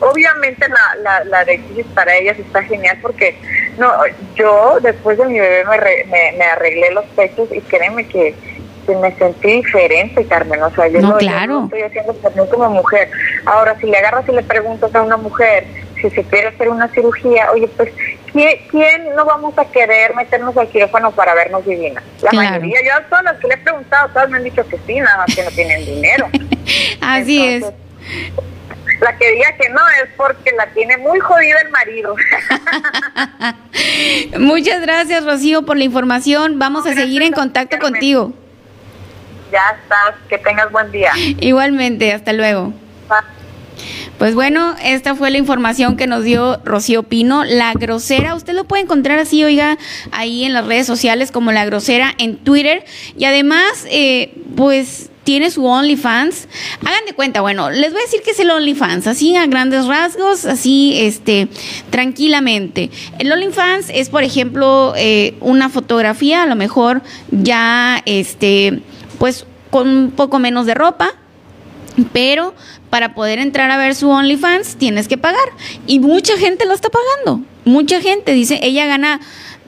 Obviamente 0.00 0.66
la, 0.68 1.02
la, 1.02 1.24
la 1.24 1.44
de 1.44 1.58
crisis 1.58 1.86
para 1.92 2.14
ellas 2.16 2.38
está 2.38 2.62
genial 2.62 2.98
porque 3.02 3.36
no, 3.78 3.92
yo 4.36 4.78
después 4.80 5.18
de 5.18 5.24
mi 5.24 5.40
bebé 5.40 5.64
me, 6.06 6.36
me, 6.36 6.44
arreglé 6.44 6.92
los 6.92 7.04
pechos 7.16 7.48
y 7.52 7.60
créeme 7.62 8.06
que, 8.06 8.34
me 8.88 9.14
sentí 9.16 9.48
diferente, 9.48 10.24
Carmen. 10.24 10.62
O 10.62 10.70
sea, 10.70 10.88
yo 10.88 11.00
no, 11.02 11.18
claro. 11.18 11.64
estoy 11.64 11.82
haciendo 11.82 12.14
también 12.14 12.46
como 12.46 12.70
mujer. 12.70 13.10
Ahora, 13.44 13.76
si 13.78 13.86
le 13.86 13.98
agarras 13.98 14.26
y 14.26 14.32
le 14.32 14.42
preguntas 14.42 14.94
a 14.94 15.02
una 15.02 15.18
mujer 15.18 15.66
si 16.00 16.10
se 16.10 16.24
quiere 16.24 16.48
hacer 16.48 16.68
una 16.68 16.88
cirugía, 16.88 17.50
oye, 17.52 17.68
pues, 17.76 17.90
¿quién, 18.32 19.14
no 19.16 19.24
vamos 19.24 19.56
a 19.58 19.64
querer 19.66 20.14
meternos 20.14 20.56
al 20.56 20.68
quirófano 20.68 21.10
para 21.12 21.34
vernos 21.34 21.64
divinas? 21.66 22.02
La 22.22 22.32
mayoría, 22.32 22.78
yo 22.84 22.94
a 22.94 23.02
todas 23.02 23.24
las 23.24 23.36
que 23.38 23.48
le 23.48 23.54
he 23.54 23.58
preguntado, 23.58 24.08
todas 24.08 24.30
me 24.30 24.38
han 24.38 24.44
dicho 24.44 24.66
que 24.66 24.78
sí, 24.86 25.00
nada 25.00 25.18
más 25.18 25.34
que 25.34 25.42
no 25.42 25.50
tienen 25.50 25.84
dinero. 25.84 26.28
Así 27.00 27.46
es. 27.46 27.64
La 29.00 29.16
que 29.16 29.30
diga 29.30 29.56
que 29.56 29.68
no 29.68 29.80
es 30.02 30.08
porque 30.16 30.50
la 30.56 30.66
tiene 30.68 30.96
muy 30.96 31.20
jodida 31.20 31.60
el 31.60 31.70
marido. 31.70 32.16
Muchas 34.40 34.80
gracias, 34.80 35.24
Rocío, 35.24 35.64
por 35.64 35.76
la 35.76 35.84
información. 35.84 36.58
Vamos 36.58 36.84
a 36.86 36.94
seguir 36.94 37.22
en 37.22 37.32
contacto 37.32 37.78
contigo. 37.78 38.32
Ya 39.52 39.62
estás, 39.80 40.14
que 40.28 40.38
tengas 40.38 40.70
buen 40.72 40.90
día. 40.90 41.12
Igualmente, 41.38 42.12
hasta 42.12 42.32
luego. 42.32 42.72
Pues 44.18 44.34
bueno, 44.34 44.74
esta 44.82 45.14
fue 45.14 45.30
la 45.30 45.38
información 45.38 45.96
que 45.96 46.08
nos 46.08 46.24
dio 46.24 46.60
Rocío 46.64 47.04
Pino. 47.04 47.44
La 47.44 47.72
grosera, 47.72 48.34
usted 48.34 48.52
lo 48.52 48.64
puede 48.64 48.82
encontrar 48.82 49.20
así, 49.20 49.44
oiga, 49.44 49.78
ahí 50.10 50.44
en 50.44 50.54
las 50.54 50.66
redes 50.66 50.88
sociales 50.88 51.30
como 51.30 51.52
la 51.52 51.64
grosera 51.64 52.12
en 52.18 52.36
Twitter. 52.36 52.84
Y 53.16 53.26
además, 53.26 53.86
eh, 53.88 54.34
pues 54.56 55.10
tiene 55.22 55.52
su 55.52 55.64
OnlyFans. 55.66 56.48
Hagan 56.84 57.04
de 57.06 57.12
cuenta, 57.12 57.42
bueno, 57.42 57.70
les 57.70 57.92
voy 57.92 58.00
a 58.00 58.04
decir 58.06 58.22
que 58.22 58.32
es 58.32 58.40
el 58.40 58.50
OnlyFans, 58.50 59.06
así 59.06 59.36
a 59.36 59.46
grandes 59.46 59.86
rasgos, 59.86 60.46
así, 60.46 60.98
este, 60.98 61.46
tranquilamente. 61.90 62.90
El 63.20 63.30
OnlyFans 63.30 63.90
es, 63.94 64.08
por 64.08 64.24
ejemplo, 64.24 64.94
eh, 64.96 65.36
una 65.40 65.68
fotografía, 65.68 66.42
a 66.42 66.46
lo 66.46 66.56
mejor 66.56 67.02
ya, 67.30 68.02
este, 68.04 68.80
pues 69.18 69.46
con 69.70 69.86
un 69.88 70.10
poco 70.10 70.40
menos 70.40 70.66
de 70.66 70.74
ropa, 70.74 71.14
pero 72.12 72.54
para 72.90 73.14
poder 73.14 73.38
entrar 73.38 73.70
a 73.70 73.76
ver 73.76 73.94
su 73.94 74.08
OnlyFans 74.08 74.76
tienes 74.76 75.08
que 75.08 75.18
pagar. 75.18 75.48
Y 75.86 75.98
mucha 75.98 76.36
gente 76.36 76.66
lo 76.66 76.74
está 76.74 76.88
pagando. 76.88 77.44
Mucha 77.64 78.00
gente 78.00 78.32
dice, 78.32 78.60
ella 78.62 78.86
gana 78.86 79.20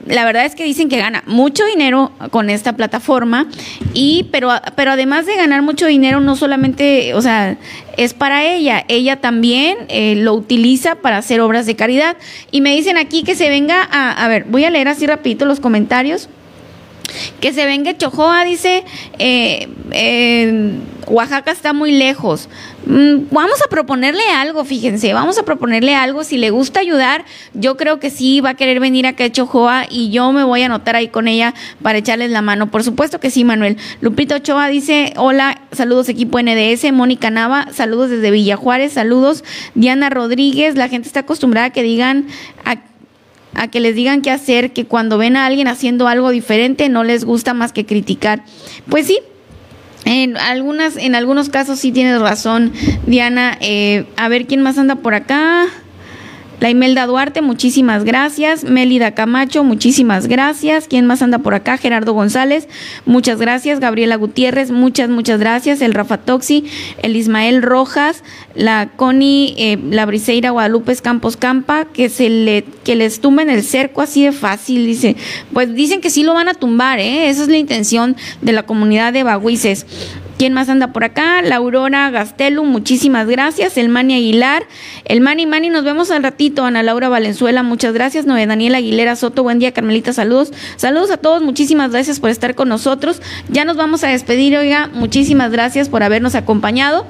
la 0.07 0.25
verdad 0.25 0.45
es 0.45 0.55
que 0.55 0.63
dicen 0.63 0.89
que 0.89 0.97
gana 0.97 1.23
mucho 1.27 1.65
dinero 1.65 2.11
con 2.31 2.49
esta 2.49 2.75
plataforma 2.75 3.47
y 3.93 4.27
pero 4.31 4.49
pero 4.75 4.91
además 4.91 5.25
de 5.25 5.35
ganar 5.35 5.61
mucho 5.61 5.85
dinero 5.85 6.19
no 6.19 6.35
solamente 6.35 7.13
o 7.13 7.21
sea 7.21 7.57
es 7.97 8.13
para 8.13 8.45
ella 8.45 8.83
ella 8.87 9.17
también 9.17 9.77
eh, 9.89 10.15
lo 10.15 10.33
utiliza 10.33 10.95
para 10.95 11.17
hacer 11.17 11.39
obras 11.41 11.65
de 11.65 11.75
caridad 11.75 12.17
y 12.51 12.61
me 12.61 12.75
dicen 12.75 12.97
aquí 12.97 13.23
que 13.23 13.35
se 13.35 13.49
venga 13.49 13.87
a 13.91 14.11
a 14.11 14.27
ver 14.27 14.45
voy 14.45 14.65
a 14.65 14.71
leer 14.71 14.87
así 14.87 15.05
rapidito 15.05 15.45
los 15.45 15.59
comentarios 15.59 16.29
que 17.39 17.53
se 17.53 17.65
venga 17.65 17.97
Chojoa, 17.97 18.43
dice, 18.45 18.83
eh, 19.19 19.67
eh, 19.91 20.79
Oaxaca 21.07 21.51
está 21.51 21.73
muy 21.73 21.91
lejos. 21.91 22.47
Mm, 22.85 23.27
vamos 23.31 23.61
a 23.63 23.69
proponerle 23.69 24.23
algo, 24.35 24.63
fíjense, 24.63 25.13
vamos 25.13 25.37
a 25.37 25.43
proponerle 25.43 25.95
algo. 25.95 26.23
Si 26.23 26.37
le 26.37 26.49
gusta 26.49 26.79
ayudar, 26.79 27.25
yo 27.53 27.77
creo 27.77 27.99
que 27.99 28.09
sí 28.09 28.41
va 28.41 28.51
a 28.51 28.53
querer 28.55 28.79
venir 28.79 29.05
acá 29.05 29.25
a 29.25 29.31
Chojoa 29.31 29.85
y 29.89 30.09
yo 30.11 30.31
me 30.31 30.43
voy 30.43 30.61
a 30.63 30.67
anotar 30.67 30.95
ahí 30.95 31.09
con 31.09 31.27
ella 31.27 31.53
para 31.81 31.97
echarles 31.97 32.31
la 32.31 32.41
mano. 32.41 32.71
Por 32.71 32.83
supuesto 32.83 33.19
que 33.19 33.29
sí, 33.29 33.43
Manuel. 33.43 33.77
Lupito 34.01 34.35
Ochoa 34.35 34.67
dice, 34.67 35.13
hola, 35.17 35.61
saludos 35.71 36.09
equipo 36.09 36.39
NDS. 36.41 36.91
Mónica 36.93 37.29
Nava, 37.29 37.67
saludos 37.73 38.09
desde 38.09 38.31
Villajuárez, 38.31 38.93
saludos. 38.93 39.43
Diana 39.75 40.09
Rodríguez, 40.09 40.75
la 40.75 40.89
gente 40.89 41.07
está 41.07 41.21
acostumbrada 41.21 41.67
a 41.67 41.69
que 41.71 41.83
digan... 41.83 42.27
a 43.53 43.67
que 43.69 43.79
les 43.79 43.95
digan 43.95 44.21
qué 44.21 44.31
hacer, 44.31 44.73
que 44.73 44.85
cuando 44.85 45.17
ven 45.17 45.35
a 45.35 45.45
alguien 45.45 45.67
haciendo 45.67 46.07
algo 46.07 46.29
diferente 46.29 46.89
no 46.89 47.03
les 47.03 47.25
gusta 47.25 47.53
más 47.53 47.73
que 47.73 47.85
criticar. 47.85 48.43
Pues 48.89 49.07
sí, 49.07 49.19
en 50.05 50.37
algunas, 50.37 50.97
en 50.97 51.15
algunos 51.15 51.49
casos 51.49 51.79
sí 51.79 51.91
tienes 51.91 52.19
razón, 52.19 52.73
Diana. 53.05 53.57
Eh, 53.61 54.05
a 54.17 54.29
ver 54.29 54.47
quién 54.47 54.61
más 54.61 54.77
anda 54.77 54.95
por 54.95 55.13
acá. 55.13 55.67
La 56.61 56.69
Imelda 56.69 57.07
Duarte, 57.07 57.41
muchísimas 57.41 58.03
gracias. 58.03 58.63
Mélida 58.63 59.15
Camacho, 59.15 59.63
muchísimas 59.63 60.27
gracias. 60.27 60.87
¿Quién 60.87 61.07
más 61.07 61.23
anda 61.23 61.39
por 61.39 61.55
acá? 61.55 61.77
Gerardo 61.77 62.13
González, 62.13 62.67
muchas 63.07 63.39
gracias. 63.39 63.79
Gabriela 63.79 64.15
Gutiérrez, 64.15 64.69
muchas, 64.69 65.09
muchas 65.09 65.39
gracias. 65.39 65.81
El 65.81 65.95
Rafa 65.95 66.19
Toxi, 66.19 66.65
el 67.01 67.15
Ismael 67.15 67.63
Rojas, 67.63 68.23
la 68.53 68.91
Connie, 68.95 69.55
eh, 69.57 69.79
la 69.89 70.05
Briseira 70.05 70.51
Guadalupe 70.51 70.95
Campos 70.97 71.35
Campa, 71.35 71.85
que 71.85 72.09
se 72.09 72.29
le, 72.29 72.63
que 72.83 72.95
les 72.95 73.21
tumben 73.21 73.49
el 73.49 73.63
cerco 73.63 74.03
así 74.03 74.23
de 74.23 74.31
fácil, 74.31 74.85
dice. 74.85 75.15
Pues 75.53 75.73
dicen 75.73 75.99
que 75.99 76.11
sí 76.11 76.21
lo 76.21 76.35
van 76.35 76.47
a 76.47 76.53
tumbar, 76.53 76.99
¿eh? 76.99 77.29
Esa 77.29 77.41
es 77.41 77.49
la 77.49 77.57
intención 77.57 78.15
de 78.43 78.51
la 78.51 78.61
comunidad 78.67 79.13
de 79.13 79.23
Baguices. 79.23 79.87
¿Quién 80.41 80.53
más 80.53 80.69
anda 80.69 80.91
por 80.91 81.03
acá? 81.03 81.43
La 81.43 81.57
Aurora 81.57 82.09
Gastelu, 82.09 82.63
muchísimas 82.63 83.27
gracias. 83.27 83.77
El 83.77 83.89
Mani 83.89 84.15
Aguilar, 84.15 84.63
el 85.05 85.21
Mani 85.21 85.45
Mani, 85.45 85.69
nos 85.69 85.83
vemos 85.83 86.09
al 86.09 86.23
ratito. 86.23 86.65
Ana 86.65 86.81
Laura 86.81 87.09
Valenzuela, 87.09 87.61
muchas 87.61 87.93
gracias. 87.93 88.25
Noé 88.25 88.47
Daniela 88.47 88.79
Aguilera 88.79 89.15
Soto, 89.15 89.43
buen 89.43 89.59
día, 89.59 89.71
Carmelita, 89.71 90.13
saludos. 90.13 90.51
Saludos 90.77 91.11
a 91.11 91.17
todos, 91.17 91.43
muchísimas 91.43 91.91
gracias 91.91 92.19
por 92.19 92.31
estar 92.31 92.55
con 92.55 92.69
nosotros. 92.69 93.21
Ya 93.49 93.65
nos 93.65 93.77
vamos 93.77 94.03
a 94.03 94.07
despedir, 94.07 94.57
oiga, 94.57 94.89
muchísimas 94.91 95.51
gracias 95.51 95.89
por 95.89 96.01
habernos 96.01 96.33
acompañado. 96.33 97.05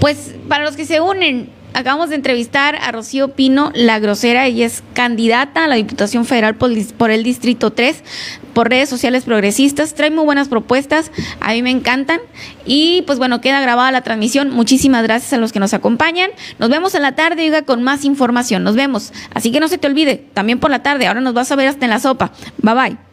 Pues 0.00 0.34
para 0.48 0.64
los 0.64 0.74
que 0.74 0.86
se 0.86 1.00
unen, 1.00 1.48
acabamos 1.74 2.10
de 2.10 2.16
entrevistar 2.16 2.76
a 2.76 2.92
Rocío 2.92 3.28
Pino, 3.28 3.70
la 3.74 3.98
grosera, 3.98 4.46
ella 4.46 4.66
es 4.66 4.82
candidata 4.94 5.64
a 5.64 5.68
la 5.68 5.76
Diputación 5.76 6.24
Federal 6.24 6.56
por, 6.56 7.10
el 7.10 7.22
Distrito 7.22 7.70
3, 7.70 8.02
por 8.54 8.68
redes 8.68 8.88
sociales 8.88 9.24
progresistas, 9.24 9.94
trae 9.94 10.10
muy 10.10 10.24
buenas 10.24 10.48
propuestas, 10.48 11.10
a 11.40 11.52
mí 11.52 11.62
me 11.62 11.70
encantan. 11.70 12.20
Y 12.66 13.02
pues 13.02 13.18
bueno, 13.18 13.40
queda 13.40 13.60
grabada 13.60 13.90
la 13.92 14.02
transmisión, 14.02 14.50
muchísimas 14.50 15.02
gracias 15.02 15.32
a 15.32 15.38
los 15.38 15.52
que 15.52 15.60
nos 15.60 15.74
acompañan, 15.74 16.30
nos 16.58 16.70
vemos 16.70 16.94
en 16.94 17.02
la 17.02 17.14
tarde, 17.14 17.42
oiga, 17.42 17.62
con 17.62 17.82
más 17.82 18.04
información, 18.04 18.64
nos 18.64 18.76
vemos, 18.76 19.12
así 19.34 19.52
que 19.52 19.60
no 19.60 19.68
se 19.68 19.78
te 19.78 19.86
olvide, 19.86 20.16
también 20.34 20.60
por 20.60 20.70
la 20.70 20.82
tarde, 20.82 21.06
ahora 21.06 21.20
nos 21.20 21.34
vas 21.34 21.50
a 21.50 21.56
ver 21.56 21.68
hasta 21.68 21.86
en 21.86 21.90
la 21.90 22.00
sopa, 22.00 22.32
bye 22.62 22.74
bye. 22.74 23.09